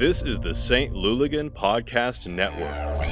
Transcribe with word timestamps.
This 0.00 0.22
is 0.22 0.40
the 0.40 0.54
St. 0.54 0.94
Louligan 0.94 1.50
Podcast 1.50 2.26
Network. 2.26 3.04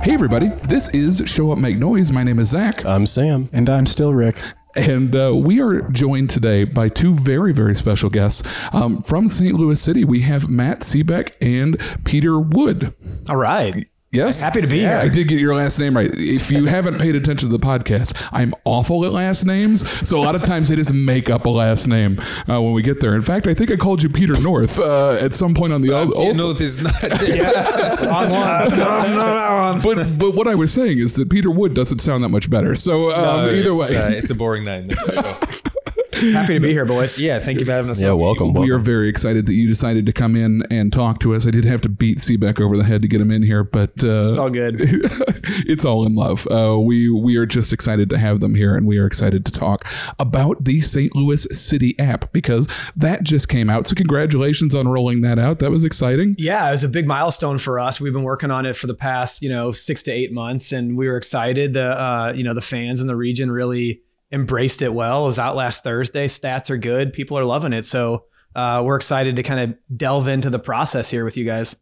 Hey, 0.00 0.14
everybody. 0.14 0.48
This 0.66 0.88
is 0.94 1.22
Show 1.26 1.52
Up 1.52 1.58
Make 1.58 1.76
Noise. 1.76 2.12
My 2.12 2.22
name 2.22 2.38
is 2.38 2.48
Zach. 2.48 2.82
I'm 2.86 3.04
Sam. 3.04 3.50
And 3.52 3.68
I'm 3.68 3.84
still 3.84 4.14
Rick. 4.14 4.40
And 4.74 5.14
uh, 5.14 5.34
we 5.36 5.60
are 5.60 5.82
joined 5.82 6.30
today 6.30 6.64
by 6.64 6.88
two 6.88 7.12
very, 7.12 7.52
very 7.52 7.74
special 7.74 8.08
guests. 8.08 8.42
Um, 8.72 9.02
from 9.02 9.28
St. 9.28 9.54
Louis 9.54 9.78
City, 9.78 10.02
we 10.02 10.22
have 10.22 10.48
Matt 10.48 10.80
Sebek 10.80 11.34
and 11.42 11.78
Peter 12.06 12.40
Wood. 12.40 12.94
All 13.28 13.36
right. 13.36 13.86
Yes. 14.16 14.42
Happy 14.42 14.60
to 14.62 14.66
be 14.66 14.84
I 14.86 14.88
here. 14.88 14.96
I 14.98 15.08
did 15.08 15.28
get 15.28 15.38
your 15.40 15.54
last 15.54 15.78
name 15.78 15.96
right. 15.96 16.10
If 16.14 16.50
you 16.50 16.64
haven't 16.64 16.98
paid 16.98 17.14
attention 17.14 17.50
to 17.50 17.56
the 17.58 17.64
podcast, 17.64 18.26
I'm 18.32 18.54
awful 18.64 19.04
at 19.04 19.12
last 19.12 19.44
names. 19.44 19.88
So 20.08 20.18
a 20.18 20.22
lot 20.22 20.34
of 20.34 20.42
times 20.42 20.68
they 20.68 20.76
just 20.76 20.94
make 20.94 21.28
up 21.28 21.44
a 21.44 21.50
last 21.50 21.86
name 21.86 22.18
uh, 22.48 22.60
when 22.62 22.72
we 22.72 22.82
get 22.82 23.00
there. 23.00 23.14
In 23.14 23.22
fact, 23.22 23.46
I 23.46 23.54
think 23.54 23.70
I 23.70 23.76
called 23.76 24.02
you 24.02 24.08
Peter 24.08 24.40
North 24.40 24.78
uh, 24.78 25.18
at 25.20 25.32
some 25.32 25.54
point 25.54 25.72
on 25.72 25.82
the 25.82 25.92
old. 25.92 26.08
You 26.08 26.14
old 26.14 26.36
know, 26.36 26.52
there's 26.52 26.82
not. 26.82 26.92
Wrong 28.10 28.30
one. 28.30 29.80
but, 29.82 30.18
but 30.18 30.34
what 30.34 30.48
I 30.48 30.54
was 30.54 30.72
saying 30.72 30.98
is 30.98 31.14
that 31.14 31.28
Peter 31.30 31.50
Wood 31.50 31.74
doesn't 31.74 31.98
sound 31.98 32.24
that 32.24 32.28
much 32.30 32.48
better. 32.48 32.74
So 32.74 33.10
um, 33.12 33.22
No, 33.22 33.50
either 33.50 33.72
it's, 33.72 33.90
way. 33.90 33.96
uh, 33.96 34.10
it's 34.10 34.30
a 34.30 34.34
boring 34.34 34.64
name. 34.64 34.88
That's 36.16 36.24
for 36.24 36.30
sure. 36.30 36.40
Happy 36.40 36.54
to 36.54 36.60
be 36.60 36.72
here, 36.72 36.84
boys. 36.86 37.18
yeah, 37.18 37.38
thank 37.38 37.60
you 37.60 37.66
for 37.66 37.72
having 37.72 37.90
us. 37.90 38.00
Yeah, 38.00 38.10
on. 38.10 38.18
welcome. 38.18 38.52
We 38.52 38.60
welcome. 38.60 38.76
are 38.76 38.78
very 38.78 39.08
excited 39.08 39.46
that 39.46 39.54
you 39.54 39.66
decided 39.68 40.06
to 40.06 40.12
come 40.12 40.36
in 40.36 40.62
and 40.70 40.92
talk 40.92 41.20
to 41.20 41.34
us. 41.34 41.46
I 41.46 41.50
did 41.50 41.64
have 41.64 41.80
to 41.82 41.88
beat 41.88 42.18
Sebek 42.18 42.60
over 42.60 42.76
the 42.76 42.84
head 42.84 43.02
to 43.02 43.08
get 43.08 43.20
him 43.20 43.30
in 43.30 43.42
here, 43.42 43.64
but 43.64 43.90
uh, 44.02 44.30
It's 44.30 44.38
all 44.38 44.50
good. 44.50 44.76
it's 44.80 45.84
all 45.84 46.06
in 46.06 46.14
love. 46.14 46.46
Uh, 46.50 46.78
we 46.80 47.10
we 47.10 47.36
are 47.36 47.46
just 47.46 47.72
excited 47.72 48.10
to 48.10 48.18
have 48.18 48.40
them 48.40 48.54
here, 48.54 48.74
and 48.76 48.86
we 48.86 48.98
are 48.98 49.06
excited 49.06 49.44
to 49.46 49.52
talk 49.52 49.84
about 50.18 50.64
the 50.64 50.80
St. 50.80 51.14
Louis 51.14 51.42
City 51.52 51.98
app 51.98 52.32
because 52.32 52.66
that 52.96 53.22
just 53.22 53.48
came 53.48 53.68
out. 53.70 53.86
So 53.86 53.94
congratulations 53.94 54.74
on 54.74 54.88
rolling 54.88 55.20
that 55.22 55.38
out. 55.38 55.58
That 55.58 55.70
was 55.70 55.84
exciting. 55.84 56.34
Yeah, 56.38 56.68
it 56.68 56.72
was 56.72 56.84
a 56.84 56.88
big 56.88 57.06
milestone 57.06 57.58
for 57.58 57.78
us. 57.78 58.00
We've 58.00 58.12
been 58.12 58.22
working 58.22 58.50
on 58.50 58.66
it 58.66 58.76
for 58.76 58.86
the 58.86 58.94
past, 58.94 59.42
you 59.42 59.48
know, 59.48 59.72
six 59.72 60.02
to 60.04 60.12
eight 60.12 60.32
months, 60.32 60.72
and 60.72 60.96
we 60.96 61.08
were 61.08 61.16
excited. 61.16 61.72
The, 61.74 62.00
uh, 62.00 62.32
you 62.34 62.44
know, 62.44 62.54
the 62.54 62.60
fans 62.60 63.00
in 63.00 63.06
the 63.06 63.16
region 63.16 63.50
really 63.50 64.02
embraced 64.32 64.82
it 64.82 64.92
well. 64.92 65.24
It 65.24 65.26
was 65.26 65.38
out 65.38 65.56
last 65.56 65.84
Thursday. 65.84 66.26
Stats 66.26 66.70
are 66.70 66.78
good. 66.78 67.12
People 67.12 67.38
are 67.38 67.44
loving 67.44 67.72
it. 67.72 67.82
So 67.82 68.24
uh, 68.56 68.82
we're 68.82 68.96
excited 68.96 69.36
to 69.36 69.42
kind 69.42 69.60
of 69.60 69.98
delve 69.98 70.28
into 70.28 70.48
the 70.48 70.58
process 70.58 71.10
here 71.10 71.26
with 71.26 71.36
you 71.36 71.44
guys. 71.44 71.76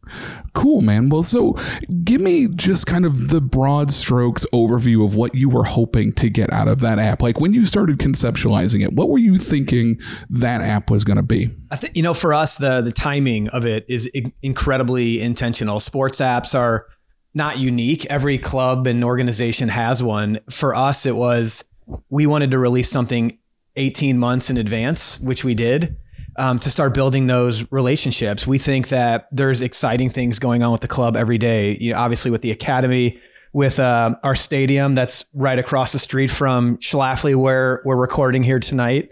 Cool, 0.54 0.80
man. 0.80 1.08
Well, 1.08 1.22
so 1.22 1.56
give 2.02 2.20
me 2.20 2.48
just 2.48 2.88
kind 2.88 3.04
of 3.04 3.28
the 3.28 3.40
broad 3.40 3.92
strokes 3.92 4.44
overview 4.52 5.04
of 5.04 5.14
what 5.14 5.36
you 5.36 5.48
were 5.48 5.62
hoping 5.62 6.12
to 6.14 6.28
get 6.28 6.52
out 6.52 6.66
of 6.66 6.80
that 6.80 6.98
app. 6.98 7.22
Like 7.22 7.40
when 7.40 7.54
you 7.54 7.64
started 7.64 7.98
conceptualizing 7.98 8.82
it, 8.82 8.92
what 8.92 9.08
were 9.08 9.18
you 9.18 9.38
thinking 9.38 10.00
that 10.28 10.62
app 10.62 10.90
was 10.90 11.04
going 11.04 11.16
to 11.16 11.22
be? 11.22 11.48
I 11.70 11.76
think 11.76 11.96
you 11.96 12.02
know 12.02 12.14
for 12.14 12.34
us 12.34 12.58
the 12.58 12.80
the 12.80 12.92
timing 12.92 13.48
of 13.50 13.64
it 13.64 13.86
is 13.88 14.06
in- 14.06 14.32
incredibly 14.42 15.22
intentional. 15.22 15.78
Sports 15.78 16.20
apps 16.20 16.58
are 16.58 16.86
not 17.34 17.58
unique. 17.58 18.04
Every 18.06 18.36
club 18.36 18.88
and 18.88 19.04
organization 19.04 19.68
has 19.68 20.02
one. 20.02 20.40
For 20.50 20.74
us, 20.74 21.06
it 21.06 21.14
was 21.14 21.64
we 22.08 22.26
wanted 22.26 22.50
to 22.52 22.58
release 22.58 22.88
something 22.90 23.38
18 23.76 24.18
months 24.18 24.50
in 24.50 24.56
advance, 24.56 25.20
which 25.20 25.44
we 25.44 25.54
did. 25.54 25.96
Um, 26.36 26.58
to 26.58 26.68
start 26.68 26.94
building 26.94 27.28
those 27.28 27.70
relationships, 27.70 28.44
we 28.44 28.58
think 28.58 28.88
that 28.88 29.28
there's 29.30 29.62
exciting 29.62 30.10
things 30.10 30.40
going 30.40 30.64
on 30.64 30.72
with 30.72 30.80
the 30.80 30.88
club 30.88 31.16
every 31.16 31.38
day. 31.38 31.76
You 31.80 31.92
know, 31.92 32.00
obviously, 32.00 32.32
with 32.32 32.42
the 32.42 32.50
academy, 32.50 33.20
with 33.52 33.78
uh, 33.78 34.16
our 34.24 34.34
stadium 34.34 34.96
that's 34.96 35.26
right 35.32 35.58
across 35.58 35.92
the 35.92 36.00
street 36.00 36.30
from 36.30 36.78
Schlafly, 36.78 37.36
where 37.36 37.82
we're 37.84 37.94
recording 37.94 38.42
here 38.42 38.58
tonight 38.58 39.10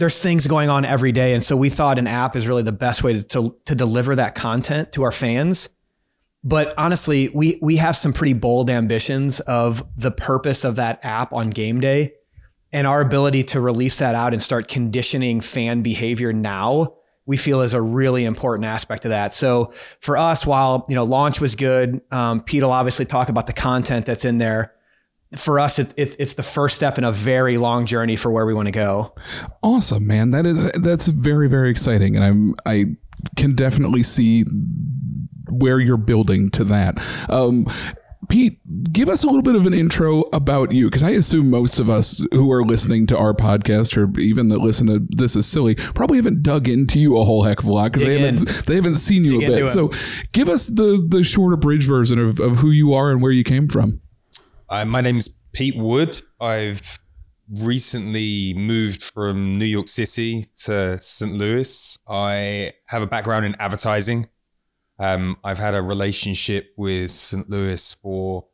there's 0.00 0.22
things 0.22 0.46
going 0.46 0.70
on 0.70 0.86
every 0.86 1.12
day. 1.12 1.34
And 1.34 1.44
so 1.44 1.56
we 1.56 1.68
thought 1.68 1.98
an 1.98 2.06
app 2.06 2.34
is 2.34 2.48
really 2.48 2.62
the 2.62 2.72
best 2.72 3.04
way 3.04 3.12
to, 3.12 3.22
to, 3.22 3.56
to 3.66 3.74
deliver 3.74 4.16
that 4.16 4.34
content 4.34 4.92
to 4.92 5.02
our 5.02 5.12
fans. 5.12 5.68
But 6.42 6.72
honestly, 6.78 7.28
we, 7.34 7.58
we 7.60 7.76
have 7.76 7.96
some 7.96 8.12
pretty 8.12 8.32
bold 8.32 8.70
ambitions 8.70 9.40
of 9.40 9.84
the 9.96 10.10
purpose 10.10 10.64
of 10.64 10.76
that 10.76 11.00
app 11.02 11.32
on 11.32 11.50
game 11.50 11.80
day 11.80 12.14
and 12.72 12.86
our 12.86 13.00
ability 13.00 13.44
to 13.44 13.60
release 13.60 13.98
that 13.98 14.14
out 14.14 14.32
and 14.32 14.42
start 14.42 14.68
conditioning 14.68 15.40
fan 15.40 15.82
behavior 15.82 16.32
now 16.32 16.94
we 17.30 17.36
feel 17.36 17.60
is 17.60 17.74
a 17.74 17.80
really 17.80 18.24
important 18.24 18.66
aspect 18.66 19.04
of 19.04 19.10
that. 19.10 19.32
So 19.32 19.66
for 20.00 20.16
us, 20.16 20.44
while 20.44 20.84
you 20.88 20.96
know 20.96 21.04
launch 21.04 21.40
was 21.40 21.54
good, 21.54 22.00
um, 22.10 22.40
Pete 22.42 22.64
will 22.64 22.72
obviously 22.72 23.04
talk 23.04 23.28
about 23.28 23.46
the 23.46 23.52
content 23.52 24.04
that's 24.04 24.24
in 24.24 24.38
there. 24.38 24.74
For 25.38 25.60
us, 25.60 25.78
it's, 25.78 25.94
it's 25.96 26.16
it's 26.16 26.34
the 26.34 26.42
first 26.42 26.74
step 26.74 26.98
in 26.98 27.04
a 27.04 27.12
very 27.12 27.56
long 27.56 27.86
journey 27.86 28.16
for 28.16 28.32
where 28.32 28.44
we 28.46 28.52
want 28.52 28.66
to 28.66 28.72
go. 28.72 29.14
Awesome, 29.62 30.08
man. 30.08 30.32
That 30.32 30.44
is 30.44 30.72
that's 30.72 31.06
very 31.06 31.48
very 31.48 31.70
exciting, 31.70 32.16
and 32.16 32.24
I'm 32.24 32.54
I 32.66 32.96
can 33.36 33.54
definitely 33.54 34.02
see 34.02 34.44
where 35.50 35.80
you're 35.80 35.96
building 35.96 36.50
to 36.50 36.64
that. 36.64 36.98
Um, 37.28 37.66
Pete, 38.28 38.60
give 38.92 39.08
us 39.08 39.24
a 39.24 39.26
little 39.26 39.42
bit 39.42 39.56
of 39.56 39.66
an 39.66 39.74
intro 39.74 40.20
about 40.32 40.72
you, 40.72 40.86
because 40.86 41.02
I 41.02 41.10
assume 41.10 41.50
most 41.50 41.80
of 41.80 41.88
us 41.90 42.24
who 42.32 42.52
are 42.52 42.62
listening 42.64 43.06
to 43.08 43.18
our 43.18 43.34
podcast, 43.34 43.96
or 43.96 44.18
even 44.20 44.50
that 44.50 44.58
listen 44.58 44.86
to 44.86 45.04
this 45.08 45.34
is 45.36 45.46
silly, 45.46 45.74
probably 45.74 46.18
haven't 46.18 46.42
dug 46.42 46.68
into 46.68 46.98
you 47.00 47.16
a 47.16 47.24
whole 47.24 47.42
heck 47.42 47.60
of 47.60 47.64
a 47.64 47.72
lot 47.72 47.92
because 47.92 48.06
they 48.06 48.20
haven't 48.20 48.66
they 48.66 48.76
haven't 48.76 48.96
seen 48.96 49.24
you 49.24 49.40
Dig 49.40 49.48
a 49.48 49.52
bit. 49.56 49.68
So, 49.68 49.90
give 50.32 50.48
us 50.48 50.68
the 50.68 51.04
the 51.08 51.24
short 51.24 51.54
abridged 51.54 51.88
version 51.88 52.18
of, 52.18 52.38
of 52.40 52.58
who 52.58 52.70
you 52.70 52.94
are 52.94 53.10
and 53.10 53.20
where 53.20 53.32
you 53.32 53.42
came 53.42 53.66
from. 53.66 54.00
Uh, 54.68 54.84
my 54.84 55.00
name's 55.00 55.40
Pete 55.52 55.76
Wood. 55.76 56.20
I've 56.40 57.00
recently 57.62 58.54
moved 58.54 59.02
from 59.02 59.58
New 59.58 59.64
York 59.64 59.88
City 59.88 60.44
to 60.64 60.98
St. 60.98 61.32
Louis. 61.32 61.98
I 62.08 62.70
have 62.86 63.02
a 63.02 63.06
background 63.06 63.44
in 63.44 63.56
advertising. 63.58 64.28
Um, 65.00 65.38
I've 65.42 65.58
had 65.58 65.74
a 65.74 65.82
relationship 65.82 66.74
with 66.76 67.10
St. 67.10 67.48
Louis 67.48 67.94
for 67.94 68.46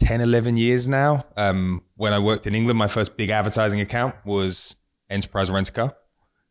10, 0.00 0.22
11 0.22 0.56
years 0.56 0.88
now. 0.88 1.24
Um, 1.36 1.82
when 1.96 2.14
I 2.14 2.18
worked 2.18 2.46
in 2.46 2.54
England, 2.54 2.78
my 2.78 2.88
first 2.88 3.16
big 3.16 3.28
advertising 3.28 3.80
account 3.80 4.16
was 4.24 4.76
Enterprise 5.10 5.50
Rent-A-Car. 5.50 5.94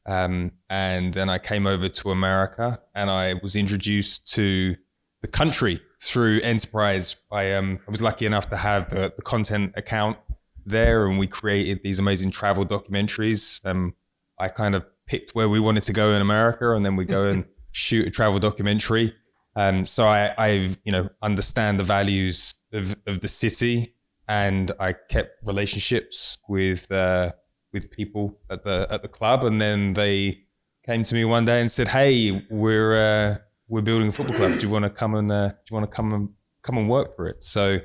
Um, 0.06 0.52
and 0.70 1.14
then 1.14 1.28
I 1.28 1.40
came 1.40 1.66
over 1.66 1.90
to 1.90 2.12
America 2.12 2.80
and 2.94 3.10
I 3.10 3.36
was 3.42 3.56
introduced 3.56 4.32
to 4.36 4.76
the 5.22 5.28
country 5.28 5.80
through 6.02 6.42
Enterprise. 6.44 7.18
I, 7.32 7.54
um, 7.54 7.80
I 7.88 7.92
was 7.92 8.02
lucky 8.02 8.28
enough 8.28 8.50
to 8.52 8.58
have 8.58 8.90
the, 8.90 9.12
the 9.16 9.22
content 9.24 9.74
account 9.76 10.18
there 10.66 11.08
and 11.08 11.18
we 11.18 11.26
created 11.26 11.82
these 11.84 12.00
amazing 12.00 12.30
travel 12.30 12.66
documentaries. 12.66 13.64
Um, 13.66 13.96
I 14.38 14.50
kind 14.50 14.76
of 14.76 14.86
picked 15.08 15.32
where 15.32 15.50
we 15.50 15.60
wanted 15.60 15.84
to 15.84 15.94
go 15.94 16.14
in 16.14 16.22
America 16.22 16.74
and 16.74 16.86
then 16.86 16.96
we 16.96 17.06
go 17.06 17.26
and 17.26 17.46
shoot 17.72 18.06
a 18.06 18.12
travel 18.12 18.40
documentary. 18.40 19.16
Um, 19.56 19.86
so 19.86 20.06
I, 20.06 20.34
I, 20.38 20.50
you 20.84 20.92
know, 20.92 21.10
understand 21.22 21.80
the 21.80 21.84
values 21.84 22.56
of, 22.72 22.96
of 23.06 23.20
the 23.22 23.28
city 23.28 23.94
and 24.28 24.72
I 24.80 24.94
kept 24.94 25.46
relationships 25.46 26.38
with, 26.48 26.92
uh, 26.92 27.32
with 27.74 27.92
people 27.92 28.40
at 28.50 28.64
the, 28.64 28.88
at 28.90 29.02
the 29.02 29.10
club. 29.10 29.44
And 29.44 29.62
then 29.62 29.94
they 29.94 30.44
came 30.86 31.04
to 31.04 31.16
me 31.16 31.26
one 31.26 31.46
day 31.46 31.60
and 31.60 31.70
said, 31.70 31.90
Hey, 31.90 32.46
we're, 32.50 32.96
uh, 32.96 33.36
we're 33.68 33.82
building 33.82 34.10
a 34.10 34.12
football 34.12 34.36
club. 34.36 34.60
Do 34.60 34.68
you 34.68 34.72
want 34.72 34.86
to 34.86 34.90
come 34.90 35.16
and, 35.16 35.30
uh, 35.32 35.50
do 35.50 35.56
you 35.70 35.78
want 35.78 35.90
to 35.90 35.96
come 35.96 36.14
and 36.14 36.30
come 36.62 36.78
and 36.78 36.90
work 36.90 37.16
for 37.16 37.28
it? 37.28 37.44
So 37.44 37.80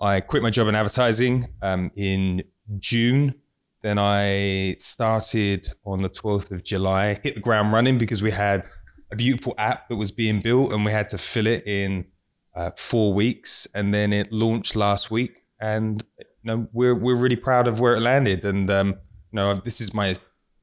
I 0.00 0.20
quit 0.20 0.42
my 0.42 0.50
job 0.50 0.68
in 0.68 0.74
advertising, 0.74 1.46
um, 1.62 1.90
in 1.96 2.44
June. 2.78 3.34
Then 3.82 3.98
I 3.98 4.74
started 4.78 5.68
on 5.84 6.02
the 6.02 6.10
12th 6.10 6.50
of 6.50 6.64
July, 6.64 7.18
hit 7.22 7.36
the 7.36 7.40
ground 7.40 7.72
running 7.72 7.98
because 7.98 8.22
we 8.22 8.30
had 8.30 8.64
a 9.10 9.16
beautiful 9.16 9.54
app 9.58 9.88
that 9.88 9.96
was 9.96 10.12
being 10.12 10.40
built 10.40 10.72
and 10.72 10.84
we 10.84 10.92
had 10.92 11.08
to 11.10 11.18
fill 11.18 11.46
it 11.46 11.66
in 11.66 12.06
uh, 12.54 12.70
four 12.76 13.14
weeks. 13.14 13.66
And 13.74 13.92
then 13.94 14.12
it 14.12 14.32
launched 14.32 14.76
last 14.76 15.10
week. 15.10 15.44
And 15.60 16.02
you 16.18 16.24
know, 16.44 16.68
we're, 16.72 16.94
we're 16.94 17.16
really 17.16 17.36
proud 17.36 17.68
of 17.68 17.80
where 17.80 17.94
it 17.94 18.00
landed. 18.00 18.44
And, 18.44 18.70
um, 18.70 18.88
you 18.88 19.36
know, 19.36 19.54
this 19.54 19.80
is 19.80 19.94
my, 19.94 20.14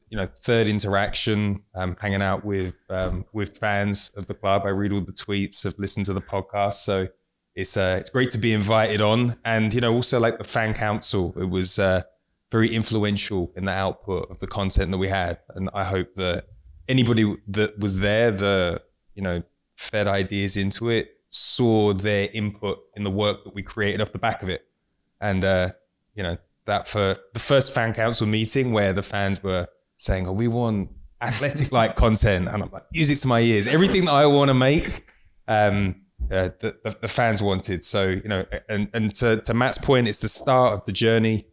you 0.09 0.17
know, 0.17 0.25
third 0.25 0.67
interaction, 0.67 1.63
um, 1.75 1.97
hanging 1.99 2.21
out 2.21 2.45
with, 2.45 2.75
um, 2.89 3.25
with 3.33 3.57
fans 3.57 4.11
of 4.15 4.27
the 4.27 4.33
club. 4.33 4.63
I 4.65 4.69
read 4.69 4.91
all 4.91 5.01
the 5.01 5.11
tweets, 5.11 5.65
I've 5.65 5.77
listened 5.79 6.05
to 6.07 6.13
the 6.13 6.21
podcast. 6.21 6.75
So 6.75 7.07
it's, 7.55 7.75
uh, 7.77 7.97
it's 7.99 8.09
great 8.09 8.31
to 8.31 8.37
be 8.37 8.53
invited 8.53 9.01
on. 9.01 9.35
And, 9.43 9.73
you 9.73 9.81
know, 9.81 9.93
also 9.93 10.19
like 10.19 10.37
the 10.37 10.43
fan 10.43 10.73
council, 10.73 11.33
it 11.37 11.49
was, 11.49 11.79
uh, 11.79 12.01
very 12.51 12.73
influential 12.73 13.51
in 13.55 13.65
the 13.65 13.71
output 13.71 14.29
of 14.29 14.39
the 14.39 14.47
content 14.47 14.91
that 14.91 14.97
we 14.97 15.09
had. 15.09 15.39
And 15.55 15.69
I 15.73 15.83
hope 15.83 16.13
that 16.15 16.45
anybody 16.87 17.35
that 17.47 17.79
was 17.79 17.99
there, 17.99 18.31
the, 18.31 18.81
you 19.13 19.21
know, 19.21 19.43
fed 19.77 20.07
ideas 20.07 20.57
into 20.57 20.89
it, 20.89 21.17
saw 21.29 21.93
their 21.93 22.29
input 22.33 22.79
in 22.95 23.03
the 23.03 23.11
work 23.11 23.43
that 23.43 23.53
we 23.53 23.63
created 23.63 24.01
off 24.01 24.11
the 24.11 24.19
back 24.19 24.41
of 24.43 24.49
it. 24.49 24.65
And, 25.19 25.43
uh, 25.43 25.69
you 26.13 26.23
know, 26.23 26.37
that 26.65 26.87
for 26.87 27.15
the 27.33 27.39
first 27.39 27.73
fan 27.73 27.93
council 27.93 28.27
meeting 28.27 28.71
where 28.71 28.93
the 28.93 29.03
fans 29.03 29.43
were 29.43 29.67
saying, 29.97 30.27
oh, 30.27 30.33
we 30.33 30.47
want 30.47 30.89
athletic 31.21 31.71
like 31.71 31.95
content. 32.05 32.47
And 32.47 32.63
I'm 32.63 32.69
like, 32.71 32.83
music 32.93 33.19
to 33.19 33.27
my 33.27 33.39
ears. 33.39 33.67
Everything 33.67 34.05
that 34.05 34.13
I 34.13 34.25
want 34.25 34.49
to 34.49 34.53
make, 34.55 35.11
um, 35.47 36.01
uh, 36.31 36.49
the, 36.59 36.75
the, 36.83 36.97
the 37.01 37.07
fans 37.07 37.41
wanted. 37.43 37.83
So, 37.83 38.07
you 38.09 38.27
know, 38.27 38.45
and, 38.69 38.89
and 38.93 39.13
to, 39.15 39.41
to 39.41 39.53
Matt's 39.53 39.77
point, 39.77 40.07
it's 40.07 40.19
the 40.19 40.27
start 40.27 40.73
of 40.73 40.85
the 40.85 40.91
journey 40.91 41.45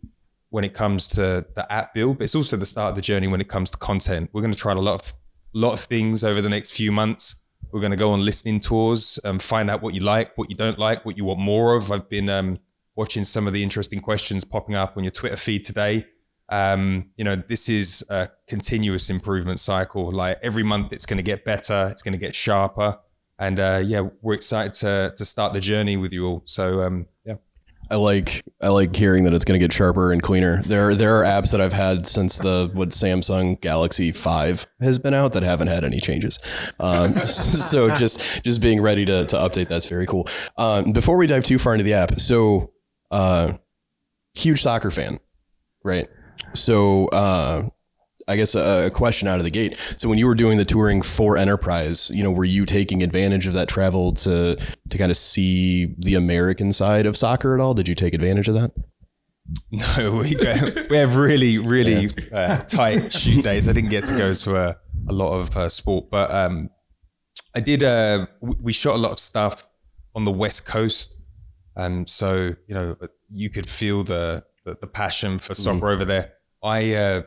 when 0.50 0.64
it 0.64 0.75
comes 0.75 1.08
to 1.08 1.46
the 1.55 1.67
app 1.70 1.94
build, 1.94 2.19
but 2.19 2.25
it's 2.25 2.35
also 2.35 2.56
the 2.56 2.67
start 2.67 2.90
of 2.90 2.96
the 2.96 3.02
journey 3.02 3.26
when 3.26 3.40
it 3.40 3.49
comes 3.49 3.70
to 3.70 3.78
content. 3.78 4.31
We're 4.32 4.43
going 4.43 4.52
to 4.52 4.58
try 4.58 4.73
a 4.73 4.76
lot 4.76 4.94
of 4.94 5.12
lot 5.58 5.72
of 5.75 5.81
things 5.81 6.25
over 6.25 6.40
the 6.40 6.49
next 6.49 6.76
few 6.76 6.93
months. 6.93 7.46
We're 7.70 7.81
going 7.81 7.93
to 7.93 7.96
go 7.96 8.10
on 8.10 8.25
listening 8.25 8.60
tours, 8.60 9.19
um, 9.25 9.38
find 9.38 9.70
out 9.70 9.82
what 9.82 9.94
you 9.94 10.00
like, 10.00 10.37
what 10.37 10.50
you 10.50 10.56
don't 10.56 10.78
like, 10.78 11.04
what 11.06 11.16
you 11.16 11.25
want 11.25 11.40
more 11.40 11.75
of. 11.76 11.90
I've 11.90 12.08
been 12.08 12.28
um, 12.28 12.58
watching 12.96 13.25
some 13.25 13.46
of 13.46 13.52
the 13.52 13.62
interesting 13.62 14.00
questions 14.00 14.44
popping 14.44 14.75
up 14.75 14.96
on 14.96 15.04
your 15.04 15.10
Twitter 15.10 15.37
feed 15.37 15.64
today. 15.64 16.04
Um, 16.49 17.10
you 17.16 17.25
know, 17.25 17.37
this 17.37 17.70
is 17.70 18.04
a 18.10 18.28
continuous 18.46 19.08
improvement 19.08 19.58
cycle. 19.58 20.12
Like 20.12 20.38
every 20.43 20.62
month, 20.62 20.93
it's 20.93 21.06
going 21.06 21.16
to 21.16 21.22
get 21.22 21.44
better. 21.44 21.88
It's 21.90 22.02
going 22.02 22.12
to 22.12 22.20
get 22.20 22.34
sharper. 22.34 22.99
And 23.38 23.58
uh, 23.58 23.81
yeah, 23.84 24.08
we're 24.20 24.34
excited 24.34 24.75
to 24.75 25.14
to 25.16 25.25
start 25.25 25.52
the 25.52 25.60
journey 25.60 25.96
with 25.96 26.12
you 26.12 26.26
all. 26.26 26.43
So 26.44 26.82
um. 26.82 27.06
I 27.90 27.96
like 27.96 28.43
I 28.61 28.69
like 28.69 28.94
hearing 28.96 29.25
that 29.25 29.34
it's 29.34 29.44
going 29.44 29.58
to 29.58 29.62
get 29.62 29.73
sharper 29.73 30.12
and 30.12 30.23
cleaner. 30.23 30.62
There 30.62 30.94
there 30.94 31.17
are 31.17 31.25
apps 31.25 31.52
that 31.52 31.61
I've 31.61 31.73
had 31.73 32.06
since 32.06 32.38
the 32.38 32.70
what 32.73 32.90
Samsung 32.90 33.61
Galaxy 33.61 34.12
Five 34.12 34.67
has 34.81 34.99
been 34.99 35.14
out 35.14 35.32
that 35.34 35.43
haven't 35.43 35.69
had 35.69 35.84
any 35.84 36.00
changes. 36.00 36.73
Um, 36.81 37.14
so 37.23 37.88
just 37.96 38.43
just 38.44 38.62
being 38.62 38.81
ready 38.81 39.05
to, 39.05 39.26
to 39.26 39.37
update 39.37 39.69
that's 39.69 39.88
very 39.88 40.06
cool. 40.06 40.26
Um, 40.56 40.93
before 40.93 41.17
we 41.19 41.26
dive 41.26 41.44
too 41.44 41.58
far 41.58 41.75
into 41.75 41.84
the 41.84 41.94
app, 41.94 42.19
so 42.19 42.73
uh, 43.11 43.55
huge 44.35 44.62
soccer 44.62 44.90
fan, 44.90 45.19
right? 45.85 46.08
So 46.55 47.08
uh, 47.08 47.69
I 48.28 48.36
guess 48.36 48.54
a, 48.54 48.86
a 48.86 48.90
question 48.90 49.28
out 49.28 49.38
of 49.38 49.44
the 49.44 49.50
gate. 49.50 49.78
So 49.96 50.08
when 50.08 50.19
you 50.19 50.26
were 50.26 50.34
doing 50.34 50.58
the 50.58 50.64
touring 50.64 51.02
for 51.02 51.36
Enterprise, 51.36 52.10
you 52.10 52.22
know, 52.22 52.30
were 52.32 52.44
you 52.44 52.64
taking 52.64 53.02
advantage 53.02 53.46
of 53.46 53.54
that 53.54 53.69
travel 53.69 54.12
to 54.14 54.56
to 54.90 54.98
kind 54.98 55.10
of 55.10 55.16
see 55.16 55.94
the 55.98 56.14
American 56.14 56.72
side 56.72 57.06
of 57.06 57.16
soccer 57.16 57.54
at 57.54 57.60
all? 57.60 57.74
Did 57.74 57.88
you 57.88 57.94
take 57.94 58.14
advantage 58.14 58.48
of 58.48 58.54
that? 58.54 58.72
No, 59.98 60.19
we 60.19 60.34
go, 60.34 60.54
we 60.88 60.96
have 60.96 61.16
really 61.16 61.58
really 61.58 62.10
uh, 62.32 62.58
tight 62.58 63.12
shoot 63.12 63.42
days. 63.42 63.69
I 63.69 63.72
didn't 63.72 63.90
get 63.90 64.04
to 64.04 64.16
go 64.16 64.32
to 64.32 64.56
a, 64.56 64.76
a 65.08 65.12
lot 65.12 65.38
of 65.38 65.56
uh, 65.56 65.68
sport, 65.68 66.10
but 66.10 66.30
um, 66.30 66.70
I 67.54 67.60
did. 67.60 67.82
Uh, 67.82 68.26
we 68.40 68.72
shot 68.72 68.94
a 68.94 68.98
lot 68.98 69.12
of 69.12 69.18
stuff 69.18 69.66
on 70.14 70.25
the 70.25 70.30
west 70.30 70.66
coast, 70.66 71.20
and 71.76 72.08
so 72.08 72.54
you 72.66 72.75
know 72.75 72.96
you 73.30 73.50
could 73.50 73.68
feel 73.68 74.04
the 74.04 74.44
the, 74.64 74.76
the 74.80 74.86
passion 74.86 75.38
for 75.38 75.54
soccer 75.54 75.90
over 75.90 76.04
there. 76.04 76.32
I 76.62 76.94
uh, 76.94 77.22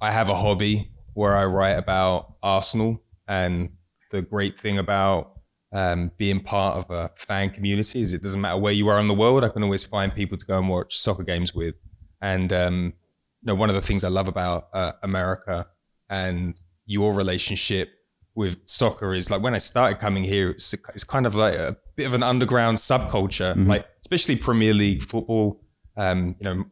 I 0.00 0.10
have 0.10 0.28
a 0.28 0.34
hobby 0.34 0.90
where 1.14 1.36
I 1.36 1.44
write 1.46 1.72
about 1.72 2.34
Arsenal, 2.42 3.02
and 3.26 3.70
the 4.10 4.22
great 4.22 4.58
thing 4.58 4.78
about 4.78 5.38
um, 5.72 6.12
being 6.16 6.40
part 6.40 6.76
of 6.76 6.90
a 6.90 7.10
fan 7.16 7.50
community 7.50 8.00
is 8.00 8.14
it 8.14 8.22
doesn't 8.22 8.40
matter 8.40 8.58
where 8.58 8.72
you 8.72 8.88
are 8.88 8.98
in 8.98 9.08
the 9.08 9.14
world. 9.14 9.44
I 9.44 9.48
can 9.48 9.62
always 9.62 9.84
find 9.84 10.14
people 10.14 10.38
to 10.38 10.46
go 10.46 10.58
and 10.58 10.68
watch 10.68 10.96
soccer 10.96 11.24
games 11.24 11.54
with. 11.54 11.74
And 12.20 12.52
um, 12.52 12.94
you 13.42 13.46
know, 13.46 13.54
one 13.54 13.68
of 13.68 13.74
the 13.74 13.82
things 13.82 14.02
I 14.04 14.08
love 14.08 14.28
about 14.28 14.68
uh, 14.72 14.92
America 15.02 15.66
and 16.08 16.58
your 16.86 17.14
relationship 17.14 17.90
with 18.34 18.60
soccer 18.66 19.12
is 19.12 19.30
like 19.30 19.42
when 19.42 19.54
I 19.54 19.58
started 19.58 19.98
coming 19.98 20.24
here, 20.24 20.50
it's, 20.50 20.72
it's 20.94 21.04
kind 21.04 21.26
of 21.26 21.34
like 21.34 21.54
a 21.54 21.76
bit 21.96 22.06
of 22.06 22.14
an 22.14 22.22
underground 22.22 22.78
subculture, 22.78 23.54
like 23.66 23.86
especially 24.00 24.36
Premier 24.36 24.72
League 24.72 25.02
football. 25.02 25.60
Um, 25.96 26.36
you 26.40 26.44
know, 26.44 26.64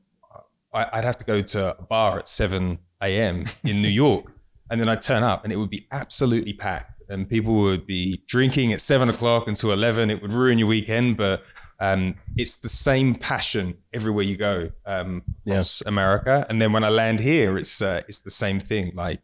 I, 0.72 0.86
I'd 0.94 1.04
have 1.04 1.18
to 1.18 1.24
go 1.24 1.42
to 1.42 1.76
a 1.78 1.82
bar 1.82 2.18
at 2.20 2.28
7 2.28 2.78
a.m. 3.02 3.44
in 3.64 3.82
New 3.82 3.88
York, 3.88 4.32
and 4.70 4.80
then 4.80 4.88
I'd 4.88 5.00
turn 5.00 5.22
up 5.22 5.44
and 5.44 5.52
it 5.52 5.56
would 5.56 5.70
be 5.70 5.86
absolutely 5.92 6.52
packed. 6.52 6.92
And 7.08 7.28
people 7.28 7.62
would 7.62 7.86
be 7.86 8.22
drinking 8.26 8.72
at 8.72 8.80
seven 8.80 9.08
o'clock 9.08 9.46
until 9.46 9.72
11. 9.72 10.10
It 10.10 10.20
would 10.22 10.32
ruin 10.32 10.58
your 10.58 10.66
weekend, 10.66 11.16
but 11.16 11.44
um, 11.78 12.16
it's 12.36 12.58
the 12.58 12.68
same 12.68 13.14
passion 13.14 13.76
everywhere 13.92 14.24
you 14.24 14.36
go 14.36 14.70
um, 14.86 15.22
across 15.46 15.82
America. 15.82 16.44
And 16.48 16.60
then 16.60 16.72
when 16.72 16.84
I 16.84 16.88
land 16.88 17.20
here, 17.20 17.58
it's 17.58 17.80
uh, 17.80 18.02
it's 18.08 18.20
the 18.20 18.30
same 18.30 18.58
thing. 18.58 18.92
Like 18.94 19.20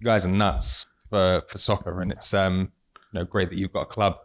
you 0.00 0.04
guys 0.04 0.26
are 0.26 0.30
nuts 0.30 0.86
for, 1.10 1.42
for 1.46 1.58
soccer, 1.58 2.00
and 2.00 2.10
it's 2.10 2.32
um, 2.34 2.72
you 3.12 3.20
know 3.20 3.24
great 3.24 3.50
that 3.50 3.58
you've 3.58 3.72
got 3.72 3.82
a 3.82 3.86
club 3.86 4.16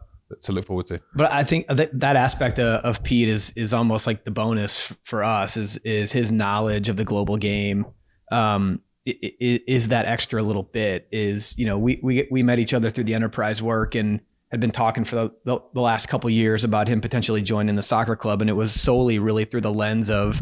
to 0.41 0.51
look 0.51 0.65
forward 0.65 0.85
to. 0.87 1.01
But 1.13 1.31
I 1.31 1.43
think 1.43 1.67
that 1.67 1.99
that 1.99 2.15
aspect 2.15 2.59
of, 2.59 2.83
of 2.83 3.03
Pete 3.03 3.29
is 3.29 3.51
is 3.55 3.73
almost 3.73 4.07
like 4.07 4.23
the 4.23 4.31
bonus 4.31 4.95
for 5.03 5.23
us 5.23 5.57
is 5.57 5.77
is 5.79 6.11
his 6.11 6.31
knowledge 6.31 6.89
of 6.89 6.97
the 6.97 7.05
global 7.05 7.37
game. 7.37 7.85
Um, 8.31 8.81
is 9.05 9.89
that 9.89 10.07
extra 10.07 10.41
little 10.41 10.63
bit 10.63 11.07
is 11.11 11.55
you 11.59 11.65
know 11.67 11.77
we 11.77 11.99
we 12.01 12.27
we 12.31 12.41
met 12.41 12.57
each 12.57 12.73
other 12.73 12.89
through 12.89 13.03
the 13.03 13.13
enterprise 13.13 13.61
work 13.61 13.93
and 13.93 14.19
had 14.51 14.59
been 14.59 14.71
talking 14.71 15.03
for 15.03 15.15
the, 15.15 15.35
the, 15.43 15.59
the 15.73 15.81
last 15.81 16.07
couple 16.07 16.29
years 16.29 16.63
about 16.63 16.87
him 16.87 17.01
potentially 17.01 17.41
joining 17.41 17.75
the 17.75 17.81
soccer 17.81 18.15
club. 18.15 18.41
And 18.41 18.49
it 18.49 18.53
was 18.53 18.73
solely 18.73 19.19
really 19.19 19.43
through 19.43 19.61
the 19.61 19.73
lens 19.73 20.09
of 20.09 20.41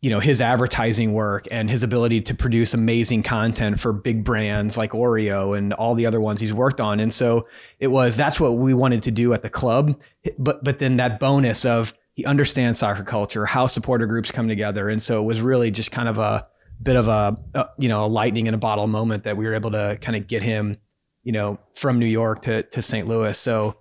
you 0.00 0.08
know 0.08 0.20
his 0.20 0.40
advertising 0.40 1.12
work 1.12 1.46
and 1.50 1.68
his 1.68 1.82
ability 1.82 2.22
to 2.22 2.34
produce 2.34 2.72
amazing 2.72 3.22
content 3.22 3.78
for 3.78 3.92
big 3.92 4.24
brands 4.24 4.78
like 4.78 4.92
Oreo 4.92 5.56
and 5.56 5.74
all 5.74 5.94
the 5.94 6.06
other 6.06 6.20
ones 6.20 6.40
he's 6.40 6.54
worked 6.54 6.80
on. 6.80 7.00
And 7.00 7.12
so 7.12 7.46
it 7.78 7.88
was 7.88 8.16
that's 8.16 8.40
what 8.40 8.56
we 8.56 8.72
wanted 8.72 9.02
to 9.04 9.10
do 9.10 9.34
at 9.34 9.42
the 9.42 9.50
club. 9.50 10.00
But 10.38 10.64
but 10.64 10.78
then 10.78 10.96
that 10.96 11.20
bonus 11.20 11.66
of 11.66 11.92
he 12.14 12.24
understands 12.24 12.78
soccer 12.78 13.04
culture 13.04 13.44
how 13.44 13.66
supporter 13.66 14.06
groups 14.06 14.32
come 14.32 14.48
together. 14.48 14.88
And 14.88 15.02
so 15.02 15.20
it 15.20 15.24
was 15.24 15.42
really 15.42 15.70
just 15.70 15.92
kind 15.92 16.08
of 16.08 16.16
a 16.16 16.46
bit 16.82 16.96
of 16.96 17.08
a, 17.08 17.36
a 17.54 17.68
you 17.78 17.88
know 17.88 18.04
a 18.04 18.08
lightning 18.08 18.46
in 18.46 18.54
a 18.54 18.58
bottle 18.58 18.86
moment 18.86 19.24
that 19.24 19.36
we 19.36 19.44
were 19.44 19.54
able 19.54 19.70
to 19.70 19.98
kind 20.00 20.16
of 20.16 20.26
get 20.26 20.42
him 20.42 20.76
you 21.22 21.32
know 21.32 21.58
from 21.74 21.98
New 21.98 22.06
York 22.06 22.42
to 22.42 22.62
to 22.62 22.82
St. 22.82 23.06
Louis 23.06 23.36
so 23.38 23.76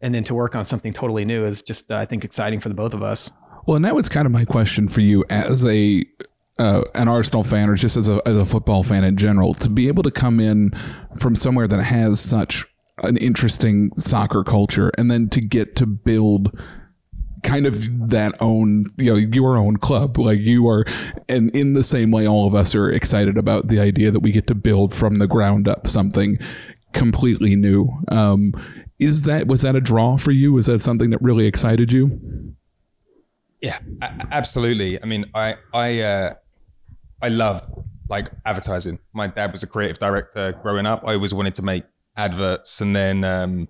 and 0.00 0.14
then 0.14 0.24
to 0.24 0.34
work 0.34 0.54
on 0.54 0.64
something 0.64 0.92
totally 0.92 1.24
new 1.24 1.44
is 1.44 1.62
just 1.62 1.90
uh, 1.90 1.96
I 1.96 2.04
think 2.04 2.24
exciting 2.24 2.60
for 2.60 2.68
the 2.68 2.74
both 2.74 2.94
of 2.94 3.02
us 3.02 3.30
Well, 3.66 3.76
and 3.76 3.84
that 3.84 3.94
was 3.94 4.08
kind 4.08 4.26
of 4.26 4.32
my 4.32 4.44
question 4.44 4.88
for 4.88 5.00
you 5.00 5.24
as 5.30 5.64
a 5.64 6.04
uh, 6.58 6.82
an 6.94 7.08
Arsenal 7.08 7.44
fan 7.44 7.68
or 7.68 7.74
just 7.74 7.96
as 7.96 8.08
a 8.08 8.22
as 8.26 8.36
a 8.36 8.46
football 8.46 8.82
fan 8.82 9.04
in 9.04 9.16
general 9.16 9.54
to 9.54 9.68
be 9.68 9.88
able 9.88 10.02
to 10.02 10.10
come 10.10 10.40
in 10.40 10.70
from 11.18 11.34
somewhere 11.34 11.68
that 11.68 11.82
has 11.82 12.20
such 12.20 12.64
an 13.02 13.16
interesting 13.18 13.90
soccer 13.94 14.42
culture 14.42 14.90
and 14.96 15.10
then 15.10 15.28
to 15.28 15.40
get 15.40 15.76
to 15.76 15.86
build 15.86 16.58
kind 17.42 17.66
of 17.66 18.08
that 18.10 18.32
own 18.40 18.86
you 18.96 19.12
know 19.12 19.16
your 19.16 19.56
own 19.56 19.76
club 19.76 20.18
like 20.18 20.40
you 20.40 20.68
are 20.68 20.84
and 21.28 21.54
in 21.54 21.74
the 21.74 21.82
same 21.82 22.10
way 22.10 22.26
all 22.26 22.46
of 22.46 22.54
us 22.54 22.74
are 22.74 22.90
excited 22.90 23.36
about 23.36 23.68
the 23.68 23.78
idea 23.78 24.10
that 24.10 24.20
we 24.20 24.32
get 24.32 24.46
to 24.46 24.54
build 24.54 24.94
from 24.94 25.18
the 25.18 25.26
ground 25.26 25.68
up 25.68 25.86
something 25.86 26.38
completely 26.92 27.54
new 27.54 27.88
um 28.08 28.52
is 28.98 29.22
that 29.22 29.46
was 29.46 29.62
that 29.62 29.76
a 29.76 29.80
draw 29.80 30.16
for 30.16 30.32
you 30.32 30.52
was 30.52 30.66
that 30.66 30.80
something 30.80 31.10
that 31.10 31.20
really 31.20 31.46
excited 31.46 31.92
you 31.92 32.54
Yeah, 33.60 33.78
absolutely. 34.30 35.02
I 35.02 35.06
mean, 35.06 35.24
I 35.34 35.56
I 35.72 36.00
uh, 36.00 36.34
I 37.22 37.28
love 37.28 37.62
like 38.08 38.28
advertising. 38.44 38.98
My 39.12 39.26
dad 39.26 39.50
was 39.52 39.62
a 39.62 39.66
creative 39.66 39.98
director 39.98 40.52
growing 40.62 40.86
up. 40.86 41.02
I 41.06 41.14
always 41.14 41.32
wanted 41.32 41.54
to 41.56 41.62
make 41.62 41.84
adverts, 42.16 42.80
and 42.80 42.94
then 42.94 43.24
um, 43.24 43.68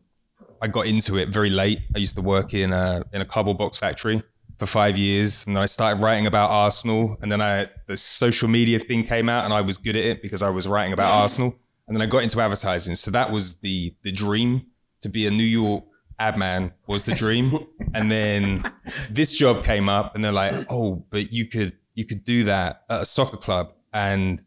I 0.62 0.68
got 0.68 0.86
into 0.86 1.16
it 1.16 1.28
very 1.28 1.50
late. 1.50 1.80
I 1.94 1.98
used 1.98 2.16
to 2.16 2.22
work 2.22 2.54
in 2.54 2.72
a 2.72 3.02
in 3.12 3.20
a 3.20 3.24
cardboard 3.24 3.58
box 3.58 3.78
factory 3.78 4.22
for 4.58 4.66
five 4.66 4.96
years, 4.96 5.46
and 5.46 5.56
then 5.56 5.62
I 5.62 5.66
started 5.66 6.02
writing 6.02 6.26
about 6.26 6.50
Arsenal. 6.50 7.16
And 7.20 7.30
then 7.30 7.40
I 7.40 7.66
the 7.86 7.96
social 7.96 8.48
media 8.48 8.78
thing 8.78 9.04
came 9.04 9.28
out, 9.28 9.44
and 9.44 9.52
I 9.52 9.60
was 9.60 9.78
good 9.78 9.96
at 9.96 10.04
it 10.04 10.22
because 10.22 10.42
I 10.42 10.50
was 10.50 10.66
writing 10.66 10.92
about 10.92 11.12
Arsenal. 11.12 11.56
And 11.86 11.94
then 11.94 12.02
I 12.02 12.06
got 12.06 12.22
into 12.22 12.40
advertising. 12.40 12.94
So 12.94 13.10
that 13.12 13.30
was 13.30 13.60
the 13.60 13.94
the 14.02 14.12
dream 14.12 14.66
to 15.00 15.08
be 15.08 15.26
a 15.26 15.30
New 15.30 15.44
York 15.44 15.84
ad 16.18 16.38
man 16.38 16.72
was 16.86 17.04
the 17.04 17.14
dream. 17.14 17.58
and 17.94 18.10
then 18.10 18.64
this 19.10 19.38
job 19.38 19.64
came 19.64 19.88
up, 19.88 20.14
and 20.14 20.24
they're 20.24 20.32
like, 20.32 20.54
"Oh, 20.68 21.04
but 21.10 21.32
you 21.32 21.46
could 21.46 21.74
you 21.94 22.04
could 22.04 22.24
do 22.24 22.44
that 22.44 22.84
at 22.90 23.02
a 23.02 23.06
soccer 23.06 23.36
club, 23.36 23.72
and 23.92 24.42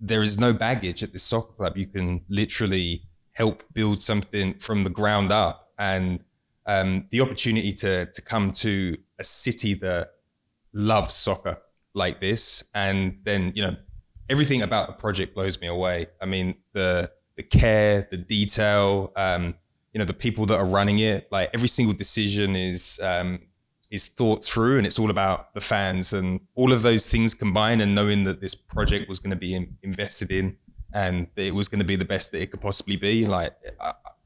there 0.00 0.22
is 0.22 0.38
no 0.38 0.52
baggage 0.52 1.02
at 1.02 1.12
this 1.12 1.22
soccer 1.22 1.52
club. 1.52 1.76
You 1.76 1.86
can 1.86 2.20
literally 2.28 3.02
help 3.34 3.62
build 3.72 4.00
something 4.00 4.54
from 4.54 4.84
the 4.84 4.90
ground 4.90 5.32
up, 5.32 5.72
and 5.78 6.20
um, 6.66 7.06
the 7.10 7.20
opportunity 7.20 7.72
to 7.72 8.06
to 8.06 8.22
come 8.22 8.50
to 8.52 8.96
a 9.18 9.24
city 9.24 9.74
that 9.74 10.08
loves 10.72 11.14
soccer 11.14 11.58
like 11.94 12.20
this, 12.20 12.64
and 12.74 13.18
then 13.24 13.52
you 13.54 13.62
know 13.62 13.76
everything 14.28 14.62
about 14.62 14.88
the 14.88 14.94
project 14.94 15.34
blows 15.34 15.60
me 15.60 15.66
away. 15.66 16.06
I 16.20 16.26
mean 16.26 16.54
the 16.72 17.10
the 17.36 17.42
care, 17.42 18.06
the 18.10 18.16
detail, 18.16 19.12
um, 19.16 19.54
you 19.92 19.98
know 19.98 20.04
the 20.04 20.14
people 20.14 20.46
that 20.46 20.56
are 20.56 20.66
running 20.66 20.98
it. 20.98 21.28
Like 21.30 21.50
every 21.54 21.68
single 21.68 21.94
decision 21.94 22.56
is 22.56 23.00
um, 23.02 23.40
is 23.90 24.08
thought 24.08 24.42
through, 24.42 24.78
and 24.78 24.86
it's 24.86 24.98
all 24.98 25.10
about 25.10 25.54
the 25.54 25.60
fans 25.60 26.12
and 26.12 26.40
all 26.54 26.72
of 26.72 26.82
those 26.82 27.08
things 27.08 27.34
combined. 27.34 27.80
And 27.80 27.94
knowing 27.94 28.24
that 28.24 28.40
this 28.40 28.54
project 28.54 29.08
was 29.08 29.20
going 29.20 29.30
to 29.30 29.36
be 29.36 29.54
in, 29.54 29.76
invested 29.82 30.30
in, 30.32 30.56
and 30.94 31.26
it 31.36 31.54
was 31.54 31.68
going 31.68 31.80
to 31.80 31.86
be 31.86 31.96
the 31.96 32.04
best 32.04 32.32
that 32.32 32.40
it 32.40 32.50
could 32.50 32.60
possibly 32.60 32.96
be. 32.96 33.26
Like 33.26 33.54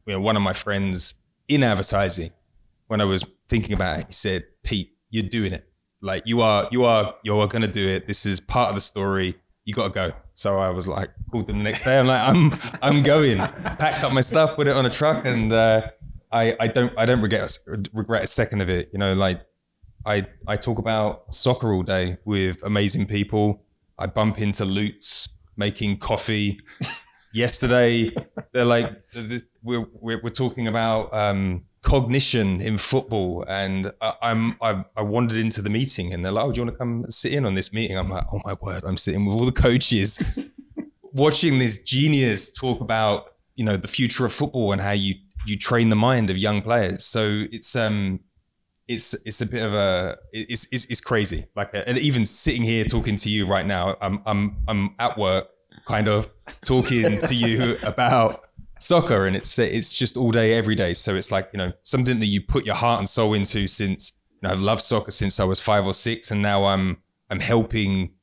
you 0.06 0.12
know, 0.12 0.20
one 0.20 0.36
of 0.36 0.42
my 0.42 0.52
friends 0.52 1.14
in 1.48 1.62
advertising, 1.62 2.30
when 2.86 3.00
I 3.00 3.04
was 3.04 3.28
thinking 3.48 3.74
about 3.74 4.00
it, 4.00 4.06
he 4.06 4.12
said, 4.12 4.44
"Pete, 4.62 4.92
you're 5.10 5.24
doing 5.28 5.52
it. 5.52 5.68
Like 6.00 6.22
you 6.26 6.42
are, 6.42 6.68
you 6.70 6.84
are, 6.84 7.14
you 7.24 7.38
are 7.40 7.48
going 7.48 7.62
to 7.62 7.72
do 7.72 7.86
it. 7.88 8.06
This 8.06 8.26
is 8.26 8.38
part 8.38 8.68
of 8.68 8.74
the 8.74 8.80
story. 8.80 9.34
You 9.64 9.74
got 9.74 9.88
to 9.88 9.94
go." 9.94 10.10
So 10.34 10.58
I 10.58 10.70
was 10.70 10.88
like, 10.88 11.10
called 11.32 11.48
them 11.48 11.58
the 11.58 11.64
next 11.64 11.82
day. 11.82 11.98
I'm 11.98 12.06
like, 12.06 12.22
I'm, 12.22 12.52
I'm 12.80 13.02
going. 13.02 13.38
Packed 13.38 14.04
up 14.04 14.12
my 14.12 14.20
stuff, 14.20 14.54
put 14.54 14.68
it 14.68 14.76
on 14.76 14.86
a 14.86 14.90
truck, 14.90 15.24
and 15.24 15.52
uh, 15.52 15.90
I, 16.30 16.54
I 16.60 16.68
don't, 16.68 16.92
I 16.96 17.06
don't 17.06 17.20
regret, 17.20 17.58
regret 17.92 18.22
a 18.22 18.26
second 18.28 18.60
of 18.60 18.70
it. 18.70 18.90
You 18.92 19.00
know, 19.00 19.14
like 19.14 19.40
I 20.06 20.24
I 20.46 20.56
talk 20.56 20.78
about 20.78 21.34
soccer 21.34 21.72
all 21.72 21.82
day 21.82 22.16
with 22.24 22.62
amazing 22.64 23.06
people. 23.06 23.64
I 23.98 24.06
bump 24.06 24.38
into 24.38 24.64
Lutz 24.64 25.28
making 25.58 25.98
coffee. 25.98 26.60
Yesterday, 27.34 28.10
they're 28.52 28.64
like 28.64 28.90
we're 29.62 29.86
we're, 29.92 30.20
we're 30.22 30.30
talking 30.30 30.66
about 30.66 31.12
um, 31.12 31.66
cognition 31.82 32.60
in 32.62 32.78
football, 32.78 33.44
and 33.46 33.92
I, 34.00 34.14
I'm 34.22 34.56
I, 34.62 34.84
I 34.96 35.02
wandered 35.02 35.36
into 35.36 35.60
the 35.60 35.68
meeting, 35.70 36.14
and 36.14 36.24
they're 36.24 36.32
like, 36.32 36.46
"Oh, 36.46 36.52
do 36.52 36.60
you 36.60 36.66
want 36.66 36.74
to 36.74 36.78
come 36.78 37.04
sit 37.10 37.34
in 37.34 37.44
on 37.44 37.54
this 37.54 37.72
meeting?" 37.72 37.98
I'm 37.98 38.08
like, 38.08 38.24
"Oh 38.32 38.40
my 38.44 38.54
word!" 38.62 38.82
I'm 38.84 38.96
sitting 38.96 39.26
with 39.26 39.36
all 39.36 39.44
the 39.44 39.52
coaches, 39.52 40.38
watching 41.12 41.58
this 41.58 41.82
genius 41.82 42.50
talk 42.50 42.80
about 42.80 43.34
you 43.56 43.64
know 43.64 43.76
the 43.76 43.88
future 43.88 44.24
of 44.24 44.32
football 44.32 44.72
and 44.72 44.80
how 44.80 44.92
you 44.92 45.16
you 45.46 45.58
train 45.58 45.90
the 45.90 45.96
mind 45.96 46.30
of 46.30 46.38
young 46.38 46.62
players. 46.62 47.04
So 47.04 47.44
it's 47.52 47.76
um 47.76 48.20
it's 48.88 49.14
it's 49.26 49.40
a 49.42 49.46
bit 49.46 49.62
of 49.62 49.74
a 49.74 50.16
it's 50.32 50.72
it's, 50.72 50.86
it's 50.86 51.00
crazy. 51.00 51.44
Like 51.54 51.70
and 51.74 51.98
even 51.98 52.24
sitting 52.24 52.62
here 52.62 52.84
talking 52.84 53.16
to 53.16 53.30
you 53.30 53.46
right 53.46 53.66
now, 53.66 53.96
I'm 54.00 54.22
I'm 54.26 54.56
I'm 54.66 54.94
at 54.98 55.18
work, 55.18 55.46
kind 55.86 56.08
of 56.08 56.28
talking 56.64 57.20
to 57.20 57.34
you 57.34 57.76
about 57.86 58.40
soccer, 58.80 59.26
and 59.26 59.36
it's 59.36 59.58
it's 59.58 59.96
just 59.96 60.16
all 60.16 60.30
day 60.30 60.54
every 60.54 60.74
day. 60.74 60.94
So 60.94 61.14
it's 61.14 61.30
like 61.30 61.50
you 61.52 61.58
know 61.58 61.72
something 61.82 62.18
that 62.18 62.26
you 62.26 62.40
put 62.40 62.64
your 62.64 62.76
heart 62.76 62.98
and 62.98 63.08
soul 63.08 63.34
into 63.34 63.66
since 63.66 64.14
you 64.40 64.48
know 64.48 64.54
I've 64.54 64.60
loved 64.60 64.80
soccer 64.80 65.10
since 65.10 65.38
I 65.38 65.44
was 65.44 65.62
five 65.62 65.86
or 65.86 65.94
six, 65.94 66.30
and 66.30 66.40
now 66.40 66.64
I'm 66.64 67.02
I'm 67.28 67.40
helping 67.40 68.14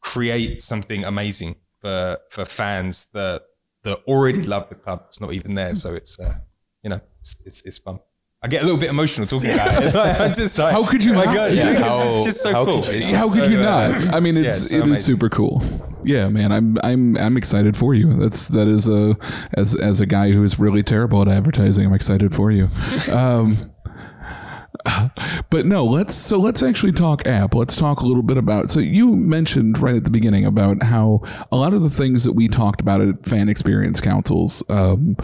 create 0.00 0.60
something 0.60 1.04
amazing 1.04 1.54
for 1.80 2.18
for 2.30 2.44
fans 2.44 3.12
that 3.12 3.42
that 3.84 3.98
already 4.08 4.42
love 4.42 4.68
the 4.68 4.74
club. 4.74 5.04
It's 5.06 5.20
not 5.20 5.32
even 5.32 5.54
there, 5.54 5.76
so 5.76 5.94
it's 5.94 6.18
uh, 6.18 6.38
you 6.82 6.90
know 6.90 7.00
it's, 7.20 7.40
it's 7.46 7.64
it's 7.64 7.78
fun. 7.78 8.00
I 8.42 8.48
get 8.48 8.62
a 8.62 8.64
little 8.64 8.80
bit 8.80 8.88
emotional 8.88 9.26
talking 9.26 9.50
about 9.50 9.82
it. 9.82 9.94
I'm 10.20 10.32
just 10.32 10.58
like, 10.58 10.72
How 10.72 10.86
could 10.86 11.04
you 11.04 11.12
my 11.12 11.24
not? 11.26 11.34
God, 11.34 11.54
Yeah, 11.54 11.72
because 11.74 11.84
how- 11.86 12.16
it's 12.16 12.24
just 12.24 12.42
so 12.42 12.52
how 12.52 12.64
cool. 12.64 12.82
could 12.82 12.94
you 13.06 13.16
How 13.16 13.30
could 13.30 13.44
so, 13.44 13.50
you 13.52 13.62
not? 13.62 14.14
I 14.14 14.20
mean, 14.20 14.36
yeah, 14.36 14.44
it's 14.44 14.56
it's 14.56 14.70
so 14.70 14.76
it 14.76 14.78
is 14.78 14.84
amazing. 14.86 15.04
super 15.04 15.28
cool. 15.28 15.62
Yeah, 16.04 16.30
man, 16.30 16.50
I'm 16.50 16.78
I'm 16.82 17.18
I'm 17.18 17.36
excited 17.36 17.76
for 17.76 17.92
you. 17.92 18.14
That's 18.14 18.48
that 18.48 18.66
is 18.66 18.88
a 18.88 19.14
as 19.52 19.78
as 19.78 20.00
a 20.00 20.06
guy 20.06 20.30
who 20.32 20.42
is 20.42 20.58
really 20.58 20.82
terrible 20.82 21.20
at 21.20 21.28
advertising. 21.28 21.84
I'm 21.84 21.92
excited 21.92 22.34
for 22.34 22.50
you. 22.50 22.66
Um, 23.12 23.54
but 25.50 25.66
no, 25.66 25.84
let's 25.84 26.14
so 26.14 26.38
let's 26.38 26.62
actually 26.62 26.92
talk 26.92 27.26
app. 27.26 27.54
Let's 27.54 27.76
talk 27.76 28.00
a 28.00 28.06
little 28.06 28.22
bit 28.22 28.38
about. 28.38 28.70
So 28.70 28.80
you 28.80 29.14
mentioned 29.14 29.78
right 29.78 29.96
at 29.96 30.04
the 30.04 30.10
beginning 30.10 30.46
about 30.46 30.82
how 30.84 31.20
a 31.52 31.56
lot 31.56 31.74
of 31.74 31.82
the 31.82 31.90
things 31.90 32.24
that 32.24 32.32
we 32.32 32.48
talked 32.48 32.80
about 32.80 33.02
at 33.02 33.26
fan 33.26 33.50
experience 33.50 34.00
councils. 34.00 34.64
Um, 34.70 35.18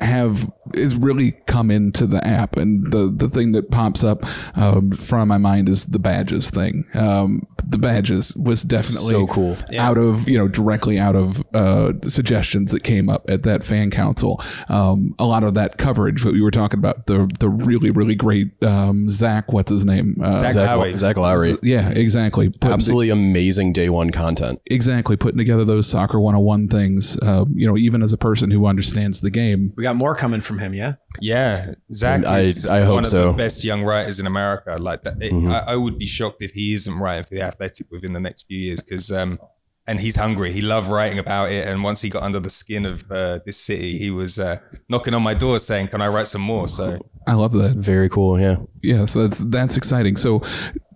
have 0.00 0.50
is 0.72 0.96
really 0.96 1.32
come 1.46 1.70
into 1.70 2.06
the 2.06 2.26
app 2.26 2.56
and 2.56 2.90
the 2.90 3.12
the 3.14 3.28
thing 3.28 3.52
that 3.52 3.70
pops 3.70 4.02
up 4.02 4.24
um, 4.56 4.90
from 4.92 5.28
my 5.28 5.36
mind 5.38 5.68
is 5.68 5.84
the 5.86 5.98
badges 5.98 6.50
thing 6.50 6.84
um, 6.94 7.46
the 7.66 7.76
badges 7.78 8.34
was 8.36 8.62
definitely 8.62 9.12
So 9.12 9.26
cool. 9.26 9.56
out 9.78 9.98
of 9.98 10.26
you 10.28 10.38
know 10.38 10.48
directly 10.48 10.98
out 10.98 11.14
of 11.16 11.44
uh, 11.54 11.92
suggestions 12.02 12.72
that 12.72 12.82
came 12.82 13.08
up 13.10 13.28
at 13.28 13.42
that 13.42 13.62
fan 13.62 13.90
council 13.90 14.42
um, 14.68 15.14
a 15.18 15.26
lot 15.26 15.44
of 15.44 15.52
that 15.54 15.76
coverage 15.76 16.22
that 16.24 16.32
we 16.32 16.40
were 16.42 16.50
talking 16.50 16.78
about 16.78 17.06
the 17.06 17.30
the 17.38 17.48
really 17.50 17.90
really 17.90 18.14
great 18.14 18.50
um, 18.64 19.08
Zach 19.10 19.52
what's 19.52 19.70
his 19.70 19.84
name 19.84 20.16
uh, 20.24 20.34
Zach 20.36 20.54
Zach, 20.54 20.66
Lowry. 20.76 20.96
Zach 20.98 21.16
Lowry. 21.18 21.56
yeah 21.62 21.90
exactly 21.90 22.48
Putting- 22.48 22.72
Absolutely 22.72 23.10
amazing 23.10 23.74
day 23.74 23.90
one 23.90 24.10
content. 24.10 24.60
exactly 24.66 25.16
putting 25.16 25.38
together 25.38 25.64
those 25.66 25.86
soccer 25.86 26.18
101 26.18 26.68
things 26.68 27.18
uh, 27.22 27.44
you 27.54 27.66
know 27.66 27.76
even 27.76 28.02
as 28.02 28.14
a 28.14 28.18
person 28.18 28.50
who 28.50 28.66
understands 28.66 29.20
the 29.20 29.30
game 29.30 29.72
We 29.76 29.82
got 29.82 29.96
more 29.96 30.14
coming 30.14 30.40
from 30.40 30.58
him, 30.58 30.72
yeah. 30.74 30.94
Yeah, 31.20 31.66
Zach 31.92 32.24
I- 32.24 32.40
is 32.40 32.66
I 32.66 32.80
hope 32.82 32.94
one 32.94 33.04
of 33.04 33.10
so. 33.10 33.32
the 33.32 33.32
best 33.32 33.64
young 33.64 33.82
writers 33.82 34.20
in 34.20 34.26
America. 34.26 34.76
Like 34.78 35.02
that, 35.02 35.20
it- 35.22 35.32
Mhm. 35.32 35.50
I, 35.52 35.72
I 35.72 35.76
would 35.76 35.98
be 35.98 36.06
shocked 36.06 36.42
if 36.42 36.52
he 36.52 36.74
isn't 36.74 36.96
writing 36.98 37.24
for 37.24 37.34
the 37.34 37.42
Athletic 37.42 37.86
within 37.90 38.12
the 38.12 38.20
next 38.20 38.44
few 38.46 38.58
years 38.58 38.82
because, 38.82 39.10
um, 39.10 39.38
and 39.86 40.00
he's 40.00 40.16
hungry. 40.16 40.50
He 40.52 40.62
loved 40.62 40.88
writing 40.90 41.18
about 41.18 41.50
it, 41.50 41.66
and 41.68 41.82
once 41.84 42.00
he 42.02 42.08
got 42.08 42.22
under 42.22 42.40
the 42.40 42.50
skin 42.50 42.86
of 42.86 43.04
uh, 43.10 43.40
this 43.44 43.58
city, 43.58 43.98
he 43.98 44.10
was 44.10 44.38
uh, 44.38 44.56
knocking 44.88 45.12
on 45.12 45.22
my 45.22 45.34
door 45.34 45.58
saying, 45.58 45.88
"Can 45.88 46.00
I 46.00 46.08
write 46.08 46.26
some 46.26 46.40
more?" 46.40 46.66
So 46.68 46.98
I 47.26 47.34
love 47.34 47.52
that 47.52 47.76
Very 47.76 48.08
cool. 48.08 48.40
Yeah. 48.40 48.56
yeah 48.82 49.04
so 49.06 49.22
that's 49.22 49.40
that's 49.40 49.76
exciting 49.78 50.14
so 50.16 50.40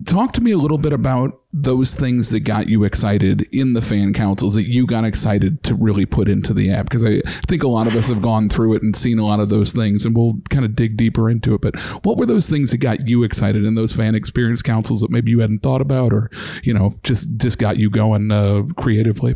talk 0.07 0.33
to 0.35 0.41
me 0.43 0.53
a 0.53 0.59
little 0.59 0.77
bit 0.79 0.93
about 0.93 1.31
those 1.62 1.95
things 1.95 2.31
that 2.31 2.41
got 2.41 2.69
you 2.69 2.85
excited 2.85 3.49
in 3.53 3.73
the 3.73 3.83
fan 3.83 4.12
councils 4.12 4.55
that 4.55 4.65
you 4.65 4.87
got 4.87 5.05
excited 5.05 5.62
to 5.65 5.75
really 5.75 6.07
put 6.07 6.29
into 6.29 6.55
the 6.55 6.71
app? 6.71 6.87
Because 6.87 7.05
i 7.05 7.21
think 7.47 7.62
a 7.62 7.69
lot 7.69 7.87
of 7.87 7.97
us 7.97 8.09
have 8.09 8.23
gone 8.23 8.49
through 8.49 8.75
it 8.75 8.83
and 8.83 8.95
seen 8.95 9.19
a 9.19 9.27
lot 9.27 9.41
of 9.41 9.49
those 9.49 9.73
things 9.73 10.05
and 10.05 10.17
we'll 10.17 10.35
kind 10.50 10.65
of 10.65 10.75
dig 10.75 10.97
deeper 10.97 11.31
into 11.31 11.55
it 11.55 11.61
but 11.61 11.77
what 12.05 12.17
were 12.17 12.27
those 12.27 12.49
things 12.49 12.71
that 12.71 12.79
got 12.79 13.07
you 13.07 13.23
excited 13.23 13.65
in 13.65 13.75
those 13.75 13.93
fan 13.93 14.15
experience 14.15 14.62
councils 14.62 15.00
that 15.00 15.11
maybe 15.11 15.31
you 15.31 15.41
hadn't 15.41 15.62
thought 15.62 15.81
about 15.81 16.12
or 16.12 16.31
you 16.62 16.73
know 16.73 16.95
just 17.03 17.37
just 17.37 17.59
got 17.59 17.77
you 17.77 17.91
going 17.91 18.31
uh, 18.31 18.62
creatively 18.77 19.35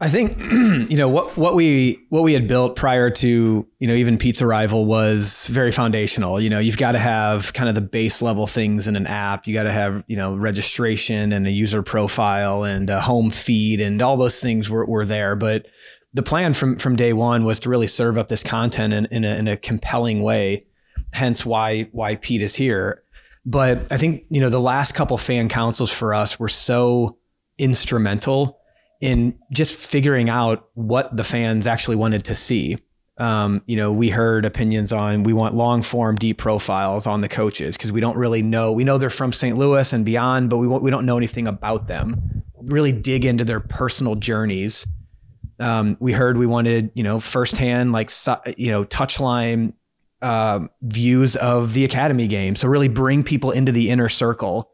I 0.00 0.08
think 0.08 0.38
you 0.90 0.96
know 0.96 1.08
what 1.08 1.36
what 1.36 1.56
we 1.56 2.06
what 2.08 2.22
we 2.22 2.32
had 2.32 2.46
built 2.46 2.76
prior 2.76 3.10
to 3.10 3.66
you 3.78 3.88
know 3.88 3.94
even 3.94 4.16
Pete's 4.16 4.40
arrival 4.40 4.84
was 4.84 5.48
very 5.48 5.72
foundational. 5.72 6.40
You 6.40 6.50
know, 6.50 6.60
you've 6.60 6.76
got 6.76 6.92
to 6.92 7.00
have 7.00 7.52
kind 7.52 7.68
of 7.68 7.74
the 7.74 7.80
base 7.80 8.22
level 8.22 8.46
things 8.46 8.86
in 8.86 8.94
an 8.94 9.08
app. 9.08 9.46
You 9.46 9.54
got 9.54 9.64
to 9.64 9.72
have 9.72 10.04
you 10.06 10.16
know 10.16 10.36
registration 10.36 11.32
and 11.32 11.46
a 11.46 11.50
user 11.50 11.82
profile 11.82 12.62
and 12.62 12.88
a 12.88 13.00
home 13.00 13.30
feed 13.30 13.80
and 13.80 14.00
all 14.00 14.16
those 14.16 14.40
things 14.40 14.70
were, 14.70 14.86
were 14.86 15.04
there. 15.04 15.34
But 15.34 15.66
the 16.14 16.22
plan 16.22 16.54
from 16.54 16.76
from 16.76 16.94
day 16.94 17.12
one 17.12 17.44
was 17.44 17.58
to 17.60 17.68
really 17.68 17.88
serve 17.88 18.16
up 18.16 18.28
this 18.28 18.44
content 18.44 18.92
in, 18.92 19.06
in, 19.06 19.24
a, 19.24 19.34
in 19.34 19.48
a 19.48 19.56
compelling 19.56 20.22
way. 20.22 20.66
Hence 21.12 21.44
why 21.44 21.88
why 21.90 22.16
Pete 22.16 22.42
is 22.42 22.54
here. 22.54 23.02
But 23.44 23.90
I 23.90 23.96
think 23.96 24.26
you 24.28 24.40
know 24.40 24.50
the 24.50 24.60
last 24.60 24.92
couple 24.92 25.18
fan 25.18 25.48
councils 25.48 25.92
for 25.92 26.14
us 26.14 26.38
were 26.38 26.48
so 26.48 27.18
instrumental 27.58 28.57
in 29.00 29.38
just 29.52 29.78
figuring 29.78 30.28
out 30.28 30.68
what 30.74 31.16
the 31.16 31.24
fans 31.24 31.66
actually 31.66 31.96
wanted 31.96 32.24
to 32.24 32.34
see. 32.34 32.76
Um, 33.18 33.62
you 33.66 33.76
know, 33.76 33.92
we 33.92 34.10
heard 34.10 34.44
opinions 34.44 34.92
on 34.92 35.24
we 35.24 35.32
want 35.32 35.54
long 35.54 35.82
form, 35.82 36.16
deep 36.16 36.38
profiles 36.38 37.06
on 37.06 37.20
the 37.20 37.28
coaches 37.28 37.76
because 37.76 37.90
we 37.90 38.00
don't 38.00 38.16
really 38.16 38.42
know. 38.42 38.72
We 38.72 38.84
know 38.84 38.98
they're 38.98 39.10
from 39.10 39.32
St. 39.32 39.56
Louis 39.56 39.92
and 39.92 40.04
beyond, 40.04 40.50
but 40.50 40.58
we 40.58 40.68
we 40.68 40.90
don't 40.90 41.04
know 41.04 41.16
anything 41.16 41.48
about 41.48 41.88
them. 41.88 42.44
Really 42.66 42.92
dig 42.92 43.24
into 43.24 43.44
their 43.44 43.60
personal 43.60 44.14
journeys. 44.14 44.86
Um, 45.60 45.96
we 45.98 46.12
heard 46.12 46.36
we 46.36 46.46
wanted 46.46 46.92
you 46.94 47.02
know 47.02 47.18
firsthand 47.18 47.90
like 47.90 48.10
you 48.56 48.70
know 48.70 48.84
touchline 48.84 49.72
uh, 50.22 50.60
views 50.82 51.34
of 51.36 51.74
the 51.74 51.84
academy 51.84 52.28
game. 52.28 52.54
So 52.54 52.68
really 52.68 52.88
bring 52.88 53.22
people 53.22 53.50
into 53.50 53.72
the 53.72 53.90
inner 53.90 54.08
circle. 54.08 54.70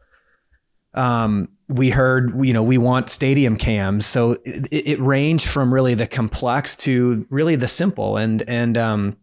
Um, 0.92 1.48
we 1.68 1.90
heard, 1.90 2.44
you 2.44 2.52
know, 2.52 2.62
we 2.62 2.78
want 2.78 3.08
stadium 3.08 3.56
cams. 3.56 4.04
So 4.06 4.32
it, 4.44 4.68
it 4.70 5.00
ranged 5.00 5.48
from 5.48 5.72
really 5.72 5.94
the 5.94 6.06
complex 6.06 6.76
to 6.76 7.26
really 7.30 7.56
the 7.56 7.68
simple. 7.68 8.16
And, 8.16 8.42
and, 8.48 8.76
um, 8.76 9.16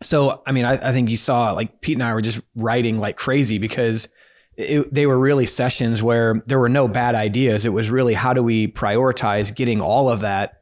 so, 0.00 0.42
I 0.46 0.52
mean, 0.52 0.64
I, 0.64 0.88
I 0.88 0.92
think 0.92 1.10
you 1.10 1.16
saw 1.16 1.52
like 1.52 1.80
Pete 1.80 1.96
and 1.96 2.02
I 2.02 2.14
were 2.14 2.20
just 2.20 2.42
writing 2.56 2.98
like 2.98 3.16
crazy 3.16 3.58
because 3.58 4.08
it, 4.56 4.92
they 4.92 5.06
were 5.06 5.18
really 5.18 5.46
sessions 5.46 6.02
where 6.02 6.42
there 6.46 6.58
were 6.58 6.68
no 6.68 6.88
bad 6.88 7.14
ideas. 7.14 7.64
It 7.64 7.72
was 7.72 7.90
really 7.90 8.14
how 8.14 8.32
do 8.32 8.42
we 8.42 8.68
prioritize 8.68 9.54
getting 9.54 9.80
all 9.80 10.08
of 10.08 10.20
that 10.20 10.60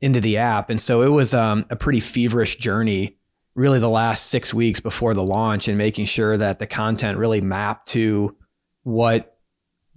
into 0.00 0.20
the 0.20 0.38
app. 0.38 0.70
And 0.70 0.80
so 0.80 1.02
it 1.02 1.08
was 1.08 1.34
um, 1.34 1.66
a 1.70 1.76
pretty 1.76 2.00
feverish 2.00 2.56
journey, 2.56 3.16
really 3.54 3.78
the 3.78 3.88
last 3.88 4.26
six 4.26 4.54
weeks 4.54 4.80
before 4.80 5.14
the 5.14 5.22
launch 5.22 5.68
and 5.68 5.76
making 5.78 6.06
sure 6.06 6.36
that 6.36 6.58
the 6.58 6.66
content 6.66 7.18
really 7.18 7.40
mapped 7.40 7.88
to 7.88 8.36
what 8.82 9.38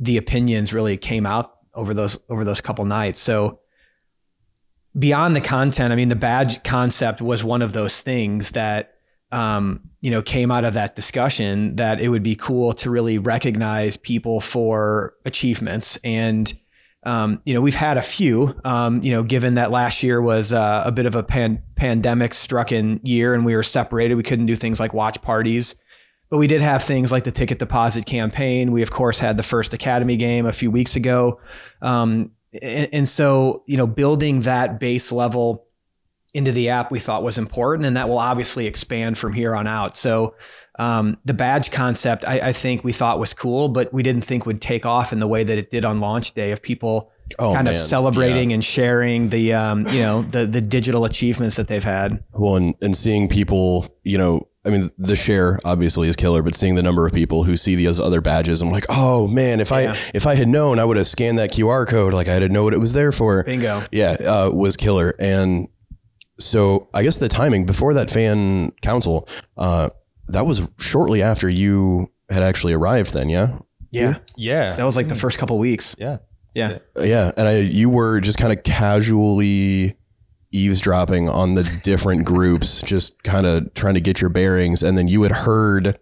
the 0.04 0.18
opinions 0.18 0.74
really 0.74 0.98
came 0.98 1.26
out 1.26 1.56
over 1.74 1.94
those 1.94 2.20
over 2.30 2.44
those 2.44 2.62
couple 2.62 2.86
nights. 2.86 3.20
So 3.20 3.60
beyond 4.98 5.36
the 5.36 5.42
content, 5.42 5.92
I 5.92 5.96
mean, 5.96 6.10
the 6.10 6.16
badge 6.16 6.64
concept 6.64 7.22
was 7.22 7.44
one 7.44 7.62
of 7.62 7.74
those 7.74 8.02
things 8.02 8.52
that 8.52 8.96
um, 9.32 9.90
you 10.02 10.12
know 10.12 10.22
came 10.22 10.52
out 10.52 10.66
of 10.66 10.74
that 10.76 10.96
discussion 10.96 11.78
that 11.78 12.02
it 12.02 12.10
would 12.10 12.24
be 12.24 12.36
cool 12.36 12.74
to 12.74 12.90
really 12.90 13.18
recognize 13.18 13.98
people 13.98 14.40
for 14.40 15.16
achievements 15.26 16.00
and. 16.04 16.54
Um, 17.06 17.42
you 17.46 17.54
know, 17.54 17.60
we've 17.60 17.76
had 17.76 17.98
a 17.98 18.02
few, 18.02 18.58
um, 18.64 19.04
you 19.04 19.12
know, 19.12 19.24
given 19.24 19.56
that 19.56 19.72
last 19.72 20.04
year 20.04 20.22
was 20.22 20.54
uh, 20.54 20.84
a 20.86 20.92
bit 20.94 21.06
of 21.06 21.16
a 21.16 21.22
pan- 21.22 21.62
pandemic 21.76 22.34
struck 22.34 22.72
in 22.72 23.02
year 23.04 23.34
and 23.34 23.44
we 23.44 23.58
were 23.58 23.62
separated. 23.62 24.16
We 24.16 24.24
couldn't 24.24 24.46
do 24.46 24.56
things 24.56 24.80
like 24.80 24.94
watch 24.94 25.22
parties, 25.22 25.76
but 26.34 26.40
we 26.40 26.48
did 26.48 26.64
have 26.64 26.82
things 26.82 27.12
like 27.12 27.26
the 27.26 27.32
ticket 27.32 27.60
deposit 27.60 28.08
campaign. 28.08 28.72
We, 28.72 28.82
of 28.82 28.90
course, 28.90 29.20
had 29.20 29.38
the 29.38 29.44
first 29.44 29.72
Academy 29.76 30.18
game 30.18 30.48
a 30.48 30.52
few 30.52 30.72
weeks 30.72 30.96
ago. 30.96 31.40
Um, 31.80 32.32
and, 32.60 32.90
and 32.92 33.08
so, 33.08 33.62
you 33.68 33.78
know, 33.78 33.86
building 33.86 34.40
that 34.42 34.80
base 34.80 35.12
level 35.12 35.68
into 36.34 36.52
the 36.52 36.70
app 36.70 36.90
we 36.90 36.98
thought 36.98 37.22
was 37.22 37.38
important, 37.38 37.86
and 37.86 37.98
that 37.98 38.10
will 38.10 38.18
obviously 38.18 38.66
expand 38.66 39.16
from 39.16 39.34
here 39.34 39.54
on 39.54 39.68
out. 39.68 39.96
So, 39.96 40.34
um, 40.80 41.18
the 41.24 41.36
badge 41.36 41.70
concept, 41.70 42.28
I, 42.28 42.48
I 42.48 42.52
think 42.52 42.84
we 42.84 42.94
thought 42.94 43.20
was 43.20 43.36
cool, 43.36 43.70
but 43.70 43.94
we 43.94 44.02
didn't 44.02 44.24
think 44.24 44.48
would 44.48 44.60
take 44.60 44.88
off 44.88 45.14
in 45.14 45.20
the 45.20 45.28
way 45.28 45.44
that 45.44 45.60
it 45.60 45.70
did 45.70 45.86
on 45.86 46.00
launch 46.00 46.32
day 46.32 46.52
of 46.52 46.64
people 46.64 47.12
Oh, 47.38 47.54
kind 47.54 47.68
of 47.68 47.74
man. 47.76 47.80
celebrating 47.80 48.54
and 48.54 48.64
sharing 48.64 49.30
the, 49.30 49.54
um, 49.54 49.88
you 49.90 50.00
know, 50.00 50.24
the 50.24 50.48
the 50.48 50.62
digital 50.62 51.06
achievements 51.06 51.58
that 51.58 51.68
they've 51.68 51.84
had. 51.84 52.24
Well, 52.34 52.56
and, 52.56 52.74
and 52.82 52.96
seeing 52.96 53.30
people, 53.30 53.86
you 54.04 54.18
know, 54.18 54.48
I 54.66 54.70
mean, 54.70 54.90
the 54.98 55.16
share 55.16 55.60
obviously 55.66 56.08
is 56.08 56.16
killer, 56.16 56.42
but 56.42 56.56
seeing 56.56 56.76
the 56.76 56.84
number 56.84 57.06
of 57.06 57.12
people 57.12 57.44
who 57.44 57.58
see 57.58 57.76
these 57.76 58.00
other 58.00 58.22
badges, 58.22 58.62
I'm 58.62 58.70
like, 58.70 58.86
oh 58.90 59.28
man, 59.28 59.60
if 59.60 59.72
I 59.72 59.94
if 60.14 60.26
I 60.26 60.36
had 60.36 60.48
known, 60.48 60.80
I 60.80 60.86
would 60.86 60.96
have 60.98 61.08
scanned 61.08 61.38
that 61.40 61.52
QR 61.52 61.86
code. 61.88 62.14
Like 62.14 62.30
I 62.30 62.40
didn't 62.40 62.54
know 62.54 62.64
what 62.64 62.74
it 62.74 62.80
was 62.80 62.94
there 62.94 63.12
for. 63.12 63.44
Bingo. 63.44 63.82
Yeah, 63.92 64.16
uh, 64.26 64.50
was 64.54 64.78
killer. 64.78 65.16
And 65.20 65.68
so 66.40 66.88
I 66.94 67.04
guess 67.04 67.18
the 67.18 67.28
timing 67.28 67.66
before 67.66 67.94
that 67.96 68.10
fan 68.10 68.72
council, 68.82 69.28
uh, 69.58 69.90
that 70.30 70.46
was 70.46 70.68
shortly 70.80 71.22
after 71.22 71.50
you 71.50 72.10
had 72.30 72.42
actually 72.44 72.74
arrived. 72.74 73.14
Then, 73.14 73.28
yeah, 73.30 73.60
Yeah. 73.92 74.20
Yeah. 74.38 74.76
That 74.76 74.86
was 74.86 74.96
like 74.96 75.10
the 75.10 75.16
first 75.16 75.40
couple 75.40 75.58
weeks. 75.60 75.96
yeah. 76.00 76.18
Yeah. 76.56 76.78
yeah. 77.02 77.32
And 77.36 77.48
I, 77.48 77.58
you 77.58 77.90
were 77.90 78.20
just 78.20 78.38
kind 78.38 78.54
of 78.54 78.64
casually 78.64 79.98
eavesdropping 80.54 81.28
on 81.30 81.56
the 81.56 81.64
different 81.84 82.24
groups, 82.26 82.82
just 82.84 83.22
kind 83.24 83.46
of 83.46 83.74
trying 83.74 83.96
to 83.96 84.02
get 84.02 84.22
your 84.22 84.30
bearings. 84.30 84.82
And 84.84 84.98
then 84.98 85.08
you 85.08 85.24
had 85.24 85.32
heard 85.34 86.00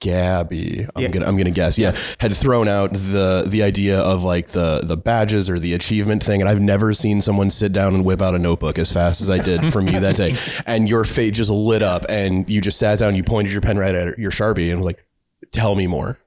Gabby, 0.00 0.84
I'm 0.96 1.02
Yeah. 1.02 1.08
gonna 1.10 1.26
I'm 1.26 1.36
gonna 1.36 1.52
guess, 1.52 1.78
yeah, 1.78 1.96
had 2.18 2.34
thrown 2.34 2.66
out 2.66 2.92
the 2.92 3.44
the 3.46 3.62
idea 3.62 4.00
of 4.00 4.24
like 4.24 4.48
the 4.48 4.80
the 4.82 4.96
badges 4.96 5.48
or 5.48 5.60
the 5.60 5.74
achievement 5.74 6.24
thing, 6.24 6.40
and 6.40 6.50
I've 6.50 6.60
never 6.60 6.92
seen 6.92 7.20
someone 7.20 7.50
sit 7.50 7.72
down 7.72 7.94
and 7.94 8.04
whip 8.04 8.20
out 8.20 8.34
a 8.34 8.38
notebook 8.40 8.80
as 8.80 8.92
fast 8.92 9.20
as 9.20 9.30
I 9.30 9.38
did 9.38 9.72
from 9.72 9.86
you 9.86 10.00
that 10.00 10.16
day. 10.16 10.34
And 10.66 10.88
your 10.88 11.04
face 11.04 11.36
just 11.36 11.50
lit 11.50 11.82
up, 11.82 12.04
and 12.08 12.48
you 12.50 12.60
just 12.60 12.80
sat 12.80 12.98
down, 12.98 13.14
you 13.14 13.22
pointed 13.22 13.52
your 13.52 13.60
pen 13.60 13.78
right 13.78 13.94
at 13.94 14.18
your 14.18 14.32
sharpie, 14.32 14.70
and 14.70 14.78
was 14.80 14.86
like, 14.86 15.04
"Tell 15.52 15.76
me 15.76 15.86
more." 15.86 16.18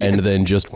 And 0.00 0.20
then 0.20 0.44
just 0.44 0.68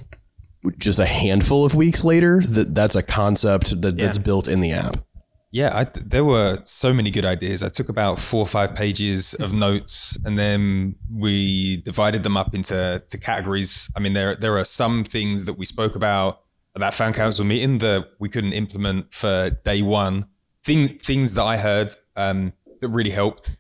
just 0.79 1.01
a 1.01 1.07
handful 1.07 1.67
of 1.67 1.75
weeks 1.75 2.03
later, 2.03 2.41
that 2.41 2.75
that's 2.75 2.97
a 2.97 3.03
concept 3.03 3.83
that, 3.83 3.99
that's 3.99 4.17
Yeah. 4.17 4.23
built 4.23 4.49
in 4.49 4.61
the 4.61 4.73
app. 4.73 5.05
Yeah, 5.53 5.71
I, 5.75 5.85
there 5.85 6.25
were 6.25 6.59
so 6.65 6.95
many 6.95 7.11
good 7.11 7.27
ideas. 7.27 7.63
I 7.63 7.69
took 7.69 7.91
about 7.91 8.19
four 8.19 8.41
or 8.41 8.47
five 8.47 8.75
pages 8.75 9.35
of 9.35 9.53
notes, 9.53 10.19
and 10.25 10.39
then 10.39 10.97
we 11.15 11.77
divided 11.83 12.23
them 12.23 12.39
up 12.39 12.55
into 12.55 13.03
to 13.07 13.19
categories. 13.19 13.91
I 13.95 14.01
mean, 14.01 14.15
there 14.15 14.35
there 14.35 14.57
are 14.57 14.65
some 14.65 15.05
things 15.05 15.45
that 15.45 15.59
we 15.59 15.67
spoke 15.67 15.95
about 15.95 16.41
at 16.75 16.81
that 16.81 16.95
fan 16.95 17.13
council 17.13 17.45
meeting 17.45 17.79
that 17.79 18.09
we 18.19 18.31
couldn't 18.31 18.55
implement 18.55 19.13
for 19.13 19.51
day 19.63 19.83
one. 19.83 20.25
Things 20.65 20.93
things 20.93 21.35
that 21.35 21.43
I 21.43 21.59
heard 21.59 21.95
um, 22.17 22.55
that 22.81 22.89
really 22.89 23.11
helped. 23.11 23.55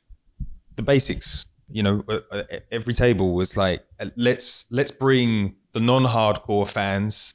The 0.76 0.82
basics, 0.82 1.44
you 1.68 1.82
know, 1.82 2.02
uh, 2.08 2.20
uh, 2.30 2.42
every 2.70 2.94
table 2.94 3.34
was 3.34 3.58
like, 3.58 3.80
uh, 4.00 4.06
let's 4.16 4.66
let's 4.72 4.92
bring 4.92 5.56
the 5.72 5.80
non-hardcore 5.80 6.70
fans 6.70 7.34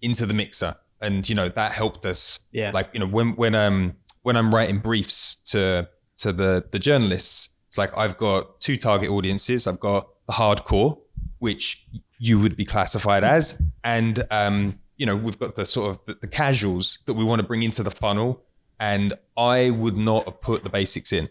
into 0.00 0.24
the 0.24 0.34
mixer 0.34 0.76
and 1.02 1.28
you 1.28 1.34
know 1.34 1.48
that 1.48 1.72
helped 1.72 2.06
us. 2.06 2.40
Yeah. 2.52 2.70
like 2.72 2.90
you 2.92 3.00
know 3.00 3.06
when 3.06 3.34
when 3.36 3.54
um 3.54 3.94
when 4.22 4.36
i'm 4.36 4.54
writing 4.54 4.78
briefs 4.78 5.36
to 5.52 5.88
to 6.18 6.32
the 6.32 6.64
the 6.70 6.78
journalists 6.78 7.50
it's 7.66 7.76
like 7.78 7.96
i've 7.98 8.16
got 8.16 8.60
two 8.60 8.76
target 8.76 9.10
audiences. 9.10 9.66
I've 9.66 9.80
got 9.80 10.08
the 10.26 10.34
hardcore 10.34 10.98
which 11.38 11.86
you 12.18 12.38
would 12.38 12.56
be 12.56 12.64
classified 12.64 13.24
as 13.24 13.60
and 13.82 14.18
um 14.30 14.78
you 14.96 15.06
know 15.06 15.16
we've 15.16 15.38
got 15.38 15.56
the 15.56 15.64
sort 15.64 15.90
of 15.90 16.04
the, 16.06 16.14
the 16.20 16.28
casuals 16.28 17.00
that 17.06 17.14
we 17.14 17.24
want 17.24 17.40
to 17.40 17.46
bring 17.46 17.62
into 17.62 17.82
the 17.82 17.90
funnel 17.90 18.42
and 18.78 19.12
i 19.36 19.70
would 19.70 19.96
not 19.96 20.24
have 20.26 20.40
put 20.40 20.62
the 20.62 20.70
basics 20.70 21.12
in 21.12 21.28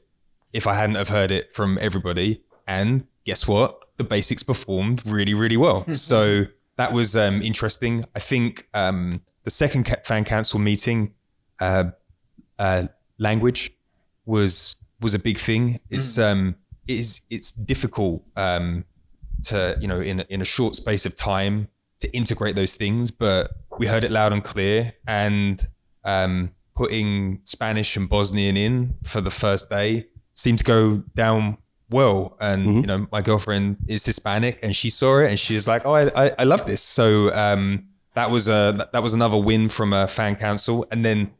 if 0.51 0.67
i 0.67 0.73
hadn't 0.73 0.95
have 0.97 1.07
heard 1.09 1.31
it 1.31 1.53
from 1.53 1.77
everybody. 1.81 2.43
And 2.67 3.05
guess 3.25 3.47
what? 3.47 3.77
The 3.97 4.03
basics 4.03 4.43
performed 4.43 5.03
really 5.09 5.33
really 5.33 5.57
well. 5.57 5.85
So 5.93 6.45
that 6.77 6.93
was 6.93 7.15
um, 7.15 7.41
interesting. 7.41 8.03
I 8.15 8.19
think 8.19 8.67
um, 8.73 9.21
the 9.43 9.49
second 9.51 9.87
fan 10.05 10.23
council 10.23 10.59
meeting 10.59 11.13
uh, 11.59 11.85
uh, 12.59 12.83
language 13.17 13.71
was 14.25 14.75
was 15.01 15.13
a 15.13 15.19
big 15.19 15.37
thing. 15.37 15.79
It's 15.89 16.17
um 16.19 16.55
it 16.87 16.99
is 16.99 17.21
it's 17.29 17.51
difficult 17.51 18.23
um 18.35 18.85
to 19.43 19.77
you 19.81 19.87
know 19.87 19.99
in 19.99 20.19
a- 20.19 20.25
in 20.29 20.41
a 20.41 20.45
short 20.45 20.75
space 20.75 21.05
of 21.05 21.15
time 21.15 21.67
to 21.99 22.07
integrate 22.15 22.55
those 22.55 22.75
things 22.75 23.11
but 23.11 23.47
we 23.79 23.87
heard 23.87 24.03
it 24.03 24.11
loud 24.11 24.33
and 24.33 24.43
clear 24.43 24.91
and 25.07 25.67
um 26.03 26.51
putting 26.75 27.39
spanish 27.43 27.95
and 27.97 28.09
bosnian 28.09 28.57
in 28.57 28.95
for 29.03 29.21
the 29.21 29.29
first 29.31 29.69
day 29.69 30.05
seemed 30.33 30.57
to 30.59 30.63
go 30.63 30.97
down 31.15 31.57
well. 31.89 32.37
And 32.39 32.65
you 32.81 32.87
know 32.87 33.07
my 33.11 33.21
girlfriend 33.21 33.77
is 33.87 34.05
hispanic 34.05 34.59
and 34.63 34.75
she 34.75 34.89
saw 34.89 35.19
it 35.19 35.29
and 35.29 35.37
she 35.39 35.55
was 35.55 35.67
like 35.67 35.85
oh 35.85 35.93
i 35.93 36.03
i, 36.15 36.31
I 36.39 36.43
love 36.43 36.65
this. 36.65 36.81
So 36.81 37.31
um 37.33 37.87
that 38.13 38.31
was 38.31 38.49
a 38.49 38.87
that 38.93 39.03
was 39.03 39.13
another 39.13 39.37
win 39.37 39.69
from 39.69 39.93
a 39.93 40.07
fan 40.07 40.35
council. 40.35 40.85
And 40.91 41.03
then 41.03 41.31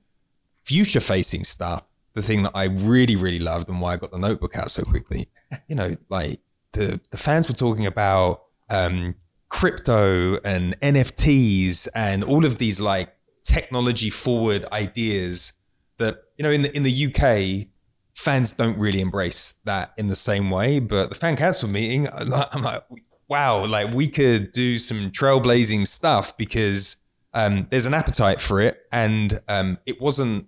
future 0.63 0.99
facing 0.99 1.43
stuff 1.43 1.83
the 2.13 2.21
thing 2.21 2.43
that 2.43 2.51
i 2.53 2.65
really 2.65 3.15
really 3.15 3.39
loved 3.39 3.67
and 3.67 3.81
why 3.81 3.93
i 3.93 3.97
got 3.97 4.11
the 4.11 4.17
notebook 4.17 4.55
out 4.55 4.69
so 4.69 4.83
quickly 4.83 5.27
you 5.67 5.75
know 5.75 5.95
like 6.09 6.37
the 6.73 7.01
the 7.09 7.17
fans 7.17 7.47
were 7.47 7.55
talking 7.55 7.87
about 7.87 8.43
um 8.69 9.15
crypto 9.49 10.37
and 10.45 10.79
nfts 10.81 11.87
and 11.95 12.23
all 12.23 12.45
of 12.45 12.59
these 12.59 12.79
like 12.79 13.11
technology 13.43 14.09
forward 14.09 14.65
ideas 14.71 15.53
that 15.97 16.23
you 16.37 16.43
know 16.43 16.51
in 16.51 16.61
the 16.61 16.77
in 16.77 16.83
the 16.83 17.07
uk 17.07 17.67
fans 18.15 18.53
don't 18.53 18.77
really 18.77 19.01
embrace 19.01 19.55
that 19.65 19.93
in 19.97 20.07
the 20.07 20.15
same 20.15 20.51
way. 20.51 20.79
But 20.79 21.09
the 21.09 21.15
fan 21.15 21.35
council 21.35 21.69
meeting 21.69 22.07
i'm 22.51 22.61
like 22.61 22.83
wow 23.31 23.65
like 23.65 23.93
we 23.93 24.09
could 24.09 24.51
do 24.51 24.77
some 24.77 25.09
trailblazing 25.09 25.87
stuff 25.87 26.35
because 26.35 26.97
um, 27.33 27.65
there's 27.69 27.85
an 27.85 27.93
appetite 27.93 28.41
for 28.41 28.59
it 28.59 28.77
and 28.91 29.39
um, 29.47 29.77
it 29.85 30.01
wasn't 30.01 30.45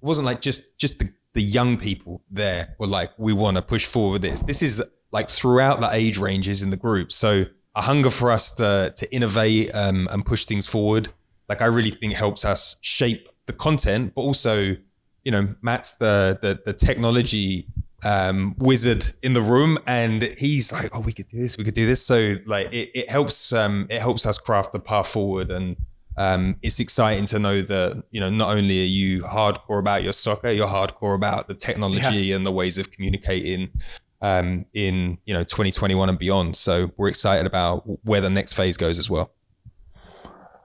wasn't 0.00 0.24
like 0.24 0.40
just 0.40 0.78
just 0.78 1.00
the, 1.00 1.12
the 1.34 1.42
young 1.42 1.76
people 1.76 2.22
there 2.30 2.76
were 2.78 2.86
like 2.86 3.10
we 3.18 3.32
want 3.32 3.56
to 3.56 3.62
push 3.62 3.86
forward 3.86 4.22
this. 4.22 4.40
This 4.42 4.62
is 4.62 4.80
like 5.10 5.28
throughout 5.28 5.80
the 5.80 5.90
age 5.92 6.16
ranges 6.16 6.62
in 6.62 6.70
the 6.70 6.76
group. 6.76 7.10
So 7.10 7.46
a 7.74 7.82
hunger 7.82 8.10
for 8.10 8.30
us 8.30 8.52
to 8.52 8.92
to 8.96 9.12
innovate 9.12 9.74
um, 9.74 10.06
and 10.12 10.24
push 10.24 10.44
things 10.44 10.68
forward 10.68 11.08
like 11.48 11.62
i 11.62 11.66
really 11.66 11.90
think 11.90 12.14
helps 12.14 12.44
us 12.44 12.76
shape 12.82 13.28
the 13.46 13.52
content 13.52 14.12
but 14.14 14.22
also 14.22 14.76
you 15.24 15.32
know 15.32 15.54
matt's 15.62 15.96
the 15.96 16.38
the, 16.42 16.60
the 16.66 16.72
technology 16.72 17.66
um, 18.04 18.54
wizard 18.58 19.04
in 19.22 19.32
the 19.32 19.40
room 19.40 19.78
and 19.86 20.22
he's 20.22 20.72
like 20.72 20.90
oh 20.92 21.00
we 21.00 21.12
could 21.12 21.28
do 21.28 21.38
this 21.38 21.56
we 21.56 21.64
could 21.64 21.74
do 21.74 21.86
this 21.86 22.04
so 22.04 22.36
like 22.46 22.66
it, 22.72 22.90
it 22.94 23.10
helps 23.10 23.52
um, 23.52 23.86
it 23.90 24.00
helps 24.00 24.26
us 24.26 24.38
craft 24.38 24.72
the 24.72 24.80
path 24.80 25.08
forward 25.08 25.50
and 25.50 25.76
um, 26.16 26.56
it's 26.62 26.80
exciting 26.80 27.24
to 27.26 27.38
know 27.38 27.62
that 27.62 28.04
you 28.10 28.20
know 28.20 28.30
not 28.30 28.54
only 28.54 28.82
are 28.82 28.86
you 28.86 29.22
hardcore 29.22 29.78
about 29.78 30.02
your 30.02 30.12
soccer, 30.12 30.50
you're 30.50 30.66
hardcore 30.66 31.14
about 31.14 31.48
the 31.48 31.54
technology 31.54 32.32
and 32.32 32.44
the 32.44 32.52
ways 32.52 32.78
of 32.78 32.90
communicating 32.90 33.70
um, 34.20 34.66
in 34.74 35.18
you 35.24 35.32
know 35.32 35.42
2021 35.42 36.08
and 36.08 36.18
beyond. 36.18 36.56
So 36.56 36.92
we're 36.96 37.08
excited 37.08 37.46
about 37.46 37.84
where 38.04 38.20
the 38.20 38.30
next 38.30 38.54
phase 38.54 38.76
goes 38.76 38.98
as 38.98 39.08
well. 39.08 39.32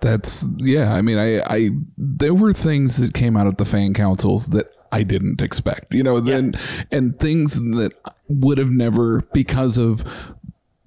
That's 0.02 0.46
yeah. 0.58 0.94
I 0.94 1.02
mean, 1.02 1.18
I, 1.18 1.40
I 1.48 1.70
there 1.98 2.34
were 2.34 2.52
things 2.52 2.98
that 2.98 3.14
came 3.14 3.38
out 3.38 3.48
of 3.48 3.58
the 3.58 3.66
fan 3.66 3.94
councils 3.94 4.48
that 4.48 4.68
I 4.92 5.04
didn't 5.04 5.42
expect. 5.42 5.94
You 5.94 6.04
know, 6.04 6.20
then 6.20 6.56
and 6.92 7.20
things 7.20 7.60
that 7.60 7.94
would 8.28 8.58
have 8.58 8.70
never 8.70 9.22
because 9.34 9.78
of 9.78 10.04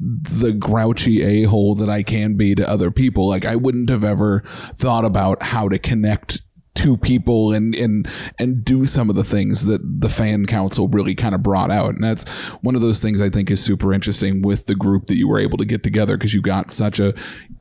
the 0.01 0.53
grouchy 0.53 1.23
a 1.23 1.43
hole 1.43 1.75
that 1.75 1.91
I 1.91 2.03
can 2.03 2.35
be 2.35 2.55
to 2.55 2.69
other 2.69 2.91
people. 2.91 3.29
Like 3.29 3.45
I 3.45 3.57
wouldn't 3.57 3.91
have 3.91 4.05
ever 4.05 4.43
thought 4.75 5.05
about 5.05 5.43
how 5.43 5.69
to 5.69 5.79
connect 5.79 6.41
to 6.81 6.97
people 6.97 7.53
and 7.53 7.75
and 7.75 8.09
and 8.39 8.65
do 8.65 8.87
some 8.87 9.11
of 9.11 9.17
the 9.17 9.25
things 9.25 9.67
that 9.67 9.81
the 10.01 10.09
fan 10.09 10.47
council 10.47 10.89
really 10.89 11.15
kind 11.15 11.35
of 11.35 11.43
brought 11.43 11.71
out 11.71 11.91
and 11.91 12.03
that's 12.03 12.27
one 12.63 12.75
of 12.75 12.81
those 12.81 13.03
things 13.03 13.21
i 13.21 13.29
think 13.29 13.51
is 13.51 13.63
super 13.63 13.93
interesting 13.93 14.41
with 14.41 14.65
the 14.65 14.75
group 14.75 15.07
that 15.07 15.17
you 15.17 15.29
were 15.29 15.39
able 15.39 15.59
to 15.59 15.67
get 15.67 15.83
together 15.83 16.17
because 16.17 16.33
you 16.33 16.41
got 16.41 16.71
such 16.71 16.99
a 16.99 17.13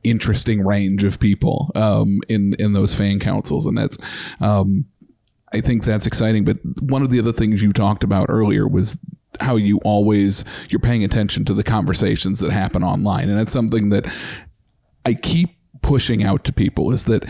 interesting 0.04 0.64
range 0.64 1.04
of 1.04 1.20
people 1.20 1.70
um 1.74 2.20
in 2.30 2.54
in 2.58 2.72
those 2.72 2.94
fan 2.94 3.18
councils 3.18 3.66
and 3.66 3.76
that's 3.76 3.98
um 4.40 4.86
I 5.52 5.60
think 5.60 5.84
that's 5.84 6.06
exciting. 6.06 6.44
But 6.44 6.58
one 6.80 7.02
of 7.02 7.10
the 7.10 7.18
other 7.18 7.32
things 7.32 7.62
you 7.62 7.72
talked 7.72 8.04
about 8.04 8.26
earlier 8.28 8.68
was 8.68 8.98
how 9.40 9.56
you 9.56 9.78
always 9.84 10.44
you're 10.68 10.80
paying 10.80 11.04
attention 11.04 11.44
to 11.46 11.54
the 11.54 11.62
conversations 11.62 12.40
that 12.40 12.52
happen 12.52 12.82
online, 12.82 13.28
and 13.28 13.38
that's 13.38 13.52
something 13.52 13.90
that 13.90 14.06
I 15.04 15.14
keep 15.14 15.56
pushing 15.82 16.22
out 16.22 16.44
to 16.44 16.52
people 16.52 16.92
is 16.92 17.06
that 17.06 17.24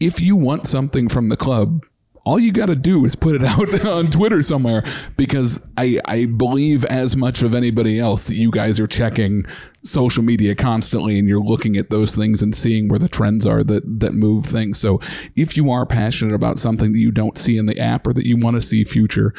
if 0.00 0.20
you 0.20 0.36
want 0.36 0.66
something 0.66 1.08
from 1.08 1.28
the 1.28 1.36
club. 1.36 1.84
All 2.24 2.38
you 2.38 2.52
got 2.52 2.66
to 2.66 2.76
do 2.76 3.04
is 3.04 3.16
put 3.16 3.34
it 3.34 3.42
out 3.44 3.84
on 3.84 4.06
Twitter 4.06 4.42
somewhere 4.42 4.82
because 5.16 5.64
I, 5.76 6.00
I 6.06 6.26
believe 6.26 6.84
as 6.86 7.16
much 7.16 7.42
of 7.42 7.54
anybody 7.54 7.98
else 7.98 8.28
that 8.28 8.34
you 8.34 8.50
guys 8.50 8.80
are 8.80 8.86
checking 8.86 9.44
social 9.82 10.22
media 10.22 10.54
constantly 10.54 11.18
and 11.18 11.28
you're 11.28 11.42
looking 11.42 11.76
at 11.76 11.90
those 11.90 12.16
things 12.16 12.42
and 12.42 12.54
seeing 12.54 12.88
where 12.88 12.98
the 12.98 13.08
trends 13.08 13.46
are 13.46 13.62
that 13.64 13.82
that 14.00 14.14
move 14.14 14.46
things. 14.46 14.80
So 14.80 14.98
if 15.36 15.56
you 15.56 15.70
are 15.70 15.84
passionate 15.84 16.34
about 16.34 16.58
something 16.58 16.92
that 16.92 16.98
you 16.98 17.12
don't 17.12 17.36
see 17.36 17.58
in 17.58 17.66
the 17.66 17.78
app 17.78 18.06
or 18.06 18.12
that 18.14 18.26
you 18.26 18.38
want 18.38 18.56
to 18.56 18.62
see 18.62 18.84
future, 18.84 19.34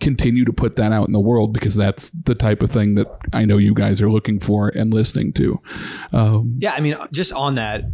continue 0.00 0.44
to 0.44 0.52
put 0.52 0.76
that 0.76 0.92
out 0.92 1.06
in 1.06 1.12
the 1.12 1.20
world 1.20 1.52
because 1.52 1.76
that's 1.76 2.10
the 2.10 2.34
type 2.34 2.62
of 2.62 2.70
thing 2.70 2.94
that 2.96 3.06
I 3.32 3.44
know 3.44 3.58
you 3.58 3.74
guys 3.74 4.02
are 4.02 4.10
looking 4.10 4.40
for 4.40 4.68
and 4.74 4.92
listening 4.92 5.32
to. 5.34 5.60
Um, 6.12 6.56
Yeah, 6.58 6.72
I 6.72 6.80
mean, 6.80 6.96
just 7.12 7.32
on 7.32 7.54
that, 7.54 7.84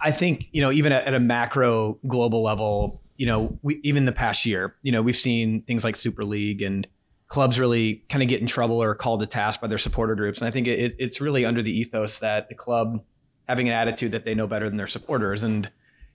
I 0.00 0.10
think 0.10 0.48
you 0.52 0.60
know, 0.60 0.70
even 0.70 0.92
at, 0.92 1.06
at 1.06 1.14
a 1.14 1.20
macro 1.20 1.98
global 2.06 2.42
level, 2.42 3.00
you 3.16 3.26
know, 3.26 3.58
we 3.62 3.80
even 3.82 4.04
the 4.04 4.12
past 4.12 4.46
year, 4.46 4.74
you 4.82 4.92
know, 4.92 5.02
we've 5.02 5.16
seen 5.16 5.62
things 5.62 5.84
like 5.84 5.96
Super 5.96 6.24
League 6.24 6.62
and 6.62 6.86
clubs 7.28 7.58
really 7.58 8.04
kind 8.08 8.22
of 8.22 8.28
get 8.28 8.40
in 8.40 8.46
trouble 8.46 8.82
or 8.82 8.94
called 8.94 9.20
to 9.20 9.26
task 9.26 9.60
by 9.60 9.66
their 9.66 9.78
supporter 9.78 10.14
groups. 10.14 10.40
And 10.40 10.48
I 10.48 10.50
think 10.50 10.66
it, 10.66 10.94
it's 10.98 11.20
really 11.20 11.44
under 11.44 11.62
the 11.62 11.70
ethos 11.70 12.18
that 12.18 12.48
the 12.48 12.54
club 12.54 13.02
having 13.48 13.68
an 13.68 13.74
attitude 13.74 14.12
that 14.12 14.24
they 14.24 14.34
know 14.34 14.46
better 14.46 14.68
than 14.68 14.76
their 14.76 14.86
supporters. 14.86 15.42
And 15.42 15.70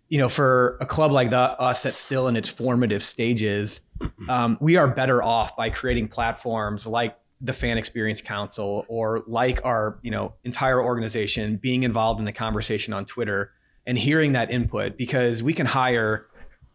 you 0.08 0.18
know, 0.18 0.30
for 0.30 0.78
a 0.82 0.86
club 0.86 1.12
like 1.12 1.30
the, 1.30 1.38
us 1.38 1.84
that's 1.84 2.00
still 2.00 2.28
in 2.28 2.36
its 2.36 2.50
formative 2.50 3.04
stages, 3.04 3.82
um, 4.30 4.58
we 4.60 4.76
are 4.76 4.88
better 4.88 5.22
off 5.22 5.56
by 5.56 5.70
creating 5.70 6.08
platforms 6.08 6.88
like 6.88 7.18
the 7.42 7.54
Fan 7.54 7.78
Experience 7.78 8.22
Council 8.22 8.86
or 8.88 9.20
like 9.28 9.64
our 9.64 10.00
you 10.02 10.12
know 10.12 10.34
entire 10.44 10.82
organization 10.82 11.58
being 11.58 11.84
involved 11.84 12.20
in 12.20 12.26
the 12.26 12.34
conversation 12.34 12.94
on 12.94 13.06
Twitter 13.06 13.52
and 13.86 13.98
hearing 13.98 14.34
that 14.34 14.52
input 14.52 14.98
because 14.98 15.42
we 15.42 15.54
can 15.54 15.66
hire 15.66 16.28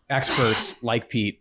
experts 0.09 0.83
like 0.83 1.09
Pete 1.09 1.41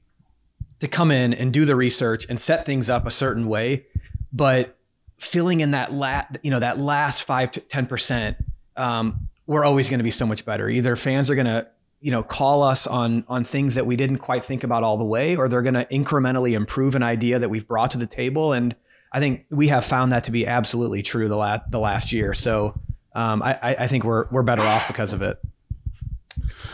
to 0.80 0.88
come 0.88 1.12
in 1.12 1.34
and 1.34 1.54
do 1.54 1.66
the 1.66 1.76
research 1.76 2.26
and 2.30 2.40
set 2.40 2.66
things 2.66 2.90
up 2.90 3.06
a 3.06 3.12
certain 3.12 3.48
way, 3.48 3.86
but 4.32 4.78
filling 5.20 5.62
in 5.62 5.72
that 5.72 5.94
la- 5.94 6.24
you 6.42 6.52
know 6.52 6.60
that 6.60 6.78
last 6.78 7.24
five 7.24 7.52
to 7.52 7.60
ten 7.62 7.86
percent, 7.86 8.38
um, 8.76 9.30
we're 9.48 9.64
always 9.66 9.90
going 9.90 10.00
to 10.00 10.04
be 10.04 10.12
so 10.12 10.26
much 10.26 10.46
better. 10.46 10.70
Either 10.70 10.96
fans 10.96 11.30
are 11.30 11.36
going 11.36 11.48
to 11.48 11.68
you 12.02 12.12
know 12.12 12.22
call 12.22 12.64
us 12.64 12.86
on 12.86 13.24
on 13.28 13.44
things 13.44 13.76
that 13.76 13.86
we 13.86 13.96
didn't 13.96 14.18
quite 14.18 14.44
think 14.44 14.64
about 14.64 14.84
all 14.84 14.98
the 14.98 15.06
way, 15.06 15.36
or 15.36 15.48
they're 15.48 15.62
going 15.62 15.74
to 15.74 15.86
incrementally 15.86 16.52
improve 16.52 16.96
an 16.96 17.04
idea 17.04 17.40
that 17.40 17.50
we've 17.50 17.68
brought 17.68 17.92
to 17.92 17.98
the 17.98 18.08
table. 18.08 18.54
And 18.54 18.76
I 19.12 19.20
think 19.20 19.46
we 19.50 19.70
have 19.70 19.86
found 19.86 20.12
that 20.12 20.26
to 20.26 20.32
be 20.32 20.46
absolutely 20.46 21.02
true 21.02 21.30
the 21.30 21.38
last 21.38 21.72
the 21.72 21.80
last 21.80 22.12
year. 22.12 22.34
So 22.34 22.80
um, 23.16 23.42
I, 23.42 23.58
I 23.80 23.88
think 23.88 24.04
we're 24.04 24.28
we're 24.32 24.44
better 24.44 24.64
off 24.64 24.88
because 24.88 25.14
of 25.14 25.22
it. 25.22 25.38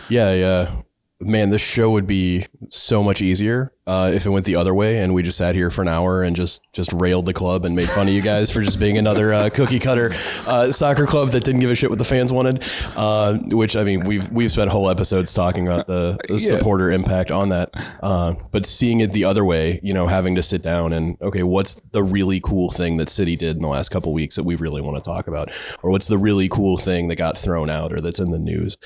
Yeah, 0.08 0.34
yeah. 0.34 0.82
Man, 1.22 1.50
this 1.50 1.62
show 1.62 1.92
would 1.92 2.08
be 2.08 2.46
so 2.70 3.04
much 3.04 3.22
easier 3.22 3.74
uh, 3.86 4.10
if 4.14 4.26
it 4.26 4.30
went 4.30 4.46
the 4.46 4.56
other 4.56 4.74
way 4.74 5.00
and 5.00 5.14
we 5.14 5.22
just 5.22 5.38
sat 5.38 5.54
here 5.54 5.70
for 5.70 5.82
an 5.82 5.90
hour 5.90 6.24
and 6.24 6.34
just 6.34 6.62
just 6.72 6.94
railed 6.94 7.26
the 7.26 7.34
club 7.34 7.66
and 7.66 7.76
made 7.76 7.90
fun 7.90 8.08
of 8.08 8.14
you 8.14 8.22
guys 8.22 8.50
for 8.54 8.62
just 8.62 8.80
being 8.80 8.98
another 8.98 9.34
uh, 9.34 9.50
cookie 9.54 9.80
cutter 9.80 10.12
uh, 10.48 10.68
soccer 10.68 11.06
club 11.06 11.30
that 11.32 11.44
didn't 11.44 11.60
give 11.60 11.72
a 11.72 11.76
shit 11.76 11.90
what 11.90 12.00
the 12.00 12.06
fans 12.06 12.32
wanted. 12.32 12.64
Uh, 12.96 13.38
which 13.52 13.76
I 13.76 13.84
mean, 13.84 14.06
we've 14.06 14.32
we've 14.32 14.50
spent 14.50 14.70
whole 14.72 14.90
episodes 14.90 15.34
talking 15.34 15.68
about 15.68 15.88
the, 15.88 16.18
the 16.30 16.36
Yeah. 16.36 16.58
supporter 16.58 16.90
impact 16.90 17.32
on 17.32 17.50
that. 17.50 17.72
Uh, 18.02 18.36
but 18.52 18.66
seeing 18.66 19.02
it 19.02 19.12
the 19.12 19.26
other 19.26 19.44
way, 19.44 19.82
you 19.84 19.94
know, 19.94 20.08
having 20.08 20.36
to 20.36 20.42
sit 20.42 20.62
down 20.64 20.94
and 20.94 21.18
okay, 21.22 21.44
what's 21.44 21.76
the 21.76 22.02
really 22.02 22.40
cool 22.40 22.72
thing 22.72 22.96
that 22.96 23.10
City 23.10 23.36
did 23.36 23.58
in 23.58 23.62
the 23.62 23.68
last 23.68 23.90
couple 23.90 24.14
weeks 24.14 24.38
that 24.38 24.44
we 24.44 24.56
really 24.56 24.82
want 24.82 24.96
to 24.96 25.02
talk 25.02 25.28
about, 25.28 25.50
or 25.84 25.92
what's 25.92 26.08
the 26.08 26.18
really 26.18 26.48
cool 26.48 26.78
thing 26.78 27.10
that 27.10 27.18
got 27.18 27.38
thrown 27.38 27.70
out 27.70 27.92
or 27.92 28.00
that's 28.00 28.20
in 28.20 28.32
the 28.32 28.40
news. 28.40 28.78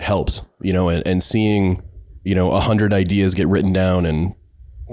Helps, 0.00 0.46
you 0.60 0.72
know, 0.72 0.88
and, 0.88 1.06
and 1.06 1.22
seeing, 1.22 1.82
you 2.24 2.34
know, 2.34 2.52
a 2.52 2.60
hundred 2.60 2.92
ideas 2.92 3.34
get 3.34 3.48
written 3.48 3.72
down 3.72 4.06
and, 4.06 4.34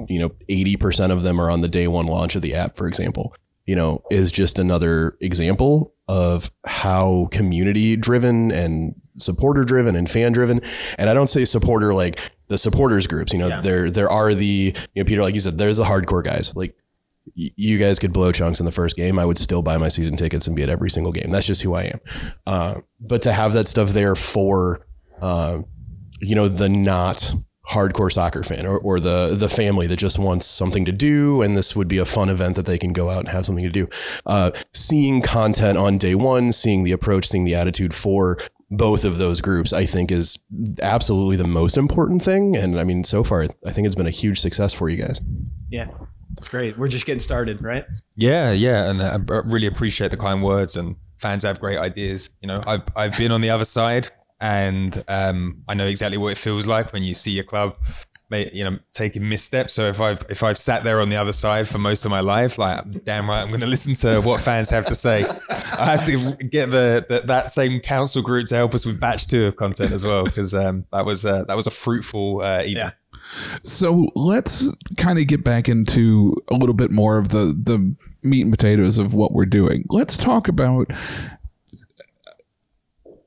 you 0.08 0.20
know, 0.20 0.30
80% 0.50 1.12
of 1.12 1.24
them 1.24 1.40
are 1.40 1.50
on 1.50 1.62
the 1.62 1.68
day 1.68 1.88
one 1.88 2.06
launch 2.06 2.36
of 2.36 2.42
the 2.42 2.54
app, 2.54 2.76
for 2.76 2.88
example, 2.88 3.34
you 3.66 3.76
know, 3.76 4.04
is 4.12 4.32
just 4.32 4.60
another 4.60 5.18
example 5.22 5.94
of 6.08 6.52
how 6.66 7.28
community 7.32 7.96
driven 7.96 8.52
and 8.52 8.96
supporter 9.18 9.64
driven 9.64 9.96
and 9.96 10.10
fan 10.10 10.32
driven. 10.32 10.62
And 10.98 11.10
I 11.10 11.14
don't 11.14 11.28
say 11.28 11.46
supporter 11.46 11.94
like 11.94 12.32
the 12.48 12.58
supporters 12.58 13.08
groups, 13.08 13.34
you 13.34 13.40
know, 13.40 13.62
there, 13.62 13.90
there 13.92 14.10
are 14.10 14.34
the, 14.34 14.74
you 14.94 15.02
know, 15.02 15.04
Peter, 15.04 15.22
like 15.22 15.34
you 15.34 15.40
said, 15.42 15.58
there's 15.58 15.78
the 15.78 15.84
hardcore 15.84 16.24
guys. 16.24 16.56
Like 16.56 16.78
you 17.36 17.78
guys 17.78 18.00
could 18.00 18.14
blow 18.14 18.32
chunks 18.32 18.60
in 18.60 18.66
the 18.66 18.72
first 18.72 18.96
game. 18.96 19.20
I 19.20 19.26
would 19.26 19.38
still 19.38 19.62
buy 19.62 19.78
my 19.78 19.90
season 19.90 20.16
tickets 20.16 20.48
and 20.48 20.56
be 20.56 20.64
at 20.64 20.70
every 20.70 20.90
single 20.90 21.12
game. 21.12 21.30
That's 21.30 21.46
just 21.46 21.62
who 21.62 21.76
I 21.76 21.84
am. 21.84 22.00
Uh, 22.46 22.76
but 23.02 23.22
to 23.24 23.34
have 23.34 23.54
that 23.54 23.68
stuff 23.68 23.90
there 23.90 24.16
for, 24.16 24.87
uh, 25.22 25.60
you 26.20 26.36
know, 26.36 26.48
the 26.48 26.70
not 26.70 27.34
hardcore 27.70 28.12
soccer 28.12 28.44
fan 28.44 28.66
or, 28.66 28.78
or 28.78 29.00
the 29.00 29.36
the 29.38 29.50
family 29.50 29.88
that 29.88 29.98
just 29.98 30.18
wants 30.18 30.46
something 30.46 30.86
to 30.86 30.92
do 30.94 31.42
and 31.42 31.58
this 31.58 31.76
would 31.76 31.90
be 31.90 31.98
a 31.98 32.06
fun 32.06 32.30
event 32.30 32.56
that 32.56 32.66
they 32.66 32.78
can 32.78 32.94
go 32.94 33.10
out 33.10 33.20
and 33.20 33.28
have 33.28 33.46
something 33.46 33.66
to 33.66 33.70
do. 33.70 33.90
Uh, 34.26 34.52
seeing 34.74 35.22
content 35.22 35.78
on 35.78 35.98
day 35.98 36.16
one, 36.16 36.52
seeing 36.54 36.84
the 36.84 36.94
approach, 36.94 37.28
seeing 37.28 37.44
the 37.44 37.56
attitude 37.56 37.94
for 37.94 38.38
both 38.70 39.06
of 39.06 39.18
those 39.18 39.42
groups, 39.42 39.74
I 39.74 39.86
think 39.86 40.12
is 40.12 40.40
absolutely 40.82 41.38
the 41.38 41.48
most 41.48 41.78
important 41.78 42.22
thing. 42.22 42.56
And 42.56 42.80
I 42.80 42.84
mean, 42.84 43.04
so 43.04 43.24
far, 43.24 43.48
I 43.66 43.72
think 43.72 43.86
it's 43.86 43.96
been 43.96 44.08
a 44.08 44.12
huge 44.12 44.40
success 44.40 44.74
for 44.74 44.90
you 44.90 45.02
guys. 45.02 45.22
Yeah, 45.70 45.88
that's 46.30 46.48
great. 46.48 46.78
We're 46.78 46.88
just 46.88 47.06
getting 47.06 47.20
started, 47.20 47.62
right? 47.62 47.86
Yeah, 48.16 48.52
yeah, 48.52 48.90
and 48.90 49.02
I 49.02 49.16
I 49.16 49.42
really 49.46 49.68
appreciate 49.68 50.12
the 50.12 50.18
kind 50.18 50.44
words. 50.44 50.76
And 50.76 50.96
fans 51.18 51.44
have 51.44 51.60
great 51.60 51.78
ideas. 51.78 52.30
You 52.42 52.48
know, 52.48 52.64
I've 52.66 52.84
I've 52.96 53.18
been 53.18 53.32
on 53.32 53.42
the 53.42 53.50
other 53.50 53.66
side, 53.66 54.10
and 54.40 55.04
um, 55.08 55.64
I 55.68 55.74
know 55.74 55.88
exactly 55.88 56.18
what 56.18 56.32
it 56.32 56.38
feels 56.38 56.68
like 56.68 56.94
when 56.94 57.04
you 57.04 57.14
see 57.14 57.32
your 57.32 57.44
club, 57.44 57.78
you 58.30 58.64
know, 58.64 58.78
taking 58.92 59.28
missteps. 59.28 59.74
So 59.74 59.84
if 59.84 60.02
I've 60.02 60.26
if 60.30 60.44
I've 60.44 60.58
sat 60.58 60.84
there 60.84 61.00
on 61.00 61.10
the 61.10 61.16
other 61.16 61.32
side 61.32 61.68
for 61.68 61.78
most 61.78 62.06
of 62.06 62.12
my 62.12 62.20
life, 62.20 62.58
like 62.58 63.04
damn 63.06 63.30
right, 63.30 63.42
I'm 63.42 63.48
going 63.48 63.62
to 63.62 63.68
listen 63.68 63.96
to 63.96 64.22
what 64.22 64.42
fans 64.42 64.70
have 64.70 64.86
to 64.88 64.96
say. 64.96 65.26
I 65.50 65.86
have 65.86 66.06
to 66.06 66.36
get 66.48 66.70
the, 66.70 67.06
the 67.08 67.22
that 67.28 67.52
same 67.52 67.80
council 67.80 68.22
group 68.22 68.48
to 68.48 68.56
help 68.56 68.74
us 68.74 68.86
with 68.86 69.00
batch 69.00 69.28
two 69.28 69.48
of 69.48 69.56
content 69.56 69.94
as 69.94 70.04
well, 70.04 70.26
because 70.26 70.54
um, 70.54 70.86
that 70.92 71.06
was 71.06 71.26
uh, 71.26 71.46
that 71.48 71.56
was 71.56 71.68
a 71.68 71.72
fruitful 71.72 72.42
uh, 72.42 72.62
evening. 72.62 72.76
Yeah. 72.76 72.92
So 73.64 74.10
let's 74.16 74.74
kind 74.98 75.20
of 75.20 75.28
get 75.28 75.44
back 75.44 75.68
into 75.68 76.36
a 76.50 76.56
little 76.56 76.76
bit 76.76 76.92
more 76.92 77.18
of 77.18 77.30
the 77.30 77.56
the 77.62 77.96
meat 78.24 78.42
and 78.42 78.52
potatoes 78.52 78.98
of 78.98 79.14
what 79.14 79.32
we're 79.32 79.46
doing. 79.46 79.86
Let's 79.90 80.18
talk 80.18 80.48
about. 80.48 80.92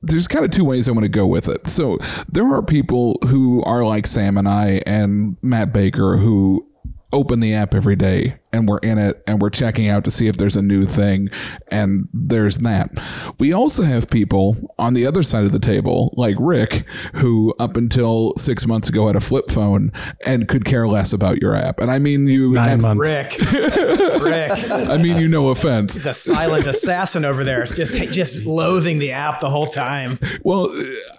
There's 0.01 0.27
kind 0.27 0.43
of 0.43 0.51
two 0.51 0.65
ways 0.65 0.89
I 0.89 0.91
want 0.91 1.05
to 1.05 1.09
go 1.09 1.27
with 1.27 1.47
it. 1.47 1.67
So 1.67 1.99
there 2.27 2.47
are 2.53 2.63
people 2.63 3.19
who 3.27 3.61
are 3.63 3.83
like 3.83 4.07
Sam 4.07 4.37
and 4.37 4.47
I 4.47 4.81
and 4.85 5.37
Matt 5.41 5.71
Baker 5.73 6.17
who 6.17 6.67
open 7.13 7.39
the 7.39 7.53
app 7.53 7.73
every 7.73 7.95
day 7.95 8.40
and 8.53 8.67
we're 8.67 8.79
in 8.79 8.97
it 8.97 9.23
and 9.27 9.41
we're 9.41 9.49
checking 9.49 9.87
out 9.87 10.03
to 10.03 10.11
see 10.11 10.27
if 10.27 10.37
there's 10.37 10.55
a 10.55 10.61
new 10.61 10.85
thing 10.85 11.29
and 11.69 12.07
there's 12.13 12.57
that. 12.59 12.89
We 13.39 13.53
also 13.53 13.83
have 13.83 14.09
people 14.09 14.55
on 14.77 14.93
the 14.93 15.05
other 15.05 15.23
side 15.23 15.43
of 15.43 15.51
the 15.51 15.59
table 15.59 16.13
like 16.17 16.35
Rick 16.39 16.85
who 17.15 17.53
up 17.59 17.75
until 17.77 18.33
6 18.37 18.67
months 18.67 18.89
ago 18.89 19.07
had 19.07 19.15
a 19.15 19.21
flip 19.21 19.49
phone 19.51 19.91
and 20.25 20.47
could 20.47 20.65
care 20.65 20.87
less 20.87 21.13
about 21.13 21.41
your 21.41 21.55
app. 21.55 21.79
And 21.79 21.89
I 21.89 21.99
mean 21.99 22.27
you 22.27 22.51
Nine 22.53 22.69
abs- 22.69 22.85
months. 22.85 23.01
Rick, 23.07 23.37
Rick, 24.21 24.51
I 24.71 24.97
mean 25.01 25.17
you 25.19 25.27
no 25.27 25.49
offense. 25.49 25.93
he's 25.93 26.05
a 26.05 26.13
silent 26.13 26.67
assassin 26.67 27.25
over 27.25 27.43
there. 27.43 27.61
It's 27.61 27.75
just 27.75 27.97
just 28.11 28.45
loathing 28.45 28.99
the 28.99 29.11
app 29.13 29.39
the 29.39 29.49
whole 29.49 29.67
time. 29.67 30.19
Well, 30.43 30.67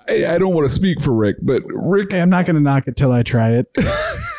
I, 0.08 0.34
I 0.34 0.38
don't 0.38 0.54
want 0.54 0.66
to 0.68 0.74
speak 0.74 1.00
for 1.00 1.12
Rick, 1.14 1.36
but 1.42 1.62
Rick 1.66 2.12
Hey, 2.12 2.20
I'm 2.20 2.28
not 2.30 2.44
going 2.46 2.56
to 2.56 2.60
knock 2.62 2.86
it 2.88 2.96
till 2.96 3.10
I 3.12 3.22
try 3.22 3.52
it. 3.52 3.66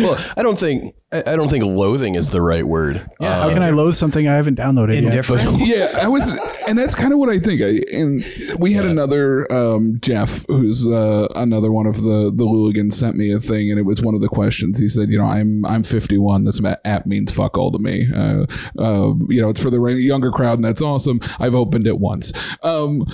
Well, 0.00 0.16
I 0.36 0.42
don't 0.42 0.58
think 0.58 0.94
I 1.12 1.22
I 1.26 1.36
don't 1.36 1.48
think 1.48 1.64
loathing 1.64 2.14
is 2.14 2.30
the 2.30 2.40
right 2.40 2.64
word. 2.64 2.96
Uh, 3.20 3.42
How 3.42 3.52
can 3.52 3.62
I 3.62 3.70
loathe 3.70 3.94
something 3.94 4.28
I 4.28 4.36
haven't 4.36 4.56
downloaded 4.56 5.02
yet? 5.02 5.28
Yeah, 5.58 5.98
I 6.02 6.08
was, 6.08 6.30
and 6.68 6.78
that's 6.78 6.94
kind 6.94 7.12
of 7.12 7.18
what 7.18 7.28
I 7.28 7.38
think. 7.38 7.60
I, 7.62 7.80
and 7.96 8.22
we 8.58 8.72
had 8.72 8.84
another 8.84 9.50
um, 9.52 9.98
Jeff, 10.00 10.44
who's 10.46 10.86
uh, 10.86 11.26
another 11.34 11.72
one 11.72 11.86
of 11.86 12.02
the 12.02 12.32
the 12.34 12.44
Louligans, 12.44 12.92
sent 12.92 13.16
me 13.16 13.32
a 13.32 13.38
thing, 13.38 13.70
and 13.70 13.78
it 13.78 13.82
was 13.84 14.02
one 14.02 14.14
of 14.14 14.20
the 14.20 14.28
questions. 14.28 14.78
He 14.78 14.88
said, 14.88 15.08
"You 15.08 15.18
know, 15.18 15.24
I'm 15.24 15.64
I'm 15.66 15.82
51. 15.82 16.44
This 16.44 16.60
app 16.84 17.06
means 17.06 17.32
fuck 17.32 17.58
all 17.58 17.72
to 17.72 17.78
me. 17.78 18.06
Uh, 18.14 18.46
uh, 18.78 19.14
you 19.28 19.42
know, 19.42 19.50
it's 19.50 19.62
for 19.62 19.70
the 19.70 19.80
younger 19.80 20.30
crowd, 20.30 20.58
and 20.58 20.64
that's 20.64 20.82
awesome. 20.82 21.20
I've 21.38 21.54
opened 21.54 21.86
it 21.86 21.98
once." 21.98 22.32
Um, 22.62 23.04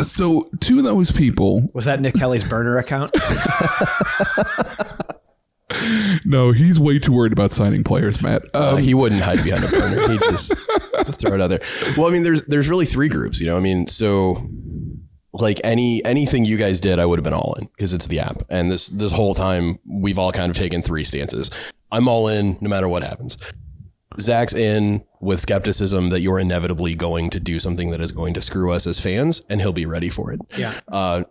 so 0.00 0.48
to 0.60 0.82
those 0.82 1.10
people, 1.12 1.68
Was 1.74 1.84
that 1.86 2.00
Nick 2.00 2.14
Kelly's 2.14 2.44
burner 2.44 2.78
account? 2.78 3.10
no, 6.24 6.52
he's 6.52 6.78
way 6.78 6.98
too 6.98 7.12
worried 7.12 7.32
about 7.32 7.52
signing 7.52 7.84
players, 7.84 8.22
Matt. 8.22 8.42
Uh, 8.54 8.74
Um, 8.76 8.82
he 8.82 8.94
wouldn't 8.94 9.22
hide 9.22 9.42
behind 9.42 9.64
a 9.64 9.68
burner. 9.68 10.08
He'd 10.12 10.20
just 10.30 10.54
throw 11.18 11.34
it 11.34 11.40
out 11.40 11.48
there. 11.48 11.60
Well, 11.96 12.08
I 12.08 12.12
mean, 12.12 12.22
there's 12.22 12.42
there's 12.44 12.68
really 12.68 12.86
three 12.86 13.08
groups, 13.08 13.40
you 13.40 13.46
know. 13.46 13.56
I 13.56 13.60
mean, 13.60 13.86
so 13.86 14.48
like 15.32 15.60
any 15.64 16.04
anything 16.04 16.44
you 16.44 16.56
guys 16.58 16.80
did, 16.80 16.98
I 16.98 17.06
would 17.06 17.18
have 17.18 17.24
been 17.24 17.32
all 17.32 17.54
in 17.58 17.66
because 17.76 17.94
it's 17.94 18.06
the 18.06 18.20
app. 18.20 18.42
And 18.50 18.70
this 18.70 18.88
this 18.88 19.12
whole 19.12 19.34
time, 19.34 19.78
we've 19.86 20.18
all 20.18 20.32
kind 20.32 20.50
of 20.50 20.56
taken 20.56 20.82
three 20.82 21.04
stances. 21.04 21.72
I'm 21.90 22.08
all 22.08 22.28
in, 22.28 22.58
no 22.60 22.68
matter 22.68 22.88
what 22.88 23.02
happens. 23.02 23.38
Zach's 24.20 24.54
in 24.54 25.04
with 25.22 25.40
skepticism 25.40 26.10
that 26.10 26.20
you're 26.20 26.38
inevitably 26.40 26.94
going 26.94 27.30
to 27.30 27.40
do 27.40 27.58
something 27.60 27.90
that 27.90 28.00
is 28.00 28.10
going 28.12 28.34
to 28.34 28.40
screw 28.42 28.70
us 28.72 28.86
as 28.86 29.00
fans, 29.00 29.40
and 29.48 29.60
he'll 29.60 29.72
be 29.72 29.86
ready 29.86 30.10
for 30.10 30.32
it. 30.32 30.40
Yeah. 30.58 30.78
Uh, 30.88 31.22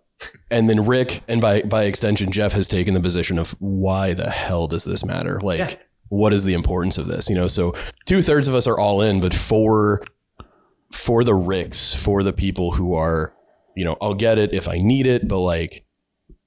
and 0.49 0.69
then 0.69 0.85
Rick, 0.85 1.21
and 1.27 1.41
by 1.41 1.61
by 1.63 1.83
extension, 1.83 2.31
Jeff 2.31 2.53
has 2.53 2.67
taken 2.67 2.93
the 2.93 2.99
position 3.01 3.37
of 3.37 3.51
why 3.59 4.13
the 4.13 4.29
hell 4.29 4.67
does 4.67 4.85
this 4.85 5.03
matter? 5.05 5.39
Like, 5.41 5.59
Yeah. 5.59 5.73
what 6.09 6.31
is 6.31 6.45
the 6.45 6.53
importance 6.53 6.97
of 6.97 7.07
this? 7.07 7.29
You 7.29 7.35
know, 7.35 7.47
so 7.47 7.73
two 8.05 8.21
thirds 8.21 8.47
of 8.47 8.55
us 8.55 8.65
are 8.67 8.79
all 8.79 9.01
in, 9.01 9.19
but 9.19 9.33
for 9.33 10.01
for 10.91 11.23
the 11.23 11.33
Ricks, 11.35 11.95
for 12.01 12.21
the 12.23 12.33
people 12.33 12.73
who 12.73 12.93
are, 12.93 13.33
you 13.75 13.83
know, 13.85 13.97
I'll 14.01 14.13
get 14.13 14.37
it 14.37 14.53
if 14.53 14.67
I 14.67 14.77
need 14.77 15.05
it, 15.07 15.27
but 15.27 15.39
like 15.39 15.85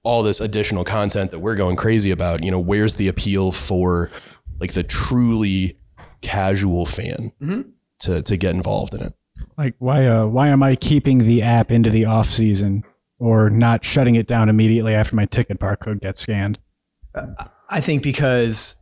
all 0.02 0.22
this 0.22 0.40
additional 0.40 0.84
content 0.84 1.30
that 1.30 1.38
we're 1.40 1.56
going 1.56 1.76
crazy 1.76 2.10
about, 2.10 2.42
you 2.42 2.50
know, 2.50 2.60
where's 2.60 2.94
the 2.96 3.08
appeal 3.08 3.52
for 3.52 4.10
like 4.60 4.72
the 4.74 4.82
truly 4.82 5.78
casual 6.24 6.86
fan 6.86 7.32
to 8.00 8.22
to 8.22 8.36
get 8.36 8.54
involved 8.54 8.94
in 8.94 9.02
it? 9.02 9.12
Like, 9.56 9.74
why? 9.78 10.06
Uh, 10.06 10.26
why 10.26 10.48
am 10.48 10.62
I 10.62 10.74
keeping 10.76 11.18
the 11.18 11.42
app 11.42 11.70
into 11.70 11.90
the 11.90 12.06
off 12.06 12.26
season 12.26 12.82
or 13.18 13.50
not 13.50 13.84
shutting 13.84 14.16
it 14.16 14.26
down 14.26 14.48
immediately 14.48 14.94
after 14.94 15.14
my 15.14 15.26
ticket 15.26 15.60
barcode 15.60 16.00
gets 16.00 16.20
scanned? 16.20 16.58
I 17.70 17.80
think 17.80 18.02
because 18.02 18.76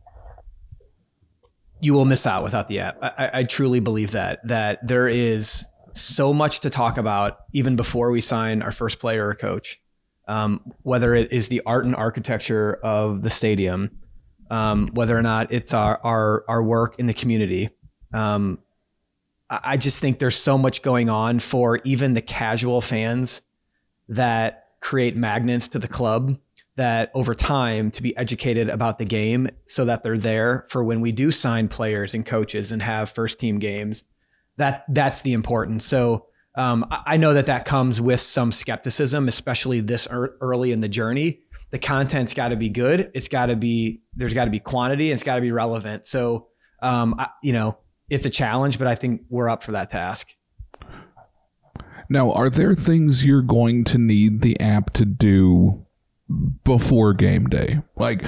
you 1.81 1.93
will 1.93 2.05
miss 2.05 2.25
out 2.25 2.43
without 2.43 2.67
the 2.69 2.79
app. 2.79 2.97
I, 3.01 3.07
I- 3.17 3.39
I 3.39 3.43
truly 3.43 3.79
believe 3.79 4.11
that 4.11 4.39
that 4.47 4.85
there 4.87 5.07
is 5.07 5.67
so 5.93 6.33
much 6.33 6.61
to 6.61 6.69
talk 6.69 6.97
about 6.97 7.37
even 7.53 7.75
before 7.75 8.09
we 8.09 8.21
sign 8.21 8.61
our 8.63 8.71
first 8.71 8.99
player 8.99 9.27
or 9.27 9.35
coach. 9.35 9.79
Um, 10.27 10.61
whether 10.83 11.13
it 11.13 11.33
is 11.33 11.49
the 11.49 11.61
art 11.65 11.83
and 11.85 11.93
architecture 11.95 12.75
of 12.81 13.21
the 13.23 13.29
stadium, 13.29 13.91
um, 14.53 14.89
whether 14.93 15.17
or 15.17 15.23
not 15.23 15.51
it's 15.51 15.73
our 15.73 15.99
our, 16.03 16.45
our 16.47 16.63
work 16.63 16.99
in 16.99 17.07
the 17.07 17.13
community. 17.13 17.69
Um, 18.13 18.59
I 19.49 19.77
just 19.77 19.99
think 19.99 20.19
there's 20.19 20.35
so 20.35 20.57
much 20.57 20.83
going 20.83 21.09
on 21.09 21.39
for 21.39 21.79
even 21.83 22.13
the 22.13 22.21
casual 22.21 22.79
fans 22.79 23.41
that 24.09 24.67
create 24.79 25.15
magnets 25.15 25.69
to 25.69 25.79
the 25.79 25.87
club 25.87 26.37
that 26.75 27.11
over 27.13 27.33
time 27.33 27.89
to 27.91 28.03
be 28.03 28.15
educated 28.15 28.69
about 28.69 28.99
the 28.99 29.05
game 29.05 29.49
so 29.65 29.85
that 29.85 30.03
they're 30.03 30.17
there 30.17 30.65
for 30.69 30.83
when 30.83 31.01
we 31.01 31.11
do 31.11 31.31
sign 31.31 31.67
players 31.67 32.13
and 32.13 32.25
coaches 32.25 32.71
and 32.71 32.81
have 32.81 33.09
first 33.09 33.39
team 33.39 33.59
games 33.59 34.05
that 34.57 34.83
that's 34.89 35.21
the 35.21 35.33
importance 35.33 35.85
so 35.85 36.25
um, 36.55 36.85
I 36.89 37.17
know 37.17 37.33
that 37.33 37.45
that 37.45 37.65
comes 37.65 38.01
with 38.01 38.19
some 38.19 38.51
skepticism 38.51 39.27
especially 39.27 39.81
this 39.81 40.07
ear- 40.11 40.35
early 40.41 40.71
in 40.71 40.81
the 40.81 40.89
journey 40.89 41.42
the 41.73 41.79
content's 41.79 42.35
got 42.35 42.49
to 42.49 42.55
be 42.55 42.69
good. 42.69 43.09
It's 43.15 43.27
got 43.27 43.47
to 43.47 43.55
be 43.55 44.03
there's 44.15 44.35
got 44.35 44.45
to 44.45 44.51
be 44.51 44.59
quantity 44.59 45.11
it's 45.11 45.23
got 45.23 45.35
to 45.35 45.41
be 45.41 45.51
relevant. 45.51 46.05
So 46.05 46.47
um, 46.81 47.15
I, 47.17 47.29
you 47.41 47.51
know 47.51 47.79
it's 48.09 48.25
a 48.25 48.29
challenge 48.29 48.77
but 48.77 48.85
i 48.85 48.95
think 48.95 49.23
we're 49.29 49.49
up 49.49 49.63
for 49.63 49.71
that 49.71 49.89
task. 49.89 50.35
Now, 52.09 52.31
are 52.33 52.49
there 52.49 52.75
things 52.75 53.25
you're 53.25 53.41
going 53.41 53.85
to 53.85 53.97
need 53.97 54.41
the 54.41 54.59
app 54.59 54.91
to 54.93 55.05
do 55.05 55.85
before 56.63 57.13
game 57.13 57.47
day? 57.47 57.81
Like, 57.95 58.23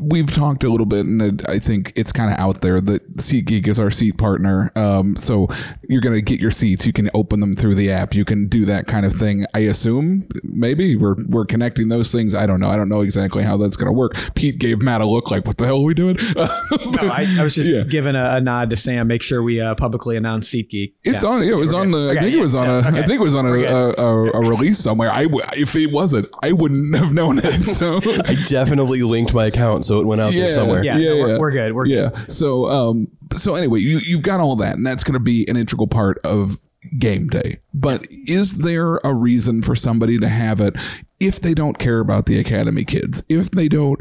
we've 0.00 0.32
talked 0.32 0.64
a 0.64 0.68
little 0.70 0.86
bit, 0.86 1.06
and 1.06 1.22
it- 1.22 1.48
I 1.48 1.58
think 1.58 1.92
it's 1.96 2.12
kind 2.12 2.32
of 2.32 2.38
out 2.38 2.60
there 2.60 2.80
that 2.80 3.16
SeatGeek 3.18 3.68
is 3.68 3.78
our 3.78 3.90
seat 3.90 4.18
partner. 4.18 4.72
Um, 4.76 5.16
so 5.16 5.48
you're 5.88 6.00
going 6.00 6.14
to 6.16 6.22
get 6.22 6.40
your 6.40 6.50
seats. 6.50 6.86
You 6.86 6.92
can 6.92 7.08
open 7.14 7.40
them 7.40 7.54
through 7.56 7.74
the 7.76 7.90
app. 7.90 8.14
You 8.14 8.24
can 8.24 8.48
do 8.48 8.64
that 8.64 8.86
kind 8.86 9.06
of 9.06 9.12
thing. 9.12 9.44
I 9.54 9.60
assume 9.60 10.26
maybe 10.42 10.96
we're 10.96 11.16
we're 11.28 11.44
connecting 11.44 11.88
those 11.88 12.10
things. 12.12 12.34
I 12.34 12.46
don't 12.46 12.60
know. 12.60 12.68
I 12.68 12.76
don't 12.76 12.88
know 12.88 13.00
exactly 13.02 13.42
how 13.44 13.56
that's 13.56 13.76
going 13.76 13.86
to 13.88 13.92
work. 13.92 14.14
Pete 14.34 14.58
gave 14.58 14.82
Matt 14.82 15.00
a 15.00 15.06
look 15.06 15.30
like, 15.30 15.46
"What 15.46 15.56
the 15.58 15.66
hell 15.66 15.78
are 15.80 15.84
we 15.84 15.94
doing?" 15.94 16.16
no 16.36 17.08
I, 17.08 17.26
I 17.38 17.42
was 17.42 17.54
just 17.54 17.68
Yeah. 17.68 17.82
giving 17.84 18.16
a, 18.16 18.36
a 18.36 18.40
nod 18.40 18.70
to 18.70 18.76
sam 18.76 19.06
make 19.06 19.22
sure 19.22 19.42
we 19.42 19.60
uh, 19.60 19.74
publicly 19.74 20.16
announce 20.16 20.50
SeatGeek. 20.52 20.94
It's 21.04 21.22
Yeah. 21.22 21.28
on. 21.30 21.42
It 21.42 21.56
was 21.56 21.72
on. 21.72 21.94
I 21.94 22.14
think 22.16 22.34
it 22.34 22.40
was 22.40 22.54
on 22.54 22.64
so- 22.66 22.88
a. 22.88 22.92
I 22.92 23.02
think 23.02 23.20
it 23.20 23.22
was 23.22 23.34
on 23.34 23.46
a, 23.46 23.50
a, 23.62 23.90
a, 23.92 24.30
a 24.32 24.40
release 24.40 24.78
somewhere. 24.78 25.10
I 25.10 25.24
w- 25.24 25.44
if 25.56 25.76
it 25.76 25.92
wasn't, 25.92 26.28
I 26.42 26.52
wouldn't 26.52 26.94
have 26.96 27.12
known 27.12 27.38
it. 27.38 27.44
So 27.80 27.98
I 28.26 28.34
definitely 28.48 29.02
linked 29.02 29.32
my 29.32 29.46
account, 29.46 29.59
so 29.80 30.00
it 30.00 30.06
went 30.06 30.20
out 30.20 30.32
yeah, 30.32 30.42
there 30.42 30.50
somewhere. 30.50 30.84
Yeah, 30.84 30.96
no, 30.96 31.16
we're- 31.16 31.38
we're 31.38 31.50
good, 31.52 31.72
we're 31.72 31.86
yeah. 31.86 32.10
So 32.26 32.68
um. 32.68 33.08
So 33.32 33.54
anyway, 33.54 33.80
you 33.80 33.98
you've 33.98 34.22
got 34.24 34.40
all 34.40 34.56
that, 34.56 34.74
and 34.76 34.84
that's 34.84 35.04
going 35.04 35.14
to 35.14 35.20
be 35.20 35.46
an 35.48 35.56
integral 35.56 35.86
part 35.86 36.18
of 36.24 36.56
game 36.98 37.28
day. 37.28 37.58
But 37.72 38.06
is 38.26 38.58
there 38.58 38.96
a 39.04 39.14
reason 39.14 39.62
for 39.62 39.76
somebody 39.76 40.18
to 40.18 40.28
have 40.28 40.60
it 40.60 40.74
if 41.20 41.40
they 41.40 41.54
don't 41.54 41.78
care 41.78 42.00
about 42.00 42.26
the 42.26 42.38
academy 42.38 42.84
kids? 42.84 43.22
If 43.28 43.50
they 43.50 43.68
don't. 43.68 44.00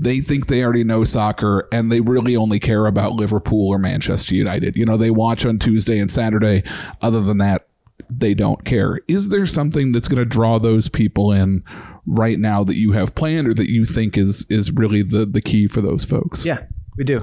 They 0.00 0.20
think 0.20 0.46
they 0.46 0.64
already 0.64 0.84
know 0.84 1.04
soccer 1.04 1.68
and 1.70 1.92
they 1.92 2.00
really 2.00 2.34
only 2.34 2.58
care 2.58 2.86
about 2.86 3.12
Liverpool 3.12 3.68
or 3.68 3.78
Manchester 3.78 4.34
United. 4.34 4.74
You 4.74 4.86
know, 4.86 4.96
they 4.96 5.10
watch 5.10 5.44
on 5.44 5.58
Tuesday 5.58 5.98
and 5.98 6.10
Saturday. 6.10 6.62
Other 7.02 7.20
than 7.20 7.36
that, 7.38 7.66
they 8.10 8.32
don't 8.32 8.64
care. 8.64 9.00
Is 9.06 9.28
there 9.28 9.44
something 9.44 9.92
that's 9.92 10.08
going 10.08 10.18
to 10.18 10.24
draw 10.24 10.58
those 10.58 10.88
people 10.88 11.30
in 11.30 11.62
right 12.06 12.38
now 12.38 12.64
that 12.64 12.76
you 12.76 12.92
have 12.92 13.14
planned 13.14 13.46
or 13.48 13.54
that 13.54 13.70
you 13.70 13.84
think 13.84 14.16
is 14.16 14.46
is 14.50 14.72
really 14.72 15.02
the 15.02 15.26
the 15.26 15.40
key 15.40 15.68
for 15.68 15.80
those 15.80 16.04
folks? 16.04 16.44
Yeah, 16.44 16.66
we 16.96 17.04
do. 17.04 17.22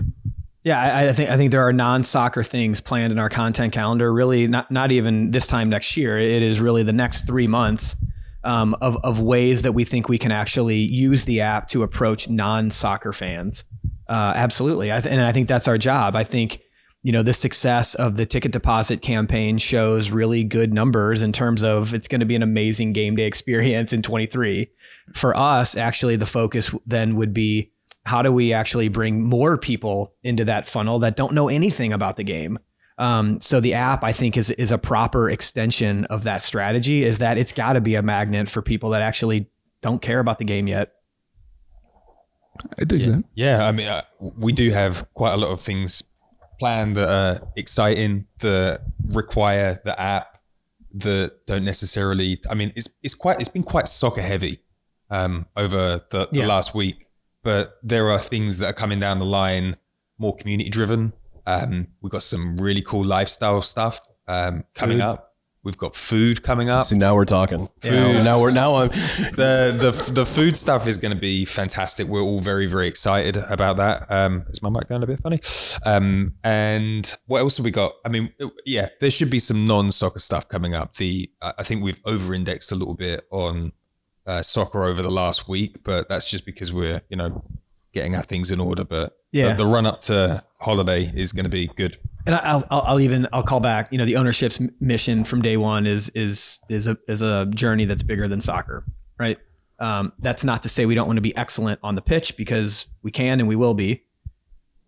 Yeah, 0.63 0.81
I, 0.81 1.09
I 1.09 1.13
think 1.13 1.29
I 1.29 1.37
think 1.37 1.51
there 1.51 1.65
are 1.65 1.73
non-soccer 1.73 2.43
things 2.43 2.81
planned 2.81 3.11
in 3.11 3.19
our 3.19 3.29
content 3.29 3.73
calendar. 3.73 4.11
Really, 4.11 4.47
not 4.47 4.69
not 4.69 4.91
even 4.91 5.31
this 5.31 5.47
time 5.47 5.69
next 5.69 5.95
year. 5.95 6.17
It 6.17 6.41
is 6.41 6.59
really 6.59 6.83
the 6.83 6.93
next 6.93 7.25
three 7.25 7.47
months 7.47 7.95
um, 8.43 8.75
of 8.81 8.97
of 9.03 9.21
ways 9.21 9.61
that 9.61 9.71
we 9.71 9.83
think 9.83 10.09
we 10.09 10.17
can 10.17 10.31
actually 10.31 10.77
use 10.77 11.25
the 11.25 11.41
app 11.41 11.69
to 11.69 11.83
approach 11.83 12.29
non-soccer 12.29 13.13
fans. 13.13 13.65
Uh, 14.07 14.33
absolutely, 14.35 14.91
I 14.91 14.99
th- 14.99 15.11
and 15.11 15.21
I 15.21 15.31
think 15.31 15.47
that's 15.47 15.67
our 15.67 15.77
job. 15.77 16.15
I 16.15 16.23
think 16.23 16.61
you 17.01 17.11
know 17.11 17.23
the 17.23 17.33
success 17.33 17.95
of 17.95 18.17
the 18.17 18.25
ticket 18.25 18.51
deposit 18.51 19.01
campaign 19.01 19.57
shows 19.57 20.11
really 20.11 20.43
good 20.43 20.73
numbers 20.73 21.21
in 21.21 21.31
terms 21.31 21.63
of 21.63 21.93
it's 21.93 22.07
going 22.07 22.19
to 22.19 22.25
be 22.25 22.35
an 22.35 22.43
amazing 22.43 22.93
game 22.93 23.15
day 23.15 23.23
experience 23.23 23.93
in 23.93 24.01
23 24.01 24.69
for 25.13 25.35
us 25.35 25.77
actually 25.77 26.15
the 26.15 26.25
focus 26.25 26.73
then 26.85 27.15
would 27.15 27.33
be 27.33 27.71
how 28.05 28.21
do 28.21 28.31
we 28.31 28.53
actually 28.53 28.87
bring 28.87 29.23
more 29.23 29.57
people 29.57 30.13
into 30.23 30.45
that 30.45 30.67
funnel 30.67 30.99
that 30.99 31.15
don't 31.15 31.33
know 31.33 31.47
anything 31.47 31.93
about 31.93 32.17
the 32.17 32.23
game? 32.23 32.57
Um, 32.97 33.39
so 33.39 33.59
the 33.59 33.75
app 33.75 34.03
i 34.03 34.11
think 34.11 34.35
is 34.35 34.51
is 34.51 34.73
a 34.73 34.77
proper 34.77 35.29
extension 35.29 36.05
of 36.05 36.23
that 36.23 36.41
strategy 36.41 37.03
is 37.03 37.19
that 37.19 37.37
it's 37.37 37.53
got 37.53 37.73
to 37.73 37.81
be 37.81 37.95
a 37.95 38.01
magnet 38.01 38.49
for 38.49 38.61
people 38.61 38.89
that 38.89 39.01
actually 39.01 39.49
don't 39.81 40.01
care 40.01 40.19
about 40.19 40.39
the 40.39 40.43
game 40.43 40.67
yet. 40.67 40.91
I 42.77 42.83
dig 42.83 43.03
that. 43.03 43.23
Yeah, 43.35 43.65
I 43.65 43.71
mean, 43.71 43.87
uh, 43.87 44.01
we 44.19 44.51
do 44.51 44.69
have 44.71 45.07
quite 45.13 45.31
a 45.31 45.37
lot 45.37 45.53
of 45.53 45.61
things 45.61 46.03
planned 46.59 46.95
that 46.95 47.09
are 47.09 47.47
exciting, 47.55 48.27
that 48.39 48.79
require 49.13 49.79
the 49.85 49.99
app, 49.99 50.37
that 50.93 51.45
don't 51.45 51.63
necessarily. 51.63 52.37
I 52.49 52.55
mean, 52.55 52.71
it's 52.75 52.89
it's 53.03 53.15
quite 53.15 53.39
it's 53.39 53.49
been 53.49 53.63
quite 53.63 53.87
soccer 53.87 54.21
heavy 54.21 54.57
um, 55.09 55.45
over 55.55 55.99
the, 56.09 56.27
the 56.31 56.39
Yeah. 56.39 56.47
last 56.47 56.75
week, 56.75 57.07
but 57.43 57.77
there 57.83 58.09
are 58.09 58.19
things 58.19 58.59
that 58.59 58.67
are 58.69 58.73
coming 58.73 58.99
down 58.99 59.19
the 59.19 59.25
line, 59.25 59.77
more 60.17 60.35
community 60.35 60.69
driven. 60.69 61.13
Um, 61.45 61.87
we've 62.01 62.11
got 62.11 62.21
some 62.23 62.57
really 62.57 62.81
cool 62.81 63.03
lifestyle 63.05 63.61
stuff 63.61 63.99
um, 64.27 64.63
coming 64.75 65.01
up. 65.01 65.28
We've 65.69 65.77
got 65.77 65.95
food 65.95 66.41
coming 66.41 66.71
up. 66.71 66.85
See, 66.85 66.97
now 66.97 67.13
we're 67.13 67.25
talking. 67.25 67.69
Now, 67.83 68.23
now 68.23 68.41
we're 68.41 68.49
now 68.49 68.77
I'm 68.77 68.87
the 68.89 69.77
the 69.79 70.11
the 70.15 70.25
food 70.25 70.57
stuff 70.57 70.87
is 70.87 70.97
going 70.97 71.13
to 71.13 71.19
be 71.19 71.45
fantastic. 71.45 72.07
We're 72.07 72.23
all 72.23 72.39
very 72.39 72.65
very 72.65 72.87
excited 72.87 73.37
about 73.51 73.77
that. 73.77 74.07
Um, 74.09 74.45
is 74.49 74.63
my 74.63 74.69
mic 74.69 74.89
going 74.89 75.03
a 75.03 75.05
bit 75.05 75.19
funny? 75.19 75.37
Um, 75.85 76.33
and 76.43 77.15
what 77.27 77.41
else 77.41 77.57
have 77.57 77.65
we 77.65 77.69
got? 77.69 77.91
I 78.03 78.09
mean, 78.09 78.33
yeah, 78.65 78.87
there 78.99 79.11
should 79.11 79.29
be 79.29 79.37
some 79.37 79.63
non 79.63 79.91
soccer 79.91 80.17
stuff 80.17 80.49
coming 80.49 80.73
up. 80.73 80.95
The 80.95 81.29
I 81.39 81.53
I 81.59 81.63
think 81.63 81.83
we've 81.83 82.01
over 82.03 82.33
indexed 82.33 82.71
a 82.71 82.75
little 82.75 82.95
bit 82.95 83.21
on 83.29 83.71
uh, 84.25 84.41
soccer 84.41 84.85
over 84.85 85.03
the 85.03 85.11
last 85.11 85.47
week, 85.47 85.83
but 85.83 86.09
that's 86.09 86.31
just 86.31 86.47
because 86.47 86.73
we're 86.73 87.03
you 87.09 87.17
know 87.17 87.43
getting 87.93 88.15
our 88.15 88.23
things 88.23 88.49
in 88.49 88.59
order. 88.59 88.85
But 88.85 89.18
Yeah. 89.31 89.53
the, 89.53 89.63
the 89.63 89.69
run 89.69 89.85
up 89.85 89.99
to 90.01 90.43
holiday 90.59 91.03
is 91.03 91.33
going 91.33 91.45
to 91.45 91.49
be 91.49 91.67
good. 91.75 91.97
and 92.25 92.35
I'll, 92.35 92.63
I'll, 92.69 92.81
I'll 92.81 92.99
even 92.99 93.27
I'll 93.31 93.43
call 93.43 93.59
back. 93.59 93.91
You 93.91 93.97
know, 93.97 94.05
the 94.05 94.15
ownership's 94.17 94.59
mission 94.79 95.23
from 95.23 95.41
day 95.41 95.57
one 95.57 95.85
is 95.85 96.09
is 96.09 96.59
is 96.69 96.87
a 96.87 96.97
is 97.07 97.21
a 97.21 97.45
journey 97.47 97.85
that's 97.85 98.03
bigger 98.03 98.27
than 98.27 98.41
soccer, 98.41 98.85
right? 99.19 99.37
Um, 99.79 100.11
that's 100.19 100.43
not 100.43 100.63
to 100.63 100.69
say 100.69 100.85
we 100.85 100.95
don't 100.95 101.07
want 101.07 101.17
to 101.17 101.21
be 101.21 101.35
excellent 101.37 101.79
on 101.83 101.95
the 101.95 102.01
pitch 102.01 102.35
because 102.35 102.87
we 103.01 103.11
can 103.11 103.39
and 103.39 103.47
we 103.47 103.55
will 103.55 103.73
be, 103.73 104.03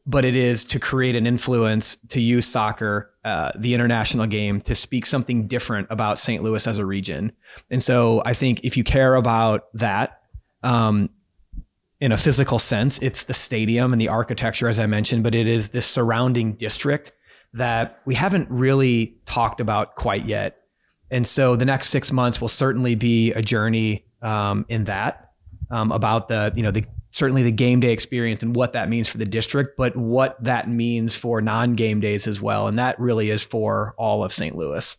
but 0.06 0.26
it 0.26 0.36
is 0.36 0.66
to 0.66 0.80
create 0.80 1.16
an 1.16 1.26
influence 1.26 1.96
to 2.10 2.20
use 2.20 2.46
soccer, 2.46 3.10
uh, 3.24 3.52
the 3.58 3.74
international 3.74 4.26
game, 4.26 4.60
to 4.62 4.76
speak 4.76 5.06
something 5.06 5.48
different 5.48 5.88
about 5.90 6.20
St. 6.20 6.44
Louis 6.44 6.68
as 6.68 6.78
a 6.78 6.86
region. 6.86 7.32
And 7.70 7.82
so 7.82 8.22
I 8.26 8.34
think 8.34 8.66
if 8.66 8.76
you 8.76 8.84
care 8.84 9.16
about 9.16 9.68
that, 9.76 10.20
um, 10.62 11.10
in 12.02 12.12
a 12.12 12.18
physical 12.18 12.58
sense, 12.58 13.00
it's 13.00 13.26
the 13.26 13.34
stadium 13.34 13.94
and 13.94 14.02
the 14.02 14.10
architecture, 14.10 14.68
as 14.68 14.80
I 14.80 14.88
mentioned, 14.88 15.24
but 15.24 15.36
it 15.36 15.46
is 15.46 15.70
this 15.70 15.86
surrounding 15.86 16.54
district 16.54 17.12
that 17.54 18.02
we 18.06 18.16
haven't 18.16 18.50
really 18.50 19.20
talked 19.26 19.60
about 19.60 19.96
quite 19.96 20.26
yet. 20.26 20.58
And 21.12 21.28
so 21.28 21.56
the 21.56 21.66
next 21.66 21.90
six 21.90 22.12
months 22.12 22.42
will 22.42 22.48
certainly 22.48 22.96
be 22.96 23.32
a 23.34 23.42
journey 23.42 24.06
um, 24.22 24.66
in 24.68 24.86
that 24.86 25.32
um, 25.70 25.92
about 25.92 26.28
the, 26.28 26.52
you 26.56 26.64
know, 26.64 26.72
the 26.72 26.86
certainly 27.12 27.44
the 27.44 27.52
game 27.52 27.82
day 27.82 27.92
experience 27.92 28.42
and 28.42 28.56
what 28.56 28.74
that 28.74 28.90
means 28.90 29.08
for 29.08 29.18
the 29.18 29.26
district, 29.26 29.78
but 29.78 29.96
what 29.96 30.42
that 30.44 30.70
means 30.70 31.16
for 31.16 31.42
non-game 31.42 32.00
days 32.00 32.26
as 32.26 32.42
well. 32.42 32.68
And 32.68 32.80
that 32.80 33.00
really 33.00 33.30
is 33.30 33.44
for 33.44 33.94
all 33.98 34.24
of 34.24 34.34
St. 34.34 34.56
Louis. 34.56 34.98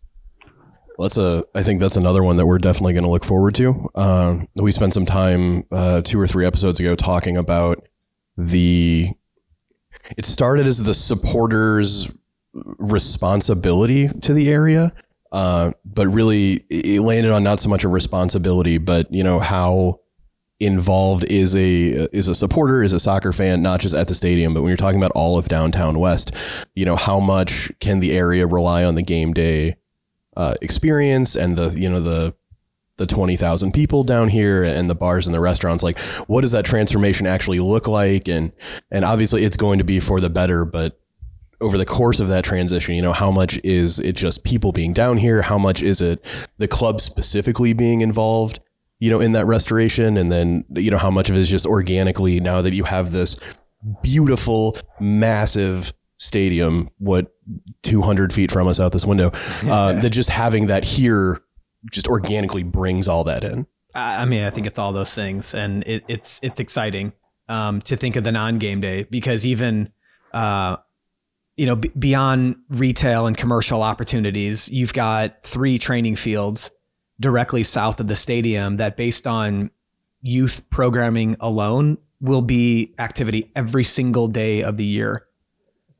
That's 1.02 1.18
a. 1.18 1.44
I 1.54 1.62
think 1.62 1.80
that's 1.80 1.96
another 1.96 2.22
one 2.22 2.36
that 2.36 2.46
we're 2.46 2.58
definitely 2.58 2.92
going 2.92 3.04
to 3.04 3.10
look 3.10 3.24
forward 3.24 3.54
to. 3.56 3.90
Um, 3.96 4.48
we 4.60 4.70
spent 4.70 4.94
some 4.94 5.04
time 5.04 5.64
uh, 5.72 6.00
two 6.02 6.20
or 6.20 6.28
three 6.28 6.46
episodes 6.46 6.78
ago 6.78 6.94
talking 6.94 7.36
about 7.36 7.86
the. 8.36 9.08
It 10.16 10.24
started 10.24 10.66
as 10.66 10.84
the 10.84 10.94
supporters' 10.94 12.12
responsibility 12.52 14.08
to 14.08 14.32
the 14.32 14.50
area, 14.50 14.92
uh, 15.32 15.72
but 15.84 16.06
really 16.06 16.64
it 16.70 17.02
landed 17.02 17.32
on 17.32 17.42
not 17.42 17.58
so 17.58 17.68
much 17.68 17.82
a 17.82 17.88
responsibility, 17.88 18.78
but 18.78 19.12
you 19.12 19.24
know 19.24 19.40
how 19.40 20.00
involved 20.60 21.24
is 21.24 21.56
a 21.56 22.06
is 22.16 22.28
a 22.28 22.34
supporter 22.36 22.84
is 22.84 22.92
a 22.92 23.00
soccer 23.00 23.32
fan 23.32 23.62
not 23.62 23.80
just 23.80 23.96
at 23.96 24.06
the 24.06 24.14
stadium 24.14 24.54
but 24.54 24.62
when 24.62 24.68
you're 24.68 24.76
talking 24.76 25.00
about 25.00 25.10
all 25.10 25.36
of 25.36 25.48
downtown 25.48 25.98
west 25.98 26.30
you 26.76 26.84
know 26.84 26.94
how 26.94 27.18
much 27.18 27.72
can 27.80 27.98
the 27.98 28.12
area 28.12 28.46
rely 28.46 28.84
on 28.84 28.94
the 28.94 29.02
game 29.02 29.32
day 29.32 29.74
uh, 30.36 30.54
experience 30.62 31.36
and 31.36 31.56
the 31.56 31.68
you 31.78 31.88
know 31.88 32.00
the 32.00 32.34
the 32.98 33.06
20,000 33.06 33.72
people 33.72 34.04
down 34.04 34.28
here 34.28 34.62
and 34.62 34.88
the 34.88 34.94
bars 34.94 35.26
and 35.26 35.34
the 35.34 35.40
restaurants. 35.40 35.82
Like, 35.82 35.98
what 36.28 36.42
does 36.42 36.52
that 36.52 36.64
transformation 36.64 37.26
actually 37.26 37.58
look 37.58 37.88
like? 37.88 38.28
And, 38.28 38.52
and 38.90 39.04
obviously 39.04 39.44
it's 39.44 39.56
going 39.56 39.78
to 39.78 39.84
be 39.84 39.98
for 39.98 40.20
the 40.20 40.28
better, 40.28 40.64
but 40.64 41.00
over 41.60 41.78
the 41.78 41.86
course 41.86 42.20
of 42.20 42.28
that 42.28 42.44
transition, 42.44 42.94
you 42.94 43.02
know, 43.02 43.12
how 43.12 43.30
much 43.30 43.58
is 43.64 43.98
it 43.98 44.14
just 44.14 44.44
people 44.44 44.72
being 44.72 44.92
down 44.92 45.16
here? 45.16 45.42
How 45.42 45.58
much 45.58 45.82
is 45.82 46.00
it 46.00 46.24
the 46.58 46.68
club 46.68 47.00
specifically 47.00 47.72
being 47.72 48.02
involved, 48.02 48.60
you 48.98 49.10
know, 49.10 49.20
in 49.20 49.32
that 49.32 49.46
restoration? 49.46 50.16
And 50.16 50.30
then, 50.30 50.64
you 50.70 50.90
know, 50.90 50.98
how 50.98 51.10
much 51.10 51.30
of 51.30 51.36
it 51.36 51.38
is 51.38 51.50
just 51.50 51.66
organically 51.66 52.40
now 52.40 52.60
that 52.60 52.74
you 52.74 52.84
have 52.84 53.12
this 53.12 53.38
beautiful, 54.02 54.76
massive 55.00 55.92
stadium, 56.22 56.88
what 56.98 57.34
200 57.82 58.32
feet 58.32 58.52
from 58.52 58.68
us 58.68 58.80
out 58.80 58.92
this 58.92 59.04
window, 59.04 59.30
uh, 59.64 59.92
that 60.00 60.10
just 60.10 60.30
having 60.30 60.68
that 60.68 60.84
here 60.84 61.40
just 61.90 62.06
organically 62.06 62.62
brings 62.62 63.08
all 63.08 63.24
that 63.24 63.42
in. 63.44 63.66
I 63.94 64.22
I 64.22 64.24
mean, 64.24 64.44
I 64.44 64.50
think 64.50 64.66
it's 64.66 64.78
all 64.78 64.92
those 64.92 65.14
things, 65.14 65.54
and 65.54 65.82
it, 65.86 66.04
it's 66.08 66.40
it's 66.42 66.60
exciting 66.60 67.12
um, 67.48 67.82
to 67.82 67.96
think 67.96 68.16
of 68.16 68.24
the 68.24 68.32
non-game 68.32 68.80
day 68.80 69.02
because 69.04 69.44
even 69.44 69.90
uh, 70.32 70.76
you 71.56 71.66
know 71.66 71.76
b- 71.76 71.92
beyond 71.98 72.56
retail 72.70 73.26
and 73.26 73.36
commercial 73.36 73.82
opportunities, 73.82 74.70
you've 74.70 74.94
got 74.94 75.42
three 75.42 75.78
training 75.78 76.16
fields 76.16 76.70
directly 77.20 77.62
south 77.62 78.00
of 78.00 78.08
the 78.08 78.16
stadium 78.16 78.76
that, 78.76 78.96
based 78.96 79.26
on 79.26 79.70
youth 80.22 80.70
programming 80.70 81.36
alone, 81.40 81.98
will 82.20 82.42
be 82.42 82.94
activity 82.98 83.50
every 83.56 83.84
single 83.84 84.28
day 84.28 84.62
of 84.62 84.76
the 84.76 84.84
year. 84.84 85.26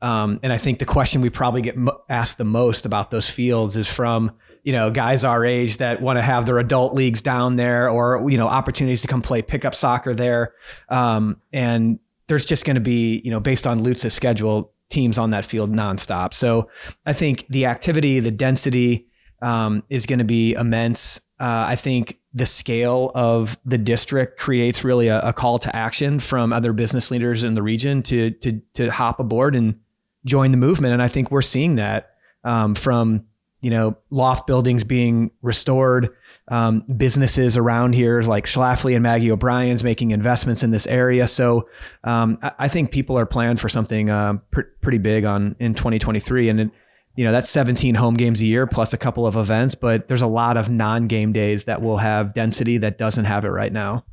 Um, 0.03 0.41
and 0.43 0.51
I 0.51 0.57
think 0.57 0.79
the 0.79 0.85
question 0.85 1.21
we 1.21 1.29
probably 1.29 1.61
get 1.61 1.77
asked 2.09 2.37
the 2.37 2.43
most 2.43 2.85
about 2.85 3.09
those 3.09 3.29
fields 3.29 3.77
is 3.77 3.91
from 3.91 4.31
you 4.63 4.73
know 4.73 4.91
guys 4.91 5.23
our 5.23 5.45
age 5.45 5.77
that 5.77 6.01
want 6.01 6.17
to 6.17 6.21
have 6.21 6.45
their 6.45 6.59
adult 6.59 6.93
leagues 6.93 7.21
down 7.21 7.55
there, 7.55 7.89
or 7.89 8.29
you 8.29 8.37
know 8.37 8.47
opportunities 8.47 9.01
to 9.03 9.07
come 9.07 9.21
play 9.21 9.41
pickup 9.41 9.73
soccer 9.73 10.13
there. 10.13 10.53
Um, 10.89 11.41
and 11.53 11.99
there's 12.27 12.45
just 12.45 12.65
going 12.65 12.75
to 12.75 12.81
be 12.81 13.21
you 13.23 13.31
know 13.31 13.39
based 13.39 13.65
on 13.65 13.81
Lutz's 13.81 14.13
schedule 14.13 14.73
teams 14.89 15.17
on 15.17 15.31
that 15.31 15.45
field 15.45 15.71
nonstop. 15.71 16.33
So 16.33 16.69
I 17.05 17.13
think 17.13 17.47
the 17.47 17.65
activity, 17.65 18.19
the 18.19 18.29
density 18.29 19.07
um, 19.41 19.83
is 19.89 20.05
going 20.05 20.19
to 20.19 20.25
be 20.25 20.53
immense. 20.53 21.29
Uh, 21.39 21.65
I 21.67 21.75
think 21.75 22.19
the 22.33 22.45
scale 22.45 23.11
of 23.15 23.57
the 23.63 23.77
district 23.77 24.39
creates 24.39 24.83
really 24.83 25.07
a, 25.07 25.21
a 25.21 25.33
call 25.33 25.59
to 25.59 25.73
action 25.73 26.19
from 26.19 26.51
other 26.51 26.73
business 26.73 27.09
leaders 27.09 27.43
in 27.43 27.53
the 27.53 27.63
region 27.63 28.03
to 28.03 28.31
to 28.31 28.61
to 28.73 28.91
hop 28.91 29.19
aboard 29.19 29.55
and 29.55 29.79
join 30.25 30.51
the 30.51 30.57
movement. 30.57 30.93
And 30.93 31.01
I 31.01 31.07
think 31.07 31.31
we're 31.31 31.41
seeing 31.41 31.75
that 31.75 32.15
um, 32.43 32.75
from 32.75 33.25
you 33.61 33.69
know 33.69 33.95
loft 34.09 34.45
buildings 34.45 34.83
being 34.83 35.31
restored, 35.41 36.09
um, 36.49 36.81
businesses 36.97 37.55
around 37.57 37.93
here 37.93 38.21
like 38.21 38.45
Schlafly 38.45 38.93
and 38.93 39.01
Maggie 39.01 39.31
O'Brien's 39.31 39.83
making 39.83 40.11
investments 40.11 40.63
in 40.63 40.71
this 40.71 40.85
area. 40.85 41.27
So 41.27 41.69
um, 42.03 42.37
I, 42.41 42.51
I 42.59 42.67
think 42.67 42.91
people 42.91 43.17
are 43.17 43.25
planned 43.25 43.61
for 43.61 43.69
something 43.69 44.09
uh, 44.09 44.33
pr- 44.51 44.61
pretty 44.81 44.97
big 44.97 45.23
on 45.23 45.55
in 45.59 45.73
2023, 45.73 46.49
and 46.49 46.59
it, 46.59 46.71
you 47.15 47.23
know 47.23 47.31
that's 47.31 47.49
17 47.49 47.95
home 47.95 48.15
games 48.15 48.41
a 48.41 48.45
year 48.45 48.67
plus 48.67 48.93
a 48.93 48.97
couple 48.97 49.25
of 49.25 49.35
events. 49.35 49.75
But 49.75 50.09
there's 50.09 50.21
a 50.21 50.27
lot 50.27 50.57
of 50.57 50.69
non-game 50.69 51.31
days 51.31 51.63
that 51.63 51.81
will 51.81 51.97
have 51.97 52.33
density 52.33 52.77
that 52.79 52.97
doesn't 52.97 53.25
have 53.25 53.45
it 53.45 53.49
right 53.49 53.71
now. 53.71 54.03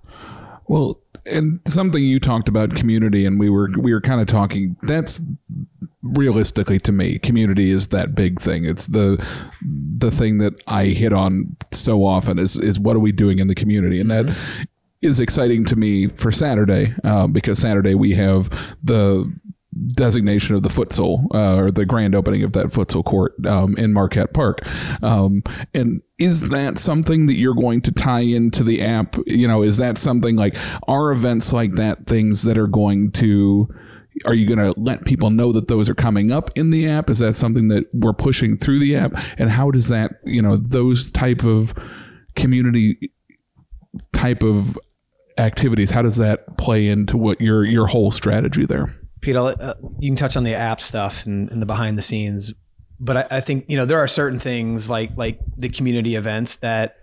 Well, 0.68 1.00
and 1.26 1.60
something 1.66 2.02
you 2.02 2.20
talked 2.20 2.48
about 2.48 2.76
community, 2.76 3.26
and 3.26 3.40
we 3.40 3.50
were 3.50 3.68
we 3.76 3.92
were 3.92 4.00
kind 4.00 4.20
of 4.20 4.28
talking. 4.28 4.76
That's 4.82 5.20
realistically 6.02 6.78
to 6.80 6.92
me, 6.92 7.18
community 7.18 7.70
is 7.70 7.88
that 7.88 8.14
big 8.14 8.40
thing. 8.40 8.64
It's 8.64 8.86
the 8.86 9.24
the 9.62 10.10
thing 10.10 10.38
that 10.38 10.62
I 10.66 10.86
hit 10.86 11.12
on 11.12 11.56
so 11.72 12.04
often 12.04 12.38
is 12.38 12.56
is 12.56 12.80
what 12.80 12.96
are 12.96 13.00
we 13.00 13.12
doing 13.12 13.38
in 13.38 13.48
the 13.48 13.54
community, 13.54 14.00
and 14.00 14.10
that 14.10 14.36
is 15.02 15.20
exciting 15.20 15.64
to 15.64 15.76
me 15.76 16.08
for 16.08 16.30
Saturday 16.30 16.94
uh, 17.04 17.26
because 17.26 17.58
Saturday 17.58 17.94
we 17.94 18.12
have 18.12 18.76
the 18.82 19.32
designation 19.92 20.54
of 20.54 20.62
the 20.62 20.68
futsal 20.68 21.26
uh, 21.34 21.56
or 21.56 21.70
the 21.70 21.86
grand 21.86 22.14
opening 22.14 22.42
of 22.42 22.52
that 22.52 22.66
futsal 22.66 23.04
court 23.04 23.34
um, 23.46 23.76
in 23.76 23.92
Marquette 23.92 24.34
Park. 24.34 24.60
Um, 25.02 25.42
and 25.72 26.02
is 26.18 26.50
that 26.50 26.76
something 26.76 27.26
that 27.26 27.34
you're 27.34 27.54
going 27.54 27.80
to 27.82 27.92
tie 27.92 28.20
into 28.20 28.64
the 28.64 28.82
app? 28.82 29.16
You 29.26 29.48
know, 29.48 29.62
is 29.62 29.78
that 29.78 29.96
something 29.96 30.36
like 30.36 30.56
are 30.88 31.12
events 31.12 31.52
like 31.52 31.72
that 31.72 32.06
things 32.06 32.42
that 32.42 32.58
are 32.58 32.66
going 32.66 33.12
to 33.12 33.72
are 34.24 34.34
you 34.34 34.46
going 34.46 34.58
to 34.58 34.78
let 34.78 35.04
people 35.04 35.30
know 35.30 35.52
that 35.52 35.68
those 35.68 35.88
are 35.88 35.94
coming 35.94 36.30
up 36.30 36.50
in 36.56 36.70
the 36.70 36.88
app? 36.88 37.10
Is 37.10 37.18
that 37.20 37.34
something 37.34 37.68
that 37.68 37.86
we're 37.92 38.12
pushing 38.12 38.56
through 38.56 38.78
the 38.78 38.96
app? 38.96 39.12
And 39.38 39.50
how 39.50 39.70
does 39.70 39.88
that, 39.88 40.12
you 40.24 40.42
know, 40.42 40.56
those 40.56 41.10
type 41.10 41.44
of 41.44 41.74
community 42.34 43.12
type 44.12 44.42
of 44.42 44.78
activities, 45.38 45.90
how 45.90 46.02
does 46.02 46.16
that 46.16 46.56
play 46.58 46.88
into 46.88 47.16
what 47.16 47.40
your 47.40 47.64
your 47.64 47.86
whole 47.86 48.10
strategy 48.10 48.66
there? 48.66 48.94
Pete, 49.20 49.36
uh, 49.36 49.74
you 49.98 50.10
can 50.10 50.16
touch 50.16 50.36
on 50.36 50.44
the 50.44 50.54
app 50.54 50.80
stuff 50.80 51.26
and, 51.26 51.50
and 51.50 51.60
the 51.60 51.66
behind 51.66 51.98
the 51.98 52.02
scenes, 52.02 52.54
but 52.98 53.16
I, 53.16 53.26
I 53.30 53.40
think 53.40 53.66
you 53.68 53.76
know 53.76 53.84
there 53.84 53.98
are 53.98 54.06
certain 54.06 54.38
things 54.38 54.88
like 54.88 55.10
like 55.16 55.40
the 55.56 55.68
community 55.68 56.16
events 56.16 56.56
that 56.56 56.96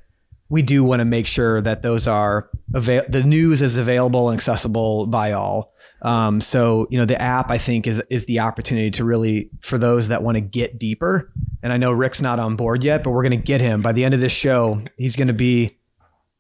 we 0.49 0.61
do 0.61 0.83
want 0.83 1.01
to 1.01 1.05
make 1.05 1.27
sure 1.27 1.59
that 1.61 1.81
those 1.81 2.07
are 2.07 2.49
avail- 2.73 3.05
the 3.07 3.23
news 3.23 3.61
is 3.61 3.77
available 3.77 4.29
and 4.29 4.35
accessible 4.35 5.07
by 5.07 5.33
all. 5.33 5.73
Um, 6.01 6.41
so 6.41 6.87
you 6.89 6.97
know 6.97 7.05
the 7.05 7.19
app 7.19 7.49
I 7.51 7.57
think 7.57 7.87
is 7.87 8.03
is 8.09 8.25
the 8.25 8.39
opportunity 8.39 8.91
to 8.91 9.03
really 9.03 9.49
for 9.61 9.77
those 9.77 10.09
that 10.09 10.23
want 10.23 10.35
to 10.35 10.41
get 10.41 10.77
deeper. 10.77 11.31
And 11.63 11.73
I 11.73 11.77
know 11.77 11.91
Rick's 11.91 12.21
not 12.21 12.39
on 12.39 12.55
board 12.55 12.83
yet, 12.83 13.03
but 13.03 13.11
we're 13.11 13.23
going 13.23 13.39
to 13.39 13.45
get 13.45 13.61
him 13.61 13.81
by 13.81 13.93
the 13.93 14.05
end 14.05 14.13
of 14.13 14.19
this 14.19 14.31
show. 14.31 14.81
He's 14.97 15.15
going 15.15 15.27
to 15.27 15.33
be 15.33 15.77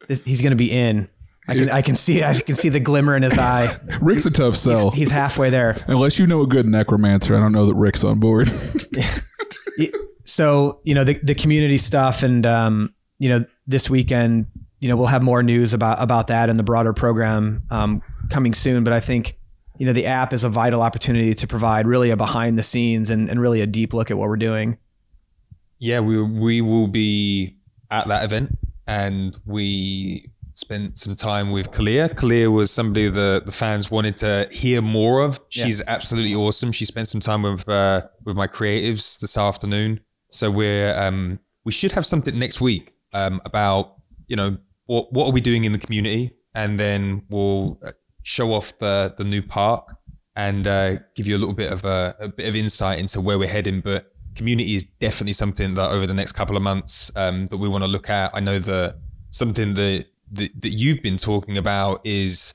he's 0.07 0.41
going 0.41 0.51
to 0.51 0.57
be 0.57 0.71
in. 0.71 1.09
I 1.47 1.55
can 1.55 1.69
I 1.69 1.81
can 1.81 1.95
see 1.95 2.23
I 2.23 2.33
can 2.39 2.55
see 2.55 2.69
the 2.69 2.79
glimmer 2.79 3.15
in 3.15 3.23
his 3.23 3.37
eye. 3.37 3.73
Rick's 4.01 4.25
a 4.25 4.31
tough 4.31 4.55
sell. 4.55 4.91
He's 4.91 5.11
halfway 5.11 5.49
there. 5.49 5.75
Unless 5.87 6.19
you 6.19 6.27
know 6.27 6.41
a 6.41 6.47
good 6.47 6.65
necromancer, 6.65 7.35
I 7.35 7.39
don't 7.39 7.53
know 7.53 7.65
that 7.65 7.75
Rick's 7.75 8.03
on 8.03 8.19
board. 8.19 8.49
so 10.25 10.81
you 10.83 10.93
know 10.93 11.05
the 11.05 11.17
the 11.23 11.33
community 11.33 11.77
stuff 11.77 12.21
and 12.21 12.45
um, 12.45 12.93
you 13.17 13.29
know 13.29 13.45
this 13.65 13.89
weekend 13.89 14.47
you 14.79 14.89
know 14.89 14.95
we'll 14.95 15.07
have 15.07 15.23
more 15.23 15.41
news 15.43 15.73
about 15.73 16.01
about 16.01 16.27
that 16.27 16.49
and 16.49 16.59
the 16.59 16.63
broader 16.63 16.93
program 16.93 17.63
um, 17.69 18.01
coming 18.29 18.53
soon 18.53 18.83
but 18.83 18.93
i 18.93 18.99
think 18.99 19.37
you 19.77 19.85
know 19.85 19.93
the 19.93 20.05
app 20.05 20.33
is 20.33 20.43
a 20.43 20.49
vital 20.49 20.81
opportunity 20.81 21.33
to 21.33 21.47
provide 21.47 21.87
really 21.87 22.09
a 22.09 22.17
behind 22.17 22.57
the 22.57 22.63
scenes 22.63 23.09
and, 23.09 23.29
and 23.29 23.39
really 23.41 23.61
a 23.61 23.67
deep 23.67 23.93
look 23.93 24.11
at 24.11 24.17
what 24.17 24.27
we're 24.29 24.35
doing 24.37 24.77
Yeah, 25.79 25.99
we 25.99 26.21
we 26.21 26.61
will 26.61 26.87
be 26.87 27.57
at 27.91 28.07
that 28.07 28.25
event, 28.25 28.57
and 28.87 29.37
we 29.45 30.31
spent 30.55 30.97
some 30.97 31.13
time 31.13 31.51
with 31.51 31.69
Kalia. 31.71 32.09
Kalia 32.09 32.51
was 32.51 32.71
somebody 32.71 33.09
that 33.09 33.45
the 33.45 33.51
fans 33.51 33.91
wanted 33.91 34.17
to 34.17 34.47
hear 34.51 34.81
more 34.81 35.23
of. 35.23 35.39
She's 35.49 35.83
absolutely 35.85 36.33
awesome. 36.33 36.71
She 36.71 36.85
spent 36.85 37.07
some 37.07 37.21
time 37.21 37.43
with 37.43 37.69
uh, 37.69 38.01
with 38.25 38.35
my 38.35 38.47
creatives 38.47 39.19
this 39.19 39.37
afternoon. 39.37 39.99
So 40.31 40.49
we're 40.49 40.97
um, 40.99 41.39
we 41.63 41.71
should 41.71 41.91
have 41.91 42.05
something 42.05 42.37
next 42.37 42.59
week 42.59 42.93
um, 43.13 43.39
about 43.45 43.97
you 44.27 44.35
know 44.35 44.57
what 44.87 45.13
what 45.13 45.27
are 45.27 45.31
we 45.31 45.41
doing 45.41 45.63
in 45.63 45.71
the 45.71 45.79
community, 45.79 46.31
and 46.55 46.79
then 46.79 47.23
we'll 47.29 47.79
uh, 47.85 47.91
show 48.23 48.51
off 48.53 48.77
the 48.79 49.13
the 49.17 49.23
new 49.23 49.41
park 49.41 49.95
and 50.35 50.67
uh, 50.67 50.95
give 51.15 51.27
you 51.27 51.35
a 51.35 51.39
little 51.39 51.53
bit 51.53 51.71
of 51.71 51.83
a, 51.85 52.15
a 52.19 52.27
bit 52.27 52.47
of 52.47 52.55
insight 52.55 52.99
into 52.99 53.21
where 53.21 53.39
we're 53.39 53.47
heading. 53.47 53.81
But 53.81 54.11
community 54.35 54.75
is 54.75 54.83
definitely 54.83 55.33
something 55.33 55.73
that 55.75 55.91
over 55.91 56.05
the 56.05 56.13
next 56.13 56.33
couple 56.33 56.55
of 56.55 56.63
months 56.63 57.11
um, 57.15 57.45
that 57.47 57.57
we 57.57 57.67
want 57.67 57.83
to 57.83 57.89
look 57.89 58.09
at. 58.09 58.31
I 58.33 58.39
know 58.39 58.59
that 58.59 58.95
something 59.29 59.73
that, 59.75 60.05
that 60.33 60.61
that 60.61 60.69
you've 60.69 61.01
been 61.01 61.17
talking 61.17 61.57
about 61.57 62.01
is 62.03 62.53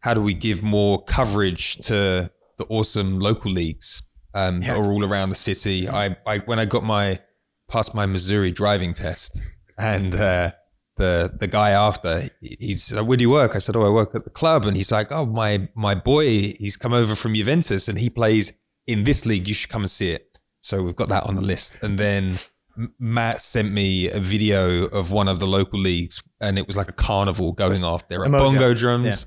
how 0.00 0.14
do 0.14 0.20
we 0.20 0.34
give 0.34 0.62
more 0.62 1.02
coverage 1.04 1.76
to 1.76 2.30
the 2.58 2.66
awesome 2.68 3.18
local 3.18 3.50
leagues 3.50 4.02
um, 4.34 4.60
that 4.60 4.76
are 4.76 4.92
all 4.92 5.04
around 5.04 5.30
the 5.30 5.34
city. 5.34 5.88
I, 5.88 6.16
I 6.26 6.38
when 6.38 6.58
I 6.58 6.64
got 6.64 6.84
my 6.84 7.18
passed 7.70 7.94
my 7.94 8.06
Missouri 8.06 8.52
driving 8.52 8.92
test, 8.92 9.42
and 9.78 10.14
uh, 10.14 10.52
the 10.96 11.32
the 11.38 11.46
guy 11.46 11.70
after 11.70 12.22
he's 12.40 12.92
like, 12.92 13.06
where 13.06 13.16
do 13.16 13.22
you 13.22 13.30
work? 13.30 13.54
I 13.54 13.58
said, 13.58 13.76
oh, 13.76 13.84
I 13.84 13.90
work 13.90 14.14
at 14.14 14.24
the 14.24 14.30
club, 14.30 14.64
and 14.64 14.76
he's 14.76 14.92
like, 14.92 15.10
oh, 15.10 15.26
my 15.26 15.68
my 15.74 15.94
boy, 15.94 16.24
he's 16.26 16.76
come 16.76 16.92
over 16.92 17.14
from 17.14 17.34
Juventus, 17.34 17.88
and 17.88 17.98
he 17.98 18.10
plays 18.10 18.58
in 18.86 19.04
this 19.04 19.26
league. 19.26 19.48
You 19.48 19.54
should 19.54 19.70
come 19.70 19.82
and 19.82 19.90
see 19.90 20.10
it. 20.10 20.38
So 20.60 20.82
we've 20.82 20.96
got 20.96 21.08
that 21.08 21.24
on 21.24 21.36
the 21.36 21.42
list, 21.42 21.82
and 21.82 21.98
then. 21.98 22.34
Matt 22.98 23.42
sent 23.42 23.70
me 23.70 24.10
a 24.10 24.18
video 24.18 24.84
of 24.86 25.12
one 25.12 25.28
of 25.28 25.38
the 25.38 25.44
local 25.44 25.78
leagues, 25.78 26.22
and 26.40 26.58
it 26.58 26.66
was 26.66 26.74
like 26.74 26.88
a 26.88 26.92
carnival 26.92 27.52
going 27.52 27.84
off. 27.84 28.08
There 28.08 28.22
are 28.22 28.26
Emoji. 28.26 28.38
bongo 28.38 28.72
drums. 28.72 29.26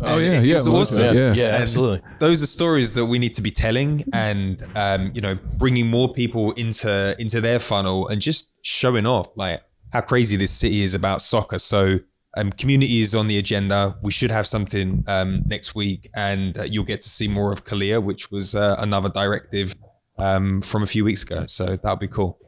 oh 0.00 0.18
yeah, 0.18 0.40
yeah, 0.40 0.56
it's 0.56 0.66
look, 0.66 0.80
awesome. 0.80 1.16
yeah. 1.16 1.32
Yeah, 1.32 1.58
absolutely. 1.60 2.00
those 2.18 2.42
are 2.42 2.46
stories 2.46 2.94
that 2.94 3.06
we 3.06 3.20
need 3.20 3.34
to 3.34 3.42
be 3.42 3.50
telling 3.50 4.02
and 4.12 4.60
um, 4.74 5.12
you 5.14 5.20
know 5.20 5.38
bringing 5.58 5.90
more 5.90 6.12
people 6.12 6.50
into 6.52 7.14
into 7.20 7.40
their 7.40 7.60
funnel 7.60 8.08
and 8.08 8.20
just 8.20 8.52
showing 8.62 9.06
off 9.06 9.28
like 9.36 9.62
how 9.92 10.00
crazy 10.00 10.36
this 10.36 10.50
city 10.50 10.82
is 10.82 10.94
about 10.94 11.20
soccer. 11.20 11.58
So 11.58 11.98
um, 12.36 12.50
community 12.50 13.00
is 13.00 13.14
on 13.14 13.26
the 13.26 13.38
agenda. 13.38 13.96
We 14.02 14.10
should 14.10 14.30
have 14.30 14.46
something 14.46 15.04
um, 15.06 15.42
next 15.46 15.74
week 15.74 16.08
and 16.14 16.56
uh, 16.56 16.62
you'll 16.64 16.84
get 16.84 17.02
to 17.02 17.08
see 17.08 17.28
more 17.28 17.52
of 17.52 17.64
Kalia 17.64 18.02
which 18.02 18.30
was 18.30 18.54
uh, 18.54 18.76
another 18.78 19.10
directive 19.10 19.74
um, 20.18 20.60
from 20.60 20.82
a 20.82 20.86
few 20.86 21.04
weeks 21.04 21.22
ago. 21.22 21.44
So 21.46 21.76
that'll 21.76 21.96
be 21.96 22.08
cool. 22.08 22.38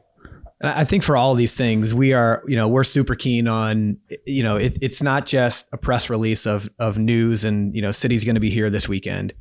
I 0.63 0.85
think 0.85 1.03
for 1.03 1.17
all 1.17 1.35
these 1.35 1.57
things, 1.57 1.93
we 1.93 2.13
are, 2.13 2.41
you 2.47 2.55
know, 2.55 2.67
we're 2.67 2.85
super 2.85 3.13
keen 3.13 3.47
on, 3.47 3.97
you 4.25 4.41
know, 4.41 4.55
it, 4.55 4.77
it's 4.81 5.03
not 5.03 5.25
just 5.25 5.67
a 5.73 5.77
press 5.77 6.09
release 6.09 6.47
of 6.47 6.69
of 6.79 6.97
news 6.97 7.43
and 7.43 7.75
you 7.75 7.81
know, 7.81 7.91
city's 7.91 8.23
going 8.23 8.35
to 8.35 8.41
be 8.41 8.49
here 8.49 8.69
this 8.69 8.87
weekend. 8.87 9.33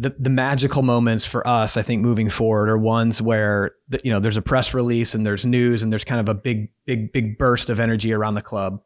The 0.00 0.16
the 0.18 0.30
magical 0.30 0.82
moments 0.82 1.26
for 1.26 1.46
us, 1.46 1.76
I 1.76 1.82
think, 1.82 2.00
moving 2.00 2.30
forward, 2.30 2.70
are 2.70 2.78
ones 2.78 3.20
where 3.20 3.72
the, 3.88 4.00
you 4.02 4.10
know 4.10 4.18
there's 4.18 4.38
a 4.38 4.42
press 4.42 4.72
release 4.72 5.14
and 5.14 5.26
there's 5.26 5.44
news 5.44 5.82
and 5.82 5.92
there's 5.92 6.04
kind 6.04 6.20
of 6.20 6.28
a 6.28 6.34
big 6.34 6.70
big 6.86 7.12
big 7.12 7.36
burst 7.36 7.68
of 7.68 7.78
energy 7.78 8.14
around 8.14 8.34
the 8.34 8.42
club, 8.42 8.80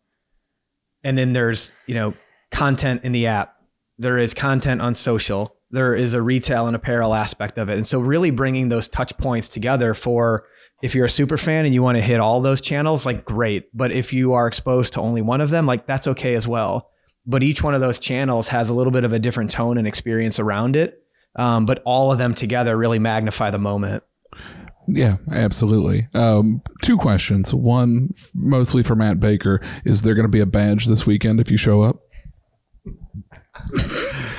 and 1.05 1.17
then 1.17 1.33
there's 1.33 1.71
you 1.87 1.95
know 1.95 2.15
content 2.51 3.05
in 3.05 3.13
the 3.13 3.29
app. 3.29 3.55
There 3.97 4.19
is 4.19 4.35
content 4.35 4.81
on 4.81 4.95
social. 4.95 5.55
There 5.71 5.95
is 5.95 6.15
a 6.15 6.23
retail 6.23 6.67
and 6.67 6.75
apparel 6.75 7.15
aspect 7.15 7.59
of 7.59 7.69
it, 7.69 7.75
and 7.75 7.87
so 7.87 8.01
really 8.01 8.33
bringing 8.33 8.69
those 8.69 8.89
touch 8.89 9.17
points 9.17 9.49
together 9.49 9.95
for 9.95 10.47
if 10.83 10.97
you're 10.97 11.05
a 11.05 11.09
super 11.09 11.39
fan 11.39 11.65
and 11.65 11.73
you 11.73 11.83
want 11.83 11.97
to 11.97 12.03
hit 12.03 12.19
all 12.19 12.41
those 12.41 12.61
channels, 12.61 13.07
like 13.07 13.25
great. 13.25 13.69
But 13.73 13.93
if 13.93 14.13
you 14.13 14.33
are 14.33 14.49
exposed 14.49 14.95
to 14.95 15.01
only 15.01 15.23
one 15.23 15.41
of 15.41 15.51
them, 15.51 15.65
like 15.65 15.87
that's 15.87 16.09
okay 16.09 16.35
as 16.35 16.49
well. 16.49 16.91
But 17.25 17.43
each 17.43 17.63
one 17.63 17.75
of 17.75 17.81
those 17.81 17.99
channels 17.99 18.49
has 18.49 18.69
a 18.69 18.75
little 18.75 18.91
bit 18.91 19.05
of 19.05 19.13
a 19.13 19.19
different 19.19 19.51
tone 19.51 19.79
and 19.79 19.87
experience 19.87 20.39
around 20.39 20.77
it. 20.77 21.04
Um, 21.37 21.67
but 21.67 21.83
all 21.85 22.13
of 22.13 22.19
them 22.19 22.35
together 22.35 22.77
really 22.77 22.99
magnify 22.99 23.51
the 23.51 23.59
moment. 23.59 24.03
Yeah, 24.87 25.17
absolutely. 25.31 26.09
Um, 26.15 26.63
two 26.83 26.99
questions. 26.99 27.55
One, 27.55 28.15
mostly 28.35 28.83
for 28.83 28.95
Matt 28.95 29.19
Baker, 29.19 29.61
is 29.85 30.03
there 30.03 30.15
going 30.15 30.27
to 30.27 30.31
be 30.31 30.41
a 30.41 30.47
badge 30.47 30.87
this 30.87 31.07
weekend 31.07 31.41
if 31.41 31.51
you 31.51 31.57
show 31.57 31.83
up? 31.83 32.01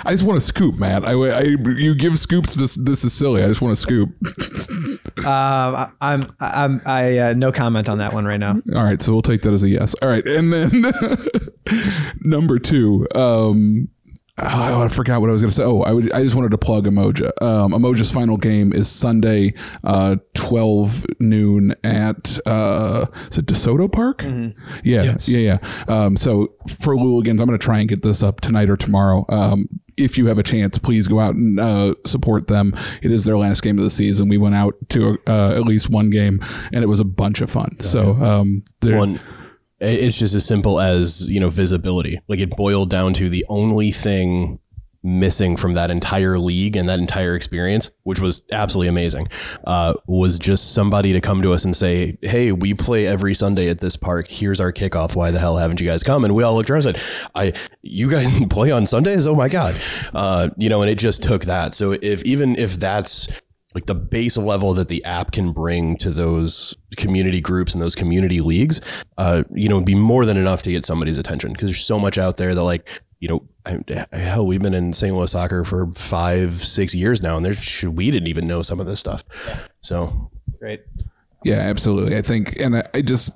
I 0.06 0.12
just 0.12 0.24
want 0.24 0.40
to 0.40 0.46
scoop, 0.46 0.78
Matt. 0.78 1.04
I, 1.04 1.14
I 1.14 1.42
you 1.42 1.96
give 1.96 2.20
scoops. 2.20 2.54
This 2.54 2.76
this 2.76 3.04
is 3.04 3.14
silly. 3.14 3.44
I 3.44 3.48
just 3.48 3.62
want 3.62 3.76
to 3.76 3.82
scoop. 3.82 4.10
Um, 5.18 5.26
I, 5.26 5.90
I'm 6.02 6.28
I'm 6.40 6.82
I 6.86 7.18
uh, 7.18 7.34
no 7.34 7.52
comment 7.52 7.90
on 7.90 7.98
that 8.00 8.14
one 8.14 8.26
right 8.26 8.40
now. 8.40 8.62
All 8.76 8.84
right, 8.84 9.02
so 9.02 9.14
we'll 9.14 9.22
take 9.24 9.42
that 9.42 9.54
as 9.54 9.64
a 9.64 9.70
yes. 9.70 9.96
All 10.02 10.10
right, 10.10 10.24
and 10.28 10.54
then 10.54 10.70
number 12.22 12.60
two. 12.60 13.08
Um, 13.16 13.88
oh, 14.38 14.82
I 14.82 14.88
forgot 14.88 15.22
what 15.22 15.30
I 15.30 15.34
was 15.34 15.42
going 15.42 15.50
to 15.50 15.56
say. 15.56 15.64
Oh, 15.64 15.82
I, 15.82 15.92
would, 15.92 16.12
I 16.12 16.22
just 16.24 16.36
wanted 16.36 16.52
to 16.52 16.58
plug 16.58 16.86
Emoja. 16.86 17.32
Um, 17.42 17.72
Emoja's 17.72 18.12
final 18.12 18.38
game 18.38 18.74
is 18.74 18.90
Sunday, 18.90 19.54
uh, 19.84 20.18
twelve 20.34 21.06
noon 21.20 21.74
at 21.84 22.40
uh, 22.46 23.06
is 23.30 23.38
it 23.38 23.46
DeSoto 23.46 23.92
Park? 23.92 24.24
Yeah, 24.84 25.16
yeah, 25.22 25.38
yeah. 25.38 25.58
Um, 25.88 26.18
so 26.18 26.54
for 26.68 26.96
Louligans, 26.96 27.40
I'm 27.40 27.48
going 27.48 27.52
to 27.52 27.58
try 27.58 27.80
and 27.80 27.88
get 27.88 28.02
this 28.02 28.24
up 28.24 28.42
tonight 28.42 28.70
or 28.70 28.78
tomorrow. 28.78 29.26
Um, 29.30 29.68
if 29.98 30.18
you 30.18 30.28
have 30.28 30.38
a 30.38 30.44
chance, 30.44 30.78
please 30.78 31.08
go 31.08 31.22
out 31.22 31.36
and 31.36 31.58
uh, 31.58 31.96
support 32.06 32.48
them. 32.48 32.74
It 33.02 33.12
is 33.12 33.24
their 33.24 33.38
last 33.38 33.62
game 33.62 33.78
of 33.78 33.86
the 33.86 33.90
season. 33.90 34.28
We 34.28 34.38
went 34.38 34.56
out 34.56 34.76
to 34.90 35.18
uh, 35.28 35.54
at 35.56 35.64
least 35.64 35.90
one 35.90 36.10
game, 36.10 36.42
and 36.74 36.84
it 36.84 36.88
was 36.88 37.00
a 37.00 37.06
bunch 37.06 37.40
of 37.40 37.50
fun. 37.50 37.80
So 37.80 38.16
um, 38.16 38.64
One, 38.98 39.22
it's 39.80 40.18
just 40.18 40.36
as 40.36 40.46
simple 40.46 40.80
as 40.80 41.28
you 41.30 41.40
know 41.40 41.50
visibility. 41.50 42.20
Like 42.28 42.40
it 42.40 42.52
boiled 42.52 42.90
down 42.90 43.14
to 43.16 43.30
the 43.30 43.46
only 43.50 43.92
thing 43.92 44.58
missing 45.06 45.56
from 45.56 45.74
that 45.74 45.92
entire 45.92 46.38
league 46.38 46.76
and 46.76 46.90
that 46.90 46.98
entire 46.98 47.36
experience, 47.36 47.92
which 48.04 48.20
was 48.20 48.44
absolutely 48.52 48.88
amazing, 48.88 49.28
uh, 49.66 49.94
was 50.08 50.40
just 50.40 50.74
somebody 50.74 51.14
to 51.14 51.22
come 51.22 51.44
to 51.44 51.54
us 51.54 51.64
and 51.64 51.76
say, 51.76 52.18
"Hey, 52.22 52.52
we 52.52 52.74
play 52.74 53.06
every 53.06 53.36
Sunday 53.36 53.70
at 53.70 53.80
this 53.80 53.96
park. 53.96 54.26
Here's 54.28 54.60
our 54.60 54.74
kickoff. 54.74 55.16
Why 55.16 55.32
the 55.32 55.40
hell 55.40 55.58
haven't 55.58 55.80
you 55.80 55.88
guys 55.88 56.04
come?" 56.04 56.26
And 56.26 56.34
we 56.34 56.44
all 56.44 56.56
looked 56.56 56.70
around 56.70 56.86
and 56.86 56.96
said, 56.96 57.30
"I, 57.36 57.54
you 57.84 58.10
guys 58.10 58.44
play 58.50 58.72
on 58.72 58.86
Sundays? 58.88 59.28
Oh 59.28 59.36
my 59.36 59.48
god!" 59.48 59.76
Uh, 60.14 60.50
you 60.58 60.70
know, 60.70 60.82
and 60.82 60.90
it 60.90 60.98
just 60.98 61.22
took 61.22 61.46
that. 61.46 61.74
So 61.74 61.92
if 61.92 62.24
even 62.24 62.58
if 62.58 62.80
that's 62.80 63.42
like 63.76 63.86
the 63.86 63.96
base 63.96 64.38
level 64.38 64.74
that 64.74 64.88
the 64.88 65.04
app 65.04 65.34
can 65.34 65.52
bring 65.52 65.98
to 65.98 66.10
those 66.10 66.76
community 66.96 67.42
groups 67.42 67.74
and 67.74 67.82
those 67.82 67.94
community 67.94 68.40
leagues, 68.40 68.80
uh, 69.18 69.44
you 69.54 69.68
know, 69.68 69.76
it'd 69.76 69.86
be 69.86 69.96
more 69.96 70.26
than 70.26 70.38
enough 70.38 70.64
to 70.64 70.72
get 70.72 70.86
somebody's 70.86 71.18
attention 71.18 71.52
because 71.52 71.68
there's 71.68 71.86
so 71.86 72.00
much 72.00 72.18
out 72.18 72.38
there 72.38 72.56
that 72.56 72.64
like, 72.64 72.90
you 73.20 73.28
know, 73.28 73.44
I, 73.66 74.06
hell, 74.16 74.48
we've 74.48 74.62
been 74.62 74.74
in 74.74 74.94
St. 74.94 75.14
Louis 75.14 75.30
soccer 75.32 75.66
for 75.66 75.92
five, 75.94 76.62
six 76.62 76.96
years 76.96 77.22
now, 77.22 77.36
and 77.36 77.46
there's 77.46 77.84
we 77.84 78.12
didn't 78.12 78.28
even 78.28 78.48
know 78.48 78.62
some 78.62 78.80
of 78.80 78.86
this 78.86 79.00
stuff. 79.00 79.24
So 79.82 80.32
Great. 80.60 80.82
Yeah, 81.44 81.58
absolutely. 81.58 82.16
I 82.16 82.22
think, 82.22 82.60
and 82.60 82.78
I, 82.78 82.84
I 82.94 83.02
just 83.02 83.32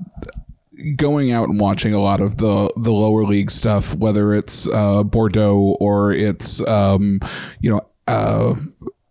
going 0.95 1.31
out 1.31 1.49
and 1.49 1.59
watching 1.59 1.93
a 1.93 1.99
lot 1.99 2.21
of 2.21 2.37
the 2.37 2.71
the 2.77 2.91
lower 2.91 3.23
league 3.23 3.51
stuff, 3.51 3.93
whether 3.95 4.33
it's 4.33 4.71
uh, 4.71 5.03
Bordeaux 5.03 5.75
or 5.79 6.11
it's 6.11 6.65
um, 6.67 7.19
you 7.59 7.69
know. 7.69 7.81
Uh, 8.07 8.55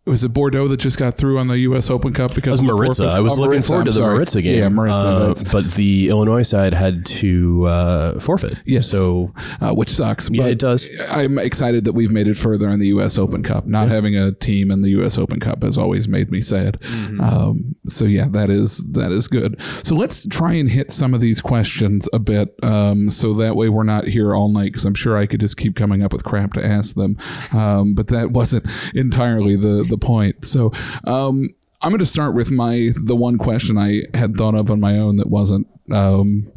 was 0.09 0.25
it 0.25 0.31
Bordeaux 0.33 0.69
that 0.69 0.79
just 0.79 0.99
got 0.99 1.17
through 1.17 1.39
on 1.39 1.49
the 1.49 1.59
U.S. 1.61 1.91
Open 1.91 2.13
Cup 2.13 2.35
because 2.35 2.59
That 2.61 2.67
was 2.67 2.75
Maritza. 2.75 3.03
forfeit? 3.03 3.17
I 3.17 3.21
was 3.21 3.33
Oh, 3.39 3.43
looking 3.43 3.51
Maritza, 3.51 3.69
forward 3.69 3.85
to 3.85 3.91
I'm 3.91 3.95
the 3.95 4.01
sorry. 4.01 4.15
Maritza 4.15 4.43
game. 4.43 4.59
Yeah, 4.59 4.69
Maritza. 4.69 4.97
Uh, 4.97 5.35
but 5.53 5.71
the 5.73 6.09
Illinois 6.09 6.43
side 6.43 6.73
had 6.75 7.05
to 7.07 7.67
uh, 7.67 8.21
forfeit. 8.21 8.55
Yes. 8.65 8.89
So 8.91 9.33
uh, 9.61 9.73
which 9.75 9.89
sucks. 9.91 10.29
yeah, 10.33 10.47
it 10.47 10.59
does. 10.59 10.89
I'm 11.11 11.39
excited 11.39 11.85
that 11.85 11.93
we've 11.93 12.11
made 12.11 12.29
it 12.29 12.37
further 12.37 12.69
in 12.71 12.81
the 12.81 12.89
U.S. 12.89 13.19
Open 13.19 13.43
Cup. 13.43 13.67
Not 13.67 13.89
having 13.89 14.17
a 14.17 14.33
team 14.33 14.71
in 14.71 14.83
the 14.83 14.91
U.S. 14.91 15.19
Open 15.19 15.41
Cup 15.41 15.63
has 15.63 15.77
always 15.79 16.09
made 16.09 16.31
me 16.31 16.41
sad. 16.41 16.81
Mm-hmm. 16.81 17.21
Um, 17.21 17.77
so 17.87 18.05
yeah, 18.05 18.27
that 18.31 18.51
is 18.51 18.79
that 18.93 19.13
is 19.13 19.29
good. 19.29 19.61
So 19.85 19.95
let's 19.95 20.27
try 20.27 20.55
and 20.55 20.71
hit 20.71 20.91
some 20.91 21.15
of 21.15 21.21
these 21.21 21.41
questions 21.41 22.09
a 22.13 22.19
bit, 22.19 22.55
um, 22.63 23.11
so 23.11 23.35
that 23.35 23.57
way 23.57 23.69
we're 23.69 23.83
not 23.85 24.07
here 24.07 24.35
all 24.35 24.49
night. 24.53 24.73
Because 24.73 24.85
I'm 24.87 24.95
sure 24.95 25.17
I 25.19 25.27
could 25.27 25.41
just 25.41 25.57
keep 25.57 25.77
coming 25.77 26.03
up 26.03 26.13
with 26.13 26.25
crap 26.25 26.53
to 26.55 26.65
ask 26.65 26.95
them, 26.97 27.17
um, 27.53 27.95
but 27.95 28.09
that 28.09 28.31
wasn't 28.31 28.67
entirely 28.95 29.57
the 29.57 29.85
the 29.89 29.98
point. 29.99 30.45
So. 30.45 30.73
Um, 31.05 31.51
I'm 31.81 31.91
going 31.91 32.01
to 32.01 32.07
start 32.07 32.35
with 32.35 32.51
my 32.51 32.89
the 33.05 33.15
one 33.15 33.39
question 33.39 33.79
I 33.79 34.03
had 34.13 34.35
thought 34.35 34.57
of 34.57 34.69
on 34.69 34.81
my 34.81 34.99
own 34.99 35.19
that 35.19 35.29
wasn't 35.29 35.69
um, 35.93 36.51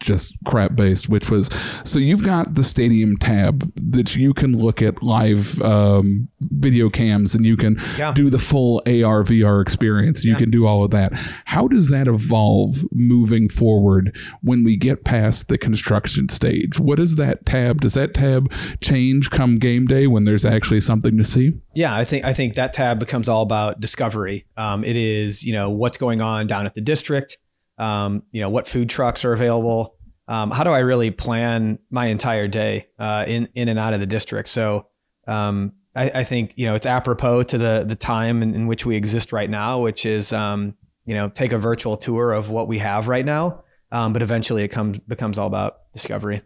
just 0.00 0.34
crap 0.44 0.74
based, 0.76 1.08
which 1.08 1.30
was 1.30 1.48
so 1.84 1.98
you've 1.98 2.24
got 2.24 2.54
the 2.54 2.64
stadium 2.64 3.16
tab 3.16 3.70
that 3.76 4.16
you 4.16 4.32
can 4.34 4.56
look 4.56 4.82
at 4.82 5.02
live 5.02 5.60
um, 5.62 6.28
video 6.40 6.88
cams 6.90 7.34
and 7.34 7.44
you 7.44 7.56
can 7.56 7.76
Yeah. 7.98 8.12
do 8.12 8.30
the 8.30 8.38
full 8.38 8.82
AR 8.86 9.22
VR 9.22 9.60
experience. 9.62 10.24
You 10.24 10.34
can 10.36 10.50
do 10.50 10.66
all 10.66 10.84
of 10.84 10.90
that. 10.90 11.12
How 11.46 11.68
does 11.68 11.90
that 11.90 12.08
evolve 12.08 12.84
moving 12.92 13.48
forward 13.48 14.16
when 14.42 14.64
we 14.64 14.76
get 14.76 15.04
past 15.04 15.48
the 15.48 15.58
construction 15.58 16.28
stage? 16.28 16.78
What 16.80 16.98
is 16.98 17.16
that 17.16 17.46
tab? 17.46 17.80
Does 17.80 17.94
that 17.94 18.14
tab 18.14 18.52
change 18.80 19.30
come 19.30 19.58
game 19.58 19.86
day 19.86 20.06
when 20.06 20.24
there's 20.24 20.44
actually 20.44 20.80
something 20.80 21.16
to 21.16 21.24
see? 21.24 21.52
Yeah, 21.74 21.94
I 21.94 22.04
think 22.04 22.24
I 22.24 22.32
think 22.32 22.54
that 22.54 22.72
tab 22.72 22.98
becomes 22.98 23.28
all 23.28 23.42
about 23.42 23.80
discovery. 23.80 24.46
Um, 24.56 24.84
it 24.84 24.96
is 24.96 25.44
you 25.44 25.52
know 25.52 25.70
what's 25.70 25.96
going 25.96 26.20
on 26.20 26.46
down 26.46 26.66
at 26.66 26.74
the 26.74 26.80
district. 26.80 27.36
Um, 27.78 28.22
you 28.30 28.40
know 28.40 28.48
what 28.48 28.66
food 28.66 28.88
trucks 28.88 29.24
are 29.24 29.32
available. 29.32 29.96
Um, 30.28 30.50
how 30.50 30.64
do 30.64 30.70
I 30.70 30.78
really 30.78 31.10
plan 31.10 31.78
my 31.90 32.06
entire 32.06 32.48
day 32.48 32.88
uh, 32.98 33.24
in 33.26 33.48
in 33.54 33.68
and 33.68 33.78
out 33.78 33.94
of 33.94 34.00
the 34.00 34.06
district? 34.06 34.48
So 34.48 34.88
um, 35.26 35.72
I, 35.94 36.10
I 36.16 36.24
think 36.24 36.52
you 36.56 36.66
know 36.66 36.74
it's 36.74 36.86
apropos 36.86 37.44
to 37.44 37.58
the 37.58 37.84
the 37.86 37.96
time 37.96 38.42
in, 38.42 38.54
in 38.54 38.66
which 38.66 38.86
we 38.86 38.96
exist 38.96 39.32
right 39.32 39.48
now, 39.48 39.80
which 39.80 40.06
is 40.06 40.32
um, 40.32 40.74
you 41.04 41.14
know 41.14 41.28
take 41.28 41.52
a 41.52 41.58
virtual 41.58 41.96
tour 41.96 42.32
of 42.32 42.50
what 42.50 42.68
we 42.68 42.78
have 42.78 43.08
right 43.08 43.24
now. 43.24 43.62
Um, 43.92 44.12
but 44.12 44.22
eventually, 44.22 44.64
it 44.64 44.68
comes 44.68 44.98
becomes 44.98 45.38
all 45.38 45.46
about 45.46 45.92
discovery. 45.92 46.42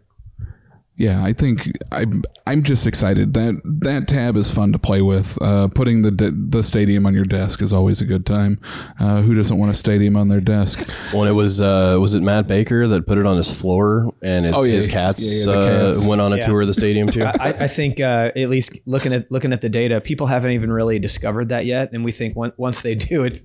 Yeah, 0.97 1.23
I 1.23 1.33
think 1.33 1.67
I'm. 1.91 2.21
I'm 2.45 2.63
just 2.63 2.85
excited 2.85 3.33
that 3.33 3.59
that 3.81 4.07
tab 4.07 4.35
is 4.35 4.53
fun 4.53 4.71
to 4.73 4.77
play 4.77 5.01
with. 5.01 5.41
Uh, 5.41 5.67
putting 5.69 6.01
the 6.01 6.11
de- 6.11 6.31
the 6.31 6.61
stadium 6.61 7.05
on 7.07 7.13
your 7.15 7.23
desk 7.23 7.61
is 7.61 7.71
always 7.73 8.01
a 8.01 8.05
good 8.05 8.25
time. 8.25 8.59
Uh, 8.99 9.21
who 9.21 9.33
doesn't 9.33 9.57
want 9.57 9.71
a 9.71 9.73
stadium 9.73 10.15
on 10.17 10.27
their 10.27 10.41
desk? 10.41 10.91
When 11.13 11.27
it 11.27 11.31
was 11.31 11.59
uh, 11.61 11.97
was 11.99 12.13
it 12.13 12.21
Matt 12.21 12.47
Baker 12.47 12.87
that 12.87 13.07
put 13.07 13.17
it 13.17 13.25
on 13.25 13.37
his 13.37 13.59
floor 13.61 14.13
and 14.21 14.45
his, 14.45 14.55
Oh, 14.55 14.63
yeah. 14.63 14.73
his 14.73 14.85
cats, 14.87 15.23
Yeah, 15.47 15.51
yeah, 15.53 15.59
uh, 15.59 15.69
cats. 15.93 16.05
went 16.05 16.19
on 16.21 16.33
a 16.33 16.37
Yeah. 16.37 16.41
tour 16.43 16.61
of 16.61 16.67
the 16.67 16.73
stadium 16.73 17.07
too. 17.11 17.23
I, 17.23 17.35
I 17.61 17.67
think 17.67 17.99
uh, 17.99 18.31
at 18.35 18.49
least 18.49 18.77
looking 18.85 19.13
at 19.13 19.31
looking 19.31 19.53
at 19.53 19.61
the 19.61 19.69
data, 19.69 20.01
people 20.01 20.27
haven't 20.27 20.51
even 20.51 20.71
really 20.71 20.99
discovered 20.99 21.49
that 21.49 21.65
yet, 21.65 21.93
and 21.93 22.03
we 22.03 22.11
think 22.11 22.35
on- 22.35 22.53
once 22.57 22.81
they 22.81 22.95
do, 22.95 23.23
it's 23.23 23.41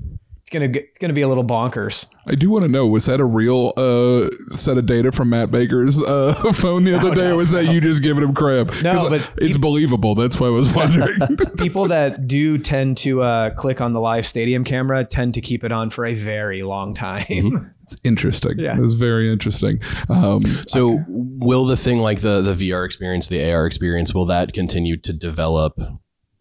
it's 0.47 0.53
gonna 0.53 0.69
get, 0.69 0.85
it's 0.85 0.99
gonna 0.99 1.13
be 1.13 1.23
a 1.23 1.29
little 1.29 1.43
bonkers. 1.43 2.07
I 2.29 2.37
do 2.37 2.49
want 2.51 2.63
to 2.63 2.69
know: 2.69 2.87
was 2.87 3.07
that 3.07 3.19
a 3.19 3.25
real 3.25 3.73
uh, 3.77 4.29
set 4.55 4.79
of 4.79 4.87
data 4.87 5.11
from 5.11 5.31
Matt 5.31 5.51
Baker's 5.51 6.01
uh, 6.01 6.35
phone 6.55 6.85
the 6.85 6.95
other 6.95 7.17
day, 7.17 7.31
or 7.31 7.37
was 7.37 7.51
that 7.51 7.65
you 7.65 7.81
just 7.81 8.01
giving 8.01 8.23
him 8.23 8.33
crap? 8.33 8.69
No, 8.81 9.09
but 9.11 9.29
it's 9.39 9.57
believable. 9.57 10.15
That's 10.15 10.39
why 10.39 10.47
I 10.47 10.51
was 10.51 10.73
wondering. 10.73 11.19
People 11.59 11.87
that 11.89 12.29
do 12.29 12.59
tend 12.59 12.97
to 12.99 13.23
uh, 13.23 13.51
click 13.55 13.81
on 13.81 13.93
the 13.93 14.01
live 14.01 14.25
stadium 14.25 14.63
camera 14.63 15.05
tend 15.05 15.35
to 15.35 15.41
keep 15.41 15.65
it 15.65 15.73
on 15.73 15.91
for 15.91 16.07
a 16.07 16.15
very 16.15 16.63
long 16.63 16.95
time. 16.95 17.75
it's 17.83 17.97
interesting. 18.05 18.55
Yeah. 18.57 18.77
it's 18.79 18.95
very 18.95 19.33
interesting. 19.33 19.81
Um, 20.09 20.43
So 20.45 21.03
will 21.09 21.67
the 21.67 21.77
thing 21.77 21.99
like 21.99 22.21
the 22.21 22.41
the 22.41 22.53
VR 22.53 22.85
experience, 22.85 23.27
the 23.27 23.53
AR 23.53 23.67
experience, 23.67 24.15
will 24.15 24.27
that 24.27 24.53
continue 24.53 24.97
to 24.97 25.13
develop 25.13 25.77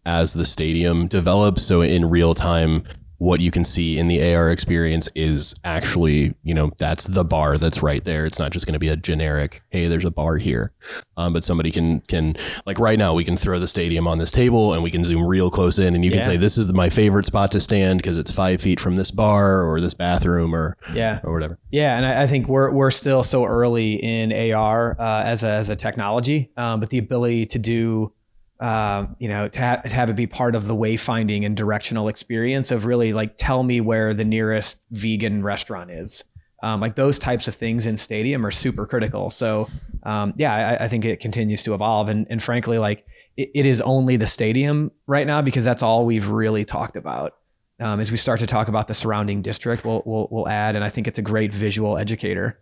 as 0.04 0.34
the 0.34 0.44
stadium 0.44 1.08
develops? 1.08 1.62
So 1.62 1.82
in 1.82 2.08
real 2.08 2.32
time, 2.32 2.84
what 3.18 3.40
you 3.40 3.50
can 3.50 3.64
see 3.64 3.98
in 3.98 4.08
the 4.08 4.34
AR 4.34 4.50
experience 4.50 5.08
is 5.14 5.54
actually, 5.64 6.34
you 6.42 6.52
know, 6.54 6.70
that's 6.78 7.06
the 7.06 7.24
bar 7.24 7.56
that's 7.56 7.82
right 7.82 8.04
there. 8.04 8.26
It's 8.26 8.38
not 8.38 8.52
just 8.52 8.66
going 8.66 8.74
to 8.74 8.78
be 8.78 8.88
a 8.88 8.96
generic, 8.96 9.62
hey, 9.70 9.86
there's 9.88 10.04
a 10.04 10.10
bar 10.10 10.36
here. 10.36 10.72
Um, 11.16 11.32
but 11.32 11.42
somebody 11.42 11.70
can 11.70 12.00
can 12.00 12.36
like 12.66 12.78
right 12.78 12.98
now 12.98 13.14
we 13.14 13.24
can 13.24 13.36
throw 13.36 13.58
the 13.58 13.66
stadium 13.66 14.06
on 14.06 14.18
this 14.18 14.30
table 14.30 14.74
and 14.74 14.82
we 14.82 14.90
can 14.90 15.02
zoom 15.02 15.26
real 15.26 15.50
close 15.50 15.78
in 15.78 15.94
and 15.94 16.04
you 16.04 16.10
can 16.10 16.22
say 16.22 16.36
this 16.36 16.58
is 16.58 16.70
my 16.72 16.90
favorite 16.90 17.24
spot 17.24 17.50
to 17.52 17.60
stand 17.60 17.98
because 17.98 18.18
it's 18.18 18.30
five 18.30 18.60
feet 18.60 18.78
from 18.80 18.96
this 18.96 19.10
bar 19.10 19.62
or 19.62 19.80
this 19.80 19.94
bathroom 19.94 20.54
or 20.54 20.76
Yeah. 20.92 21.20
or 21.24 21.32
whatever. 21.32 21.58
Yeah, 21.70 21.96
and 21.96 22.04
I, 22.04 22.24
I 22.24 22.26
think 22.26 22.48
we're 22.48 22.70
we're 22.70 22.90
still 22.90 23.22
so 23.22 23.44
early 23.46 23.94
in 23.94 24.30
AR 24.52 24.94
uh, 25.00 25.22
as 25.24 25.42
a 25.42 25.48
as 25.48 25.70
a 25.70 25.76
technology, 25.76 26.50
um, 26.56 26.80
but 26.80 26.90
the 26.90 26.98
ability 26.98 27.46
to 27.46 27.58
do, 27.58 28.12
um, 28.60 29.16
you 29.18 29.28
know, 29.28 29.48
to, 29.48 29.60
ha- 29.60 29.76
to 29.76 29.94
have 29.94 30.10
it 30.10 30.16
be 30.16 30.26
part 30.26 30.54
of 30.54 30.66
the 30.66 30.74
wayfinding 30.74 31.44
and 31.44 31.56
directional 31.56 32.08
experience 32.08 32.70
of 32.70 32.86
really 32.86 33.12
like 33.12 33.36
tell 33.36 33.62
me 33.62 33.80
where 33.80 34.14
the 34.14 34.24
nearest 34.24 34.86
vegan 34.90 35.42
restaurant 35.42 35.90
is. 35.90 36.24
Um, 36.62 36.80
like 36.80 36.94
those 36.94 37.18
types 37.18 37.48
of 37.48 37.54
things 37.54 37.86
in 37.86 37.96
stadium 37.96 38.44
are 38.46 38.50
super 38.50 38.86
critical. 38.86 39.28
So 39.30 39.68
um, 40.04 40.32
yeah, 40.36 40.76
I, 40.80 40.84
I 40.84 40.88
think 40.88 41.04
it 41.04 41.20
continues 41.20 41.62
to 41.64 41.74
evolve, 41.74 42.08
and 42.08 42.26
and 42.30 42.42
frankly, 42.42 42.78
like 42.78 43.04
it, 43.36 43.50
it 43.54 43.66
is 43.66 43.80
only 43.82 44.16
the 44.16 44.26
stadium 44.26 44.90
right 45.06 45.26
now 45.26 45.42
because 45.42 45.64
that's 45.64 45.82
all 45.82 46.06
we've 46.06 46.28
really 46.28 46.64
talked 46.64 46.96
about 46.96 47.34
um, 47.80 48.00
as 48.00 48.10
we 48.10 48.16
start 48.16 48.40
to 48.40 48.46
talk 48.46 48.68
about 48.68 48.88
the 48.88 48.94
surrounding 48.94 49.42
district, 49.42 49.84
we'll, 49.84 50.02
we'll, 50.06 50.28
we'll 50.30 50.48
add, 50.48 50.76
and 50.76 50.84
I 50.84 50.88
think 50.88 51.06
it's 51.06 51.18
a 51.18 51.22
great 51.22 51.52
visual 51.52 51.98
educator. 51.98 52.58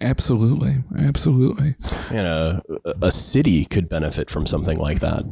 Absolutely, 0.00 0.76
absolutely. 0.98 1.74
And 2.10 2.26
a, 2.26 2.62
a 3.02 3.10
city 3.10 3.64
could 3.64 3.88
benefit 3.88 4.30
from 4.30 4.46
something 4.46 4.78
like 4.78 5.00
that. 5.00 5.22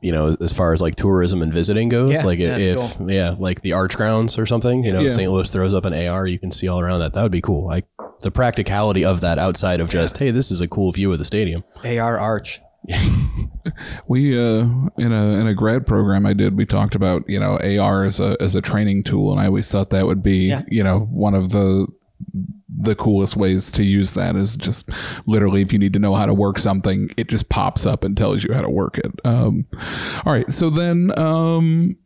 You 0.00 0.10
know, 0.10 0.36
as 0.40 0.52
far 0.56 0.72
as 0.72 0.82
like 0.82 0.96
tourism 0.96 1.42
and 1.42 1.52
visiting 1.52 1.88
goes, 1.88 2.12
Yeah, 2.12 2.26
like 2.26 2.38
yeah, 2.40 2.56
if 2.56 2.78
that's 2.78 2.96
yeah, 3.06 3.36
like 3.38 3.60
the 3.60 3.72
Arch 3.74 3.96
Grounds 3.96 4.36
or 4.38 4.46
something. 4.46 4.84
You 4.84 4.90
know, 4.90 5.00
Yeah. 5.00 5.08
St. 5.08 5.30
Louis 5.30 5.48
throws 5.50 5.74
up 5.74 5.84
an 5.84 5.94
AR, 5.94 6.26
you 6.26 6.38
can 6.40 6.50
see 6.50 6.66
all 6.66 6.80
around 6.80 6.98
that. 7.00 7.12
That 7.14 7.22
would 7.22 7.30
be 7.32 7.40
cool. 7.40 7.66
Like 7.66 7.86
the 8.20 8.30
practicality 8.32 9.04
of 9.04 9.20
that 9.20 9.38
outside 9.38 9.80
of 9.80 9.88
just 9.90 10.18
hey, 10.18 10.30
this 10.32 10.50
is 10.50 10.60
a 10.60 10.66
cool 10.68 10.90
view 10.92 11.12
of 11.12 11.18
the 11.18 11.24
stadium. 11.24 11.62
AR 11.84 12.18
Arch. 12.18 12.60
We 14.08 14.36
uh 14.36 14.64
in 14.98 15.12
a 15.12 15.40
in 15.40 15.46
a 15.46 15.54
grad 15.54 15.86
program 15.86 16.26
I 16.26 16.32
did 16.32 16.56
we 16.56 16.66
talked 16.66 16.96
about 16.96 17.22
you 17.28 17.38
know 17.38 17.56
AR 17.58 18.02
as 18.04 18.18
a 18.18 18.36
as 18.40 18.56
a 18.56 18.60
training 18.60 19.04
tool 19.04 19.30
and 19.30 19.40
I 19.40 19.46
always 19.46 19.70
thought 19.70 19.90
that 19.90 20.06
would 20.06 20.20
be 20.22 20.48
Yeah. 20.48 20.62
you 20.68 20.82
know 20.82 21.00
one 21.00 21.34
of 21.34 21.50
the 21.50 21.86
the 22.78 22.94
coolest 22.94 23.36
ways 23.36 23.70
to 23.72 23.84
use 23.84 24.14
that 24.14 24.36
is 24.36 24.56
just 24.56 24.88
literally 25.26 25.62
if 25.62 25.72
you 25.72 25.78
need 25.78 25.92
to 25.92 25.98
know 25.98 26.14
how 26.14 26.26
to 26.26 26.34
work 26.34 26.58
something 26.58 27.10
it 27.16 27.28
just 27.28 27.48
pops 27.48 27.86
up 27.86 28.04
and 28.04 28.16
tells 28.16 28.44
you 28.44 28.52
how 28.54 28.62
to 28.62 28.70
work 28.70 28.98
it. 28.98 29.12
Um, 29.24 29.66
all 30.24 30.32
right, 30.32 30.50
so 30.52 30.70
then 30.70 31.16
um, 31.18 31.96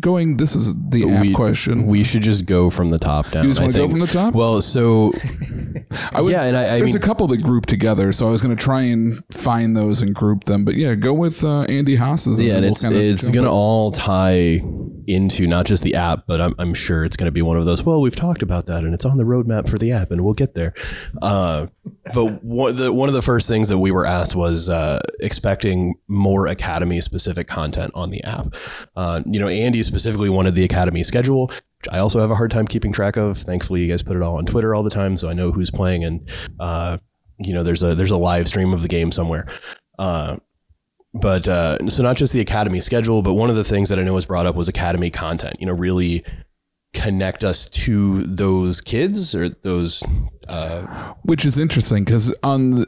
going 0.00 0.36
this 0.38 0.54
is 0.56 0.74
the 0.88 1.10
app 1.10 1.22
we, 1.22 1.34
question. 1.34 1.86
We 1.86 2.04
should 2.04 2.22
just 2.22 2.46
go 2.46 2.70
from 2.70 2.88
the 2.88 2.98
top 2.98 3.30
down. 3.30 3.44
You 3.44 3.50
just 3.50 3.60
wanna 3.60 3.72
go 3.72 3.88
from 3.88 4.00
the 4.00 4.06
top? 4.06 4.34
Well, 4.34 4.62
so 4.62 5.12
I 6.12 6.20
was, 6.20 6.32
yeah, 6.32 6.44
and 6.44 6.56
I, 6.56 6.74
I 6.74 6.78
there's 6.78 6.94
mean, 6.94 7.02
a 7.02 7.06
couple 7.06 7.26
that 7.28 7.42
group 7.42 7.66
together, 7.66 8.12
so 8.12 8.26
I 8.26 8.30
was 8.30 8.42
going 8.42 8.56
to 8.56 8.62
try 8.62 8.82
and 8.82 9.22
find 9.34 9.76
those 9.76 10.02
and 10.02 10.14
group 10.14 10.44
them. 10.44 10.64
But 10.64 10.74
yeah, 10.74 10.94
go 10.94 11.12
with 11.12 11.44
uh, 11.44 11.62
Andy 11.62 11.96
Haas's. 11.96 12.40
yeah, 12.40 12.54
and 12.54 12.62
we'll 12.62 12.70
it's 12.72 12.82
kinda 12.82 13.00
it's 13.00 13.30
gonna 13.30 13.50
all 13.50 13.92
tie 13.92 14.62
into 15.08 15.46
not 15.46 15.66
just 15.66 15.82
the 15.82 15.94
app, 15.94 16.24
but 16.26 16.40
I'm, 16.40 16.54
I'm 16.58 16.74
sure 16.74 17.04
it's 17.04 17.16
gonna 17.16 17.32
be 17.32 17.42
one 17.42 17.56
of 17.56 17.64
those. 17.64 17.82
Well, 17.82 18.00
we've 18.00 18.14
talked 18.14 18.42
about 18.42 18.66
that, 18.66 18.84
and 18.84 18.94
it's 18.94 19.04
on 19.04 19.16
the 19.16 19.24
roadmap 19.24 19.68
for 19.68 19.78
the 19.78 19.90
app, 19.90 20.10
and 20.10 20.24
we'll 20.24 20.34
get 20.34 20.54
there. 20.54 20.74
Uh, 21.22 21.68
but 22.12 22.44
one 22.44 22.70
of 22.70 22.76
the 22.76 22.92
one 22.92 23.08
of 23.08 23.14
the 23.14 23.22
first 23.22 23.48
things 23.48 23.68
that 23.70 23.78
we 23.78 23.90
were 23.90 24.06
asked 24.06 24.36
was 24.36 24.68
uh, 24.68 25.00
expecting 25.20 25.94
more 26.06 26.46
academy 26.46 27.00
specific 27.00 27.48
content 27.48 27.90
on 27.94 28.10
the 28.10 28.22
app. 28.24 28.54
Uh, 28.94 29.22
you 29.26 29.40
know, 29.40 29.48
Andy 29.48 29.82
specifically 29.82 30.28
wanted 30.28 30.54
the 30.54 30.64
academy 30.64 31.02
schedule. 31.02 31.46
Which 31.46 31.88
I 31.92 31.98
also 31.98 32.20
have 32.20 32.30
a 32.30 32.34
hard 32.34 32.50
time 32.50 32.66
keeping 32.66 32.92
track 32.92 33.16
of. 33.16 33.38
Thankfully, 33.38 33.82
you 33.82 33.88
guys 33.88 34.02
put 34.02 34.16
it 34.16 34.22
all 34.22 34.36
on 34.36 34.46
Twitter 34.46 34.74
all 34.74 34.82
the 34.82 34.90
time, 34.90 35.16
so 35.16 35.28
I 35.28 35.32
know 35.32 35.52
who's 35.52 35.70
playing, 35.70 36.04
and 36.04 36.28
uh, 36.60 36.98
you 37.38 37.54
know, 37.54 37.62
there's 37.62 37.82
a 37.82 37.94
there's 37.94 38.10
a 38.10 38.18
live 38.18 38.48
stream 38.48 38.74
of 38.74 38.82
the 38.82 38.88
game 38.88 39.12
somewhere. 39.12 39.46
Uh, 39.98 40.36
but 41.14 41.48
uh, 41.48 41.88
so 41.88 42.02
not 42.02 42.16
just 42.16 42.32
the 42.32 42.40
academy 42.40 42.80
schedule, 42.80 43.22
but 43.22 43.34
one 43.34 43.50
of 43.50 43.56
the 43.56 43.64
things 43.64 43.88
that 43.88 43.98
I 43.98 44.02
know 44.02 44.14
was 44.14 44.26
brought 44.26 44.46
up 44.46 44.54
was 44.54 44.68
academy 44.68 45.10
content. 45.10 45.56
You 45.58 45.66
know, 45.66 45.72
really 45.72 46.24
connect 46.94 47.44
us 47.44 47.68
to 47.68 48.24
those 48.24 48.80
kids 48.80 49.34
or 49.34 49.48
those. 49.48 50.02
Uh, 50.48 51.12
which 51.24 51.44
is 51.44 51.58
interesting 51.58 52.04
because 52.04 52.34
on 52.42 52.82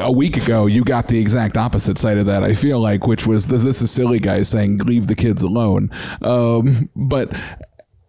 a 0.00 0.10
week 0.10 0.36
ago 0.36 0.66
you 0.66 0.82
got 0.82 1.06
the 1.06 1.20
exact 1.20 1.56
opposite 1.56 1.96
side 1.96 2.18
of 2.18 2.26
that. 2.26 2.42
I 2.42 2.54
feel 2.54 2.80
like, 2.80 3.06
which 3.06 3.24
was 3.24 3.46
this, 3.46 3.62
this 3.62 3.80
is 3.80 3.88
silly 3.88 4.18
guys 4.18 4.48
saying 4.48 4.78
leave 4.78 5.06
the 5.06 5.14
kids 5.14 5.44
alone. 5.44 5.90
Um, 6.22 6.90
but 6.96 7.32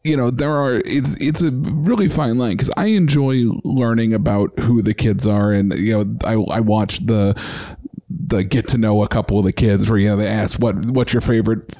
you 0.03 0.15
know 0.15 0.31
there 0.31 0.55
are 0.55 0.75
it's 0.85 1.21
it's 1.21 1.43
a 1.43 1.51
really 1.51 2.07
fine 2.07 2.37
line 2.37 2.53
because 2.53 2.71
I 2.77 2.87
enjoy 2.87 3.43
learning 3.63 4.13
about 4.13 4.57
who 4.59 4.81
the 4.81 4.93
kids 4.93 5.27
are 5.27 5.51
and 5.51 5.73
you 5.73 5.93
know 5.93 6.17
I 6.25 6.33
I 6.57 6.59
watch 6.61 7.05
the 7.05 7.35
the 8.09 8.43
get 8.43 8.67
to 8.69 8.77
know 8.77 9.03
a 9.03 9.07
couple 9.07 9.37
of 9.37 9.45
the 9.45 9.53
kids 9.53 9.89
where 9.89 9.99
you 9.99 10.09
know 10.09 10.15
they 10.15 10.27
asked 10.27 10.59
what 10.59 10.75
what's 10.91 11.13
your 11.13 11.21
favorite 11.21 11.75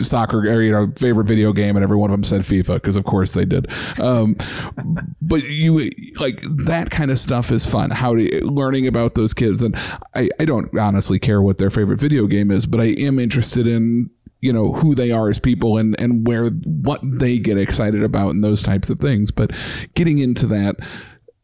soccer 0.00 0.38
or 0.40 0.62
you 0.62 0.72
know 0.72 0.92
favorite 0.96 1.26
video 1.26 1.52
game? 1.52 1.76
And 1.76 1.82
every 1.82 1.96
one 1.96 2.10
of 2.10 2.14
them 2.14 2.24
said 2.24 2.42
FIFA 2.42 2.74
because 2.74 2.96
of 2.96 3.04
course 3.04 3.34
they 3.34 3.44
did. 3.44 3.70
Um, 4.00 4.36
but 5.22 5.42
you 5.44 5.90
like 6.18 6.40
that 6.66 6.90
kind 6.90 7.10
of 7.10 7.18
stuff 7.18 7.50
is 7.52 7.64
fun. 7.64 7.90
How 7.90 8.14
to 8.14 8.46
learning 8.46 8.86
about 8.86 9.14
those 9.14 9.34
kids. 9.34 9.62
And 9.62 9.76
I, 10.14 10.28
I 10.40 10.44
don't 10.44 10.76
honestly 10.78 11.18
care 11.18 11.40
what 11.40 11.58
their 11.58 11.70
favorite 11.70 12.00
video 12.00 12.26
game 12.26 12.50
is 12.50 12.66
but 12.66 12.80
I 12.80 12.94
am 12.98 13.18
interested 13.18 13.66
in 13.66 14.10
you 14.40 14.52
know 14.52 14.72
who 14.72 14.94
they 14.94 15.10
are 15.10 15.28
as 15.28 15.38
people 15.38 15.78
and 15.78 15.98
and 16.00 16.26
where 16.26 16.50
what 16.50 17.00
they 17.02 17.38
get 17.38 17.58
excited 17.58 18.02
about 18.02 18.30
and 18.30 18.44
those 18.44 18.62
types 18.62 18.90
of 18.90 18.98
things. 18.98 19.30
But 19.30 19.52
getting 19.94 20.18
into 20.18 20.46
that 20.46 20.76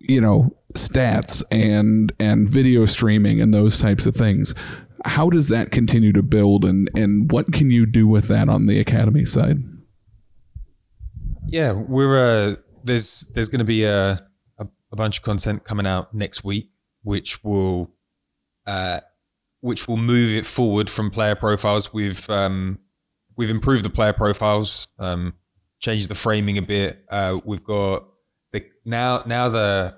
you 0.08 0.20
know 0.20 0.54
stats 0.74 1.42
and 1.50 2.12
and 2.18 2.48
video 2.48 2.84
streaming 2.84 3.40
and 3.40 3.54
those 3.54 3.80
types 3.80 4.06
of 4.06 4.14
things 4.16 4.54
how 5.04 5.30
does 5.30 5.48
that 5.48 5.70
continue 5.70 6.12
to 6.12 6.22
build 6.22 6.64
and 6.64 6.90
and 6.94 7.30
what 7.30 7.52
can 7.52 7.70
you 7.70 7.86
do 7.86 8.08
with 8.08 8.28
that 8.28 8.48
on 8.48 8.66
the 8.66 8.80
academy 8.80 9.24
side 9.24 9.58
Yeah, 11.46 11.72
we're 11.72 12.18
uh, 12.18 12.54
there's 12.82 13.30
there's 13.34 13.48
going 13.48 13.60
to 13.60 13.64
be 13.64 13.84
a, 13.84 14.18
a 14.58 14.66
a 14.92 14.96
bunch 14.96 15.18
of 15.18 15.24
content 15.24 15.64
coming 15.64 15.86
out 15.86 16.14
next 16.14 16.44
week, 16.44 16.70
which 17.02 17.44
will 17.44 17.90
uh, 18.66 19.00
which 19.60 19.86
will 19.86 19.96
move 19.96 20.34
it 20.34 20.46
forward 20.46 20.88
from 20.90 21.10
player 21.10 21.34
profiles. 21.34 21.92
We've 21.92 22.28
um, 22.30 22.78
we've 23.36 23.50
improved 23.50 23.84
the 23.84 23.90
player 23.90 24.12
profiles, 24.12 24.88
um, 24.98 25.34
changed 25.78 26.08
the 26.08 26.14
framing 26.14 26.58
a 26.58 26.62
bit. 26.62 27.04
Uh, 27.10 27.38
we've 27.44 27.64
got 27.64 28.04
the 28.54 28.64
now 28.84 29.22
now 29.26 29.48
the 29.50 29.94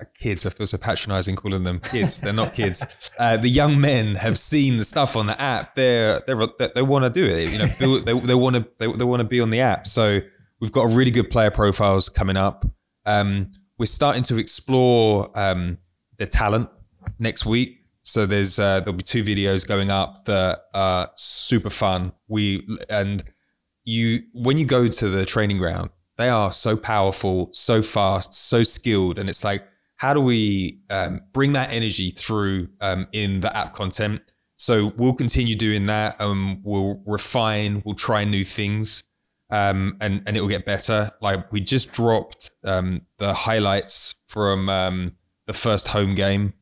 uh, 0.00 0.04
kids. 0.18 0.46
I 0.46 0.50
feel 0.50 0.66
so 0.66 0.78
patronizing 0.78 1.36
calling 1.36 1.62
them 1.62 1.78
kids. 1.80 2.20
They're 2.20 2.32
not 2.32 2.54
kids. 2.54 2.84
Uh, 3.18 3.36
the 3.36 3.48
young 3.48 3.80
men 3.80 4.14
have 4.14 4.38
seen 4.38 4.76
the 4.76 4.84
stuff 4.84 5.16
on 5.16 5.26
the 5.26 5.40
app. 5.40 5.74
They're 5.74 6.20
they're 6.24 6.46
they, 6.58 6.68
they 6.76 6.82
want 6.82 7.04
to 7.04 7.10
do 7.10 7.24
it. 7.24 7.50
You 7.50 7.58
know, 7.58 7.66
build- 7.78 8.06
they 8.06 8.12
they 8.12 8.34
want 8.34 8.54
to 8.54 8.68
they, 8.78 8.86
they 8.86 9.04
want 9.04 9.22
to 9.22 9.26
be 9.26 9.40
on 9.40 9.50
the 9.50 9.60
app. 9.60 9.88
So 9.88 10.20
we've 10.60 10.70
got 10.70 10.94
really 10.94 11.10
good 11.10 11.28
player 11.28 11.50
profiles 11.50 12.08
coming 12.08 12.36
up. 12.36 12.64
Um, 13.06 13.50
we're 13.76 13.86
starting 13.86 14.22
to 14.24 14.38
explore 14.38 15.30
um, 15.34 15.78
the 16.18 16.26
talent 16.26 16.70
next 17.18 17.44
week. 17.44 17.80
So 18.02 18.24
there's 18.24 18.60
uh, 18.60 18.80
there'll 18.80 18.92
be 18.92 19.02
two 19.02 19.24
videos 19.24 19.66
going 19.66 19.90
up 19.90 20.24
that 20.26 20.60
are 20.74 21.08
super 21.16 21.70
fun. 21.70 22.12
We 22.28 22.64
and 22.88 23.24
you 23.84 24.20
when 24.32 24.58
you 24.58 24.66
go 24.66 24.86
to 24.86 25.08
the 25.08 25.24
training 25.24 25.58
ground, 25.58 25.90
they 26.18 26.28
are 26.28 26.52
so 26.52 26.76
powerful, 26.76 27.48
so 27.52 27.80
fast, 27.80 28.34
so 28.34 28.62
skilled, 28.62 29.18
and 29.18 29.28
it's 29.28 29.44
like 29.44 29.66
how 29.96 30.14
do 30.14 30.20
we 30.20 30.80
um, 30.90 31.20
bring 31.32 31.54
that 31.54 31.72
energy 31.72 32.10
through 32.10 32.68
um, 32.80 33.08
in 33.12 33.40
the 33.40 33.56
app 33.56 33.74
content? 33.74 34.32
So 34.56 34.92
we'll 34.96 35.14
continue 35.14 35.56
doing 35.56 35.86
that. 35.86 36.20
Um, 36.20 36.60
we'll 36.62 37.02
refine. 37.04 37.82
We'll 37.84 37.96
try 37.96 38.24
new 38.24 38.44
things 38.44 39.04
um, 39.50 39.96
and 40.00 40.22
and 40.26 40.36
it 40.36 40.40
will 40.40 40.48
get 40.48 40.64
better. 40.64 41.10
Like 41.20 41.50
we 41.52 41.60
just 41.60 41.92
dropped 41.92 42.50
um, 42.64 43.02
the 43.18 43.32
highlights 43.32 44.16
from 44.26 44.68
um, 44.68 45.16
the 45.46 45.52
first 45.52 45.88
home 45.88 46.14
game. 46.14 46.54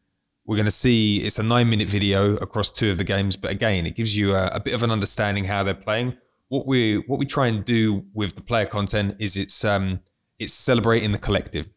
We're 0.44 0.56
going 0.56 0.66
to 0.66 0.70
see 0.70 1.18
it's 1.18 1.38
a 1.38 1.42
nine 1.42 1.68
minute 1.68 1.88
video 1.88 2.36
across 2.36 2.70
two 2.70 2.90
of 2.90 2.98
the 2.98 3.04
games, 3.04 3.36
but 3.36 3.50
again, 3.50 3.86
it 3.86 3.96
gives 3.96 4.16
you 4.16 4.34
a, 4.34 4.48
a 4.54 4.60
bit 4.60 4.74
of 4.74 4.82
an 4.82 4.90
understanding 4.90 5.44
how 5.44 5.64
they're 5.64 5.74
playing. 5.74 6.16
What 6.48 6.66
we 6.66 6.98
what 7.06 7.18
we 7.18 7.26
try 7.26 7.48
and 7.48 7.64
do 7.64 8.04
with 8.14 8.34
the 8.34 8.42
player 8.42 8.66
content 8.66 9.16
is 9.18 9.36
it's 9.36 9.64
um, 9.64 10.00
it's 10.38 10.52
celebrating 10.52 11.12
the 11.12 11.18
collective. 11.18 11.68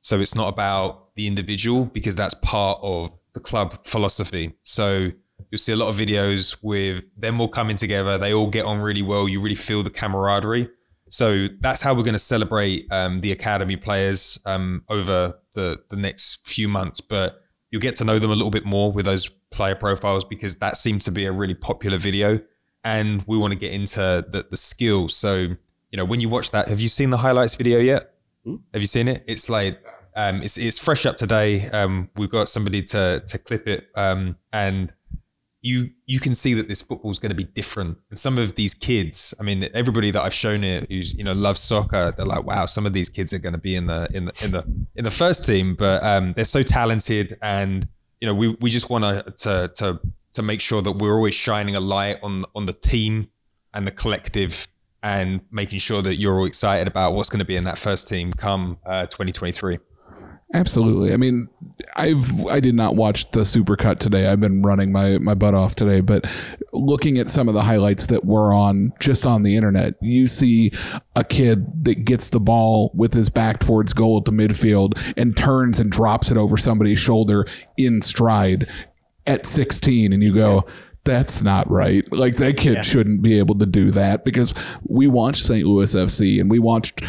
So 0.00 0.20
it's 0.20 0.34
not 0.34 0.48
about 0.48 1.14
the 1.16 1.26
individual 1.26 1.86
because 1.86 2.14
that's 2.14 2.34
part 2.34 2.78
of 2.82 3.10
the 3.34 3.40
club 3.40 3.84
philosophy. 3.84 4.52
So 4.62 5.10
you'll 5.50 5.58
see 5.58 5.72
a 5.72 5.76
lot 5.76 5.88
of 5.88 5.96
videos 5.96 6.56
with 6.62 7.04
them 7.16 7.40
all 7.40 7.48
coming 7.48 7.76
together. 7.76 8.16
They 8.18 8.32
all 8.32 8.48
get 8.48 8.64
on 8.64 8.80
really 8.80 9.02
well. 9.02 9.28
You 9.28 9.40
really 9.40 9.56
feel 9.56 9.82
the 9.82 9.90
camaraderie. 9.90 10.68
So 11.08 11.48
that's 11.60 11.82
how 11.82 11.94
we're 11.94 12.02
going 12.02 12.14
to 12.14 12.18
celebrate 12.18 12.84
um, 12.90 13.20
the 13.20 13.32
academy 13.32 13.76
players 13.76 14.40
um, 14.44 14.84
over 14.88 15.34
the 15.54 15.78
the 15.88 15.96
next 15.96 16.46
few 16.46 16.68
months. 16.68 17.00
But 17.00 17.40
you'll 17.70 17.80
get 17.80 17.96
to 17.96 18.04
know 18.04 18.18
them 18.18 18.30
a 18.30 18.34
little 18.34 18.50
bit 18.50 18.64
more 18.64 18.92
with 18.92 19.06
those 19.06 19.28
player 19.50 19.74
profiles 19.74 20.24
because 20.24 20.56
that 20.56 20.76
seemed 20.76 21.00
to 21.02 21.12
be 21.12 21.24
a 21.24 21.32
really 21.32 21.54
popular 21.54 21.98
video. 21.98 22.40
And 22.86 23.24
we 23.26 23.36
want 23.36 23.52
to 23.52 23.58
get 23.58 23.72
into 23.72 23.98
the, 23.98 24.46
the 24.48 24.56
skill. 24.56 25.08
So, 25.08 25.34
you 25.34 25.96
know, 25.96 26.04
when 26.04 26.20
you 26.20 26.28
watch 26.28 26.52
that, 26.52 26.68
have 26.68 26.80
you 26.80 26.88
seen 26.88 27.10
the 27.10 27.16
highlights 27.16 27.56
video 27.56 27.80
yet? 27.80 28.12
Have 28.72 28.80
you 28.80 28.86
seen 28.86 29.08
it? 29.08 29.24
It's 29.26 29.50
like 29.50 29.84
um, 30.14 30.40
it's 30.40 30.56
it's 30.56 30.78
fresh 30.78 31.04
up 31.04 31.16
today. 31.16 31.68
Um, 31.72 32.08
we've 32.16 32.30
got 32.30 32.48
somebody 32.48 32.80
to 32.82 33.20
to 33.26 33.38
clip 33.38 33.66
it, 33.66 33.88
um, 33.96 34.36
and 34.52 34.92
you 35.62 35.90
you 36.06 36.20
can 36.20 36.32
see 36.32 36.54
that 36.54 36.68
this 36.68 36.80
football 36.80 37.10
is 37.10 37.18
going 37.18 37.30
to 37.30 37.36
be 37.36 37.42
different. 37.42 37.98
And 38.10 38.16
some 38.16 38.38
of 38.38 38.54
these 38.54 38.72
kids, 38.72 39.34
I 39.40 39.42
mean, 39.42 39.64
everybody 39.74 40.12
that 40.12 40.22
I've 40.22 40.32
shown 40.32 40.62
it 40.62 40.88
who's 40.88 41.18
you 41.18 41.24
know 41.24 41.32
loves 41.32 41.58
soccer, 41.58 42.14
they're 42.16 42.24
like, 42.24 42.44
wow, 42.44 42.66
some 42.66 42.86
of 42.86 42.92
these 42.92 43.08
kids 43.08 43.34
are 43.34 43.40
going 43.40 43.54
to 43.54 43.60
be 43.60 43.74
in 43.74 43.88
the 43.88 44.08
in 44.14 44.26
the 44.26 44.44
in 44.44 44.52
the 44.52 44.86
in 44.94 45.02
the 45.02 45.10
first 45.10 45.44
team, 45.44 45.74
but 45.74 46.04
um, 46.04 46.34
they're 46.34 46.44
so 46.44 46.62
talented, 46.62 47.32
and 47.42 47.88
you 48.20 48.28
know, 48.28 48.34
we 48.34 48.56
we 48.60 48.70
just 48.70 48.90
want 48.90 49.04
to 49.04 49.34
to 49.38 49.72
to 49.74 50.00
make 50.42 50.60
sure 50.60 50.82
that 50.82 50.92
we're 50.92 51.14
always 51.14 51.34
shining 51.34 51.76
a 51.76 51.80
light 51.80 52.16
on 52.22 52.44
on 52.54 52.66
the 52.66 52.72
team 52.72 53.30
and 53.74 53.86
the 53.86 53.92
collective. 53.92 54.68
And 55.02 55.42
making 55.52 55.78
sure 55.78 56.02
that 56.02 56.16
you're 56.16 56.40
all 56.40 56.46
excited 56.46 56.88
about 56.88 57.12
what's 57.12 57.30
going 57.30 57.38
to 57.38 57.44
be 57.44 57.54
in 57.54 57.62
that 57.64 57.78
first 57.78 58.08
team 58.08 58.32
come 58.32 58.78
uh, 58.84 59.06
2023. 59.06 59.78
Absolutely. 60.54 61.12
I 61.12 61.16
mean, 61.16 61.48
I've 61.96 62.46
I 62.46 62.60
did 62.60 62.76
not 62.76 62.94
watch 62.94 63.30
the 63.32 63.40
supercut 63.40 63.98
today. 63.98 64.28
I've 64.28 64.40
been 64.40 64.62
running 64.62 64.92
my 64.92 65.18
my 65.18 65.34
butt 65.34 65.54
off 65.54 65.74
today, 65.74 66.00
but 66.00 66.24
looking 66.72 67.18
at 67.18 67.28
some 67.28 67.48
of 67.48 67.54
the 67.54 67.62
highlights 67.62 68.06
that 68.06 68.24
were 68.24 68.54
on 68.54 68.92
just 69.00 69.26
on 69.26 69.42
the 69.42 69.56
internet, 69.56 69.94
you 70.00 70.28
see 70.28 70.70
a 71.16 71.24
kid 71.24 71.84
that 71.84 72.04
gets 72.04 72.30
the 72.30 72.38
ball 72.38 72.92
with 72.94 73.12
his 73.12 73.28
back 73.28 73.58
towards 73.58 73.92
goal 73.92 74.18
at 74.18 74.24
the 74.24 74.30
midfield 74.30 74.96
and 75.16 75.36
turns 75.36 75.80
and 75.80 75.90
drops 75.90 76.30
it 76.30 76.36
over 76.36 76.56
somebody's 76.56 77.00
shoulder 77.00 77.44
in 77.76 78.00
stride 78.00 78.66
at 79.26 79.46
16 79.46 80.12
and 80.12 80.22
you 80.22 80.32
go 80.34 80.66
that's 81.04 81.40
not 81.40 81.70
right. 81.70 82.02
Like 82.12 82.34
that 82.36 82.56
kid 82.56 82.84
shouldn't 82.84 83.22
be 83.22 83.38
able 83.38 83.56
to 83.60 83.66
do 83.66 83.92
that 83.92 84.24
because 84.24 84.52
we 84.82 85.06
watched 85.06 85.44
St. 85.44 85.64
Louis 85.64 85.94
FC 85.94 86.40
and 86.40 86.50
we 86.50 86.58
watched 86.58 87.00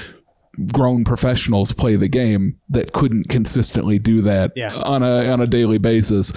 grown 0.71 1.03
professionals 1.03 1.71
play 1.71 1.95
the 1.95 2.07
game 2.07 2.59
that 2.69 2.93
couldn't 2.93 3.27
consistently 3.27 3.97
do 3.97 4.21
that 4.21 4.51
Yeah. 4.55 4.71
on 4.85 5.01
a 5.01 5.27
on 5.31 5.41
a 5.41 5.47
daily 5.47 5.79
basis 5.79 6.31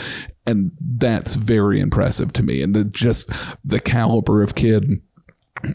and 0.47 0.73
that's 0.81 1.37
very 1.37 1.81
impressive 1.81 2.33
to 2.35 2.43
me 2.43 2.63
and 2.63 2.75
the, 2.75 2.85
just 2.85 3.31
the 3.65 3.81
caliber 3.81 4.43
of 4.43 4.55
kid 4.55 5.01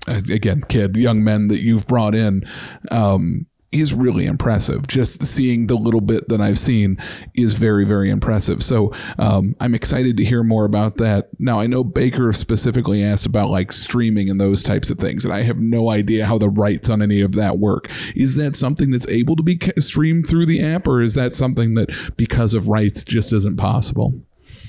uh, 0.08 0.22
again 0.32 0.64
kid 0.68 0.96
young 0.96 1.24
men 1.24 1.48
that 1.50 1.62
you've 1.62 1.86
brought 1.88 2.14
in 2.16 2.44
um 2.92 3.46
is 3.76 3.94
really 3.94 4.26
impressive. 4.26 4.88
Just 4.88 5.24
seeing 5.24 5.68
the 5.68 5.76
little 5.76 6.02
bit 6.02 6.30
that 6.30 6.42
I've 6.42 6.60
seen 6.60 6.98
is 7.34 7.54
very, 7.54 7.86
very 7.86 8.10
impressive. 8.10 8.64
So 8.64 8.92
um, 9.18 9.56
I'm 9.60 9.76
excited 9.76 10.18
to 10.18 10.26
hear 10.26 10.44
more 10.44 10.66
about 10.66 10.98
that. 10.98 11.30
Now 11.40 11.60
I 11.60 11.68
know 11.68 11.84
Baker 11.84 12.32
specifically 12.32 13.04
asked 13.04 13.26
about 13.26 13.50
like 13.50 13.72
streaming 13.72 14.30
and 14.30 14.40
those 14.40 14.64
types 14.64 14.90
of 14.90 14.98
things, 14.98 15.26
and 15.26 15.34
I 15.34 15.44
have 15.44 15.58
no 15.58 15.90
idea 15.90 16.26
how 16.26 16.38
the 16.38 16.50
rights 16.50 16.90
on 16.90 17.02
any 17.02 17.22
of 17.22 17.34
that 17.36 17.60
work. 17.60 17.90
Is 18.16 18.36
that 18.38 18.56
something 18.56 18.92
that's 18.92 19.08
able 19.08 19.36
to 19.36 19.44
be 19.44 19.60
streamed 19.80 20.28
through 20.28 20.46
the 20.46 20.64
app, 20.64 20.88
or 20.88 21.02
is 21.02 21.16
that 21.16 21.34
something 21.34 21.76
that 21.76 22.14
because 22.18 22.54
of 22.54 22.68
rights 22.68 23.04
just 23.04 23.34
isn't 23.34 23.58
possible? 23.58 24.14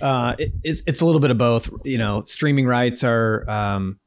Uh, 0.00 0.36
it, 0.38 0.52
it's 0.62 0.82
it's 0.86 1.00
a 1.00 1.06
little 1.06 1.20
bit 1.20 1.30
of 1.30 1.38
both. 1.38 1.70
You 1.84 1.98
know, 1.98 2.22
streaming 2.24 2.66
rights 2.66 3.04
are 3.04 3.48
um, 3.48 3.98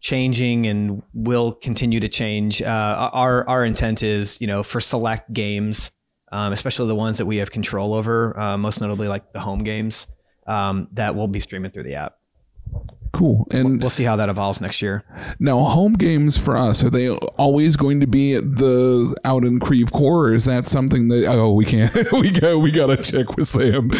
changing 0.00 0.66
and 0.66 1.02
will 1.12 1.52
continue 1.52 2.00
to 2.00 2.08
change. 2.08 2.62
Uh, 2.62 3.10
our 3.12 3.48
our 3.48 3.64
intent 3.64 4.02
is, 4.02 4.40
you 4.40 4.46
know, 4.46 4.62
for 4.62 4.80
select 4.80 5.32
games, 5.32 5.92
um, 6.32 6.52
especially 6.52 6.88
the 6.88 6.94
ones 6.94 7.18
that 7.18 7.26
we 7.26 7.38
have 7.38 7.50
control 7.50 7.94
over, 7.94 8.38
uh, 8.38 8.56
most 8.56 8.80
notably 8.80 9.08
like 9.08 9.32
the 9.32 9.40
home 9.40 9.64
games, 9.64 10.06
um, 10.46 10.88
that 10.92 11.14
will 11.14 11.28
be 11.28 11.40
streaming 11.40 11.70
through 11.70 11.84
the 11.84 11.94
app. 11.94 12.14
Cool. 13.12 13.46
And 13.50 13.80
We'll 13.80 13.90
see 13.90 14.04
how 14.04 14.16
that 14.16 14.28
evolves 14.28 14.60
next 14.60 14.82
year. 14.82 15.02
Now, 15.40 15.60
home 15.60 15.94
games 15.94 16.36
for 16.36 16.56
us 16.56 16.84
are 16.84 16.90
they 16.90 17.08
always 17.08 17.74
going 17.74 18.00
to 18.00 18.06
be 18.06 18.34
at 18.34 18.44
the 18.56 19.16
out 19.24 19.44
in 19.44 19.58
Creve 19.60 19.90
Coeur? 19.92 20.28
Or 20.28 20.32
is 20.32 20.44
that 20.44 20.66
something 20.66 21.08
that 21.08 21.26
oh 21.26 21.52
we 21.52 21.64
can't 21.64 21.92
we 22.12 22.30
got 22.30 22.56
we 22.58 22.70
got 22.70 22.86
to 22.88 22.96
check 22.98 23.36
with 23.36 23.48
Sam? 23.48 23.90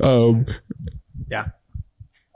um, 0.00 0.46
Yeah. 1.30 1.48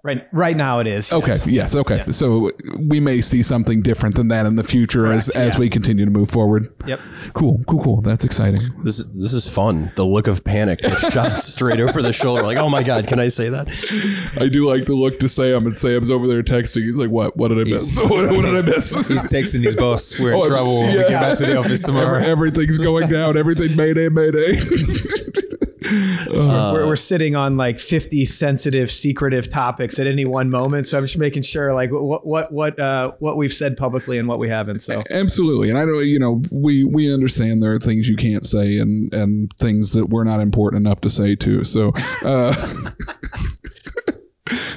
Right. 0.05 0.27
Right 0.33 0.57
now 0.57 0.81
it 0.81 0.89
is. 0.89 1.13
okay, 1.13 1.31
yes. 1.31 1.47
yes, 1.47 1.75
okay. 1.77 2.03
So 2.11 2.51
we 2.77 2.99
may 2.99 3.21
see 3.21 3.41
something 3.41 3.83
different 3.83 4.17
than 4.17 4.27
that 4.29 4.47
in 4.47 4.57
the 4.57 4.65
future 4.65 5.07
as 5.07 5.29
Correct, 5.29 5.37
as 5.49 5.55
yeah. 5.55 5.61
we 5.61 5.71
continue 5.71 6.05
to 6.05 6.11
move 6.11 6.29
forward. 6.29 6.75
Yep. 6.89 7.01
Cool, 7.35 7.63
cool, 7.69 7.79
cool. 7.85 8.01
That's 8.01 8.25
exciting. 8.25 8.63
This 8.83 8.99
is 8.99 9.13
this 9.13 9.33
is 9.33 9.53
fun. 9.55 9.93
The 9.95 10.05
look 10.05 10.27
of 10.27 10.43
panic 10.43 10.81
that's 10.81 11.13
shot 11.13 11.39
straight 11.39 11.79
over 11.79 12.03
the 12.03 12.13
shoulder. 12.13 12.43
Like, 12.43 12.57
oh 12.59 12.69
my 12.69 12.83
god, 12.83 13.07
can 13.07 13.21
I 13.21 13.29
say 13.29 13.49
that? 13.51 13.69
I 14.41 14.49
do 14.49 14.69
like 14.69 14.87
to 14.87 14.95
look 14.97 15.21
to 15.21 15.29
Sam, 15.29 15.67
and 15.67 15.79
Sam's 15.79 16.11
over 16.11 16.27
there 16.27 16.43
texting. 16.43 16.83
He's 16.83 16.99
like, 16.99 17.11
"What? 17.11 17.37
What 17.37 17.49
did 17.49 17.59
I 17.59 17.71
miss? 17.71 17.97
What, 18.03 18.11
what 18.33 18.43
did 18.45 18.57
I 18.57 18.63
miss?" 18.63 18.91
He's 19.09 19.33
texting 19.33 19.63
his 19.63 19.77
boss. 19.77 20.19
We're 20.19 20.33
in 20.33 20.41
Oh, 20.41 20.49
trouble. 20.49 20.81
when 20.81 20.97
We 20.97 21.03
yeah. 21.03 21.09
get 21.11 21.21
back 21.21 21.39
to 21.39 21.47
the 21.47 21.57
office 21.57 21.83
tomorrow. 21.85 22.19
Everything's 22.19 22.79
going 22.79 23.09
down. 23.09 23.37
Everything 23.37 23.77
mayday, 23.77 24.09
mayday. 24.09 24.57
We're, 26.33 26.87
we're 26.87 26.97
sitting 26.97 27.37
on 27.37 27.57
like 27.57 27.79
50 27.79 28.25
sensitive, 28.25 28.91
secretive 28.91 29.51
topics 29.51 29.99
at 29.99 30.07
any 30.07 30.25
one 30.25 30.51
moment. 30.51 30.87
So 30.87 30.99
I'm 30.99 31.05
just 31.05 31.19
making 31.19 31.43
sure 31.43 31.73
like 31.73 31.91
what, 31.91 32.27
what, 32.27 32.53
what, 32.53 32.79
uh, 32.79 33.13
what 33.19 33.37
we've 33.37 33.53
said 33.53 33.77
publicly 33.77 34.19
and 34.19 34.29
what 34.29 34.39
we 34.39 34.49
haven't. 34.49 34.81
So 34.81 35.03
Absolutely, 35.11 35.69
and 35.71 35.79
I 35.79 35.85
know 35.85 35.99
you 35.99 36.19
know 36.19 36.43
we 36.51 36.85
we 36.85 37.13
understand 37.13 37.63
there 37.63 37.73
are 37.73 37.79
things 37.79 38.09
you 38.09 38.17
can't 38.17 38.45
say 38.45 38.79
and 38.79 39.13
and 39.15 39.53
things 39.59 39.93
that 39.93 40.09
we're 40.09 40.25
not 40.25 40.41
important 40.41 40.85
enough 40.87 41.01
to 41.03 41.11
say 41.11 41.35
too. 41.35 41.65
So 41.65 41.93
uh, 42.25 42.55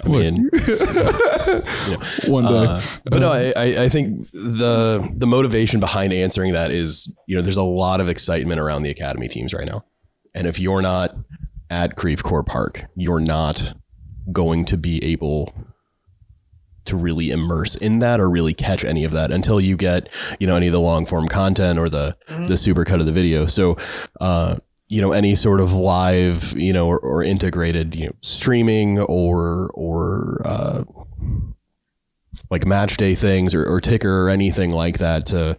I 0.04 0.08
mean, 0.08 0.50
one 2.28 2.46
day, 2.46 2.66
Uh, 2.66 2.82
but 3.06 3.20
no, 3.20 3.32
I, 3.32 3.54
I 3.56 3.84
I 3.86 3.90
think 3.90 4.20
the 4.32 5.12
the 5.16 5.28
motivation 5.28 5.80
behind 5.80 6.14
answering 6.14 6.54
that 6.54 6.72
is, 6.72 7.14
you 7.28 7.36
know, 7.36 7.42
there's 7.42 7.58
a 7.58 7.64
lot 7.64 8.00
of 8.00 8.10
excitement 8.10 8.60
around 8.60 8.84
the 8.84 8.92
academy 8.92 9.28
teams 9.28 9.54
right 9.54 9.66
now, 9.68 9.84
and 10.36 10.46
if 10.46 10.60
you're 10.60 10.82
not 10.82 11.16
at 11.70 11.96
Creve 11.96 12.24
Coeur 12.24 12.44
Park, 12.44 12.86
you're 12.96 13.20
not 13.20 13.74
going 14.32 14.66
to 14.66 14.78
be 14.78 15.04
able 15.04 15.54
to 16.86 16.96
really 16.96 17.32
immerse 17.32 17.76
in 17.76 17.98
that 18.00 18.20
or 18.20 18.30
really 18.30 18.54
catch 18.54 18.86
any 18.86 19.04
of 19.04 19.12
that 19.12 19.32
until 19.32 19.60
you 19.60 19.76
get 19.76 20.08
you 20.40 20.46
know 20.46 20.56
any 20.56 20.68
of 20.68 20.74
the 20.74 20.80
long 20.80 21.06
form 21.08 21.28
content 21.28 21.80
or 21.80 21.90
the 21.90 22.16
the 22.48 22.58
super 22.58 22.86
cut 22.86 23.00
of 23.00 23.06
the 23.06 23.14
video. 23.14 23.46
So. 23.48 23.78
uh 24.22 24.58
you 24.88 25.02
know 25.02 25.14
any 25.14 25.34
sort 25.34 25.62
of 25.62 25.74
live 25.74 26.54
you 26.56 26.72
know 26.72 26.86
or, 26.86 27.00
or 27.00 27.24
integrated 27.24 27.96
you 27.96 28.06
know 28.06 28.14
streaming 28.22 29.00
or 29.00 29.72
or 29.74 30.44
uh 30.46 30.84
like 32.52 32.68
match 32.68 32.96
day 32.98 33.16
things 33.16 33.56
or, 33.56 33.66
or 33.66 33.82
ticker 33.82 34.22
or 34.24 34.30
anything 34.30 34.72
like 34.72 35.00
that 35.00 35.26
to 35.26 35.58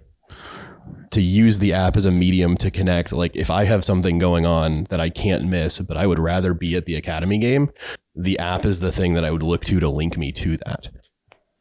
to 1.17 1.23
use 1.23 1.59
the 1.59 1.73
app 1.73 1.97
as 1.97 2.05
a 2.05 2.11
medium 2.13 2.57
to 2.57 2.71
connect 2.71 3.13
like 3.13 3.35
if 3.35 3.51
i 3.51 3.65
have 3.65 3.83
something 3.83 4.19
going 4.19 4.47
on 4.47 4.85
that 4.91 5.01
i 5.01 5.09
can't 5.09 5.45
miss 5.45 5.81
but 5.81 5.97
i 5.97 6.07
would 6.07 6.19
rather 6.19 6.55
be 6.55 6.77
at 6.77 6.85
the 6.85 6.95
academy 6.95 7.39
game 7.39 7.71
the 8.15 8.39
app 8.39 8.65
is 8.65 8.81
the 8.81 8.93
thing 8.93 9.15
that 9.15 9.25
i 9.25 9.31
would 9.31 9.43
look 9.43 9.65
to 9.65 9.81
to 9.81 9.89
link 9.89 10.17
me 10.17 10.31
to 10.31 10.57
that 10.59 10.91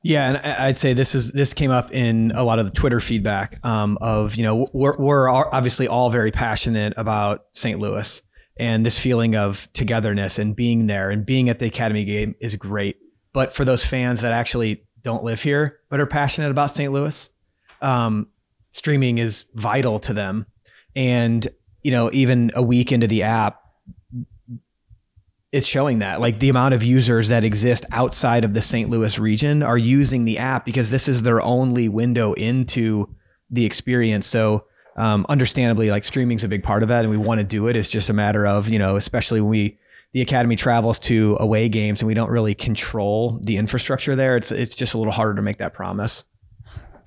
yeah, 0.08 0.30
and 0.30 0.38
I'd 0.38 0.78
say 0.78 0.93
this 0.93 1.16
is 1.16 1.32
this 1.32 1.56
came 1.56 1.72
up 1.72 1.91
in 1.91 2.32
a 2.36 2.43
lot 2.43 2.60
of 2.60 2.68
the 2.68 2.72
Twitter 2.72 2.99
feedback 2.99 3.58
um, 3.66 3.97
of 4.01 4.36
you 4.36 4.43
know 4.43 4.70
we're 4.72 4.95
we're 4.97 5.28
obviously 5.28 5.88
all 5.88 6.12
very 6.12 6.30
passionate 6.30 6.93
about 6.95 7.45
St. 7.53 7.80
Louis 7.80 8.22
and 8.56 8.86
this 8.86 8.99
feeling 8.99 9.36
of 9.36 9.68
togetherness 9.74 10.38
and 10.38 10.56
being 10.56 10.86
there 10.86 11.10
and 11.10 11.26
being 11.26 11.49
at 11.49 11.58
the 11.58 11.66
Academy 11.66 12.06
game 12.06 12.36
is 12.39 12.56
great. 12.56 12.97
But 13.34 13.51
for 13.51 13.66
those 13.66 13.84
fans 13.84 14.22
that 14.22 14.32
actually 14.32 14.86
don't 15.01 15.24
live 15.24 15.41
here 15.41 15.80
but 15.89 15.99
are 15.99 16.06
passionate 16.06 16.51
about 16.51 16.70
St. 16.70 16.93
Louis, 16.93 17.32
um, 17.82 18.28
streaming 18.76 19.17
is 19.17 19.45
vital 19.53 19.99
to 19.99 20.13
them. 20.13 20.45
And 20.95 21.47
you 21.82 21.91
know, 21.91 22.09
even 22.13 22.51
a 22.55 22.61
week 22.61 22.91
into 22.91 23.07
the 23.07 23.23
app, 23.23 23.61
it's 25.51 25.67
showing 25.67 25.99
that 25.99 26.19
like 26.19 26.39
the 26.39 26.49
amount 26.49 26.73
of 26.73 26.84
users 26.84 27.30
that 27.30 27.43
exist 27.43 27.86
outside 27.91 28.43
of 28.43 28.53
the 28.53 28.61
St. 28.61 28.89
Louis 28.89 29.17
region 29.17 29.63
are 29.63 29.78
using 29.78 30.26
the 30.26 30.39
app 30.39 30.65
because 30.65 30.91
this 30.91 31.07
is 31.07 31.21
their 31.21 31.41
only 31.41 31.88
window 31.88 32.34
into 32.34 33.15
the 33.49 33.65
experience. 33.65 34.26
So, 34.26 34.65
um, 34.97 35.26
understandably, 35.30 35.89
like 35.89 36.03
streaming's 36.03 36.43
a 36.43 36.49
big 36.49 36.63
part 36.63 36.84
of 36.84 36.89
that, 36.89 37.05
and 37.05 37.11
we 37.11 37.17
want 37.17 37.39
to 37.39 37.45
do 37.45 37.67
it. 37.67 37.76
It's 37.76 37.89
just 37.89 38.09
a 38.09 38.13
matter 38.13 38.45
of 38.45 38.69
you 38.69 38.80
know, 38.80 38.97
especially 38.97 39.39
when 39.39 39.49
we 39.49 39.78
the 40.11 40.21
academy 40.21 40.55
travels 40.55 40.97
to 40.97 41.38
away 41.39 41.69
games 41.69 42.01
and 42.01 42.07
we 42.07 42.13
don't 42.13 42.30
really 42.30 42.55
control 42.55 43.39
the 43.43 43.57
infrastructure 43.57 44.15
there. 44.15 44.36
It's 44.38 44.51
it's 44.51 44.76
just 44.76 44.93
a 44.93 44.97
little 44.97 45.13
harder 45.13 45.36
to 45.36 45.41
make 45.41 45.57
that 45.57 45.73
promise. 45.73 46.26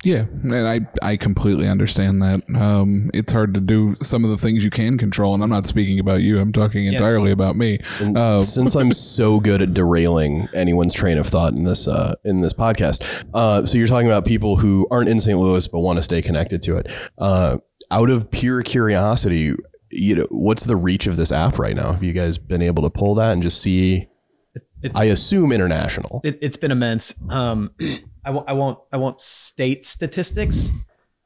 Yeah, 0.05 0.25
and 0.43 0.55
I 0.55 0.81
I 1.03 1.17
completely 1.17 1.69
understand 1.69 2.23
that. 2.23 2.43
Um, 2.55 3.11
it's 3.15 3.33
hard 3.33 3.55
to 3.55 3.61
do 3.61 3.97
some 4.01 4.25
of 4.25 4.31
the 4.31 4.37
things 4.37 4.65
you 4.65 4.71
can 4.71 4.99
control, 4.99 5.35
and 5.35 5.43
I'm 5.43 5.51
not 5.51 5.67
speaking 5.67 5.99
about 5.99 6.23
you. 6.23 6.39
I'm 6.39 6.53
talking 6.53 6.87
entirely 6.87 7.33
about 7.33 7.57
me. 7.57 7.79
Uh, 8.01 8.43
since 8.43 8.75
i'm 8.75 8.93
so 8.93 9.41
good 9.41 9.63
at 9.63 9.75
derailing 9.75 10.49
anyone's 10.55 10.95
train 10.95 11.19
of 11.19 11.27
thought 11.27 11.53
in 11.53 11.65
this 11.65 11.87
uh, 11.87 12.15
in 12.25 12.41
this 12.41 12.53
podcast 12.53 13.25
uh, 13.35 13.65
so 13.65 13.79
you're 13.79 13.87
talking 13.87 14.07
about 14.07 14.25
people 14.25 14.57
who 14.57 14.87
aren't 14.91 15.09
in 15.09 15.19
st 15.19 15.39
louis 15.39 15.67
but 15.69 15.81
want 15.81 15.99
to 15.99 16.03
stay 16.03 16.23
connected 16.23 16.63
to 16.63 16.77
it 16.77 16.91
uh, 17.19 17.57
out 17.91 18.11
of 18.11 18.31
pure 18.31 18.63
curiosity 18.63 19.55
you 19.91 20.15
know 20.15 20.27
what's 20.31 20.65
the 20.65 20.77
reach 20.77 21.07
of 21.07 21.17
this 21.17 21.33
app 21.33 21.59
right 21.59 21.77
now 21.77 21.93
have 21.93 22.05
you 22.05 22.13
guys 22.13 22.39
been 22.39 22.63
able 22.63 22.83
to 22.83 22.91
pull 22.91 23.15
that 23.15 23.33
and 23.33 23.43
just 23.43 23.61
see 23.61 24.09
I 24.95 25.07
assume 25.07 25.51
international. 25.51 26.21
it, 26.23 26.39
it's 26.41 26.57
been 26.57 26.71
immense. 26.71 27.13
Um, 27.29 27.73
I 28.29 28.31
w- 28.31 28.45
I 28.47 28.53
won't 28.53 28.79
I 28.93 28.99
won't 28.99 29.19
state 29.21 29.83
statistics. 29.83 30.71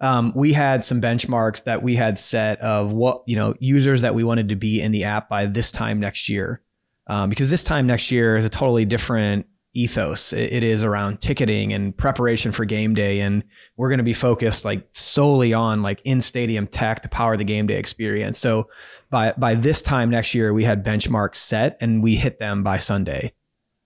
Um, 0.00 0.32
we 0.36 0.52
had 0.52 0.84
some 0.84 1.00
benchmarks 1.00 1.64
that 1.64 1.82
we 1.82 1.96
had 1.96 2.16
set 2.16 2.60
of 2.60 2.92
what 2.92 3.24
you 3.26 3.34
know 3.34 3.54
users 3.58 4.02
that 4.02 4.14
we 4.14 4.22
wanted 4.22 4.50
to 4.50 4.56
be 4.56 4.80
in 4.80 4.92
the 4.92 5.02
app 5.02 5.28
by 5.28 5.46
this 5.46 5.72
time 5.72 5.98
next 5.98 6.28
year, 6.28 6.62
um, 7.08 7.28
because 7.28 7.50
this 7.50 7.64
time 7.64 7.88
next 7.88 8.12
year 8.12 8.36
is 8.36 8.44
a 8.44 8.48
totally 8.48 8.84
different 8.84 9.46
ethos. 9.74 10.32
It, 10.32 10.52
it 10.52 10.62
is 10.62 10.84
around 10.84 11.20
ticketing 11.20 11.72
and 11.72 11.96
preparation 11.96 12.52
for 12.52 12.64
game 12.64 12.94
day, 12.94 13.20
and 13.20 13.42
we're 13.76 13.88
going 13.88 13.98
to 13.98 14.04
be 14.04 14.12
focused 14.12 14.64
like 14.64 14.86
solely 14.92 15.52
on 15.52 15.82
like 15.82 16.02
in 16.04 16.20
stadium 16.20 16.68
tech 16.68 17.02
to 17.02 17.08
power 17.08 17.36
the 17.36 17.42
game 17.42 17.66
day 17.66 17.78
experience. 17.78 18.38
So 18.38 18.68
by 19.10 19.32
by 19.36 19.56
this 19.56 19.82
time 19.82 20.08
next 20.08 20.36
year, 20.36 20.54
we 20.54 20.62
had 20.62 20.84
benchmarks 20.84 21.36
set, 21.36 21.78
and 21.80 22.00
we 22.00 22.14
hit 22.14 22.38
them 22.38 22.62
by 22.62 22.76
Sunday. 22.76 23.32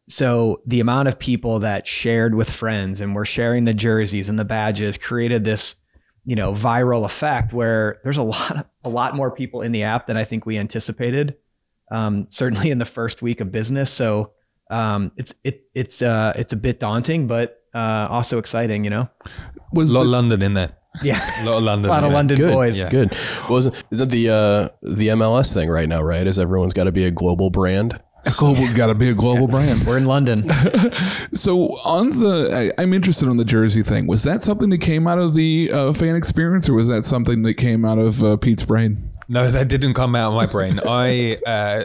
So 0.09 0.63
the 0.67 0.81
amount 0.81 1.09
of 1.09 1.19
people 1.19 1.61
that 1.61 1.87
shared 1.87 2.35
with 2.35 2.49
friends 2.51 3.01
and 3.01 3.15
were 3.15 3.25
sharing 3.25 3.65
the 3.65 3.75
jerseys 3.75 4.29
and 4.29 4.39
the 4.39 4.45
badges 4.45 4.99
created 4.99 5.45
this, 5.45 5.77
you 6.25 6.37
know, 6.37 6.53
viral 6.53 7.05
effect 7.05 7.53
where 7.53 7.99
there's 8.05 8.19
a 8.19 8.23
lot, 8.23 8.69
a 8.85 8.89
lot 8.89 9.17
more 9.17 9.31
people 9.33 9.63
in 9.63 9.73
the 9.73 9.83
app 9.83 10.07
than 10.07 10.17
I 10.17 10.25
think 10.25 10.47
we 10.47 10.59
anticipated. 10.59 11.37
Um, 11.91 12.27
certainly 12.31 12.71
in 12.71 12.79
the 12.79 12.85
first 12.85 13.23
week 13.23 13.41
of 13.41 13.51
business. 13.53 13.91
So 13.93 14.33
um, 14.71 15.13
it's 15.17 15.35
it 15.45 15.63
it's 15.75 16.03
uh, 16.03 16.33
it's 16.37 16.53
a 16.53 16.57
bit 16.57 16.81
daunting, 16.81 17.27
but 17.29 17.59
uh, 17.75 18.09
also 18.11 18.39
exciting. 18.39 18.83
You 18.85 18.91
know, 18.91 19.09
Was 19.73 19.93
A 19.93 19.95
lot 19.95 20.01
the- 20.01 20.07
of 20.07 20.13
London 20.13 20.43
in 20.43 20.55
there. 20.55 20.71
yeah, 21.03 21.21
A 21.43 21.45
lot 21.47 21.59
of 21.59 21.63
London. 21.63 21.87
a 21.87 21.89
lot 21.95 22.05
of. 22.05 22.13
London 22.13 22.37
Good, 22.39 22.53
boys. 22.53 22.79
Yeah. 22.79 22.91
good. 22.91 23.17
Wasn't 23.49 23.85
is 23.93 23.99
that 23.99 24.11
the 24.11 24.29
uh, 24.31 24.69
the 24.83 25.09
MLS 25.09 25.55
thing 25.55 25.69
right 25.69 25.89
now? 25.89 26.03
Right, 26.03 26.27
is 26.27 26.39
everyone's 26.41 26.73
got 26.75 26.85
to 26.85 26.93
be 26.93 27.05
a 27.05 27.11
global 27.13 27.51
brand? 27.51 28.01
Global 28.39 28.67
got 28.75 28.89
to 28.89 28.95
be 28.95 29.09
a 29.09 29.15
global 29.15 29.47
brand. 29.47 29.87
We're 29.87 29.99
in 29.99 30.07
London. 30.07 30.45
So 31.33 31.77
on 31.85 32.11
the, 32.11 32.73
I, 32.79 32.83
I'm 32.83 32.95
interested 32.95 33.29
on 33.29 33.37
the 33.37 33.45
jersey 33.45 33.83
thing. 33.83 34.07
Was 34.07 34.23
that 34.25 34.43
something 34.43 34.71
that 34.71 34.79
came 34.79 35.07
out 35.07 35.19
of 35.19 35.35
the 35.35 35.71
uh, 35.71 35.93
fan 35.93 36.17
experience, 36.17 36.69
or 36.69 36.75
was 36.75 36.89
that 36.89 37.05
something 37.05 37.43
that 37.43 37.55
came 37.55 37.85
out 37.85 37.99
of 37.99 38.23
uh, 38.23 38.37
Pete's 38.37 38.65
brain? 38.65 39.11
No, 39.29 39.47
that 39.47 39.69
didn't 39.69 39.95
come 39.95 40.15
out 40.17 40.29
of 40.29 40.35
my 40.35 40.47
brain. 40.47 40.81
I 40.87 41.37
uh, 41.47 41.83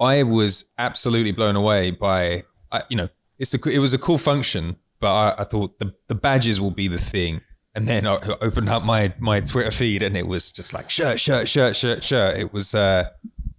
I 0.00 0.22
was 0.22 0.72
absolutely 0.78 1.32
blown 1.32 1.56
away 1.56 1.90
by 1.90 2.44
I, 2.72 2.82
you 2.88 2.96
know 2.96 3.08
it's 3.38 3.54
a 3.54 3.70
it 3.70 3.78
was 3.78 3.94
a 3.94 3.98
cool 3.98 4.18
function, 4.18 4.76
but 5.00 5.12
I, 5.12 5.42
I 5.42 5.44
thought 5.44 5.78
the 5.78 5.94
the 6.08 6.14
badges 6.14 6.60
will 6.60 6.70
be 6.70 6.88
the 6.88 6.98
thing. 6.98 7.40
And 7.76 7.88
then 7.88 8.06
I 8.06 8.18
opened 8.40 8.68
up 8.68 8.84
my 8.84 9.12
my 9.18 9.40
Twitter 9.40 9.72
feed, 9.72 10.02
and 10.02 10.16
it 10.16 10.28
was 10.28 10.52
just 10.52 10.72
like 10.72 10.88
shirt, 10.88 11.18
shirt, 11.18 11.48
shirt, 11.48 11.76
shirt, 11.76 12.04
shirt. 12.04 12.38
It 12.38 12.52
was 12.52 12.74
uh, 12.74 13.04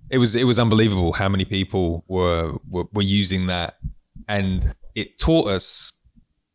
it 0.10 0.18
was 0.18 0.36
it 0.36 0.46
was 0.46 0.60
unbelievable 0.60 1.14
how 1.14 1.30
many 1.30 1.46
people 1.46 2.04
were 2.08 2.54
were, 2.70 2.86
were 2.94 3.02
using 3.02 3.48
that, 3.48 3.78
and 4.28 4.66
it 4.94 5.18
taught 5.18 5.48
us 5.48 5.94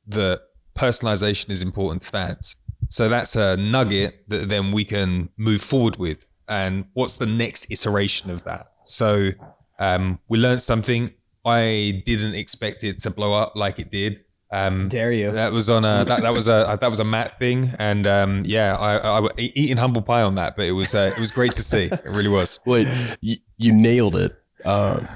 that 0.09 0.41
personalization 0.77 1.51
is 1.51 1.63
important 1.63 2.03
to 2.03 2.09
fans. 2.09 2.57
So 2.89 3.09
that's 3.09 3.37
a 3.37 3.57
nugget 3.57 4.29
that 4.29 4.49
then 4.49 4.73
we 4.73 4.85
can 4.85 5.29
move 5.37 5.63
forward 5.63 5.97
with. 5.97 6.27
And 6.49 6.87
what's 6.95 7.19
the 7.19 7.27
next 7.27 7.71
iteration 7.71 8.31
of 8.31 8.43
that? 8.45 8.73
So 8.85 9.31
um, 9.79 10.19
we 10.29 10.39
learned 10.39 10.63
something. 10.63 11.13
I 11.45 12.03
didn't 12.05 12.35
expect 12.35 12.83
it 12.83 12.99
to 13.01 13.11
blow 13.11 13.35
up 13.35 13.53
like 13.55 13.79
it 13.79 13.91
did. 13.91 14.25
Um, 14.53 14.89
Dare 14.89 15.13
you? 15.13 15.31
that 15.31 15.53
was 15.53 15.71
on 15.71 15.85
a 15.85 16.05
that, 16.05 16.23
that 16.23 16.33
was 16.33 16.49
a 16.49 16.77
that 16.81 16.91
was 16.91 17.01
a 17.01 17.05
Matt 17.05 17.39
thing, 17.39 17.69
and 17.79 18.07
um, 18.07 18.43
yeah, 18.45 18.77
I, 18.77 18.97
I, 18.97 19.21
I 19.21 19.29
eating 19.39 19.77
humble 19.77 20.03
pie 20.03 20.23
on 20.23 20.35
that, 20.37 20.57
but 20.57 20.67
it 20.67 20.73
was 20.73 20.95
uh, 20.95 21.11
it 21.15 21.21
was 21.21 21.31
great 21.31 21.53
to 21.53 21.63
see. 21.63 21.85
It 21.85 22.05
really 22.05 22.29
was. 22.29 22.59
Well, 22.67 22.85
you, 23.21 23.37
you 23.59 23.73
nailed 23.73 24.17
it. 24.17 24.33
Um, 24.65 25.09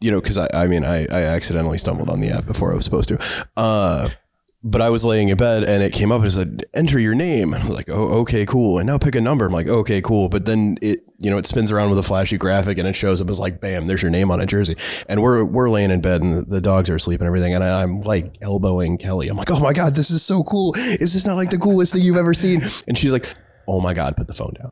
you 0.00 0.10
know, 0.10 0.20
because 0.20 0.36
I, 0.36 0.48
I 0.52 0.66
mean, 0.66 0.84
I, 0.84 1.06
I 1.06 1.22
accidentally 1.22 1.78
stumbled 1.78 2.10
on 2.10 2.20
the 2.20 2.28
app 2.28 2.44
before 2.44 2.72
I 2.72 2.76
was 2.76 2.84
supposed 2.84 3.08
to. 3.08 3.46
Uh, 3.56 4.08
but 4.66 4.80
I 4.80 4.88
was 4.88 5.04
laying 5.04 5.28
in 5.28 5.36
bed 5.36 5.62
and 5.62 5.82
it 5.82 5.92
came 5.92 6.10
up 6.10 6.22
and 6.22 6.32
said, 6.32 6.64
enter 6.72 6.98
your 6.98 7.14
name. 7.14 7.52
I 7.52 7.60
was 7.60 7.68
like, 7.68 7.90
oh, 7.90 8.20
okay, 8.20 8.46
cool. 8.46 8.78
And 8.78 8.86
now 8.86 8.96
pick 8.96 9.14
a 9.14 9.20
number. 9.20 9.44
I'm 9.44 9.52
like, 9.52 9.68
okay, 9.68 10.00
cool. 10.00 10.30
But 10.30 10.46
then 10.46 10.76
it, 10.80 11.00
you 11.18 11.30
know, 11.30 11.36
it 11.36 11.44
spins 11.44 11.70
around 11.70 11.90
with 11.90 11.98
a 11.98 12.02
flashy 12.02 12.38
graphic 12.38 12.78
and 12.78 12.88
it 12.88 12.96
shows 12.96 13.20
up 13.20 13.28
as 13.28 13.38
like, 13.38 13.60
bam, 13.60 13.84
there's 13.84 14.00
your 14.00 14.10
name 14.10 14.30
on 14.30 14.40
a 14.40 14.46
jersey. 14.46 14.74
And 15.06 15.20
we're, 15.20 15.44
we're 15.44 15.68
laying 15.68 15.90
in 15.90 16.00
bed 16.00 16.22
and 16.22 16.46
the, 16.46 16.62
dogs 16.62 16.88
are 16.88 16.94
asleep 16.94 17.20
and 17.20 17.26
everything. 17.26 17.54
And 17.54 17.62
I, 17.62 17.82
I'm 17.82 18.00
like 18.00 18.38
elbowing 18.40 18.96
Kelly. 18.96 19.28
I'm 19.28 19.36
like, 19.36 19.50
oh 19.50 19.60
my 19.60 19.74
God, 19.74 19.94
this 19.94 20.10
is 20.10 20.22
so 20.22 20.42
cool. 20.42 20.72
Is 20.76 21.12
this 21.12 21.26
not 21.26 21.36
like 21.36 21.50
the 21.50 21.58
coolest 21.58 21.92
thing 21.92 22.00
you've 22.00 22.16
ever 22.16 22.32
seen? 22.32 22.62
And 22.88 22.96
she's 22.96 23.12
like, 23.12 23.26
oh 23.68 23.82
my 23.82 23.92
God, 23.92 24.16
put 24.16 24.28
the 24.28 24.32
phone 24.32 24.54
down. 24.54 24.70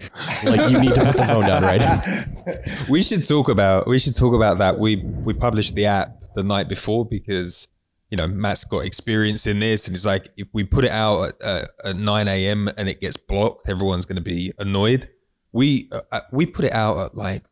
Like 0.51 0.71
you 0.71 0.81
need 0.81 0.95
to 0.95 1.05
put 1.05 1.17
the 1.17 1.25
phone 1.25 1.47
down 1.47 1.63
right 1.63 1.81
now. 1.81 2.85
We 2.89 3.03
should 3.03 3.29
talk 3.29 3.51
about 3.51 3.87
we 3.87 3.99
should 3.99 4.17
talk 4.17 4.35
about 4.35 4.59
that. 4.59 4.79
We 4.79 4.97
we 4.97 5.35
published 5.35 5.75
the 5.75 5.85
app 5.85 6.17
the 6.35 6.43
night 6.43 6.69
before 6.69 7.05
because 7.05 7.69
you 8.13 8.19
know 8.19 8.29
Matt's 8.29 8.65
got 8.65 8.85
experience 8.85 9.47
in 9.47 9.59
this, 9.59 9.89
and 9.89 9.97
it's 9.97 10.05
like 10.05 10.29
if 10.37 10.47
we 10.53 10.65
put 10.65 10.85
it 10.85 10.91
out 10.91 11.29
at, 11.29 11.35
uh, 11.43 11.89
at 11.89 11.97
nine 11.97 12.29
a.m. 12.29 12.69
and 12.77 12.87
it 12.87 13.01
gets 13.01 13.17
blocked, 13.17 13.71
everyone's 13.71 14.05
going 14.05 14.17
to 14.17 14.23
be 14.23 14.53
annoyed. 14.59 15.09
We 15.51 15.91
uh, 15.91 16.21
we 16.31 16.45
put 16.45 16.67
it 16.67 16.75
out 16.75 16.99
at 16.99 17.15
like 17.15 17.43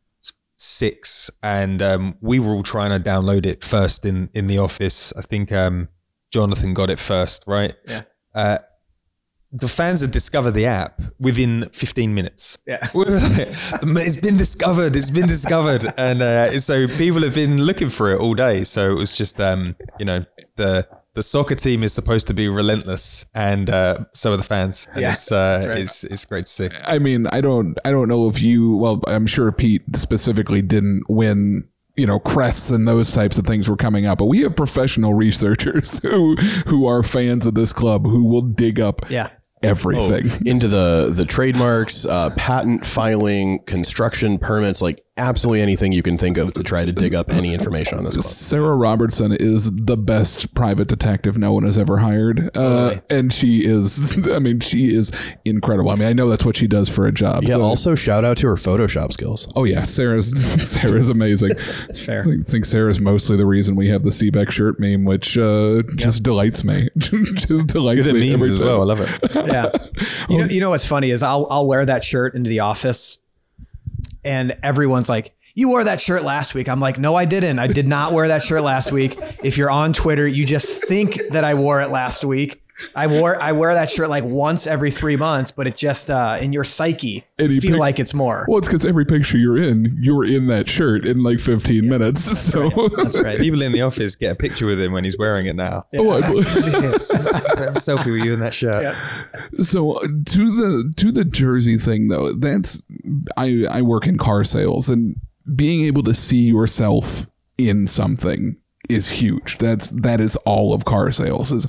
six, 0.56 1.30
and 1.42 1.80
um, 1.80 2.18
we 2.20 2.40
were 2.40 2.52
all 2.52 2.62
trying 2.62 2.90
to 2.90 3.02
download 3.02 3.46
it 3.46 3.64
first 3.64 4.04
in 4.04 4.28
in 4.34 4.48
the 4.48 4.58
office. 4.58 5.14
I 5.16 5.22
think 5.22 5.50
um, 5.50 5.88
Jonathan 6.30 6.74
got 6.74 6.90
it 6.90 6.98
first, 6.98 7.44
right? 7.46 7.74
Yeah. 7.88 8.02
Uh, 8.34 8.58
the 9.52 9.68
fans 9.68 10.00
had 10.00 10.10
discovered 10.12 10.52
the 10.52 10.66
app 10.66 11.00
within 11.18 11.62
15 11.72 12.14
minutes. 12.14 12.58
Yeah. 12.66 12.78
it's 12.94 14.20
been 14.20 14.36
discovered. 14.36 14.94
It's 14.96 15.10
been 15.10 15.26
discovered, 15.26 15.84
and 15.96 16.22
uh, 16.22 16.58
so 16.60 16.86
people 16.88 17.22
have 17.22 17.34
been 17.34 17.58
looking 17.62 17.88
for 17.88 18.12
it 18.12 18.20
all 18.20 18.34
day. 18.34 18.64
So 18.64 18.90
it 18.92 18.94
was 18.94 19.16
just, 19.16 19.40
um, 19.40 19.76
you 19.98 20.04
know, 20.04 20.24
the 20.56 20.86
the 21.14 21.22
soccer 21.24 21.56
team 21.56 21.82
is 21.82 21.92
supposed 21.92 22.28
to 22.28 22.34
be 22.34 22.48
relentless, 22.48 23.26
and 23.34 23.68
uh, 23.68 23.98
so 24.12 24.32
are 24.32 24.36
the 24.36 24.44
fans. 24.44 24.86
And 24.92 25.00
Yeah. 25.02 25.12
it's, 25.12 25.32
uh, 25.32 25.66
Right. 25.68 25.78
it's 25.80 26.04
it's 26.04 26.24
great 26.24 26.44
to 26.44 26.50
see. 26.50 26.68
I 26.86 27.00
mean, 27.00 27.26
I 27.32 27.40
don't, 27.40 27.76
I 27.84 27.90
don't 27.90 28.08
know 28.08 28.28
if 28.28 28.40
you. 28.40 28.76
Well, 28.76 29.02
I'm 29.08 29.26
sure 29.26 29.50
Pete 29.50 29.82
specifically 29.96 30.62
didn't 30.62 31.02
win. 31.08 31.64
You 31.96 32.06
know, 32.06 32.20
crests 32.20 32.70
and 32.70 32.86
those 32.86 33.12
types 33.12 33.36
of 33.36 33.44
things 33.46 33.68
were 33.68 33.76
coming 33.76 34.06
up, 34.06 34.18
but 34.18 34.26
we 34.26 34.40
have 34.42 34.54
professional 34.56 35.12
researchers 35.12 36.00
who 36.02 36.36
who 36.66 36.86
are 36.86 37.02
fans 37.02 37.44
of 37.46 37.54
this 37.54 37.72
club 37.72 38.06
who 38.06 38.24
will 38.24 38.42
dig 38.42 38.78
up 38.80 39.02
Yeah. 39.10 39.28
Everything. 39.62 40.46
into 40.46 40.68
the 40.68 41.10
the 41.14 41.24
trademarks, 41.24 42.06
uh, 42.06 42.30
patent 42.36 42.86
filing, 42.86 43.60
construction 43.66 44.38
permits, 44.38 44.80
like 44.82 45.02
absolutely 45.20 45.60
anything 45.62 45.92
you 45.92 46.02
can 46.02 46.16
think 46.18 46.38
of 46.38 46.54
to 46.54 46.62
try 46.62 46.84
to 46.84 46.92
dig 46.92 47.14
up 47.14 47.30
any 47.30 47.52
information 47.54 47.98
on 47.98 48.04
this 48.04 48.14
club. 48.14 48.24
Sarah 48.24 48.74
Robertson 48.74 49.32
is 49.32 49.70
the 49.72 49.96
best 49.96 50.54
private 50.54 50.88
detective 50.88 51.36
no 51.38 51.52
one 51.52 51.64
has 51.64 51.76
ever 51.78 51.98
hired. 51.98 52.50
Uh, 52.56 52.94
and 53.10 53.32
she 53.32 53.58
is, 53.64 54.26
I 54.34 54.38
mean, 54.38 54.60
she 54.60 54.94
is 54.94 55.12
incredible. 55.44 55.90
I 55.90 55.96
mean, 55.96 56.08
I 56.08 56.12
know 56.12 56.28
that's 56.28 56.44
what 56.44 56.56
she 56.56 56.66
does 56.66 56.88
for 56.88 57.06
a 57.06 57.12
job. 57.12 57.42
Yeah. 57.44 57.56
so- 57.56 57.62
Also, 57.62 57.94
shout 57.94 58.24
out 58.24 58.36
to 58.38 58.48
her 58.48 58.54
Photoshop 58.54 59.12
skills. 59.12 59.48
oh 59.54 59.64
yeah, 59.64 59.82
Sarah's, 59.82 60.30
Sarah's 60.70 61.08
amazing. 61.08 61.50
It's 61.88 62.04
fair. 62.04 62.20
I 62.20 62.24
think, 62.24 62.44
think 62.46 62.64
Sarah's 62.64 63.00
mostly 63.00 63.36
the 63.36 63.46
reason 63.46 63.76
we 63.76 63.88
have 63.88 64.02
the 64.02 64.10
Sebek 64.10 64.50
shirt 64.50 64.80
meme, 64.80 65.04
which 65.04 65.36
uh, 65.38 65.82
just 65.96 66.22
delights 66.22 66.64
me. 66.64 66.88
just 66.98 67.66
delights 67.68 68.06
Good 68.06 68.16
at 68.16 68.20
me 68.20 68.32
every 68.32 68.48
memes 68.48 68.54
as 68.54 68.58
time. 68.60 68.68
well. 68.68 68.80
I 68.80 68.84
love 68.84 69.00
it. 69.00 69.20
yeah. 69.34 69.66
You 70.28 70.38
know, 70.38 70.44
you 70.46 70.60
know 70.60 70.70
what's 70.70 70.86
funny 70.86 71.10
is 71.10 71.22
I'll 71.22 71.46
I'll 71.50 71.66
wear 71.66 71.84
that 71.84 72.02
shirt 72.04 72.34
into 72.34 72.48
the 72.48 72.60
office, 72.60 73.18
and 74.24 74.56
everyone's 74.62 75.08
like, 75.08 75.32
"You 75.54 75.68
wore 75.68 75.84
that 75.84 76.00
shirt 76.00 76.22
last 76.24 76.54
week." 76.54 76.68
I'm 76.68 76.80
like, 76.80 76.98
"No, 76.98 77.14
I 77.14 77.24
didn't. 77.24 77.58
I 77.58 77.66
did 77.66 77.86
not 77.86 78.12
wear 78.12 78.28
that 78.28 78.42
shirt 78.42 78.62
last 78.62 78.92
week." 78.92 79.14
If 79.44 79.58
you're 79.58 79.70
on 79.70 79.92
Twitter, 79.92 80.26
you 80.26 80.46
just 80.46 80.84
think 80.84 81.18
that 81.30 81.44
I 81.44 81.54
wore 81.54 81.80
it 81.80 81.90
last 81.90 82.24
week. 82.24 82.62
I 82.94 83.06
wore 83.06 83.40
I 83.40 83.52
wear 83.52 83.74
that 83.74 83.90
shirt 83.90 84.08
like 84.08 84.24
once 84.24 84.66
every 84.66 84.90
three 84.90 85.16
months, 85.16 85.50
but 85.50 85.66
it 85.66 85.76
just 85.76 86.10
uh, 86.10 86.38
in 86.40 86.52
your 86.52 86.64
psyche 86.64 87.24
And 87.38 87.48
you 87.48 87.54
you 87.56 87.60
feel 87.60 87.70
pick- 87.72 87.80
like 87.80 87.98
it's 88.00 88.14
more. 88.14 88.44
Well, 88.48 88.58
it's 88.58 88.68
because 88.68 88.84
every 88.84 89.04
picture 89.04 89.38
you're 89.38 89.56
in, 89.62 89.96
you're 90.00 90.24
in 90.24 90.46
that 90.48 90.68
shirt 90.68 91.04
in 91.06 91.22
like 91.22 91.40
15 91.40 91.88
minutes. 91.88 92.20
So, 92.50 92.70
That's 92.96 93.20
right. 93.20 93.38
People 93.46 93.62
in 93.62 93.72
the 93.72 93.82
office 93.82 94.16
get 94.16 94.32
a 94.32 94.34
picture 94.34 94.66
with 94.66 94.80
him 94.80 94.92
when 94.92 95.04
he's 95.04 95.18
wearing 95.18 95.46
it 95.46 95.56
now. 95.56 95.84
Oh, 95.98 96.10
I- 96.10 96.20
Yes. 96.80 97.10
Have 97.10 97.26
a 97.76 97.78
selfie 97.78 98.12
with 98.12 98.24
you 98.24 98.34
in 98.34 98.40
that 98.40 98.54
shirt. 98.54 98.96
So 99.54 99.92
uh, 99.92 100.00
to 100.00 100.44
the 100.46 100.92
to 100.96 101.12
the 101.12 101.24
jersey 101.24 101.76
thing 101.76 102.08
though, 102.08 102.32
that's 102.32 102.82
I 103.36 103.64
I 103.70 103.82
work 103.82 104.06
in 104.06 104.16
car 104.18 104.44
sales 104.44 104.88
and 104.88 105.16
being 105.54 105.84
able 105.84 106.02
to 106.04 106.14
see 106.14 106.42
yourself 106.48 107.26
in 107.58 107.86
something 107.86 108.56
is 108.90 109.10
huge. 109.10 109.58
That's 109.58 109.90
that 109.90 110.20
is 110.20 110.36
all 110.44 110.74
of 110.74 110.84
car 110.84 111.10
sales 111.10 111.52
is 111.52 111.66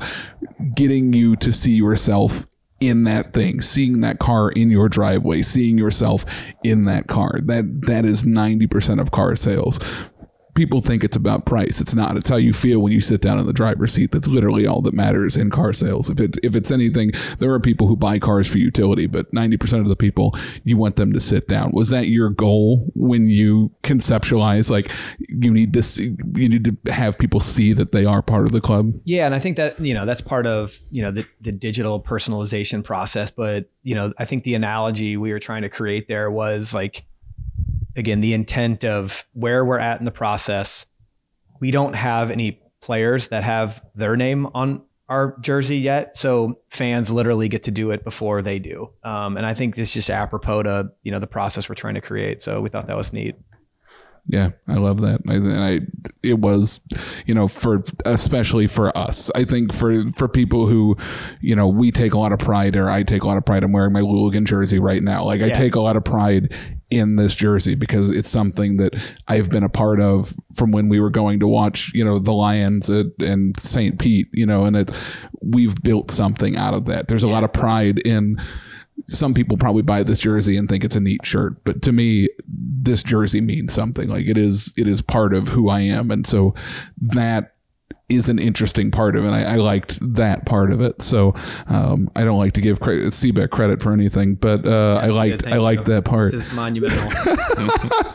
getting 0.76 1.14
you 1.14 1.36
to 1.38 1.52
see 1.52 1.74
yourself 1.74 2.48
in 2.80 3.04
that 3.04 3.32
thing, 3.32 3.62
seeing 3.62 4.02
that 4.02 4.18
car 4.18 4.50
in 4.50 4.72
your 4.72 4.90
driveway, 4.90 5.44
seeing 5.44 5.78
yourself 5.78 6.26
in 6.64 6.86
that 6.86 7.08
car. 7.08 7.38
That 7.44 7.84
that 7.84 8.06
is 8.06 8.24
90% 8.24 9.00
of 9.00 9.12
car 9.12 9.36
sales. 9.36 9.80
People 10.54 10.82
think 10.82 11.04
it's 11.04 11.16
about 11.16 11.46
price. 11.46 11.82
It's 11.82 11.96
not. 11.96 12.18
It's 12.18 12.30
how 12.30 12.38
you 12.38 12.54
feel 12.54 12.80
when 12.80 12.94
you 12.94 13.02
sit 13.02 13.22
down 13.22 13.40
in 13.40 13.46
the 13.46 13.54
driver's 13.54 13.94
seat. 13.94 14.12
That's 14.12 14.28
literally 14.28 14.66
all 14.66 14.82
that 14.82 14.94
matters 14.94 15.38
in 15.38 15.50
car 15.50 15.74
sales. 15.74 16.10
If 16.10 16.20
it's 16.20 16.40
if 16.44 16.56
it's 16.56 16.72
anything, 16.72 17.12
there 17.40 17.52
are 17.54 17.60
people 17.60 17.88
who 17.88 17.96
buy 17.96 18.20
cars 18.20 18.48
for 18.48 18.58
utility, 18.58 19.08
but 19.08 19.32
ninety 19.34 19.58
percent 19.58 19.82
of 19.82 19.90
the 19.90 19.96
people 19.96 20.36
you 20.64 20.78
want 20.78 20.96
them 20.96 21.14
to 21.14 21.20
sit 21.20 21.48
down. 21.48 21.72
Was 21.72 21.90
that 21.90 22.08
your 22.08 22.30
goal 22.30 22.92
when 22.96 23.28
you 23.28 23.72
conceptualize 23.84 24.70
like 24.70 24.92
you 25.30 25.52
need 25.52 25.74
to 25.74 25.84
see, 25.84 26.16
you 26.36 26.50
need 26.50 26.66
to 26.66 26.92
have 26.92 27.18
people 27.18 27.40
see 27.40 27.74
that 27.74 27.92
they 27.92 28.06
are 28.06 28.22
part 28.22 28.46
of 28.46 28.52
the 28.52 28.62
club? 28.62 28.94
Yeah, 29.06 29.26
and 29.26 29.36
I 29.36 29.40
think 29.40 29.58
that 29.58 29.80
you 29.80 29.94
know 29.94 30.06
that's 30.06 30.22
part 30.22 30.46
of 30.46 30.78
you 30.90 31.02
know 31.02 31.12
the, 31.12 31.26
the 31.42 31.52
digital 31.52 32.02
personalization 32.02 32.84
process. 32.84 33.32
But 33.32 33.70
you 33.84 33.96
know, 33.96 34.14
I 34.18 34.26
think 34.26 34.44
the 34.44 34.56
analogy 34.56 35.18
we 35.18 35.32
were 35.32 35.40
trying 35.40 35.62
to 35.64 35.70
create 35.70 36.08
there 36.08 36.30
was 36.30 36.74
like 36.74 37.06
again 37.96 38.20
the 38.20 38.34
intent 38.34 38.86
of 38.86 39.26
where 39.34 39.64
we're 39.66 39.80
at 39.80 40.00
in 40.00 40.06
the 40.06 40.12
process. 40.12 40.86
We 41.60 41.72
don't 41.72 41.94
have 41.96 42.32
any 42.32 42.62
players 42.82 43.28
that 43.30 43.44
have 43.44 43.84
their 43.96 44.16
name 44.16 44.48
on 44.54 44.84
our 45.10 45.38
jersey 45.42 45.78
yet, 45.78 46.16
so 46.16 46.60
fans 46.70 47.12
literally 47.12 47.50
get 47.50 47.64
to 47.64 47.72
do 47.72 47.92
it 47.92 48.04
before 48.04 48.42
they 48.42 48.60
do. 48.60 48.90
Um, 49.04 49.36
and 49.36 49.46
I 49.46 49.54
think 49.54 49.76
this 49.76 49.90
is 49.90 49.94
just 49.94 50.10
apropos 50.10 50.64
to 50.64 50.92
you 51.04 51.12
know 51.12 51.20
the 51.20 51.28
process 51.28 51.68
we're 51.68 51.76
trying 51.76 51.96
to 51.96 52.02
create. 52.02 52.42
So 52.42 52.62
we 52.62 52.70
thought 52.70 52.88
that 52.88 52.98
was 52.98 53.14
neat. 53.14 53.36
Yeah, 54.28 54.52
I 54.68 54.76
love 54.76 55.02
that. 55.02 55.22
I, 55.28 55.34
and 55.34 55.60
I, 55.60 55.80
it 56.24 56.40
was, 56.40 56.80
you 57.26 57.34
know, 57.34 57.48
for 57.48 57.84
especially 58.06 58.68
for 58.68 58.96
us. 58.98 59.32
I 59.36 59.44
think 59.44 59.74
for 59.74 60.10
for 60.12 60.28
people 60.28 60.68
who, 60.68 60.96
you 61.42 61.56
know, 61.56 61.68
we 61.68 61.92
take 61.92 62.14
a 62.14 62.20
lot 62.20 62.32
of 62.32 62.40
pride, 62.40 62.76
or 62.76 62.90
I 62.90 63.04
take 63.04 63.24
a 63.24 63.28
lot 63.28 63.38
of 63.38 63.46
pride. 63.46 63.64
I'm 63.64 63.72
wearing 63.72 63.94
my 63.94 64.02
Louligan 64.02 64.46
jersey 64.46 64.80
right 64.80 65.02
now. 65.02 65.24
Like 65.26 65.42
I 65.42 65.50
take 65.50 65.76
a 65.76 65.82
lot 65.82 65.98
of 65.98 66.04
pride 66.04 66.54
in 66.90 67.16
this 67.16 67.36
jersey 67.36 67.74
because 67.74 68.16
it's 68.16 68.30
something 68.30 68.78
that 68.78 68.96
I've 69.28 69.50
been 69.50 69.64
a 69.64 69.70
part 69.70 70.00
of 70.02 70.34
from 70.54 70.72
when 70.72 70.88
we 70.88 71.00
were 71.00 71.10
going 71.10 71.40
to 71.40 71.48
watch, 71.48 71.92
you 71.94 72.06
know, 72.06 72.20
the 72.20 72.34
Lions 72.34 72.90
at, 72.90 73.08
and 73.20 73.60
St. 73.60 74.00
Pete. 74.00 74.28
You 74.34 74.46
know, 74.46 74.66
and 74.66 74.76
it's 74.78 75.18
we've 75.42 75.76
built 75.82 76.12
something 76.12 76.56
out 76.56 76.74
of 76.74 76.86
that. 76.86 77.08
There's 77.08 77.24
a 77.24 77.28
lot 77.28 77.44
of 77.44 77.52
pride 77.52 78.00
in 78.06 78.38
some 79.12 79.34
people 79.34 79.58
probably 79.58 79.82
buy 79.82 80.04
this 80.04 80.20
jersey 80.20 80.58
and 80.58 80.70
think 80.70 80.84
it's 80.84 80.96
a 80.96 81.02
neat 81.02 81.26
shirt, 81.26 81.64
but 81.64 81.82
to 81.84 81.92
me, 81.92 82.30
this 82.48 83.04
jersey 83.04 83.42
means 83.42 83.74
something. 83.74 84.10
Like 84.10 84.28
it 84.28 84.38
is, 84.38 84.74
it 84.78 84.88
is 84.88 85.02
part 85.02 85.34
of 85.34 85.50
who 85.50 85.70
I 85.70 85.82
am, 85.82 86.12
and 86.12 86.26
so 86.26 86.56
that 87.00 87.51
is 88.10 88.30
an 88.30 88.40
interesting 88.40 88.92
part 88.92 89.16
of 89.16 89.26
it. 89.26 89.30
I, 89.30 89.54
I 89.54 89.56
liked 89.56 90.16
that 90.16 90.46
part 90.46 90.72
of 90.72 90.82
it. 90.82 91.02
So 91.02 91.34
um, 91.68 92.10
I 92.16 92.24
don't 92.24 92.40
like 92.40 92.54
to 92.54 92.62
give 92.62 92.80
credit, 92.80 93.12
credit 93.52 93.82
for 93.82 93.94
anything, 93.94 94.36
but 94.36 94.66
uh, 94.66 95.00
I 95.02 95.08
liked, 95.08 95.48
I 95.48 95.58
liked 95.58 95.88
you. 95.88 95.94
that 95.96 96.06
part. 96.06 96.32
This 96.32 96.48
is 96.48 96.54
monumental. 96.54 97.10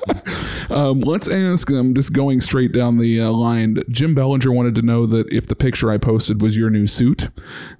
Um, 0.69 1.01
let's 1.01 1.31
ask 1.31 1.69
them, 1.69 1.95
just 1.95 2.13
going 2.13 2.41
straight 2.41 2.73
down 2.73 2.99
the 2.99 3.21
uh, 3.21 3.31
line. 3.31 3.79
Jim 3.89 4.15
Bellinger 4.15 4.51
wanted 4.51 4.75
to 4.77 4.83
know 4.83 5.07
that 5.07 5.33
if 5.33 5.47
the 5.47 5.55
picture 5.57 5.91
I 5.91 5.99
posted 5.99 6.43
was 6.43 6.57
your 6.57 6.71
new 6.71 6.87
suit, 6.87 7.31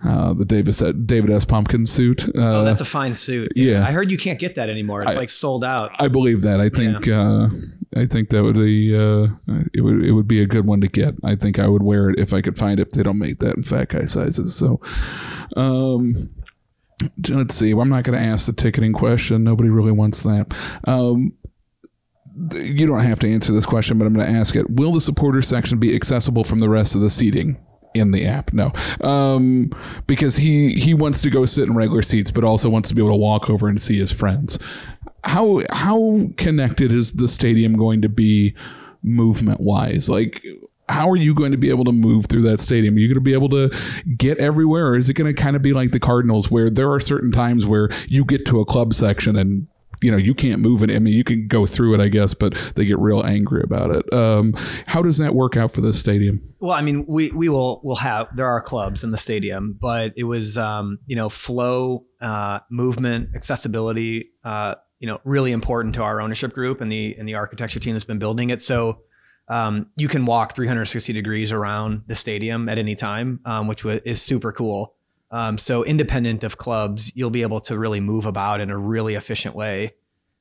uh, 0.05 0.35
the 0.35 0.45
Davis 0.45 0.79
David 0.79 1.31
S. 1.31 1.45
Pumpkin 1.45 1.87
suit. 1.87 2.29
Uh, 2.29 2.61
oh, 2.61 2.65
that's 2.65 2.81
a 2.81 2.85
fine 2.85 3.15
suit. 3.15 3.53
yeah. 3.57 3.85
I 3.87 3.93
heard 3.93 4.11
you 4.11 4.17
can't 4.17 4.39
get 4.39 4.55
that 4.55 4.71
anymore. 4.71 5.03
It's 5.03 5.17
like 5.17 5.29
sold 5.29 5.65
out. 5.65 5.91
I 5.99 6.09
believe 6.09 6.43
that. 6.43 6.61
I 6.61 6.69
think 6.69 7.09
uh, 7.09 7.49
I 7.95 8.07
think 8.07 8.31
that 8.31 8.43
would 8.43 8.57
be 8.57 8.95
uh, 8.95 9.29
it 9.73 9.83
would 9.83 10.05
it 10.05 10.13
would 10.13 10.27
be 10.27 10.41
a 10.41 10.47
good 10.47 10.67
one 10.67 10.81
to 10.81 10.89
get. 10.89 11.15
I 11.23 11.35
think 11.35 11.59
I 11.59 11.69
would 11.69 11.83
wear 11.83 12.11
it 12.11 12.19
if 12.19 12.33
I 12.33 12.41
could 12.41 12.59
find 12.59 12.81
it. 12.81 12.93
They 12.93 13.03
don't 13.03 13.19
make 13.19 13.39
that 13.39 13.57
in 13.57 13.63
fat 13.63 13.91
guy 13.91 14.03
sizes. 14.03 14.55
So, 14.57 14.81
um, 15.57 16.31
let's 17.29 17.55
see. 17.55 17.71
I'm 17.71 17.89
not 17.89 18.05
going 18.05 18.19
to 18.19 18.25
ask 18.25 18.47
the 18.47 18.53
ticketing 18.53 18.93
question. 18.93 19.45
Nobody 19.45 19.71
really 19.71 19.93
wants 19.93 20.23
that. 20.25 20.55
Um, 20.85 21.33
you 22.55 22.87
don't 22.87 23.01
have 23.01 23.19
to 23.21 23.33
answer 23.33 23.53
this 23.53 23.67
question, 23.67 23.99
but 23.99 24.07
I'm 24.07 24.13
going 24.13 24.27
to 24.27 24.39
ask 24.39 24.57
it. 24.57 24.69
Will 24.69 24.93
the 24.93 25.01
supporter 25.01 25.41
section 25.41 25.79
be 25.79 25.95
accessible 25.95 26.45
from 26.45 26.61
the 26.61 26.69
rest 26.69 26.95
of 26.95 27.01
the 27.01 27.11
seating? 27.11 27.59
In 27.95 28.11
the 28.11 28.27
app, 28.27 28.53
no, 28.53 28.73
um, 29.01 29.71
because 30.07 30.37
he 30.37 30.75
he 30.75 30.93
wants 30.93 31.23
to 31.23 31.31
go 31.31 31.47
sit 31.47 31.67
in 31.67 31.75
regular 31.75 32.03
seats, 32.03 32.31
but 32.31 32.45
also 32.45 32.69
wants 32.69 32.91
to 32.91 32.95
be 32.95 33.01
able 33.01 33.13
to 33.13 33.17
walk 33.17 33.49
over 33.49 33.69
and 33.69 33.81
see 33.81 33.97
his 33.97 34.13
friends 34.13 34.59
how 35.27 35.63
how 35.71 36.29
connected 36.37 36.93
is 36.93 37.13
the 37.13 37.29
stadium 37.29 37.77
going 37.77 38.03
to 38.03 38.09
be 38.09 38.55
movement 39.03 39.61
wise 39.61 40.09
like 40.09 40.45
how 40.89 41.11
are 41.11 41.17
you 41.17 41.35
going 41.35 41.53
to 41.53 41.59
be 41.59 41.69
able 41.69 41.85
to 41.85 41.93
move 41.93 42.27
through 42.27 42.43
that 42.43 42.61
stadium? 42.61 42.95
Are 42.95 42.99
you 42.99 43.09
going 43.09 43.15
to 43.15 43.21
be 43.21 43.33
able 43.33 43.49
to 43.49 43.71
get 44.17 44.39
everywhere? 44.39 44.87
Or 44.87 44.97
is 44.97 45.09
it 45.09 45.15
going 45.15 45.35
to 45.35 45.41
kind 45.43 45.57
of 45.57 45.63
be 45.63 45.73
like 45.73 45.91
the 45.91 45.99
Cardinals 45.99 46.49
where 46.49 46.71
there 46.71 46.93
are 46.93 47.01
certain 47.01 47.33
times 47.33 47.67
where 47.67 47.89
you 48.07 48.25
get 48.25 48.47
to 48.47 48.61
a 48.61 48.65
club 48.65 48.95
section 48.95 49.35
and 49.35 49.67
you 50.03 50.11
know 50.11 50.17
you 50.17 50.35
can't 50.35 50.61
move 50.61 50.83
it. 50.83 50.91
I 50.91 50.99
mean, 50.99 51.15
you 51.15 51.25
can 51.25 51.47
go 51.47 51.67
through 51.67 51.95
it, 51.95 52.01
I 52.01 52.09
guess, 52.09 52.35
but 52.35 52.55
they 52.75 52.85
get 52.85 52.99
real 52.99 53.25
angry 53.25 53.63
about 53.63 53.91
it. 53.91 54.13
Um, 54.13 54.55
how 54.87 55.03
does 55.03 55.19
that 55.19 55.35
work 55.35 55.57
out 55.57 55.73
for 55.73 55.81
this 55.81 55.99
stadium? 55.99 56.43
Well, 56.61 56.73
I 56.73 56.83
mean, 56.83 57.07
we 57.07 57.33
we 57.33 57.49
will 57.49 57.81
will 57.83 57.97
have 57.97 58.29
there 58.37 58.47
are 58.47 58.61
clubs 58.61 59.05
in 59.05 59.11
the 59.11 59.17
stadium, 59.17 59.77
but 59.81 60.13
it 60.17 60.25
was 60.25 60.59
um, 60.59 60.99
you 61.07 61.17
know 61.17 61.29
flow, 61.29 62.05
uh, 62.21 62.61
movement, 62.71 63.31
accessibility, 63.35 64.31
uh, 64.45 64.75
you 64.99 65.07
know, 65.07 65.21
really 65.25 65.53
important 65.53 65.95
to 65.97 66.03
our 66.03 66.21
ownership 66.21 66.53
group 66.53 66.81
and 66.81 66.91
the 66.91 67.15
and 67.19 67.29
the 67.29 67.35
architecture 67.35 67.81
team 67.81 67.93
that's 67.93 68.05
been 68.05 68.19
building 68.19 68.51
it. 68.51 68.61
So 68.61 69.03
um, 69.49 69.87
you 69.97 70.09
can 70.09 70.27
walk 70.27 70.55
360 70.55 71.13
degrees 71.13 71.53
around 71.53 72.03
the 72.07 72.15
stadium 72.15 72.69
at 72.69 72.79
any 72.79 72.95
time, 72.95 73.41
um, 73.45 73.69
which 73.69 73.85
wa- 73.85 74.01
is 74.05 74.21
super 74.21 74.53
cool. 74.53 74.95
Um, 75.31 75.59
so 75.59 75.85
independent 75.85 76.45
of 76.45 76.57
clubs, 76.57 77.15
you'll 77.17 77.31
be 77.31 77.43
able 77.43 77.61
to 77.61 77.79
really 77.79 78.01
move 78.01 78.27
about 78.27 78.61
in 78.61 78.71
a 78.71 78.79
really 78.79 79.15
efficient 79.15 79.55
way. 79.55 79.93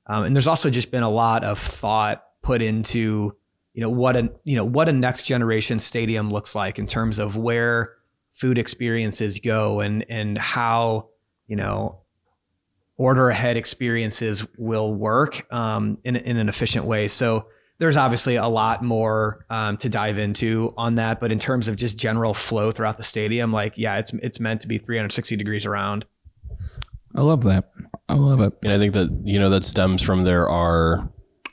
Um, 0.08 0.26
and 0.26 0.36
there's 0.36 0.47
also 0.47 0.70
just 0.70 0.91
been 0.91 1.03
a 1.03 1.10
lot 1.10 1.43
of 1.43 1.58
thought 1.58 2.24
put 2.41 2.62
into 2.62 3.36
you 3.74 3.82
know 3.82 3.89
what 3.89 4.16
a 4.16 4.32
you 4.43 4.56
know 4.56 4.64
what 4.64 4.88
a 4.88 4.93
next 4.93 5.28
generation 5.28 5.80
stadium 5.80 6.30
looks 6.30 6.56
like 6.56 6.80
in 6.80 6.88
terms 6.88 7.20
of 7.20 7.36
where 7.36 7.93
food 8.32 8.58
experiences 8.58 9.39
go 9.39 9.82
and 9.82 10.06
and 10.08 10.38
how 10.38 11.10
you 11.47 11.58
know 11.58 11.99
order 12.98 13.30
ahead 13.30 13.58
experiences 13.58 14.48
will 14.58 14.93
work 14.93 15.52
um, 15.54 15.98
in, 16.04 16.16
in 16.16 16.38
an 16.38 16.50
efficient 16.50 16.86
way 16.86 17.08
so 17.08 17.48
there's 17.78 17.98
obviously 17.98 18.38
a 18.38 18.48
lot 18.48 18.82
more 18.82 19.46
um, 19.50 19.76
to 19.76 19.89
dive 19.89 20.18
into 20.18 20.74
on 20.78 20.96
that 20.96 21.20
but 21.20 21.32
in 21.32 21.39
terms 21.39 21.68
of 21.68 21.76
just 21.76 21.98
general 21.98 22.34
flow 22.34 22.72
throughout 22.72 22.98
the 22.98 23.04
stadium 23.04 23.52
like 23.52 23.78
yeah 23.78 23.98
it's 23.98 24.14
it's 24.16 24.39
meant 24.39 24.62
to 24.62 24.68
be 24.68 24.78
360 24.78 25.36
degrees 25.36 25.66
around 25.66 26.06
I 27.16 27.22
love 27.22 27.43
that. 27.43 27.72
I 28.10 28.16
love 28.16 28.41
it. 28.41 28.54
And 28.64 28.74
I 28.74 28.78
think 28.78 28.93
that, 28.93 29.22
you 29.24 29.39
know, 29.39 29.50
that 29.50 29.64
stems 29.64 30.02
from 30.02 30.24
there 30.24 30.50
are 30.50 31.10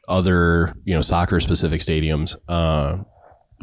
other, 0.09 0.75
you 0.85 0.95
know, 0.95 1.01
soccer 1.01 1.41
specific 1.41 1.81
stadiums, 1.81 2.37
uh, 2.49 2.99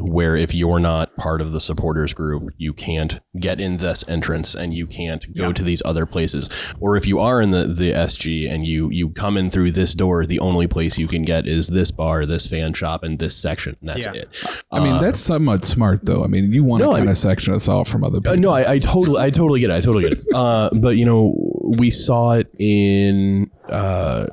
where 0.00 0.36
if 0.36 0.54
you're 0.54 0.78
not 0.80 1.14
part 1.16 1.40
of 1.40 1.52
the 1.52 1.60
supporters 1.60 2.14
group, 2.14 2.52
you 2.56 2.72
can't 2.72 3.20
get 3.38 3.60
in 3.60 3.76
this 3.76 4.08
entrance 4.08 4.54
and 4.54 4.72
you 4.72 4.86
can't 4.86 5.24
go 5.36 5.52
to 5.52 5.62
these 5.62 5.82
other 5.84 6.06
places. 6.06 6.74
Or 6.80 6.96
if 6.96 7.06
you 7.06 7.18
are 7.18 7.40
in 7.40 7.50
the, 7.50 7.64
the 7.64 7.92
SG 7.92 8.48
and 8.50 8.66
you 8.66 8.88
you 8.90 9.10
come 9.10 9.36
in 9.36 9.50
through 9.50 9.72
this 9.72 9.94
door, 9.94 10.24
the 10.26 10.40
only 10.40 10.66
place 10.66 10.98
you 10.98 11.06
can 11.06 11.22
get 11.22 11.46
is 11.46 11.68
this 11.68 11.90
bar, 11.90 12.24
this 12.26 12.46
fan 12.46 12.72
shop, 12.72 13.02
and 13.02 13.18
this 13.18 13.36
section. 13.36 13.76
And 13.80 13.88
that's 13.90 14.06
Yeah. 14.06 14.12
it. 14.14 14.44
I 14.72 14.82
mean, 14.82 15.00
that's 15.00 15.20
somewhat 15.20 15.64
smart, 15.64 16.04
though. 16.06 16.24
I 16.24 16.26
mean, 16.26 16.52
you 16.52 16.64
want 16.64 16.82
No, 16.82 16.88
to 16.88 16.92
I 16.92 16.96
kind 16.96 17.04
mean- 17.06 17.10
of 17.12 17.18
section 17.18 17.54
us 17.54 17.68
off 17.68 17.88
from 17.88 18.04
other 18.04 18.20
people. 18.20 18.32
Uh, 18.32 18.36
no, 18.36 18.50
I, 18.50 18.72
I 18.72 18.78
totally, 18.78 19.20
I 19.20 19.30
totally 19.30 19.60
get 19.60 19.70
it. 19.70 19.74
I 19.74 19.80
totally 19.80 20.08
get 20.08 20.18
it. 20.18 20.24
Uh, 20.34 20.70
but 20.80 20.96
you 20.96 21.04
know, 21.04 21.34
we 21.78 21.90
saw 21.90 22.32
it 22.32 22.48
in 22.58 23.50
uh, 23.68 24.26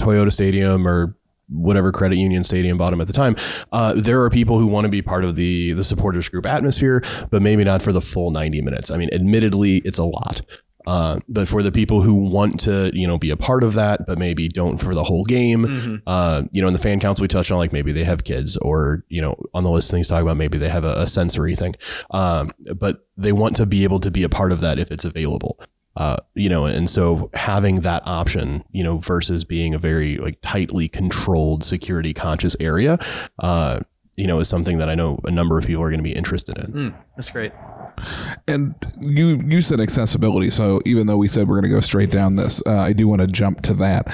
Toyota 0.00 0.32
Stadium 0.32 0.86
or 0.88 1.14
whatever 1.52 1.92
credit 1.92 2.16
union 2.16 2.42
stadium 2.44 2.78
bought 2.78 2.90
them 2.90 3.00
at 3.00 3.06
the 3.06 3.12
time. 3.12 3.36
Uh, 3.70 3.94
there 3.96 4.22
are 4.22 4.30
people 4.30 4.58
who 4.58 4.66
want 4.66 4.84
to 4.84 4.90
be 4.90 5.02
part 5.02 5.24
of 5.24 5.36
the 5.36 5.72
the 5.72 5.84
supporters 5.84 6.28
group 6.28 6.46
atmosphere, 6.46 7.02
but 7.30 7.42
maybe 7.42 7.64
not 7.64 7.82
for 7.82 7.92
the 7.92 8.00
full 8.00 8.30
ninety 8.30 8.62
minutes. 8.62 8.90
I 8.90 8.96
mean, 8.96 9.10
admittedly, 9.12 9.78
it's 9.84 9.98
a 9.98 10.04
lot. 10.04 10.42
Uh, 10.84 11.20
but 11.28 11.46
for 11.46 11.62
the 11.62 11.70
people 11.70 12.02
who 12.02 12.28
want 12.28 12.58
to, 12.58 12.90
you 12.92 13.06
know, 13.06 13.16
be 13.16 13.30
a 13.30 13.36
part 13.36 13.62
of 13.62 13.74
that, 13.74 14.00
but 14.04 14.18
maybe 14.18 14.48
don't 14.48 14.78
for 14.78 14.96
the 14.96 15.04
whole 15.04 15.24
game, 15.24 16.02
uh, 16.08 16.42
you 16.50 16.60
know, 16.60 16.66
in 16.66 16.72
the 16.72 16.78
fan 16.78 16.98
council 16.98 17.22
we 17.22 17.28
touched 17.28 17.52
on, 17.52 17.58
like 17.58 17.72
maybe 17.72 17.92
they 17.92 18.02
have 18.02 18.24
kids, 18.24 18.56
or 18.56 19.04
you 19.08 19.22
know, 19.22 19.36
on 19.54 19.62
the 19.62 19.70
list 19.70 19.92
things 19.92 20.08
to 20.08 20.14
talk 20.14 20.22
about, 20.22 20.36
maybe 20.36 20.58
they 20.58 20.68
have 20.68 20.82
a, 20.82 20.94
a 21.02 21.06
sensory 21.06 21.54
thing, 21.54 21.76
um, 22.10 22.50
but 22.76 23.06
they 23.16 23.32
want 23.32 23.54
to 23.54 23.64
be 23.66 23.84
able 23.84 24.00
to 24.00 24.10
be 24.10 24.24
a 24.24 24.28
part 24.28 24.50
of 24.50 24.60
that 24.60 24.80
if 24.80 24.90
it's 24.90 25.04
available. 25.04 25.60
Uh, 25.96 26.16
you 26.34 26.48
know, 26.48 26.64
and 26.64 26.88
so 26.88 27.30
having 27.34 27.76
that 27.82 28.02
option, 28.06 28.64
you 28.72 28.82
know, 28.82 28.98
versus 28.98 29.44
being 29.44 29.74
a 29.74 29.78
very 29.78 30.16
like 30.16 30.38
tightly 30.40 30.88
controlled, 30.88 31.62
security 31.62 32.14
conscious 32.14 32.56
area, 32.60 32.98
uh, 33.40 33.80
you 34.16 34.26
know, 34.26 34.40
is 34.40 34.48
something 34.48 34.78
that 34.78 34.88
I 34.88 34.94
know 34.94 35.20
a 35.24 35.30
number 35.30 35.58
of 35.58 35.66
people 35.66 35.82
are 35.82 35.90
going 35.90 35.98
to 35.98 36.04
be 36.04 36.14
interested 36.14 36.58
in. 36.58 36.72
Mm, 36.72 36.94
that's 37.22 37.30
great 37.30 37.52
And 38.48 38.74
you 39.00 39.40
you 39.46 39.60
said 39.60 39.80
accessibility, 39.80 40.50
so 40.50 40.80
even 40.84 41.06
though 41.06 41.16
we 41.16 41.28
said 41.28 41.48
we're 41.48 41.60
going 41.60 41.70
to 41.70 41.74
go 41.74 41.80
straight 41.80 42.10
down 42.10 42.36
this, 42.36 42.62
uh, 42.66 42.80
I 42.80 42.92
do 42.92 43.06
want 43.06 43.20
to 43.20 43.26
jump 43.26 43.62
to 43.62 43.74
that 43.74 44.06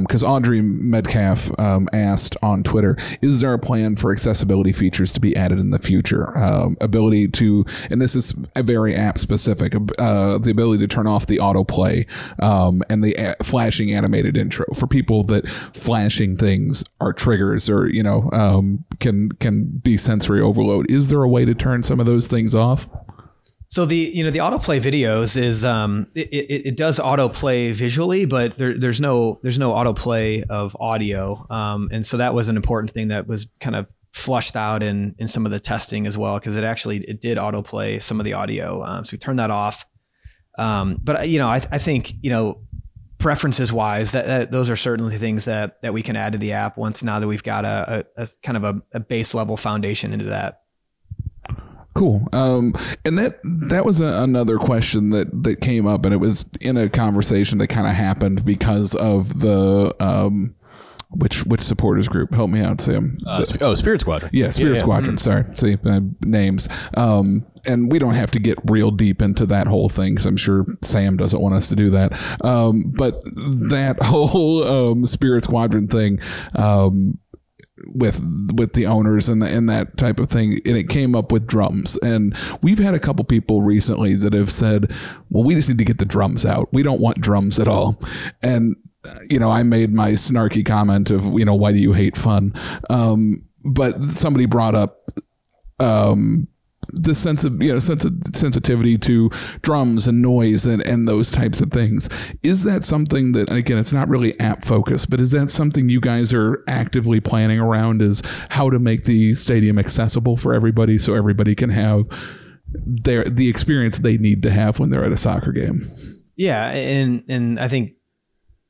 because 0.00 0.24
Audrey 0.24 0.60
Medcalf 0.60 1.58
um, 1.60 1.88
asked 1.92 2.36
on 2.42 2.62
Twitter: 2.62 2.96
Is 3.20 3.40
there 3.40 3.52
a 3.52 3.58
plan 3.58 3.96
for 3.96 4.12
accessibility 4.12 4.72
features 4.72 5.12
to 5.14 5.20
be 5.20 5.36
added 5.36 5.58
in 5.58 5.70
the 5.70 5.78
future? 5.78 6.36
Um, 6.38 6.76
ability 6.80 7.28
to, 7.28 7.64
and 7.90 8.00
this 8.00 8.16
is 8.16 8.34
a 8.56 8.62
very 8.62 8.94
app 8.94 9.18
specific, 9.18 9.74
uh, 9.98 10.38
the 10.38 10.50
ability 10.50 10.80
to 10.80 10.88
turn 10.88 11.06
off 11.06 11.26
the 11.26 11.38
autoplay 11.38 12.08
um, 12.42 12.82
and 12.88 13.04
the 13.04 13.14
a- 13.14 13.44
flashing 13.44 13.92
animated 13.92 14.36
intro 14.36 14.64
for 14.74 14.86
people 14.86 15.24
that 15.24 15.46
flashing 15.48 16.36
things 16.36 16.84
are 17.00 17.12
triggers 17.12 17.68
or 17.68 17.88
you 17.88 18.02
know 18.02 18.30
um, 18.32 18.84
can 19.00 19.30
can 19.32 19.64
be 19.82 19.96
sensory 19.96 20.40
overload. 20.40 20.90
Is 20.90 21.10
there 21.10 21.22
a 21.22 21.28
way 21.28 21.44
to 21.44 21.54
turn 21.54 21.82
some 21.82 22.00
of 22.00 22.06
those 22.06 22.26
things 22.26 22.53
off? 22.54 22.88
So 23.68 23.84
the 23.86 23.96
you 23.96 24.22
know 24.22 24.30
the 24.30 24.38
autoplay 24.38 24.80
videos 24.80 25.36
is 25.36 25.64
um 25.64 26.06
it, 26.14 26.28
it, 26.28 26.66
it 26.68 26.76
does 26.76 27.00
autoplay 27.00 27.72
visually, 27.72 28.24
but 28.24 28.56
there, 28.56 28.78
there's 28.78 29.00
no 29.00 29.40
there's 29.42 29.58
no 29.58 29.72
autoplay 29.72 30.44
of 30.48 30.76
audio. 30.78 31.44
Um, 31.50 31.88
and 31.90 32.06
so 32.06 32.18
that 32.18 32.34
was 32.34 32.48
an 32.48 32.56
important 32.56 32.92
thing 32.92 33.08
that 33.08 33.26
was 33.26 33.48
kind 33.60 33.74
of 33.74 33.88
flushed 34.12 34.54
out 34.54 34.84
in 34.84 35.16
in 35.18 35.26
some 35.26 35.44
of 35.44 35.50
the 35.50 35.58
testing 35.58 36.06
as 36.06 36.16
well 36.16 36.38
because 36.38 36.56
it 36.56 36.62
actually 36.62 36.98
it 36.98 37.20
did 37.20 37.36
autoplay 37.36 38.00
some 38.00 38.20
of 38.20 38.24
the 38.24 38.34
audio. 38.34 38.84
Um, 38.84 39.04
so 39.04 39.10
we 39.12 39.18
turned 39.18 39.40
that 39.40 39.50
off. 39.50 39.86
Um, 40.56 41.00
but 41.02 41.28
you 41.28 41.40
know 41.40 41.48
I, 41.48 41.56
I 41.72 41.78
think 41.78 42.12
you 42.22 42.30
know 42.30 42.60
preferences 43.18 43.72
wise 43.72 44.12
that, 44.12 44.26
that, 44.26 44.50
those 44.52 44.68
are 44.68 44.76
certainly 44.76 45.16
things 45.16 45.46
that 45.46 45.80
that 45.82 45.94
we 45.94 46.02
can 46.02 46.14
add 46.14 46.34
to 46.34 46.38
the 46.38 46.52
app 46.52 46.76
once 46.76 47.02
now 47.02 47.18
that 47.18 47.26
we've 47.26 47.42
got 47.42 47.64
a, 47.64 48.04
a, 48.16 48.22
a 48.22 48.28
kind 48.42 48.56
of 48.56 48.64
a, 48.64 48.82
a 48.92 49.00
base 49.00 49.34
level 49.34 49.56
foundation 49.56 50.12
into 50.12 50.26
that. 50.26 50.60
Cool. 51.94 52.26
Um, 52.32 52.74
and 53.04 53.16
that 53.18 53.38
that 53.68 53.84
was 53.84 54.00
a, 54.00 54.22
another 54.22 54.58
question 54.58 55.10
that 55.10 55.44
that 55.44 55.60
came 55.60 55.86
up, 55.86 56.04
and 56.04 56.12
it 56.12 56.18
was 56.18 56.44
in 56.60 56.76
a 56.76 56.88
conversation 56.88 57.58
that 57.58 57.68
kind 57.68 57.86
of 57.86 57.94
happened 57.94 58.44
because 58.44 58.94
of 58.96 59.40
the 59.40 59.94
um, 60.00 60.54
which 61.10 61.44
which 61.44 61.60
supporters 61.60 62.08
group? 62.08 62.34
Help 62.34 62.50
me 62.50 62.60
out, 62.60 62.80
Sam. 62.80 63.16
Uh, 63.26 63.44
sp- 63.46 63.62
oh, 63.62 63.74
Spirit 63.74 64.00
Squadron. 64.00 64.30
Yeah, 64.34 64.50
Spirit 64.50 64.78
Squadron. 64.78 65.18
Sorry, 65.18 65.44
see 65.54 65.76
uh, 65.84 66.00
names. 66.24 66.68
Um, 66.96 67.46
and 67.66 67.90
we 67.90 67.98
don't 67.98 68.14
have 68.14 68.30
to 68.32 68.38
get 68.38 68.58
real 68.66 68.90
deep 68.90 69.22
into 69.22 69.46
that 69.46 69.66
whole 69.66 69.88
thing 69.88 70.14
because 70.14 70.26
I'm 70.26 70.36
sure 70.36 70.66
Sam 70.82 71.16
doesn't 71.16 71.40
want 71.40 71.54
us 71.54 71.68
to 71.70 71.76
do 71.76 71.90
that. 71.90 72.12
Um, 72.44 72.92
but 72.96 73.24
that 73.24 73.98
whole 74.02 74.64
um, 74.64 75.06
Spirit 75.06 75.44
Squadron 75.44 75.88
thing. 75.88 76.20
Um, 76.54 77.18
with 77.86 78.22
with 78.54 78.72
the 78.72 78.86
owners 78.86 79.28
and 79.28 79.42
the, 79.42 79.46
and 79.46 79.68
that 79.68 79.96
type 79.96 80.20
of 80.20 80.28
thing 80.28 80.60
and 80.64 80.76
it 80.76 80.88
came 80.88 81.14
up 81.14 81.32
with 81.32 81.46
drums. 81.46 81.96
And 81.98 82.36
we've 82.62 82.78
had 82.78 82.94
a 82.94 82.98
couple 82.98 83.24
people 83.24 83.62
recently 83.62 84.14
that 84.14 84.32
have 84.32 84.50
said 84.50 84.92
well 85.30 85.44
we 85.44 85.54
just 85.54 85.68
need 85.68 85.78
to 85.78 85.84
get 85.84 85.98
the 85.98 86.04
drums 86.04 86.44
out. 86.44 86.68
We 86.72 86.82
don't 86.82 87.00
want 87.00 87.20
drums 87.20 87.58
at 87.58 87.68
all. 87.68 87.98
And 88.42 88.76
uh, 89.06 89.14
you 89.28 89.38
know 89.38 89.50
i 89.50 89.62
made 89.62 89.92
my 89.92 90.12
snarky 90.12 90.64
comment 90.64 91.10
of 91.10 91.24
you 91.38 91.44
know 91.44 91.54
why 91.54 91.72
do 91.72 91.78
you 91.78 91.92
hate 91.92 92.16
fun? 92.16 92.52
Um, 92.90 93.38
but 93.64 94.02
somebody 94.02 94.46
brought 94.46 94.74
up 94.74 95.10
um, 95.80 96.48
the 96.92 97.14
sense 97.14 97.44
of 97.44 97.62
you 97.62 97.72
know 97.72 97.78
sense 97.78 98.04
of 98.04 98.12
sensitivity 98.34 98.98
to 98.98 99.30
drums 99.62 100.06
and 100.06 100.22
noise 100.22 100.66
and 100.66 100.86
and 100.86 101.08
those 101.08 101.30
types 101.30 101.60
of 101.60 101.70
things. 101.70 102.08
Is 102.42 102.64
that 102.64 102.84
something 102.84 103.32
that 103.32 103.50
again 103.50 103.78
it's 103.78 103.92
not 103.92 104.08
really 104.08 104.38
app 104.40 104.64
focused 104.64 105.10
but 105.10 105.20
is 105.20 105.32
that 105.32 105.50
something 105.50 105.88
you 105.88 106.00
guys 106.00 106.32
are 106.32 106.62
actively 106.68 107.20
planning 107.20 107.58
around 107.58 108.02
is 108.02 108.22
how 108.50 108.70
to 108.70 108.78
make 108.78 109.04
the 109.04 109.34
stadium 109.34 109.78
accessible 109.78 110.36
for 110.36 110.54
everybody 110.54 110.98
so 110.98 111.14
everybody 111.14 111.54
can 111.54 111.70
have 111.70 112.04
their 112.68 113.24
the 113.24 113.48
experience 113.48 113.98
they 113.98 114.16
need 114.16 114.42
to 114.42 114.50
have 114.50 114.78
when 114.78 114.90
they're 114.90 115.04
at 115.04 115.12
a 115.12 115.16
soccer 115.16 115.52
game? 115.52 115.90
Yeah, 116.36 116.70
and 116.70 117.24
and 117.28 117.60
I 117.60 117.68
think 117.68 117.92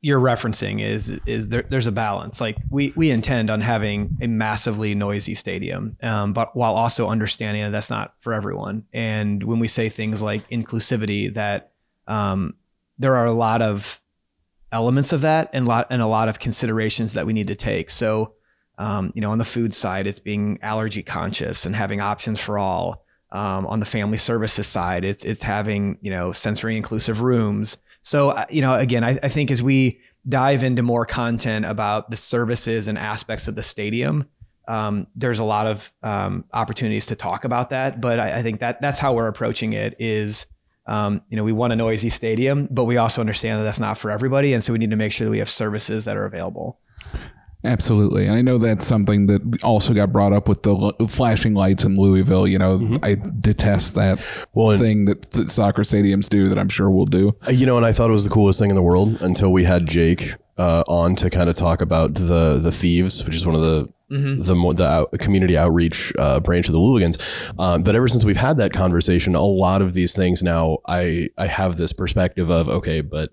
you're 0.05 0.20
referencing 0.20 0.82
is 0.82 1.18
is 1.24 1.48
there, 1.48 1.62
there's 1.62 1.86
a 1.86 1.92
balance. 1.92 2.38
Like 2.38 2.59
we 2.68 2.92
we 2.94 3.11
intend 3.11 3.48
on 3.48 3.62
having 3.62 4.18
a 4.20 4.26
massively 4.26 4.94
noisy 4.94 5.34
stadium, 5.34 5.96
um, 6.02 6.34
but 6.34 6.55
while 6.55 6.74
also 6.74 7.09
understanding 7.09 7.62
that 7.62 7.70
that's 7.70 7.88
not 7.88 8.12
for 8.20 8.34
everyone. 8.34 8.84
And 8.92 9.42
when 9.42 9.61
we 9.61 9.66
say 9.66 9.88
things 9.88 10.22
like 10.22 10.46
inclusivity, 10.50 11.32
that 11.32 11.72
um, 12.07 12.55
there 12.98 13.16
are 13.16 13.24
a 13.24 13.32
lot 13.32 13.62
of 13.62 14.02
elements 14.70 15.14
of 15.14 15.22
that 15.22 15.48
and 15.55 15.66
lot 15.66 15.86
and 15.88 16.02
a 16.02 16.07
lot 16.07 16.28
of 16.28 16.38
considerations 16.38 17.14
that 17.14 17.24
we 17.24 17.32
need 17.32 17.46
to 17.46 17.55
take. 17.55 17.88
So 17.88 18.34
um, 18.76 19.11
you 19.14 19.22
know, 19.22 19.30
on 19.30 19.38
the 19.38 19.44
food 19.46 19.72
side, 19.72 20.07
it's 20.07 20.18
being 20.18 20.59
allergy 20.61 21.02
conscious 21.02 21.64
and 21.64 21.74
having 21.74 22.02
options 22.02 22.42
for 22.42 22.59
all. 22.59 23.02
Um, 23.32 23.66
on 23.66 23.80
the 23.80 23.86
family 23.86 24.18
services 24.18 24.66
side, 24.66 25.05
it's 25.05 25.24
it's 25.24 25.42
having 25.42 25.98
you 26.02 26.11
know 26.11 26.30
sensory 26.30 26.76
inclusive 26.76 27.22
rooms. 27.22 27.78
So 28.05 28.30
uh, 28.30 28.44
you 28.50 28.61
know, 28.61 28.74
again, 28.74 29.02
I, 29.02 29.18
I 29.22 29.28
think 29.28 29.50
as 29.50 29.62
we 29.62 30.00
dive 30.28 30.62
into 30.62 30.82
more 30.82 31.07
content 31.07 31.64
about 31.64 32.11
the 32.11 32.16
services 32.16 32.86
and 32.86 32.98
aspects 32.98 33.48
of 33.48 33.57
the 33.57 33.62
stadium, 33.62 34.28
um, 34.68 35.07
there's 35.16 35.40
a 35.40 35.44
lot 35.44 35.66
of 35.66 35.92
um, 36.02 36.44
opportunities 36.52 37.07
to 37.07 37.16
talk 37.16 37.44
about 37.44 37.70
that. 37.70 38.00
But 38.00 38.20
I, 38.20 38.38
I 38.38 38.42
think 38.42 38.61
that 38.61 38.80
that's 38.80 39.00
how 39.00 39.14
we're 39.14 39.26
approaching 39.26 39.72
it. 39.72 39.96
Is 39.98 40.46
um, 40.86 41.22
you 41.30 41.36
know, 41.38 41.44
we 41.44 41.52
want 41.52 41.72
a 41.72 41.76
noisy 41.76 42.11
stadium, 42.11 42.68
but 42.70 42.84
we 42.84 42.98
also 42.98 43.22
understand 43.22 43.59
that 43.59 43.64
that's 43.64 43.80
not 43.80 43.96
for 43.96 44.11
everybody, 44.11 44.52
and 44.52 44.62
so 44.62 44.74
we 44.74 44.78
need 44.78 44.90
to 44.90 44.96
make 44.96 45.12
sure 45.12 45.24
that 45.24 45.30
we 45.30 45.38
have 45.38 45.48
services 45.48 46.05
that 46.05 46.16
are 46.16 46.26
available. 46.26 46.78
Absolutely. 47.65 48.27
And 48.27 48.35
I 48.35 48.43
know 48.43 48.59
that's 48.59 48.87
something 48.87 49.27
that 49.27 49.62
also 49.65 49.95
got 49.95 50.12
brought 50.12 50.33
up 50.33 50.49
with 50.49 50.62
the 50.62 50.93
flashing 51.09 51.55
lights 51.55 51.85
in 51.85 51.97
Louisville. 51.97 52.47
You 52.47 52.59
know, 52.59 52.99
I 53.03 53.15
detest 53.15 53.95
that 53.95 54.47
Well, 54.53 54.77
thing 54.77 55.07
that, 55.07 55.31
that 55.33 55.51
soccer 55.51 55.83
stadiums 55.83 56.29
do 56.29 56.49
that 56.49 56.59
I'm 56.59 56.69
sure 56.69 56.91
we'll 56.91 57.07
do. 57.07 57.37
Uh, 57.47 57.53
You 57.53 57.65
know, 57.67 57.77
and 57.77 57.87
I 57.87 57.93
thought 57.93 58.11
it 58.11 58.12
was 58.12 58.25
the 58.25 58.31
coolest 58.31 58.59
thing 58.61 58.69
in 58.71 58.77
the 58.77 58.83
world 58.83 59.21
until 59.23 59.51
we 59.53 59.65
had 59.65 59.87
Jake 59.87 60.33
uh, 60.59 60.85
on 60.87 61.17
to 61.17 61.31
kind 61.31 61.49
of 61.49 61.55
talk 61.55 61.81
about 61.81 62.15
the 62.15 62.59
the 62.62 62.71
thieves, 62.71 63.25
which 63.25 63.35
is 63.35 63.47
one 63.47 63.57
of 63.57 63.62
the 63.62 63.89
the 64.11 64.55
mo- 64.55 64.73
the 64.73 64.87
out, 64.87 65.11
community 65.19 65.57
outreach 65.57 66.12
uh, 66.19 66.39
branch 66.41 66.69
of 66.69 66.73
the 66.75 66.79
Louligans. 66.79 67.53
Um, 67.59 67.83
but 67.83 67.97
ever 67.97 68.07
since 68.07 68.25
we've 68.25 68.37
had 68.37 68.59
that 68.59 68.73
conversation, 68.73 69.35
a 69.35 69.43
lot 69.43 69.83
of 69.83 69.95
these 69.95 70.15
things 70.15 70.43
now 70.43 70.79
I 70.87 71.31
I 71.39 71.47
have 71.47 71.77
this 71.77 71.93
perspective 71.95 72.51
of 72.51 72.69
okay, 72.69 73.01
but 73.01 73.31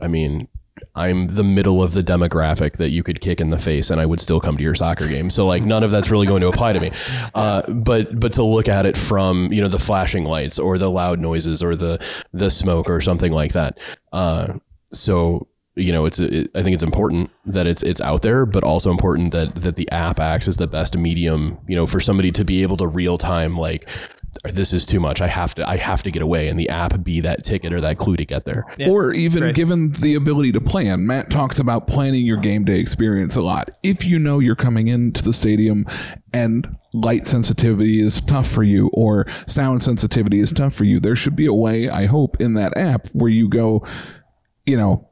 I 0.00 0.06
mean. 0.06 0.48
I'm 0.94 1.28
the 1.28 1.44
middle 1.44 1.82
of 1.82 1.92
the 1.92 2.02
demographic 2.02 2.76
that 2.76 2.90
you 2.90 3.02
could 3.02 3.20
kick 3.20 3.40
in 3.40 3.50
the 3.50 3.58
face 3.58 3.90
and 3.90 4.00
I 4.00 4.06
would 4.06 4.20
still 4.20 4.40
come 4.40 4.56
to 4.56 4.62
your 4.62 4.74
soccer 4.74 5.08
game. 5.08 5.30
So 5.30 5.46
like 5.46 5.62
none 5.62 5.82
of 5.82 5.90
that's 5.90 6.10
really 6.10 6.26
going 6.26 6.42
to 6.42 6.48
apply 6.48 6.72
to 6.72 6.80
me. 6.80 6.92
Uh, 7.34 7.62
but 7.72 8.18
but 8.18 8.32
to 8.32 8.42
look 8.42 8.68
at 8.68 8.86
it 8.86 8.96
from 8.96 9.52
you 9.52 9.60
know 9.60 9.68
the 9.68 9.78
flashing 9.78 10.24
lights 10.24 10.58
or 10.58 10.78
the 10.78 10.90
loud 10.90 11.20
noises 11.20 11.62
or 11.62 11.76
the 11.76 11.98
the 12.32 12.50
smoke 12.50 12.88
or 12.88 13.00
something 13.00 13.32
like 13.32 13.52
that. 13.52 13.78
Uh, 14.12 14.54
so 14.92 15.48
you 15.74 15.92
know 15.92 16.06
it's 16.06 16.18
it, 16.18 16.50
I 16.54 16.62
think 16.62 16.74
it's 16.74 16.82
important 16.82 17.30
that 17.46 17.66
it's 17.66 17.82
it's 17.82 18.00
out 18.00 18.22
there, 18.22 18.44
but 18.44 18.64
also 18.64 18.90
important 18.90 19.32
that 19.32 19.54
that 19.56 19.76
the 19.76 19.90
app 19.90 20.18
acts 20.20 20.48
as 20.48 20.56
the 20.56 20.66
best 20.66 20.96
medium 20.96 21.58
you 21.68 21.76
know 21.76 21.86
for 21.86 22.00
somebody 22.00 22.32
to 22.32 22.44
be 22.44 22.62
able 22.62 22.76
to 22.78 22.86
real 22.86 23.18
time 23.18 23.56
like 23.56 23.88
this 24.44 24.72
is 24.72 24.86
too 24.86 25.00
much. 25.00 25.20
I 25.20 25.26
have 25.26 25.54
to 25.56 25.68
I 25.68 25.76
have 25.76 26.02
to 26.04 26.10
get 26.10 26.22
away, 26.22 26.48
and 26.48 26.58
the 26.58 26.68
app 26.68 27.02
be 27.02 27.20
that 27.20 27.44
ticket 27.44 27.72
or 27.72 27.80
that 27.80 27.98
clue 27.98 28.16
to 28.16 28.24
get 28.24 28.44
there. 28.44 28.64
or 28.88 29.12
even 29.12 29.42
great. 29.42 29.54
given 29.54 29.92
the 29.92 30.14
ability 30.14 30.52
to 30.52 30.60
plan. 30.60 31.06
Matt 31.06 31.30
talks 31.30 31.58
about 31.58 31.86
planning 31.86 32.24
your 32.24 32.36
game 32.36 32.64
day 32.64 32.78
experience 32.78 33.36
a 33.36 33.42
lot. 33.42 33.70
If 33.82 34.04
you 34.04 34.18
know 34.18 34.38
you're 34.38 34.54
coming 34.56 34.88
into 34.88 35.22
the 35.22 35.32
stadium 35.32 35.86
and 36.32 36.66
light 36.92 37.26
sensitivity 37.26 38.00
is 38.00 38.20
tough 38.20 38.48
for 38.48 38.62
you 38.62 38.90
or 38.92 39.26
sound 39.46 39.82
sensitivity 39.82 40.40
is 40.40 40.52
tough 40.52 40.74
for 40.74 40.84
you, 40.84 41.00
there 41.00 41.16
should 41.16 41.36
be 41.36 41.46
a 41.46 41.52
way, 41.52 41.88
I 41.88 42.06
hope, 42.06 42.40
in 42.40 42.54
that 42.54 42.76
app 42.76 43.06
where 43.12 43.30
you 43.30 43.48
go, 43.48 43.86
you 44.66 44.76
know, 44.76 45.08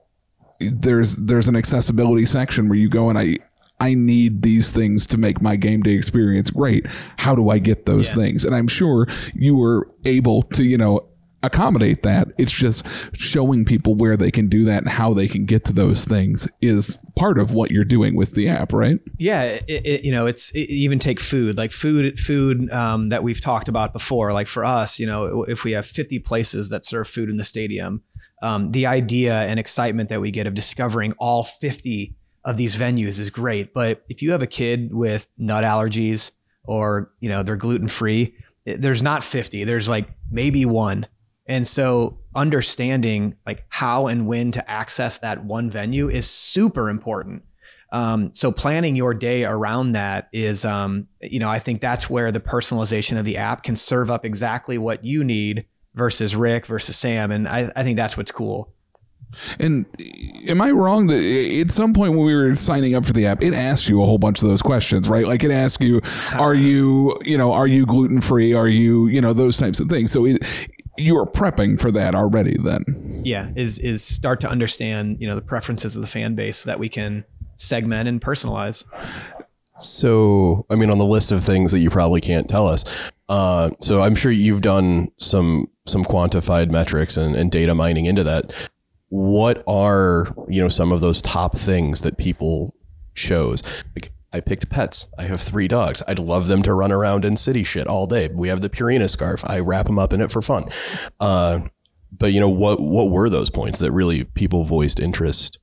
there's 0.60 1.16
there's 1.16 1.48
an 1.48 1.56
accessibility 1.56 2.24
section 2.24 2.68
where 2.68 2.78
you 2.78 2.88
go 2.88 3.10
and 3.10 3.18
I 3.18 3.36
I 3.80 3.94
need 3.94 4.42
these 4.42 4.72
things 4.72 5.06
to 5.08 5.18
make 5.18 5.42
my 5.42 5.56
game 5.56 5.82
day 5.82 5.92
experience 5.92 6.50
great. 6.50 6.86
How 7.18 7.34
do 7.34 7.50
I 7.50 7.58
get 7.58 7.86
those 7.86 8.14
things? 8.14 8.44
And 8.44 8.54
I'm 8.54 8.68
sure 8.68 9.06
you 9.34 9.56
were 9.56 9.90
able 10.04 10.42
to, 10.42 10.64
you 10.64 10.78
know, 10.78 11.08
accommodate 11.42 12.02
that. 12.02 12.28
It's 12.38 12.52
just 12.52 12.86
showing 13.14 13.64
people 13.64 13.94
where 13.94 14.16
they 14.16 14.30
can 14.30 14.48
do 14.48 14.64
that 14.64 14.82
and 14.82 14.88
how 14.88 15.14
they 15.14 15.28
can 15.28 15.44
get 15.44 15.64
to 15.66 15.72
those 15.72 16.04
things 16.04 16.48
is 16.60 16.98
part 17.16 17.38
of 17.38 17.52
what 17.52 17.70
you're 17.70 17.84
doing 17.84 18.16
with 18.16 18.34
the 18.34 18.48
app, 18.48 18.72
right? 18.72 18.98
Yeah, 19.18 19.42
it, 19.42 19.64
it, 19.68 20.04
you 20.04 20.10
know, 20.10 20.26
it's 20.26 20.54
it, 20.54 20.70
even 20.70 20.98
take 20.98 21.20
food 21.20 21.56
like 21.56 21.72
food, 21.72 22.18
food 22.18 22.70
um, 22.72 23.10
that 23.10 23.22
we've 23.22 23.40
talked 23.40 23.68
about 23.68 23.92
before. 23.92 24.32
Like 24.32 24.46
for 24.46 24.64
us, 24.64 24.98
you 24.98 25.06
know, 25.06 25.44
if 25.44 25.64
we 25.64 25.72
have 25.72 25.86
50 25.86 26.18
places 26.20 26.70
that 26.70 26.84
serve 26.84 27.08
food 27.08 27.30
in 27.30 27.36
the 27.36 27.44
stadium, 27.44 28.02
um, 28.42 28.72
the 28.72 28.86
idea 28.86 29.42
and 29.42 29.58
excitement 29.58 30.08
that 30.08 30.20
we 30.20 30.30
get 30.30 30.46
of 30.46 30.54
discovering 30.54 31.12
all 31.18 31.42
50 31.42 32.14
of 32.46 32.56
these 32.56 32.76
venues 32.76 33.20
is 33.20 33.28
great. 33.28 33.74
But 33.74 34.04
if 34.08 34.22
you 34.22 34.32
have 34.32 34.40
a 34.40 34.46
kid 34.46 34.94
with 34.94 35.28
nut 35.36 35.64
allergies 35.64 36.32
or 36.64 37.12
you 37.20 37.28
know 37.28 37.42
they're 37.42 37.56
gluten 37.56 37.88
free, 37.88 38.34
there's 38.64 39.02
not 39.02 39.22
50. 39.22 39.64
There's 39.64 39.88
like 39.88 40.08
maybe 40.30 40.64
one. 40.64 41.06
And 41.48 41.66
so 41.66 42.18
understanding 42.34 43.36
like 43.46 43.64
how 43.68 44.06
and 44.06 44.26
when 44.26 44.52
to 44.52 44.70
access 44.70 45.18
that 45.18 45.44
one 45.44 45.70
venue 45.70 46.08
is 46.08 46.28
super 46.28 46.88
important. 46.88 47.42
Um, 47.92 48.34
so 48.34 48.50
planning 48.50 48.96
your 48.96 49.14
day 49.14 49.44
around 49.44 49.92
that 49.92 50.28
is, 50.32 50.64
um, 50.64 51.06
you 51.20 51.38
know, 51.38 51.48
I 51.48 51.60
think 51.60 51.80
that's 51.80 52.10
where 52.10 52.32
the 52.32 52.40
personalization 52.40 53.18
of 53.18 53.24
the 53.24 53.36
app 53.36 53.62
can 53.62 53.76
serve 53.76 54.10
up 54.10 54.24
exactly 54.24 54.76
what 54.76 55.04
you 55.04 55.22
need 55.22 55.66
versus 55.94 56.36
Rick 56.36 56.66
versus 56.66 56.96
Sam, 56.96 57.30
and 57.30 57.48
I, 57.48 57.72
I 57.74 57.82
think 57.82 57.96
that's 57.96 58.16
what's 58.16 58.30
cool. 58.30 58.72
And 59.58 59.86
am 60.48 60.60
I 60.60 60.70
wrong 60.70 61.06
that 61.08 61.60
at 61.60 61.70
some 61.70 61.92
point 61.92 62.12
when 62.12 62.24
we 62.24 62.34
were 62.34 62.54
signing 62.54 62.94
up 62.94 63.04
for 63.04 63.12
the 63.12 63.26
app, 63.26 63.42
it 63.42 63.54
asked 63.54 63.88
you 63.88 64.02
a 64.02 64.06
whole 64.06 64.18
bunch 64.18 64.42
of 64.42 64.48
those 64.48 64.62
questions, 64.62 65.08
right? 65.08 65.26
Like 65.26 65.44
it 65.44 65.50
asked 65.50 65.82
you, 65.82 66.00
are 66.38 66.54
you, 66.54 67.16
you 67.24 67.38
know, 67.38 67.52
are 67.52 67.66
you 67.66 67.86
gluten 67.86 68.20
free? 68.20 68.54
Are 68.54 68.68
you, 68.68 69.06
you 69.08 69.20
know, 69.20 69.32
those 69.32 69.58
types 69.58 69.80
of 69.80 69.88
things. 69.88 70.12
So 70.12 70.26
it, 70.26 70.42
you 70.98 71.16
are 71.18 71.26
prepping 71.26 71.80
for 71.80 71.90
that 71.90 72.14
already 72.14 72.56
then. 72.58 73.22
Yeah, 73.24 73.50
is 73.56 73.78
is 73.78 74.04
start 74.04 74.40
to 74.40 74.48
understand, 74.48 75.18
you 75.20 75.28
know, 75.28 75.34
the 75.34 75.42
preferences 75.42 75.96
of 75.96 76.02
the 76.02 76.08
fan 76.08 76.34
base 76.34 76.58
so 76.58 76.70
that 76.70 76.78
we 76.78 76.88
can 76.88 77.24
segment 77.56 78.08
and 78.08 78.20
personalize. 78.20 78.86
So, 79.78 80.64
I 80.70 80.76
mean, 80.76 80.90
on 80.90 80.98
the 80.98 81.04
list 81.04 81.32
of 81.32 81.44
things 81.44 81.72
that 81.72 81.80
you 81.80 81.90
probably 81.90 82.20
can't 82.20 82.48
tell 82.48 82.66
us, 82.66 83.12
uh, 83.28 83.70
so 83.80 84.00
I'm 84.02 84.14
sure 84.14 84.32
you've 84.32 84.62
done 84.62 85.08
some 85.18 85.68
some 85.86 86.02
quantified 86.02 86.70
metrics 86.70 87.16
and, 87.16 87.36
and 87.36 87.50
data 87.50 87.74
mining 87.74 88.06
into 88.06 88.24
that. 88.24 88.70
What 89.08 89.62
are 89.66 90.34
you 90.48 90.60
know 90.62 90.68
some 90.68 90.92
of 90.92 91.00
those 91.00 91.22
top 91.22 91.56
things 91.56 92.00
that 92.02 92.18
people 92.18 92.74
chose? 93.14 93.84
Like, 93.94 94.12
I 94.32 94.40
picked 94.40 94.68
pets. 94.68 95.10
I 95.16 95.24
have 95.24 95.40
three 95.40 95.68
dogs. 95.68 96.02
I'd 96.06 96.18
love 96.18 96.46
them 96.46 96.62
to 96.62 96.74
run 96.74 96.92
around 96.92 97.24
in 97.24 97.36
city 97.36 97.64
shit 97.64 97.86
all 97.86 98.06
day. 98.06 98.28
We 98.28 98.48
have 98.48 98.60
the 98.60 98.68
Purina 98.68 99.08
scarf. 99.08 99.44
I 99.48 99.60
wrap 99.60 99.86
them 99.86 99.98
up 99.98 100.12
in 100.12 100.20
it 100.20 100.30
for 100.30 100.42
fun. 100.42 100.66
Uh, 101.20 101.60
but 102.12 102.32
you 102.32 102.40
know 102.40 102.48
what? 102.48 102.80
What 102.80 103.10
were 103.10 103.30
those 103.30 103.50
points 103.50 103.78
that 103.78 103.92
really 103.92 104.24
people 104.24 104.64
voiced 104.64 105.00
interest? 105.00 105.58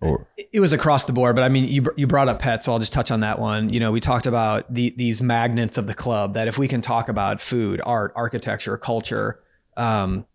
Or 0.00 0.28
it 0.52 0.60
was 0.60 0.72
across 0.72 1.06
the 1.06 1.12
board, 1.12 1.34
but 1.34 1.42
I 1.42 1.48
mean, 1.48 1.66
you 1.68 1.82
you 1.96 2.06
brought 2.06 2.28
up 2.28 2.38
pets, 2.38 2.66
so 2.66 2.72
I'll 2.72 2.78
just 2.78 2.92
touch 2.92 3.10
on 3.10 3.20
that 3.20 3.38
one. 3.38 3.72
You 3.72 3.80
know, 3.80 3.90
we 3.90 4.00
talked 4.00 4.26
about 4.26 4.72
the 4.72 4.94
these 4.96 5.22
magnets 5.22 5.78
of 5.78 5.86
the 5.86 5.94
club. 5.94 6.34
That 6.34 6.46
if 6.46 6.58
we 6.58 6.68
can 6.68 6.82
talk 6.82 7.08
about 7.08 7.40
food, 7.40 7.80
art, 7.84 8.12
architecture, 8.14 8.76
culture, 8.76 9.40
um, 9.76 10.26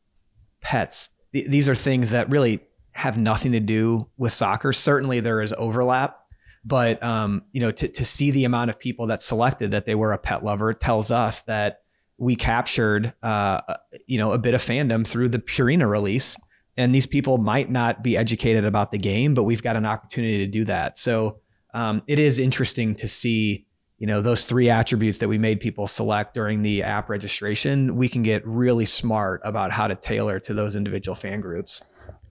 pets, 0.62 1.19
th- 1.34 1.48
these 1.48 1.70
are 1.70 1.76
things 1.76 2.12
that 2.12 2.30
really 2.30 2.60
have 2.94 3.18
nothing 3.18 3.52
to 3.54 3.60
do 3.60 4.08
with 4.18 4.32
soccer. 4.32 4.74
Certainly, 4.74 5.22
there 5.22 5.42
is 5.42 5.54
overlap, 5.58 6.20
but 6.66 7.02
um, 7.04 7.44
you 7.52 7.62
know, 7.62 7.72
to 7.72 7.88
to 7.88 8.06
see 8.06 8.32
the 8.32 8.46
amount 8.46 8.70
of 8.70 8.80
people 8.80 9.08
that 9.08 9.22
selected 9.22 9.72
that 9.72 9.86
they 9.86 9.96
were 9.96 10.14
a 10.14 10.18
pet 10.18 10.44
lover 10.44 10.74
tells 10.74 11.12
us 11.12 11.42
that 11.44 11.82
we 12.18 12.36
captured, 12.36 13.14
uh, 13.24 13.62
you 14.06 14.18
know, 14.18 14.34
a 14.34 14.38
bit 14.38 14.54
of 14.54 14.62
fandom 14.62 15.08
through 15.08 15.30
the 15.30 15.40
Purina 15.40 15.90
release 15.90 16.38
and 16.80 16.96
these 16.96 17.06
people 17.06 17.38
might 17.38 17.70
not 17.70 18.02
be 18.02 18.16
educated 18.16 18.64
about 18.64 18.92
the 18.92 18.98
game, 18.98 19.34
but 19.34 19.44
we've 19.44 19.62
got 19.62 19.76
an 19.76 19.86
opportunity 19.86 20.38
to 20.38 20.48
do 20.48 20.64
that. 20.64 20.98
So 20.98 21.42
um, 21.74 22.02
it 22.08 22.20
is 22.20 22.40
interesting 22.40 22.96
to 22.96 23.08
see, 23.10 23.68
you 24.00 24.08
know, 24.08 24.22
those 24.22 24.46
three 24.46 24.70
attributes 24.70 25.18
that 25.20 25.28
we 25.28 25.38
made 25.38 25.60
people 25.60 25.86
select 25.86 26.34
during 26.34 26.62
the 26.62 26.84
app 26.84 27.10
registration. 27.10 27.98
We 27.98 28.08
can 28.08 28.24
get 28.24 28.46
really 28.48 28.86
smart 28.86 29.42
about 29.44 29.72
how 29.72 29.88
to 29.88 29.96
tailor 29.96 30.40
to 30.40 30.54
those 30.54 30.76
individual 30.78 31.16
fan 31.16 31.42
groups. 31.42 31.84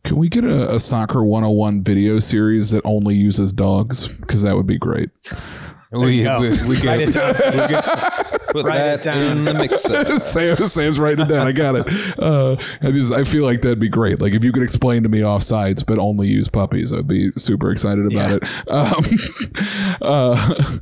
Can 0.03 0.17
we 0.17 0.31
get 0.31 0.45
a, 0.45 0.75
a 0.75 0.81
soccer 0.81 1.23
101 1.23 1.83
video 1.83 2.21
series 2.21 2.71
that 2.71 2.85
only 2.87 3.15
uses 3.15 3.53
dogs? 3.53 4.09
Because 4.09 4.43
that 4.43 4.57
would 4.57 4.67
be 4.67 4.79
great. 4.79 5.11
We, 5.91 6.23
go. 6.23 6.41
we, 6.41 6.51
we 6.67 6.75
Write 6.77 6.83
get, 6.83 7.01
it 7.01 7.15
down. 7.15 7.35
we 7.53 7.67
get, 7.69 7.85
put 8.51 8.65
Write 8.67 8.77
it 8.77 8.79
that 8.79 9.03
down. 9.03 9.39
in 9.39 9.45
the 9.45 9.55
mixer. 9.55 10.21
Sam, 10.21 10.57
Sam's 10.57 11.01
writing 11.01 11.25
it 11.25 11.29
down. 11.31 11.47
I 11.47 11.53
got 11.53 11.77
it. 11.77 12.19
Uh, 12.19 12.57
I 12.83 12.91
just 12.91 13.13
I 13.13 13.25
feel 13.25 13.45
like 13.45 13.63
that'd 13.63 13.81
be 13.81 13.89
great. 13.89 14.21
Like 14.21 14.35
if 14.35 14.45
you 14.45 14.53
could 14.53 14.63
explain 14.63 15.03
to 15.05 15.09
me 15.09 15.21
offsides, 15.21 15.87
but 15.87 15.99
only 15.99 16.29
use 16.29 16.49
puppies, 16.49 16.93
I'd 16.93 17.09
be 17.09 17.31
super 17.33 17.71
excited 17.71 18.05
about 18.05 18.43
it. 18.43 18.69
Um, 18.71 19.99
uh, 20.03 20.79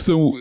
so 0.00 0.34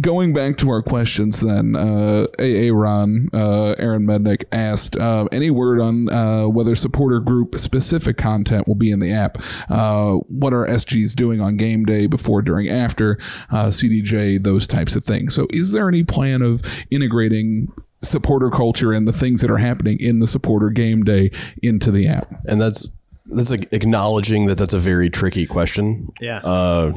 going 0.00 0.32
back 0.32 0.56
to 0.58 0.70
our 0.70 0.82
questions, 0.82 1.40
then 1.40 1.74
uh, 1.74 2.26
AA 2.38 2.72
Ron, 2.72 3.28
uh, 3.32 3.74
Aaron 3.78 4.06
Mednick 4.06 4.44
asked 4.52 4.96
uh, 4.96 5.26
any 5.32 5.50
word 5.50 5.80
on 5.80 6.08
uh, 6.08 6.46
whether 6.46 6.76
supporter 6.76 7.18
group 7.20 7.56
specific 7.58 8.16
content 8.16 8.68
will 8.68 8.76
be 8.76 8.90
in 8.90 9.00
the 9.00 9.12
app. 9.12 9.38
Uh, 9.68 10.14
what 10.28 10.52
are 10.52 10.66
SGs 10.66 11.14
doing 11.14 11.40
on 11.40 11.56
game 11.56 11.84
day, 11.84 12.06
before, 12.06 12.42
during, 12.42 12.68
after 12.68 13.18
uh, 13.50 13.66
CDJ, 13.66 14.42
those 14.42 14.66
types 14.66 14.94
of 14.94 15.04
things. 15.04 15.34
So, 15.34 15.46
is 15.50 15.72
there 15.72 15.88
any 15.88 16.04
plan 16.04 16.42
of 16.42 16.62
integrating? 16.90 17.72
supporter 18.02 18.48
culture 18.48 18.94
and 18.94 19.06
the 19.06 19.12
things 19.12 19.42
that 19.42 19.50
are 19.50 19.58
happening 19.58 19.98
in 20.00 20.20
the 20.20 20.26
supporter 20.26 20.70
game 20.70 21.02
day 21.02 21.30
into 21.62 21.90
the 21.90 22.08
app. 22.08 22.32
and 22.46 22.58
that's 22.58 22.92
that's 23.26 23.50
like 23.50 23.70
acknowledging 23.72 24.46
that 24.46 24.56
that's 24.56 24.72
a 24.72 24.78
very 24.78 25.10
tricky 25.10 25.44
question. 25.44 26.08
Yeah. 26.18 26.38
Uh, 26.38 26.94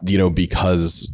you 0.00 0.16
know, 0.16 0.30
because 0.30 1.12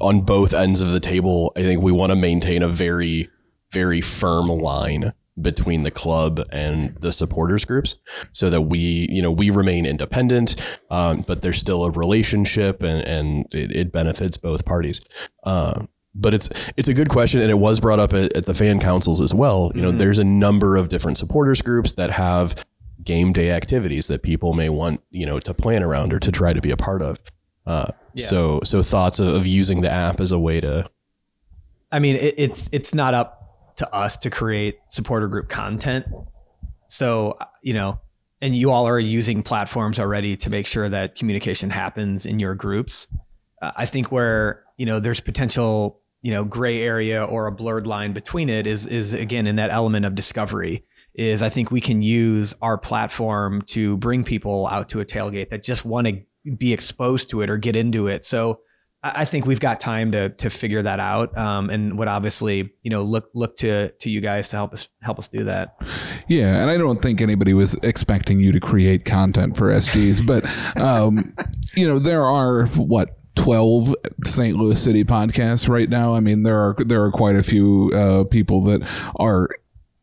on 0.00 0.22
both 0.22 0.54
ends 0.54 0.80
of 0.80 0.92
the 0.92 1.00
table, 1.00 1.52
I 1.56 1.62
think 1.62 1.82
we 1.82 1.92
want 1.92 2.12
to 2.12 2.16
maintain 2.16 2.62
a 2.62 2.68
very, 2.68 3.28
very 3.70 4.00
firm 4.00 4.48
line 4.48 5.12
between 5.40 5.82
the 5.84 5.90
club 5.90 6.40
and 6.50 6.96
the 6.96 7.12
supporters 7.12 7.64
groups 7.64 8.00
so 8.32 8.50
that 8.50 8.62
we 8.62 9.06
you 9.10 9.22
know 9.22 9.30
we 9.30 9.50
remain 9.50 9.86
independent 9.86 10.80
um, 10.90 11.24
but 11.26 11.42
there's 11.42 11.58
still 11.58 11.84
a 11.84 11.90
relationship 11.92 12.82
and 12.82 13.06
and 13.06 13.46
it, 13.52 13.70
it 13.70 13.92
benefits 13.92 14.36
both 14.36 14.64
parties. 14.64 15.00
Uh, 15.44 15.84
but 16.14 16.34
it's 16.34 16.72
it's 16.76 16.88
a 16.88 16.94
good 16.94 17.08
question 17.08 17.40
and 17.40 17.50
it 17.50 17.58
was 17.58 17.80
brought 17.80 18.00
up 18.00 18.12
at, 18.12 18.36
at 18.36 18.46
the 18.46 18.54
fan 18.54 18.80
councils 18.80 19.20
as 19.20 19.32
well. 19.32 19.70
You 19.74 19.82
know 19.82 19.92
there's 19.92 20.18
a 20.18 20.24
number 20.24 20.76
of 20.76 20.88
different 20.88 21.18
supporters 21.18 21.62
groups 21.62 21.92
that 21.92 22.10
have 22.10 22.64
game 23.04 23.32
day 23.32 23.50
activities 23.50 24.08
that 24.08 24.22
people 24.22 24.54
may 24.54 24.68
want 24.68 25.02
you 25.10 25.24
know 25.24 25.38
to 25.38 25.54
plan 25.54 25.82
around 25.82 26.12
or 26.12 26.18
to 26.18 26.32
try 26.32 26.52
to 26.52 26.60
be 26.60 26.70
a 26.70 26.76
part 26.76 27.00
of 27.00 27.20
uh, 27.68 27.92
so 28.16 28.60
so 28.64 28.82
thoughts 28.82 29.20
of, 29.20 29.28
of 29.28 29.46
using 29.46 29.82
the 29.82 29.90
app 29.90 30.20
as 30.20 30.32
a 30.32 30.38
way 30.38 30.60
to 30.60 30.90
I 31.90 31.98
mean, 31.98 32.16
it, 32.16 32.34
it's 32.36 32.68
it's 32.72 32.94
not 32.94 33.14
up 33.14 33.74
to 33.76 33.94
us 33.94 34.16
to 34.18 34.30
create 34.30 34.78
supporter 34.88 35.28
group 35.28 35.48
content. 35.48 36.06
So 36.88 37.38
you 37.62 37.74
know, 37.74 38.00
and 38.40 38.54
you 38.54 38.70
all 38.70 38.86
are 38.86 38.98
using 38.98 39.42
platforms 39.42 39.98
already 39.98 40.36
to 40.36 40.50
make 40.50 40.66
sure 40.66 40.88
that 40.88 41.16
communication 41.16 41.70
happens 41.70 42.26
in 42.26 42.38
your 42.38 42.54
groups. 42.54 43.14
Uh, 43.60 43.72
I 43.76 43.86
think 43.86 44.12
where 44.12 44.64
you 44.76 44.86
know 44.86 45.00
there's 45.00 45.20
potential 45.20 46.00
you 46.22 46.32
know 46.32 46.44
gray 46.44 46.82
area 46.82 47.24
or 47.24 47.46
a 47.46 47.52
blurred 47.52 47.86
line 47.86 48.12
between 48.12 48.48
it 48.48 48.66
is 48.66 48.86
is 48.86 49.14
again 49.14 49.46
in 49.46 49.56
that 49.56 49.70
element 49.70 50.04
of 50.04 50.14
discovery. 50.14 50.84
Is 51.14 51.42
I 51.42 51.48
think 51.48 51.72
we 51.72 51.80
can 51.80 52.00
use 52.00 52.54
our 52.62 52.78
platform 52.78 53.62
to 53.68 53.96
bring 53.96 54.22
people 54.22 54.68
out 54.68 54.90
to 54.90 55.00
a 55.00 55.04
tailgate 55.04 55.48
that 55.48 55.64
just 55.64 55.84
want 55.84 56.06
to 56.06 56.22
be 56.56 56.72
exposed 56.72 57.30
to 57.30 57.42
it 57.42 57.50
or 57.50 57.56
get 57.56 57.76
into 57.76 58.06
it. 58.06 58.24
So 58.24 58.60
I 59.00 59.24
think 59.24 59.46
we've 59.46 59.60
got 59.60 59.78
time 59.78 60.10
to 60.12 60.30
to 60.30 60.50
figure 60.50 60.82
that 60.82 60.98
out, 60.98 61.36
um, 61.38 61.70
and 61.70 61.96
would 61.98 62.08
obviously 62.08 62.72
you 62.82 62.90
know 62.90 63.02
look 63.02 63.30
look 63.32 63.56
to 63.58 63.90
to 63.90 64.10
you 64.10 64.20
guys 64.20 64.48
to 64.48 64.56
help 64.56 64.72
us 64.72 64.88
help 65.02 65.18
us 65.18 65.28
do 65.28 65.44
that. 65.44 65.76
Yeah, 66.26 66.60
and 66.60 66.68
I 66.68 66.76
don't 66.76 67.00
think 67.00 67.20
anybody 67.20 67.54
was 67.54 67.76
expecting 67.76 68.40
you 68.40 68.50
to 68.50 68.58
create 68.58 69.04
content 69.04 69.56
for 69.56 69.70
SGs, 69.70 70.26
but 70.26 70.80
um, 70.82 71.34
you 71.74 71.88
know 71.88 71.98
there 71.98 72.24
are 72.24 72.66
what. 72.66 73.14
12 73.34 73.94
St. 74.24 74.56
Louis 74.56 74.82
City 74.82 75.04
podcasts 75.04 75.68
right 75.68 75.88
now. 75.88 76.12
I 76.12 76.18
mean, 76.18 76.42
there 76.42 76.58
are 76.58 76.74
there 76.80 77.04
are 77.04 77.12
quite 77.12 77.36
a 77.36 77.42
few 77.44 77.88
uh, 77.94 78.24
people 78.24 78.64
that 78.64 78.82
are, 79.14 79.48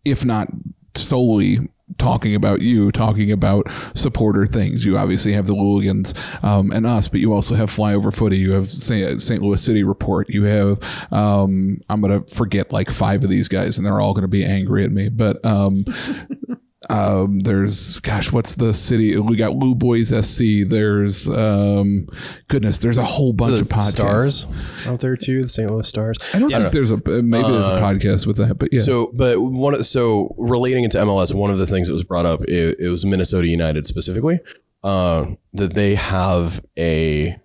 if 0.05 0.23
not 0.23 0.47
solely 0.95 1.59
talking 1.97 2.35
about 2.35 2.61
you, 2.61 2.91
talking 2.91 3.31
about 3.31 3.69
supporter 3.93 4.45
things. 4.45 4.85
You 4.85 4.97
obviously 4.97 5.33
have 5.33 5.45
the 5.45 5.53
Louligans 5.53 6.15
um, 6.43 6.71
and 6.71 6.85
us, 6.85 7.07
but 7.07 7.19
you 7.19 7.33
also 7.33 7.55
have 7.55 7.69
Flyover 7.69 8.15
Footy. 8.15 8.37
You 8.37 8.51
have 8.53 8.69
St. 8.69 9.41
Louis 9.41 9.63
City 9.63 9.83
Report. 9.83 10.29
You 10.29 10.43
have 10.43 11.07
um, 11.11 11.81
I'm 11.89 12.01
gonna 12.01 12.23
forget 12.27 12.71
like 12.71 12.89
five 12.89 13.23
of 13.23 13.29
these 13.29 13.47
guys, 13.47 13.77
and 13.77 13.85
they're 13.85 13.99
all 13.99 14.13
gonna 14.13 14.27
be 14.27 14.43
angry 14.43 14.83
at 14.83 14.91
me. 14.91 15.09
But 15.09 15.43
um, 15.45 15.85
um, 16.89 17.39
there's 17.39 17.99
gosh, 17.99 18.31
what's 18.31 18.55
the 18.55 18.73
city? 18.73 19.17
We 19.17 19.35
got 19.35 19.55
Lou 19.55 19.75
Boys 19.75 20.09
SC. 20.09 20.67
There's 20.67 21.29
um, 21.29 22.07
goodness, 22.47 22.79
there's 22.79 22.97
a 22.97 23.03
whole 23.03 23.33
bunch 23.33 23.55
the 23.55 23.61
of 23.61 23.67
podcasts. 23.67 23.91
stars 23.91 24.47
out 24.85 24.99
there 24.99 25.15
too 25.17 25.41
the 25.41 25.47
st 25.47 25.71
louis 25.71 25.87
stars 25.87 26.17
I 26.35 26.39
don't 26.39 26.51
think 26.51 26.71
there's 26.71 26.91
a 26.91 26.97
maybe 26.97 27.47
there's 27.49 27.67
a 27.67 27.81
podcast 27.81 28.27
with 28.27 28.37
that, 28.37 28.57
but 28.57 28.71
yeah. 28.71 28.79
So, 28.79 29.11
but 29.13 29.39
one 29.39 29.73
of 29.73 29.85
so 29.85 30.35
relating 30.37 30.83
it 30.83 30.91
to 30.91 30.99
MLS, 30.99 31.33
one 31.33 31.51
of 31.51 31.57
the 31.57 31.67
things 31.67 31.87
that 31.87 31.93
was 31.93 32.03
brought 32.03 32.25
up 32.25 32.41
it, 32.43 32.79
it 32.79 32.89
was 32.89 33.05
Minnesota 33.05 33.47
United 33.47 33.85
specifically 33.85 34.39
uh, 34.83 35.25
that 35.53 35.73
they 35.73 35.95
have 35.95 36.63
a 36.77 37.37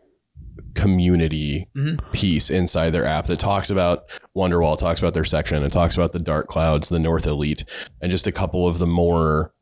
community 0.81 1.69
mm-hmm. 1.77 2.11
piece 2.11 2.51
inside 2.51 2.91
their 2.91 3.05
app 3.05 3.27
that 3.27 3.39
talks 3.39 3.71
about 3.71 4.09
Wonderwall, 4.37 4.79
talks 4.79 5.01
about 5.01 5.15
their 5.15 5.25
section, 5.25 5.63
it 5.63 5.73
talks 5.73 5.97
about 5.97 6.13
the 6.13 6.19
Dark 6.19 6.49
Clouds, 6.49 6.89
the 6.89 6.99
North 6.99 7.27
Elite, 7.27 7.65
and 8.01 8.11
just 8.11 8.27
a 8.27 8.33
couple 8.33 8.67
of 8.67 8.79
the 8.79 8.87
more 8.87 9.53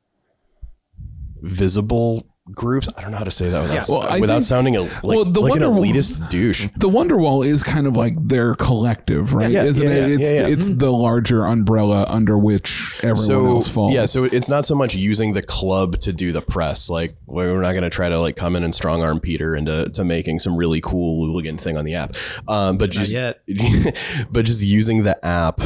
visible 1.40 2.26
groups. 2.52 2.88
I 2.96 3.02
don't 3.02 3.10
know 3.10 3.18
how 3.18 3.24
to 3.24 3.30
say 3.30 3.50
that 3.50 3.62
without, 3.62 3.84
Well, 3.88 4.20
without 4.20 4.34
think- 4.34 4.42
sounding 4.44 4.76
a, 4.76 4.80
like, 4.82 5.02
well, 5.04 5.24
the 5.24 5.40
like 5.40 5.56
an 5.56 5.62
Wonderwall- 5.62 5.84
elitist 5.92 6.28
douche. 6.28 6.68
The 6.76 6.88
Wonderwall 6.88 7.46
is 7.46 7.62
kind 7.62 7.86
of 7.86 7.96
like 7.96 8.14
their 8.26 8.54
collective, 8.54 9.34
right? 9.34 9.50
Yeah, 9.50 9.62
yeah, 9.62 9.68
Isn't 9.68 9.84
yeah, 9.84 9.90
it? 9.90 10.08
yeah, 10.08 10.14
It's 10.14 10.22
yeah, 10.32 10.40
yeah. 10.40 10.46
it's 10.48 10.68
the 10.70 10.90
larger 10.90 11.44
umbrella 11.44 12.04
under 12.08 12.36
which 12.38 12.94
everyone 12.98 13.16
so 13.16 13.46
else 13.46 13.68
falls. 13.68 13.92
yeah 13.94 14.04
so 14.06 14.24
it's 14.24 14.50
not 14.50 14.64
so 14.64 14.74
much 14.74 14.94
using 14.94 15.32
the 15.32 15.42
club 15.42 15.96
to 16.00 16.12
do 16.12 16.32
the 16.32 16.40
press 16.42 16.90
like 16.90 17.14
we're 17.26 17.60
not 17.60 17.70
going 17.72 17.84
to 17.84 17.90
try 17.90 18.08
to 18.08 18.18
like 18.20 18.34
come 18.34 18.56
in 18.56 18.64
and 18.64 18.74
strong 18.74 19.02
arm 19.02 19.20
peter 19.20 19.54
into 19.54 19.88
to 19.90 20.04
making 20.04 20.38
some 20.40 20.56
really 20.56 20.80
cool 20.80 21.24
hooligan 21.26 21.56
thing 21.56 21.76
on 21.76 21.84
the 21.84 21.94
app 21.94 22.14
um, 22.48 22.76
but 22.76 22.90
just 22.90 23.12
yet. 23.12 23.40
but 24.32 24.44
just 24.44 24.64
using 24.64 25.04
the 25.04 25.16
app 25.24 25.60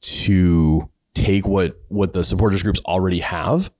to 0.00 0.88
take 1.14 1.46
what 1.48 1.76
what 1.88 2.12
the 2.12 2.22
supporters 2.22 2.62
groups 2.62 2.80
already 2.86 3.18
have 3.20 3.70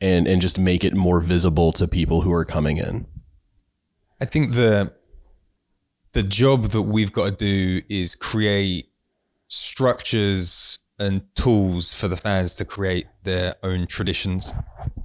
and 0.00 0.26
and 0.26 0.40
just 0.40 0.58
make 0.58 0.84
it 0.84 0.94
more 0.94 1.20
visible 1.20 1.72
to 1.72 1.88
people 1.88 2.22
who 2.22 2.32
are 2.32 2.44
coming 2.44 2.76
in 2.76 3.06
I 4.20 4.24
think 4.24 4.52
the 4.52 4.92
the 6.12 6.22
job 6.22 6.64
that 6.66 6.82
we've 6.82 7.12
got 7.12 7.26
to 7.26 7.36
do 7.36 7.82
is 7.88 8.16
create 8.16 8.86
structures 9.46 10.78
and 10.98 11.22
tools 11.34 11.94
for 11.94 12.08
the 12.08 12.16
fans 12.16 12.54
to 12.56 12.64
create 12.64 13.06
their 13.22 13.54
own 13.62 13.86
traditions. 13.86 14.52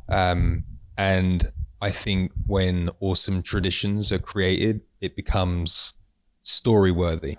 Um, 0.10 0.64
and 0.98 1.44
I 1.82 1.91
think 1.91 2.32
when 2.48 2.90
awesome 2.99 3.44
traditions 3.44 4.11
are 4.11 4.20
created, 4.20 4.82
it 5.02 5.15
becomes 5.15 5.94
story 6.41 6.91
worthy. 6.91 7.38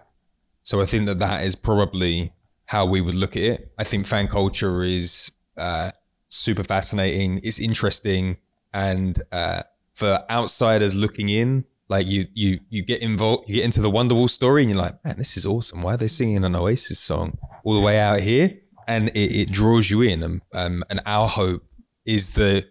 So 0.62 0.80
I 0.80 0.84
think 0.84 1.06
that 1.06 1.18
that 1.18 1.42
is 1.42 1.56
probably 1.56 2.32
how 2.66 2.86
we 2.86 3.00
would 3.00 3.14
look 3.14 3.36
at 3.36 3.42
it. 3.42 3.72
I 3.78 3.84
think 3.84 4.06
fan 4.06 4.28
culture 4.28 4.82
is 4.82 5.32
uh, 5.56 5.90
super 6.36 6.64
fascinating. 6.64 7.40
It's 7.42 7.60
interesting, 7.60 8.38
and 8.72 9.16
uh, 9.32 9.62
for 9.94 10.18
outsiders 10.30 10.96
looking 10.96 11.28
in, 11.28 11.64
like 11.88 12.08
you, 12.08 12.26
you, 12.34 12.60
you 12.70 12.82
get 12.82 13.02
involved, 13.02 13.48
you 13.48 13.56
get 13.56 13.64
into 13.64 13.80
the 13.80 13.90
Wonderwall 13.90 14.28
story, 14.28 14.62
and 14.62 14.70
you're 14.70 14.80
like, 14.80 15.04
man, 15.04 15.16
this 15.18 15.36
is 15.36 15.46
awesome. 15.46 15.82
Why 15.82 15.94
are 15.94 15.96
they 15.96 16.08
singing 16.08 16.44
an 16.44 16.56
Oasis 16.56 16.98
song 16.98 17.38
all 17.62 17.74
the 17.74 17.80
way 17.80 17.98
out 17.98 18.20
here? 18.20 18.50
And 18.88 19.08
it, 19.10 19.36
it 19.36 19.52
draws 19.52 19.90
you 19.90 20.02
in. 20.02 20.22
And, 20.22 20.40
um, 20.54 20.82
and 20.90 21.00
our 21.06 21.28
hope 21.28 21.64
is 22.04 22.32
that 22.32 22.66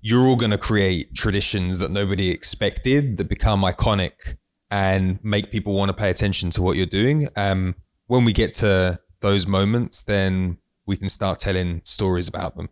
you're 0.00 0.26
all 0.26 0.36
going 0.36 0.50
to 0.50 0.58
create 0.58 1.14
traditions 1.14 1.78
that 1.80 1.90
nobody 1.90 2.30
expected 2.30 3.16
that 3.16 3.28
become 3.28 3.62
iconic 3.62 4.36
and 4.70 5.18
make 5.22 5.50
people 5.50 5.72
want 5.72 5.88
to 5.88 5.96
pay 5.96 6.10
attention 6.10 6.50
to 6.50 6.62
what 6.62 6.76
you're 6.76 6.86
doing. 6.86 7.26
Um, 7.36 7.74
when 8.06 8.24
we 8.24 8.32
get 8.32 8.52
to 8.54 8.98
those 9.20 9.46
moments, 9.46 10.02
then 10.02 10.58
we 10.86 10.96
can 10.96 11.08
start 11.08 11.38
telling 11.38 11.82
stories 11.84 12.28
about 12.28 12.56
them. 12.56 12.68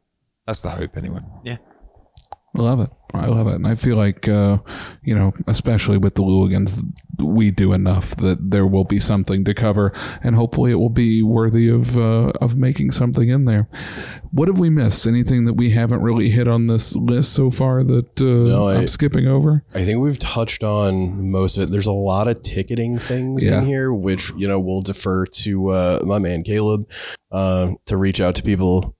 That's 0.47 0.61
the 0.63 0.71
hope, 0.71 0.97
anyway. 0.97 1.21
Yeah. 1.45 1.57
I 2.59 2.63
love 2.63 2.81
it. 2.81 2.89
I 3.13 3.27
love 3.27 3.47
it. 3.49 3.55
And 3.57 3.67
I 3.67 3.75
feel 3.75 3.97
like, 3.97 4.29
uh, 4.29 4.59
you 5.03 5.15
know, 5.15 5.33
especially 5.47 5.99
with 5.99 6.15
the 6.15 6.23
Louligans, 6.23 6.83
we 7.19 7.51
do 7.51 7.75
enough 7.75 8.17
that 8.17 8.51
there 8.51 8.67
will 8.67 8.85
be 8.85 8.99
something 8.99 9.45
to 9.45 9.53
cover, 9.53 9.93
and 10.23 10.35
hopefully 10.35 10.71
it 10.71 10.77
will 10.77 10.89
be 10.91 11.23
worthy 11.23 11.69
of 11.69 11.99
uh, 11.99 12.33
of 12.41 12.57
making 12.57 12.93
something 12.93 13.29
in 13.29 13.45
there. 13.45 13.69
What 14.33 14.49
have 14.49 14.59
we 14.59 14.71
missed? 14.71 15.07
Anything 15.07 15.45
that 15.45 15.55
we 15.55 15.71
haven't 15.71 16.01
really 16.01 16.31
hit 16.31 16.49
on 16.49 16.67
this 16.67 16.97
list 16.97 17.35
so 17.35 17.51
far 17.51 17.83
that 17.85 18.21
uh, 18.21 18.25
No, 18.25 18.69
I- 18.69 18.77
I'm 18.77 18.87
skipping 18.87 19.27
over? 19.27 19.63
I 19.75 19.85
think 19.85 20.01
we've 20.01 20.19
touched 20.19 20.63
on 20.63 21.31
most 21.31 21.59
of 21.59 21.65
it. 21.65 21.71
There's 21.73 21.87
a 21.87 21.93
lot 21.93 22.27
of 22.27 22.43
ticketing 22.43 22.99
things 22.99 23.45
Yeah. 23.45 23.59
in 23.61 23.67
here, 23.67 23.93
which 23.93 24.31
you 24.37 24.49
know 24.49 24.61
we'll 24.61 24.83
defer 24.83 25.27
to 25.27 25.69
uh, 25.71 26.01
my 26.07 26.19
man 26.19 26.43
Caleb 26.43 26.91
uh, 27.31 27.73
to 27.85 27.97
reach 27.99 28.21
out 28.21 28.35
to 28.37 28.43
people. 28.43 28.96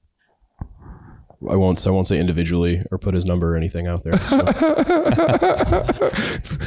I 1.51 1.57
won't. 1.57 1.87
I 1.87 1.91
won't 1.91 2.07
say 2.07 2.19
individually 2.19 2.83
or 2.91 2.99
put 2.99 3.15
his 3.15 3.27
number 3.27 3.53
or 3.53 3.57
anything 3.57 3.87
out 3.87 4.05
there. 4.05 4.19
So. 4.19 4.39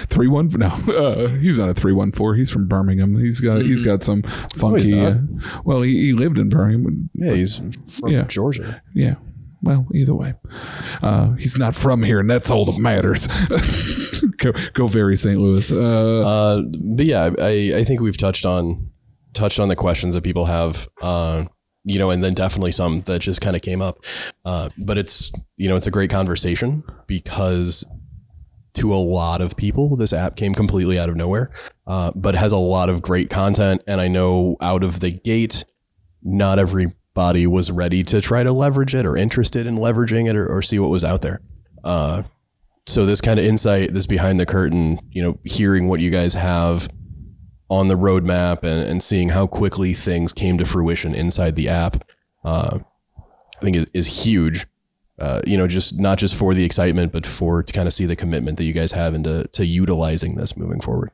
Three 0.09 0.27
one 0.27 0.47
no, 0.49 0.67
uh, 0.67 1.27
he's 1.37 1.59
not 1.59 1.69
a 1.69 1.73
three 1.73 1.93
one 1.93 2.11
four. 2.11 2.35
He's 2.35 2.51
from 2.51 2.67
Birmingham. 2.67 3.17
He's 3.17 3.39
got 3.39 3.61
he's 3.61 3.81
got 3.81 4.03
some 4.03 4.21
funky. 4.23 4.95
not. 4.95 5.13
uh, 5.13 5.17
well, 5.63 5.81
he, 5.81 5.93
he 5.99 6.13
lived 6.13 6.37
in 6.39 6.49
Birmingham. 6.49 7.09
yeah, 7.13 7.33
he's 7.33 7.57
from 7.99 8.09
Yeah. 8.11 8.23
Georgia. 8.23 8.81
Yeah. 8.93 9.15
Well, 9.61 9.87
either 9.93 10.15
way, 10.15 10.35
uh, 11.01 11.33
he's 11.33 11.57
not 11.57 11.75
from 11.75 12.01
here, 12.03 12.19
and 12.21 12.29
that's 12.29 12.49
all 12.49 12.63
that 12.65 12.79
matters. 12.79 13.27
go, 14.37 14.53
go, 14.73 14.87
very 14.87 15.17
St. 15.17 15.37
Louis. 15.39 15.69
Uh, 15.71 15.75
Uh, 16.25 16.61
but 16.95 17.05
yeah, 17.05 17.29
I, 17.39 17.73
I 17.77 17.83
think 17.83 17.99
we've 17.99 18.15
touched 18.17 18.45
on 18.45 18.89
touched 19.33 19.59
on 19.59 19.67
the 19.67 19.75
questions 19.75 20.13
that 20.15 20.23
people 20.23 20.45
have. 20.45 20.87
You 21.83 21.97
know, 21.97 22.09
and 22.09 22.23
then 22.23 22.33
definitely 22.33 22.71
some 22.71 23.01
that 23.01 23.19
just 23.19 23.41
kind 23.41 23.55
of 23.55 23.61
came 23.61 23.81
up. 23.81 24.03
Uh, 24.45 24.69
but 24.77 24.97
it's 24.97 25.31
you 25.57 25.67
know 25.67 25.75
it's 25.75 25.87
a 25.87 25.91
great 25.91 26.09
conversation 26.09 26.83
because 27.07 27.85
to 28.75 28.93
a 28.93 28.95
lot 28.95 29.41
of 29.41 29.57
people 29.57 29.95
this 29.97 30.13
app 30.13 30.35
came 30.35 30.53
completely 30.53 30.99
out 30.99 31.09
of 31.09 31.15
nowhere, 31.15 31.51
uh, 31.87 32.11
but 32.15 32.35
has 32.35 32.51
a 32.51 32.57
lot 32.57 32.89
of 32.89 33.01
great 33.01 33.29
content. 33.29 33.81
And 33.87 33.99
I 33.99 34.07
know 34.07 34.57
out 34.61 34.83
of 34.83 34.99
the 34.99 35.11
gate, 35.11 35.65
not 36.23 36.59
everybody 36.59 37.47
was 37.47 37.71
ready 37.71 38.03
to 38.03 38.21
try 38.21 38.43
to 38.43 38.51
leverage 38.51 38.95
it 38.95 39.05
or 39.05 39.17
interested 39.17 39.65
in 39.65 39.77
leveraging 39.77 40.29
it 40.29 40.35
or, 40.35 40.47
or 40.47 40.61
see 40.61 40.79
what 40.79 40.89
was 40.89 41.03
out 41.03 41.21
there. 41.21 41.41
Uh, 41.83 42.23
so 42.85 43.05
this 43.05 43.21
kind 43.21 43.39
of 43.39 43.45
insight, 43.45 43.93
this 43.93 44.05
behind 44.05 44.39
the 44.39 44.45
curtain, 44.45 44.99
you 45.11 45.21
know, 45.21 45.39
hearing 45.43 45.87
what 45.87 45.99
you 45.99 46.09
guys 46.09 46.33
have 46.33 46.89
on 47.69 47.87
the 47.87 47.95
roadmap 47.95 48.63
and, 48.63 48.83
and 48.83 49.03
seeing 49.03 49.29
how 49.29 49.47
quickly 49.47 49.93
things 49.93 50.33
came 50.33 50.57
to 50.57 50.65
fruition 50.65 51.13
inside 51.13 51.55
the 51.55 51.69
app, 51.69 52.03
uh, 52.43 52.79
I 53.17 53.61
think 53.61 53.75
is, 53.75 53.89
is 53.93 54.25
huge. 54.25 54.65
Uh, 55.19 55.41
you 55.45 55.57
know, 55.57 55.67
just 55.67 55.99
not 55.99 56.17
just 56.17 56.33
for 56.33 56.53
the 56.53 56.63
excitement, 56.63 57.11
but 57.11 57.25
for 57.25 57.61
to 57.61 57.73
kind 57.73 57.87
of 57.87 57.93
see 57.93 58.05
the 58.05 58.15
commitment 58.15 58.57
that 58.57 58.63
you 58.63 58.71
guys 58.71 58.93
have 58.93 59.13
into 59.13 59.45
to 59.51 59.65
utilizing 59.65 60.35
this 60.35 60.55
moving 60.55 60.79
forward. 60.79 61.11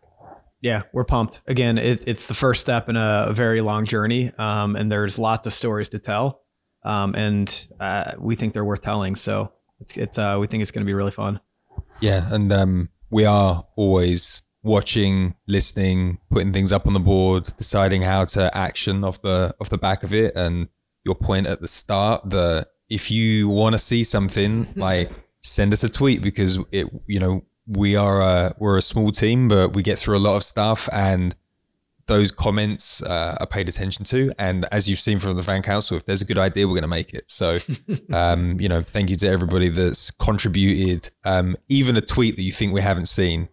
Yeah, 0.61 0.83
we're 0.93 1.05
pumped. 1.05 1.41
Again, 1.47 1.77
it's 1.77 2.03
it's 2.05 2.27
the 2.27 2.33
first 2.35 2.61
step 2.61 2.87
in 2.87 2.97
a, 2.97 3.25
a 3.29 3.33
very 3.33 3.61
long 3.61 3.85
journey, 3.85 4.31
um, 4.37 4.75
and 4.75 4.91
there's 4.91 5.17
lots 5.17 5.47
of 5.47 5.53
stories 5.53 5.89
to 5.89 5.99
tell, 5.99 6.41
um, 6.83 7.15
and 7.15 7.67
uh, 7.79 8.13
we 8.19 8.35
think 8.35 8.53
they're 8.53 8.65
worth 8.65 8.81
telling. 8.81 9.15
So 9.15 9.51
it's 9.79 9.97
it's 9.97 10.17
uh, 10.19 10.37
we 10.39 10.47
think 10.47 10.61
it's 10.61 10.71
going 10.71 10.83
to 10.83 10.85
be 10.85 10.93
really 10.93 11.11
fun. 11.11 11.39
Yeah, 11.99 12.21
and 12.31 12.51
um, 12.51 12.89
we 13.09 13.25
are 13.25 13.65
always 13.75 14.43
watching, 14.65 15.35
listening, 15.47 16.19
putting 16.31 16.51
things 16.51 16.71
up 16.71 16.87
on 16.87 16.93
the 16.93 16.99
board, 16.99 17.43
deciding 17.57 18.01
how 18.01 18.25
to 18.25 18.49
action 18.57 19.03
off 19.03 19.21
the 19.21 19.53
off 19.61 19.69
the 19.69 19.77
back 19.77 20.03
of 20.03 20.13
it. 20.13 20.33
And 20.35 20.67
your 21.05 21.15
point 21.15 21.47
at 21.47 21.61
the 21.61 21.67
start, 21.67 22.29
the 22.29 22.67
if 22.89 23.11
you 23.11 23.47
want 23.47 23.73
to 23.75 23.79
see 23.79 24.03
something, 24.03 24.67
like 24.75 25.11
send 25.41 25.71
us 25.71 25.83
a 25.83 25.91
tweet 25.91 26.21
because 26.21 26.59
it, 26.71 26.87
you 27.07 27.19
know, 27.19 27.45
we 27.67 27.95
are 27.95 28.21
a 28.21 28.53
we're 28.59 28.77
a 28.77 28.81
small 28.81 29.11
team, 29.11 29.47
but 29.47 29.75
we 29.75 29.83
get 29.83 29.97
through 29.97 30.17
a 30.17 30.19
lot 30.19 30.35
of 30.35 30.43
stuff 30.43 30.89
and. 30.91 31.35
Those 32.07 32.29
comments 32.29 33.01
uh, 33.01 33.35
are 33.39 33.47
paid 33.47 33.67
attention 33.67 34.05
to, 34.05 34.31
and 34.37 34.67
as 34.71 34.87
you've 34.87 34.99
seen 34.99 35.17
from 35.17 35.35
the 35.37 35.41
fan 35.41 35.63
council, 35.63 35.97
if 35.97 36.05
there's 36.05 36.21
a 36.21 36.25
good 36.25 36.37
idea, 36.37 36.67
we're 36.67 36.75
going 36.75 36.83
to 36.83 36.87
make 36.87 37.15
it. 37.15 37.23
So, 37.31 37.57
um, 38.13 38.61
you 38.61 38.69
know, 38.69 38.83
thank 38.83 39.09
you 39.09 39.15
to 39.15 39.27
everybody 39.27 39.69
that's 39.69 40.11
contributed. 40.11 41.09
Um, 41.23 41.57
even 41.67 41.97
a 41.97 42.01
tweet 42.01 42.35
that 42.35 42.43
you 42.43 42.51
think 42.51 42.75
we 42.75 42.81
haven't 42.81 43.07
seen, 43.07 43.49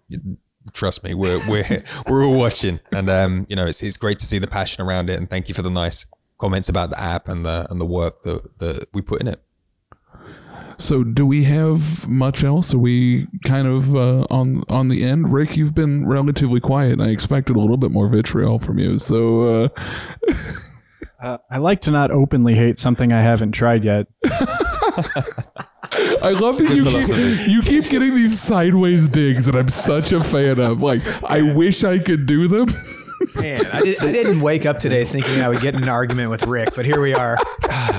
trust 0.73 1.05
me, 1.05 1.15
we're 1.15 1.41
we're 1.49 1.65
we're 2.09 2.25
all 2.25 2.39
watching, 2.39 2.81
and 2.91 3.09
um, 3.11 3.47
you 3.49 3.57
know, 3.57 3.67
it's 3.67 3.83
it's 3.83 3.97
great 3.97 4.19
to 4.21 4.27
see 4.27 4.39
the 4.39 4.47
passion 4.47 4.85
around 4.85 5.11
it, 5.11 5.19
and 5.19 5.29
thank 5.29 5.49
you 5.49 5.55
for 5.55 5.63
the 5.63 5.71
nice 5.71 6.07
comments 6.39 6.69
about 6.69 6.91
the 6.91 7.01
app 7.01 7.29
and 7.29 7.45
the 7.47 7.67
and 7.71 7.81
the 7.81 7.87
work 7.87 8.23
that 8.23 8.59
that 8.59 8.87
we 8.93 9.01
put 9.01 9.21
in 9.21 9.29
it. 9.29 9.41
so, 10.79 11.05
do 11.05 11.25
we 11.27 11.45
have 11.45 12.09
much 12.09 12.43
else? 12.45 12.75
Are 12.75 12.79
we 12.79 13.27
kind 13.45 13.67
of 13.67 13.95
uh, 13.95 14.27
on 14.31 14.63
on 14.69 14.89
the 14.89 15.05
end? 15.05 15.33
Rick, 15.33 15.57
you've 15.57 15.75
been 15.75 16.07
relatively 16.07 16.61
quiet. 16.61 16.93
and 16.95 17.03
I 17.03 17.09
expected 17.09 17.57
a 17.57 17.61
little 17.61 17.77
bit 17.77 17.91
more 17.91 18.09
vitriol 18.09 18.59
from 18.59 18.79
you. 18.79 18.99
So, 18.99 19.65
uh, 19.65 19.69
Uh, 21.23 21.39
I 21.49 21.59
like 21.59 21.83
to 21.83 21.93
not 21.93 22.11
openly 22.11 22.57
hate 22.57 22.79
something 22.79 23.13
I 23.13 23.23
haven't 23.23 23.53
tried 23.53 23.85
yet. 23.85 24.09
I 25.95 26.31
love 26.31 26.57
that 26.57 26.75
you 26.75 26.85
keep, 26.85 27.49
you 27.49 27.63
keep 27.63 27.91
getting 27.91 28.15
these 28.15 28.41
sideways 28.41 29.09
digs 29.09 29.47
that 29.47 29.55
I'm 29.55 29.69
such 29.69 30.13
a 30.13 30.21
fan 30.21 30.59
of. 30.59 30.81
Like, 30.81 31.03
I 31.23 31.43
wish 31.43 31.85
I 31.85 31.99
could 31.99 32.27
do 32.27 32.49
them. 32.49 32.69
Man, 33.41 33.61
I, 33.73 33.81
did, 33.85 34.03
I 34.03 34.13
didn't 34.13 34.41
wake 34.41 34.67
up 34.67 34.79
today 34.79 35.05
thinking 35.13 35.41
I 35.41 35.49
would 35.49 35.61
get 35.61 35.75
in 35.75 35.83
an 35.83 35.89
argument 35.89 36.31
with 36.31 36.45
Rick, 36.47 36.71
but 36.77 36.85
here 36.85 37.01
we 37.01 37.15
are. 37.15 37.37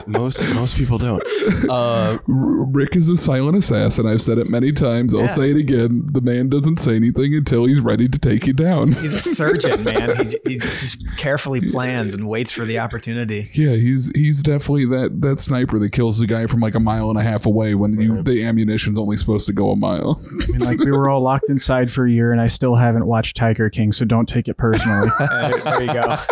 Most 0.08 0.44
most 0.54 0.78
people 0.78 0.98
don't. 0.98 1.24
Uh, 1.70 2.18
Rick 2.28 2.96
is 2.96 3.10
a 3.10 3.18
silent 3.18 3.58
assassin. 3.58 4.06
I've 4.06 4.22
said 4.22 4.38
it 4.38 4.50
many 4.50 4.72
times. 4.72 5.14
I'll 5.16 5.22
Yeah. 5.22 5.28
say 5.28 5.52
it 5.52 5.58
again. 5.58 6.04
The 6.12 6.22
man 6.22 6.50
doesn't 6.50 6.78
say 6.78 6.96
anything 6.96 7.34
until 7.34 7.66
he's 7.66 7.80
ready 7.80 8.08
to 8.10 8.20
take 8.20 8.46
you 8.46 8.54
down. 8.54 8.90
He's 8.94 9.14
a 9.14 9.20
surgeon, 9.20 9.84
man. 9.84 10.12
He, 10.18 10.38
he 10.54 10.58
just 10.60 11.06
carefully 11.18 11.62
plans 11.62 12.14
and 12.14 12.28
waits 12.28 12.52
for 12.52 12.66
the 12.66 12.80
opportunity. 12.80 13.50
Yeah, 13.54 13.76
he's 13.76 14.12
he's 14.16 14.42
definitely 14.42 14.86
that 14.88 15.22
that 15.22 15.40
sniper 15.40 15.80
that 15.80 15.92
kills 15.92 16.20
the 16.20 16.28
guy 16.28 16.48
from 16.48 16.60
like 16.60 16.76
a 16.76 16.80
mile 16.80 17.10
and 17.10 17.18
a 17.18 17.24
half 17.24 17.46
away 17.46 17.76
when 17.76 18.00
you, 18.00 18.22
the 18.22 18.44
ammunition's 18.44 19.00
only 19.00 19.18
supposed 19.18 19.46
to 19.48 19.54
go 19.54 19.72
a 19.72 19.76
mile. 19.76 20.20
I 20.44 20.52
mean, 20.52 20.60
like 20.62 20.80
we 20.80 20.92
were 20.92 21.10
all 21.10 21.22
locked 21.22 21.46
inside 21.50 21.92
for 21.92 22.06
a 22.06 22.12
year, 22.12 22.32
and 22.32 22.42
I 22.42 22.48
still 22.48 22.76
haven't 22.76 23.06
watched 23.06 23.36
Tiger 23.38 23.70
King, 23.70 23.92
so 23.92 24.06
don't 24.06 24.28
take 24.28 24.48
it 24.48 24.58
personally. 24.58 25.10
There 25.20 25.82
you 25.84 25.94
go. 25.94 26.16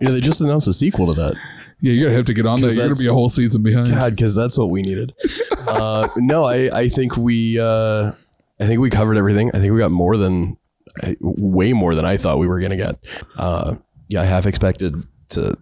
You 0.00 0.08
know, 0.08 0.12
they 0.14 0.20
just 0.20 0.40
announced 0.40 0.66
a 0.66 0.72
sequel 0.72 1.06
to 1.06 1.12
that. 1.12 1.34
Yeah, 1.80 1.92
you're 1.92 2.06
gonna 2.06 2.16
have 2.16 2.24
to 2.24 2.34
get 2.34 2.44
on 2.44 2.60
that. 2.60 2.74
You're 2.74 2.88
gonna 2.88 2.98
be 3.00 3.06
a 3.06 3.12
whole 3.12 3.28
season 3.28 3.62
behind. 3.62 3.88
God, 3.88 4.16
because 4.16 4.34
that's 4.34 4.58
what 4.58 4.68
we 4.70 4.82
needed. 4.82 5.12
Uh, 5.68 6.08
no, 6.16 6.44
I, 6.44 6.68
I 6.72 6.88
think 6.88 7.16
we 7.16 7.60
uh, 7.60 8.12
I 8.58 8.66
think 8.66 8.80
we 8.80 8.90
covered 8.90 9.16
everything. 9.16 9.50
I 9.54 9.60
think 9.60 9.72
we 9.72 9.78
got 9.78 9.92
more 9.92 10.16
than 10.16 10.56
way 11.20 11.72
more 11.72 11.94
than 11.94 12.04
I 12.04 12.16
thought 12.16 12.38
we 12.38 12.48
were 12.48 12.60
gonna 12.60 12.76
get. 12.76 12.96
Uh, 13.36 13.76
yeah, 14.08 14.22
I 14.22 14.24
half 14.24 14.46
expected 14.46 14.94
to 15.30 15.56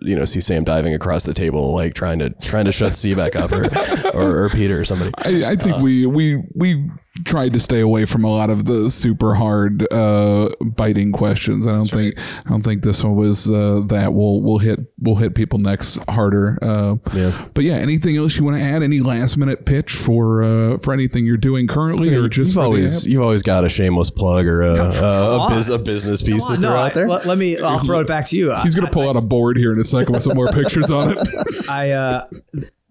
you 0.00 0.16
know 0.16 0.24
see 0.24 0.40
Sam 0.40 0.64
diving 0.64 0.94
across 0.94 1.22
the 1.22 1.34
table 1.34 1.72
like 1.74 1.94
trying 1.94 2.18
to 2.18 2.30
trying 2.30 2.64
to 2.64 2.72
shut 2.72 2.92
Sebek 2.94 3.36
up 3.36 3.52
or, 3.52 4.18
or, 4.18 4.44
or 4.44 4.50
Peter 4.50 4.80
or 4.80 4.84
somebody. 4.84 5.12
I, 5.18 5.50
I 5.50 5.52
Uh, 5.52 5.56
think 5.56 5.76
we 5.78 6.06
we 6.06 6.42
we 6.56 6.90
tried 7.26 7.52
to 7.52 7.60
stay 7.60 7.80
away 7.80 8.06
from 8.06 8.24
a 8.24 8.28
lot 8.30 8.48
of 8.48 8.64
the 8.64 8.90
super 8.90 9.34
hard 9.34 9.86
uh, 9.92 10.48
biting 10.60 11.12
questions. 11.12 11.66
I 11.66 11.72
don't 11.72 11.84
think 11.84 12.18
I 12.46 12.48
don't 12.50 12.62
think 12.62 12.82
this 12.82 13.04
one 13.04 13.16
was 13.16 13.50
uh, 13.50 13.82
that. 13.88 14.14
We'll 14.14 14.42
we'll 14.42 14.58
hit 14.58 14.80
we'll 14.98 15.16
hit 15.16 15.34
people 15.34 15.58
next 15.58 15.98
harder. 16.08 16.58
Uh, 16.62 16.96
Yeah. 17.14 17.48
But 17.54 17.64
yeah, 17.64 17.74
anything 17.74 18.16
else 18.16 18.36
you 18.38 18.44
want 18.44 18.56
to 18.56 18.62
add? 18.62 18.82
Any 18.82 19.00
last 19.00 19.36
minute 19.36 19.66
pitch 19.66 19.92
for 19.92 20.42
uh, 20.42 20.78
for 20.78 20.94
anything 20.94 21.26
you're 21.26 21.36
doing 21.36 21.66
currently, 21.66 22.14
or 22.14 22.28
just 22.28 22.54
you've 22.54 22.64
always 22.64 23.06
you've 23.06 23.22
always 23.22 23.42
got 23.42 23.64
a 23.64 23.68
shameless 23.68 24.10
plug 24.10 24.46
or 24.46 24.62
a, 24.62 24.72
a, 24.74 25.46
a, 25.46 25.50
biz, 25.50 25.68
a 25.68 25.78
business 25.78 26.22
piece 26.22 26.46
to 26.48 26.54
Come 26.54 26.64
on, 26.64 26.70
throw 26.70 26.70
no, 26.70 26.76
out 26.80 26.94
there. 26.94 27.04
I- 27.04 27.08
let, 27.08 27.26
let 27.26 27.38
me. 27.38 27.58
I'll 27.58 27.78
throw 27.84 28.00
it 28.00 28.06
back 28.06 28.26
to 28.28 28.36
you. 28.36 28.54
He's 28.62 28.74
gonna 28.74 28.90
pull 28.90 29.08
out 29.08 29.16
a 29.16 29.20
board 29.20 29.56
here 29.58 29.72
in 29.72 29.78
a 29.78 29.84
second 29.84 30.14
with 30.14 30.22
some 30.22 30.34
more 30.36 30.48
pictures 30.48 30.90
on 30.90 31.12
it. 31.12 31.18
I 31.68 31.90
uh 31.90 32.26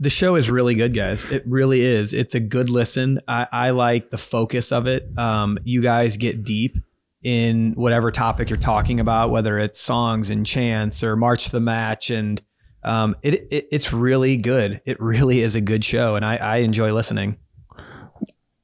the 0.01 0.09
show 0.09 0.35
is 0.35 0.49
really 0.49 0.73
good, 0.73 0.95
guys. 0.95 1.25
It 1.31 1.43
really 1.45 1.81
is. 1.81 2.15
It's 2.15 2.33
a 2.33 2.39
good 2.39 2.69
listen. 2.69 3.19
I, 3.27 3.47
I 3.51 3.69
like 3.69 4.09
the 4.09 4.17
focus 4.17 4.71
of 4.71 4.87
it. 4.87 5.07
Um, 5.15 5.59
you 5.63 5.79
guys 5.81 6.17
get 6.17 6.43
deep 6.43 6.75
in 7.23 7.73
whatever 7.73 8.09
topic 8.09 8.49
you're 8.49 8.57
talking 8.57 8.99
about, 8.99 9.29
whether 9.29 9.59
it's 9.59 9.79
songs 9.79 10.31
and 10.31 10.43
chants 10.43 11.03
or 11.03 11.15
March 11.15 11.49
the 11.49 11.59
Match, 11.59 12.09
and 12.09 12.41
um, 12.83 13.15
it, 13.21 13.47
it 13.51 13.67
it's 13.71 13.93
really 13.93 14.37
good. 14.37 14.81
It 14.85 14.99
really 14.99 15.41
is 15.41 15.53
a 15.53 15.61
good 15.61 15.85
show, 15.85 16.15
and 16.15 16.25
I, 16.25 16.37
I 16.37 16.57
enjoy 16.57 16.91
listening. 16.91 17.37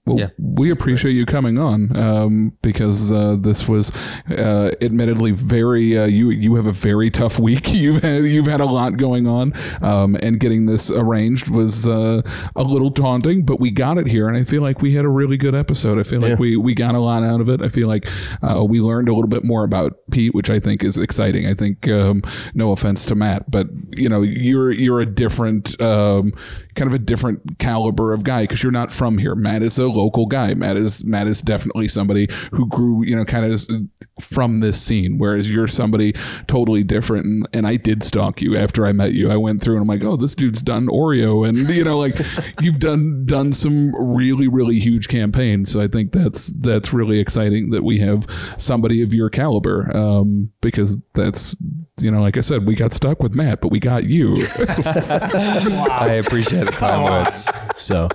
Well, 0.07 0.19
Yeah. 0.19 0.27
we 0.39 0.71
appreciate 0.71 1.11
you 1.13 1.25
coming 1.25 1.57
on 1.57 1.95
um, 1.97 2.53
because 2.61 3.11
uh, 3.11 3.35
this 3.39 3.67
was 3.67 3.91
uh, 4.29 4.71
admittedly 4.81 5.31
very. 5.31 5.97
Uh, 5.97 6.05
you 6.05 6.29
you 6.29 6.55
have 6.55 6.65
a 6.65 6.71
very 6.71 7.09
tough 7.11 7.39
week. 7.47 7.73
You've 7.73 8.01
had 8.01 8.23
you've 8.25 8.47
had 8.47 8.61
a 8.61 8.65
lot 8.65 8.97
going 8.97 9.27
on, 9.27 9.53
um, 9.81 10.15
and 10.21 10.39
getting 10.39 10.65
this 10.65 10.89
arranged 10.89 11.49
was 11.49 11.87
uh, 11.87 12.21
a 12.55 12.63
little 12.63 12.89
daunting. 12.89 13.43
But 13.43 13.59
we 13.59 13.69
got 13.69 13.97
it 13.97 14.07
here, 14.07 14.27
and 14.29 14.37
I 14.37 14.43
feel 14.43 14.61
like 14.61 14.81
we 14.81 14.93
had 14.93 15.05
a 15.05 15.09
really 15.09 15.37
good 15.37 15.53
episode. 15.55 15.99
I 15.99 16.03
feel 16.03 16.21
like 16.21 16.39
we 16.39 16.55
we 16.57 16.73
got 16.73 16.95
a 16.95 16.99
lot 16.99 17.23
out 17.23 17.41
of 17.41 17.49
it. 17.49 17.61
I 17.61 17.67
feel 17.69 17.87
like 17.87 18.07
uh, 18.41 18.63
we 18.67 18.79
learned 18.79 19.09
a 19.09 19.13
little 19.13 19.27
bit 19.29 19.43
more 19.43 19.63
about 19.65 19.93
Pete, 20.11 20.33
which 20.33 20.49
I 20.49 20.59
think 20.59 20.83
is 20.83 20.97
exciting. 20.97 21.45
I 21.47 21.53
think 21.53 21.87
um, 21.89 22.21
no 22.53 22.71
offense 22.71 23.05
to 23.07 23.15
Matt, 23.15 23.51
but 23.51 23.67
you 23.95 24.07
know 24.07 24.21
you're 24.21 24.71
you're 24.71 25.01
a 25.01 25.05
different. 25.05 25.75
Kind 26.77 26.87
of 26.87 26.93
a 26.93 26.99
different 26.99 27.57
caliber 27.57 28.13
of 28.13 28.23
guy 28.23 28.43
because 28.43 28.61
you're 28.61 28.71
not 28.71 28.91
from 28.91 29.17
here. 29.17 29.33
Matt 29.33 29.63
is 29.63 29.79
a 29.79 29.87
local 29.87 30.27
guy. 30.27 30.53
Matt 30.53 30.77
is 30.77 31.03
Matt 31.03 31.25
is 31.25 31.41
definitely 31.41 31.87
somebody 31.87 32.27
who 32.51 32.67
grew, 32.67 33.03
you 33.03 33.15
know, 33.15 33.25
kind 33.25 33.45
of 33.45 33.59
from 34.19 34.59
this 34.59 34.81
scene. 34.81 35.17
Whereas 35.17 35.51
you're 35.51 35.67
somebody 35.67 36.13
totally 36.47 36.83
different. 36.83 37.25
And, 37.25 37.47
and 37.53 37.67
I 37.67 37.77
did 37.77 38.03
stalk 38.03 38.41
you 38.41 38.55
after 38.55 38.85
I 38.85 38.91
met 38.91 39.13
you. 39.13 39.29
I 39.29 39.37
went 39.37 39.61
through 39.61 39.75
and 39.75 39.81
I'm 39.81 39.87
like, 39.87 40.03
oh, 40.03 40.15
this 40.15 40.35
dude's 40.35 40.61
done 40.61 40.87
Oreo, 40.87 41.47
and 41.47 41.57
you 41.57 41.83
know, 41.83 41.97
like 41.97 42.15
you've 42.61 42.79
done 42.79 43.25
done 43.25 43.53
some 43.53 43.93
really 43.95 44.47
really 44.47 44.79
huge 44.79 45.07
campaigns. 45.07 45.71
So 45.71 45.81
I 45.81 45.87
think 45.87 46.11
that's 46.11 46.51
that's 46.51 46.93
really 46.93 47.19
exciting 47.19 47.71
that 47.71 47.83
we 47.83 47.99
have 47.99 48.25
somebody 48.57 49.01
of 49.01 49.13
your 49.13 49.29
caliber 49.29 49.95
um, 49.95 50.51
because 50.61 50.97
that's 51.13 51.55
you 51.99 52.11
know, 52.11 52.21
like 52.21 52.37
I 52.37 52.41
said, 52.41 52.65
we 52.65 52.75
got 52.75 52.93
stuck 52.93 53.23
with 53.23 53.35
Matt, 53.35 53.59
but 53.61 53.69
we 53.69 53.79
got 53.79 54.03
you. 54.03 54.33
I 54.59 56.21
appreciate 56.23 56.65
the 56.65 56.71
kind 56.71 57.03
words. 57.03 57.49
So, 57.75 58.07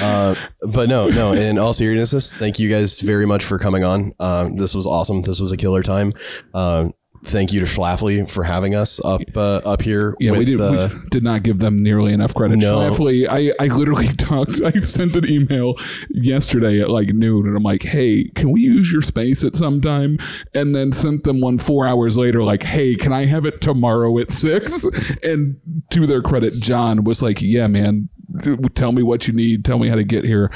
uh, 0.00 0.34
but 0.60 0.88
no, 0.88 1.08
no. 1.08 1.32
In 1.32 1.58
all 1.58 1.72
seriousness, 1.72 2.34
thank 2.34 2.58
you 2.58 2.68
guys 2.68 3.00
very 3.00 3.26
much 3.26 3.44
for 3.44 3.58
coming 3.58 3.84
on. 3.84 4.12
Um, 4.20 4.56
this 4.56 4.74
was 4.74 4.86
awesome. 4.86 5.22
This 5.22 5.40
was 5.40 5.41
a 5.50 5.56
killer 5.56 5.82
time. 5.82 6.12
Uh, 6.54 6.90
thank 7.24 7.52
you 7.52 7.60
to 7.60 7.66
Schlafly 7.66 8.28
for 8.28 8.44
having 8.44 8.74
us 8.74 9.02
up 9.04 9.22
uh, 9.36 9.60
up 9.64 9.82
here. 9.82 10.16
Yeah, 10.18 10.32
we 10.32 10.44
did. 10.44 10.58
the, 10.58 10.90
we 10.92 11.08
did 11.10 11.22
not 11.22 11.42
give 11.42 11.58
them 11.58 11.76
nearly 11.76 12.12
enough 12.12 12.34
credit. 12.34 12.56
No. 12.56 12.90
Schlafly, 12.90 13.26
I, 13.28 13.52
I 13.62 13.68
literally 13.68 14.06
talked. 14.16 14.60
I 14.62 14.72
sent 14.72 15.16
an 15.16 15.28
email 15.28 15.74
yesterday 16.10 16.80
at 16.80 16.90
like 16.90 17.08
noon, 17.08 17.46
and 17.46 17.56
I'm 17.56 17.62
like, 17.62 17.82
"Hey, 17.82 18.24
can 18.34 18.50
we 18.50 18.60
use 18.60 18.92
your 18.92 19.02
space 19.02 19.44
at 19.44 19.54
some 19.56 19.80
time?" 19.80 20.18
And 20.54 20.74
then 20.74 20.92
sent 20.92 21.24
them 21.24 21.40
one 21.40 21.58
four 21.58 21.86
hours 21.86 22.18
later, 22.18 22.42
like, 22.42 22.62
"Hey, 22.62 22.94
can 22.94 23.12
I 23.12 23.26
have 23.26 23.46
it 23.46 23.60
tomorrow 23.60 24.18
at 24.18 24.30
6? 24.30 25.16
And 25.22 25.56
to 25.90 26.06
their 26.06 26.22
credit, 26.22 26.54
John 26.54 27.04
was 27.04 27.22
like, 27.22 27.40
"Yeah, 27.40 27.66
man." 27.68 28.08
Tell 28.74 28.92
me 28.92 29.02
what 29.02 29.26
you 29.28 29.34
need. 29.34 29.64
Tell 29.64 29.78
me 29.78 29.88
how 29.88 29.96
to 29.96 30.04
get 30.04 30.24
here. 30.24 30.50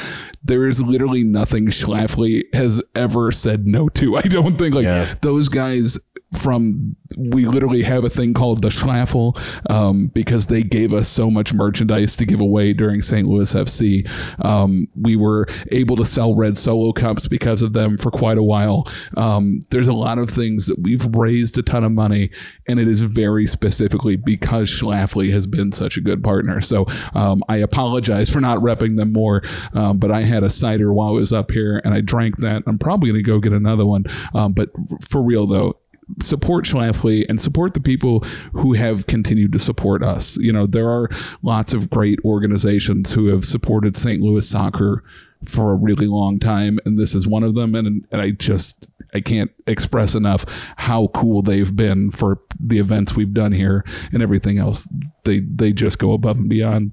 There 0.45 0.67
is 0.67 0.81
literally 0.83 1.25
nothing 1.25 1.67
Schlafly 1.67 2.43
has 2.55 2.83
ever 2.95 3.31
said 3.33 3.67
no 3.67 3.89
to. 3.91 4.17
I 4.17 4.23
don't 4.23 4.57
think 4.57 4.75
like 4.75 4.85
Yeah. 4.85 5.13
those 5.23 5.49
guys 5.49 5.99
from 6.37 6.97
we 7.17 7.47
literally 7.47 7.83
have 7.83 8.05
a 8.05 8.09
thing 8.09 8.35
called 8.35 8.63
the 8.63 8.69
Schlaffel 8.69 9.39
um, 9.71 10.09
because 10.09 10.49
they 10.49 10.63
gave 10.63 10.93
us 10.93 11.09
so 11.09 11.31
much 11.31 11.55
merchandise 11.55 12.17
to 12.17 12.27
give 12.27 12.41
away 12.41 12.73
during 12.73 13.01
St. 13.01 13.27
Louis 13.27 13.53
FC. 13.53 14.09
Um, 14.45 14.89
we 14.95 15.17
were 15.17 15.47
able 15.73 15.97
to 15.97 16.05
sell 16.05 16.35
red 16.35 16.57
solo 16.57 16.93
cups 16.93 17.29
because 17.29 17.63
of 17.63 17.73
them 17.73 17.97
for 17.97 18.11
quite 18.11 18.39
a 18.39 18.43
while. 18.43 18.87
Um, 19.17 19.61
there's 19.71 19.89
a 19.89 19.93
lot 19.93 20.19
of 20.19 20.29
things 20.29 20.67
that 20.67 20.79
we've 20.81 21.07
raised 21.15 21.57
a 21.59 21.63
ton 21.63 21.85
of 21.85 21.93
money, 21.93 22.31
and 22.69 22.79
it 22.79 22.89
is 22.89 23.01
very 23.03 23.47
specifically 23.47 24.17
because 24.17 24.69
Schlafly 24.71 25.31
has 25.31 25.47
been 25.47 25.73
such 25.73 25.97
a 25.97 26.01
good 26.01 26.23
partner. 26.23 26.61
So 26.61 26.87
um, 27.15 27.43
I 27.49 27.59
apologize 27.59 28.31
for 28.31 28.41
not 28.41 28.59
repping 28.59 28.97
them 28.97 29.13
more, 29.13 29.43
um, 29.73 29.99
but 29.99 30.11
I 30.11 30.23
had 30.23 30.45
a 30.45 30.51
cider 30.51 30.93
while 30.93 31.09
I 31.09 31.13
was 31.13 31.33
up 31.33 31.51
here, 31.51 31.81
and 31.85 31.95
I 31.95 32.01
drank 32.01 32.39
that. 32.39 32.63
I'm 32.67 32.79
probably 32.79 33.11
going 33.11 33.23
to 33.23 33.31
go 33.31 33.39
get 33.39 33.53
another 33.53 33.87
one. 33.87 34.05
Um, 34.35 34.53
but 34.53 34.71
for 35.01 35.23
real 35.23 35.47
though, 35.47 35.77
support 36.21 36.65
Schlafly 36.65 37.27
and 37.29 37.41
support 37.41 37.75
the 37.75 37.81
people 37.81 38.21
who 38.53 38.75
have 38.75 39.07
continued 39.07 39.53
to 39.53 39.59
support 39.59 40.03
us. 40.03 40.37
You 40.39 40.53
know, 40.53 40.67
there 40.67 40.89
are 40.89 41.09
lots 41.43 41.75
of 41.75 41.91
great 41.91 42.19
organizations 42.25 43.13
who 43.13 43.27
have 43.29 43.45
supported 43.45 43.97
St. 43.97 44.21
Louis 44.21 44.49
soccer 44.49 45.03
for 45.45 45.73
a 45.73 45.77
really 45.77 46.07
long 46.07 46.39
time, 46.39 46.79
and 46.85 46.99
this 46.99 47.15
is 47.15 47.27
one 47.27 47.43
of 47.43 47.55
them. 47.55 47.75
And, 47.75 48.07
and 48.11 48.21
I 48.21 48.31
just 48.31 48.89
I 49.15 49.21
can't 49.21 49.51
express 49.67 50.15
enough 50.15 50.45
how 50.77 51.09
cool 51.09 51.43
they've 51.43 51.75
been 51.75 52.11
for 52.11 52.41
the 52.59 52.79
events 52.79 53.15
we've 53.15 53.35
done 53.35 53.53
here 53.53 53.85
and 54.13 54.23
everything 54.23 54.59
else. 54.59 54.89
They 55.25 55.41
they 55.41 55.73
just 55.73 55.99
go 55.99 56.13
above 56.13 56.39
and 56.39 56.49
beyond 56.49 56.93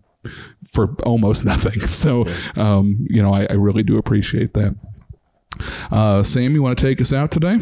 for 0.71 0.95
almost 1.03 1.45
nothing. 1.53 1.79
So 1.81 2.25
um, 2.55 3.05
you 3.09 3.21
know, 3.21 3.33
I, 3.33 3.47
I 3.49 3.53
really 3.53 3.83
do 3.83 3.97
appreciate 3.97 4.53
that. 4.53 4.75
Uh, 5.91 6.23
Sam, 6.23 6.53
you 6.55 6.63
want 6.63 6.77
to 6.77 6.83
take 6.83 6.99
us 6.99 7.13
out 7.13 7.29
today? 7.29 7.59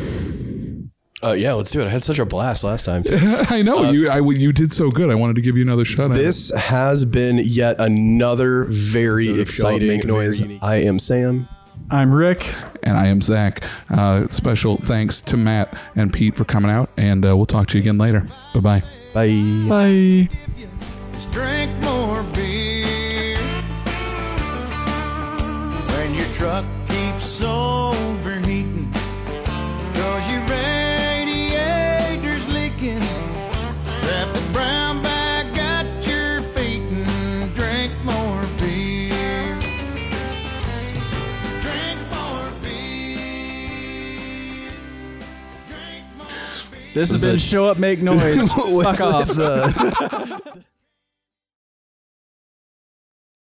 Uh, 1.23 1.31
yeah, 1.34 1.53
let's 1.53 1.72
do 1.72 1.81
it. 1.81 1.88
I 1.88 1.89
had 1.89 2.03
such 2.03 2.19
a 2.19 2.26
blast 2.26 2.64
last 2.64 2.85
time. 2.85 3.03
I 3.10 3.61
know 3.61 3.91
you. 3.91 4.10
I 4.10 4.19
you 4.19 4.52
did 4.52 4.72
so 4.73 4.89
good. 4.89 5.10
I 5.10 5.15
wanted 5.15 5.35
to 5.35 5.41
give 5.41 5.56
you 5.56 5.64
another 5.64 5.85
shot. 5.85 6.10
This 6.11 6.52
has 6.56 7.06
been 7.06 7.39
yet 7.43 7.80
another 7.80 8.65
very 8.65 9.30
Episode 9.30 9.41
of 9.41 9.49
Show 9.52 9.68
Up, 9.68 9.73
exciting 9.76 9.98
Make 9.98 10.06
Noise. 10.06 10.39
very 10.39 10.60
I 10.61 10.77
am 10.77 10.99
Sam. 10.99 11.48
I'm 11.89 12.14
Rick. 12.14 12.53
and 12.84 12.98
I 12.98 13.07
am 13.07 13.22
Zach. 13.22 13.64
Uh, 13.89 14.27
special 14.27 14.77
thanks 14.77 15.22
to 15.23 15.38
Matt 15.38 15.77
and 15.95 16.11
Pete 16.14 16.35
for 16.35 16.45
coming 16.45 16.72
out, 16.72 16.89
and 16.98 17.26
uh, 17.26 17.35
we'll 17.35 17.45
talk 17.45 17.68
to 17.69 17.77
you 17.77 17.81
again 17.84 17.98
later. 17.98 18.26
Bye 18.53 18.60
bye. 18.60 18.84
Bye. 19.14 20.27
Bye. 26.39 26.69
This 46.93 47.11
has 47.11 47.22
been 47.22 47.34
that- 47.34 47.39
Show 47.39 47.65
Up, 47.65 47.77
Make 47.77 48.01
Noise. 48.03 48.51
Fuck 48.84 49.01
off. 49.01 50.41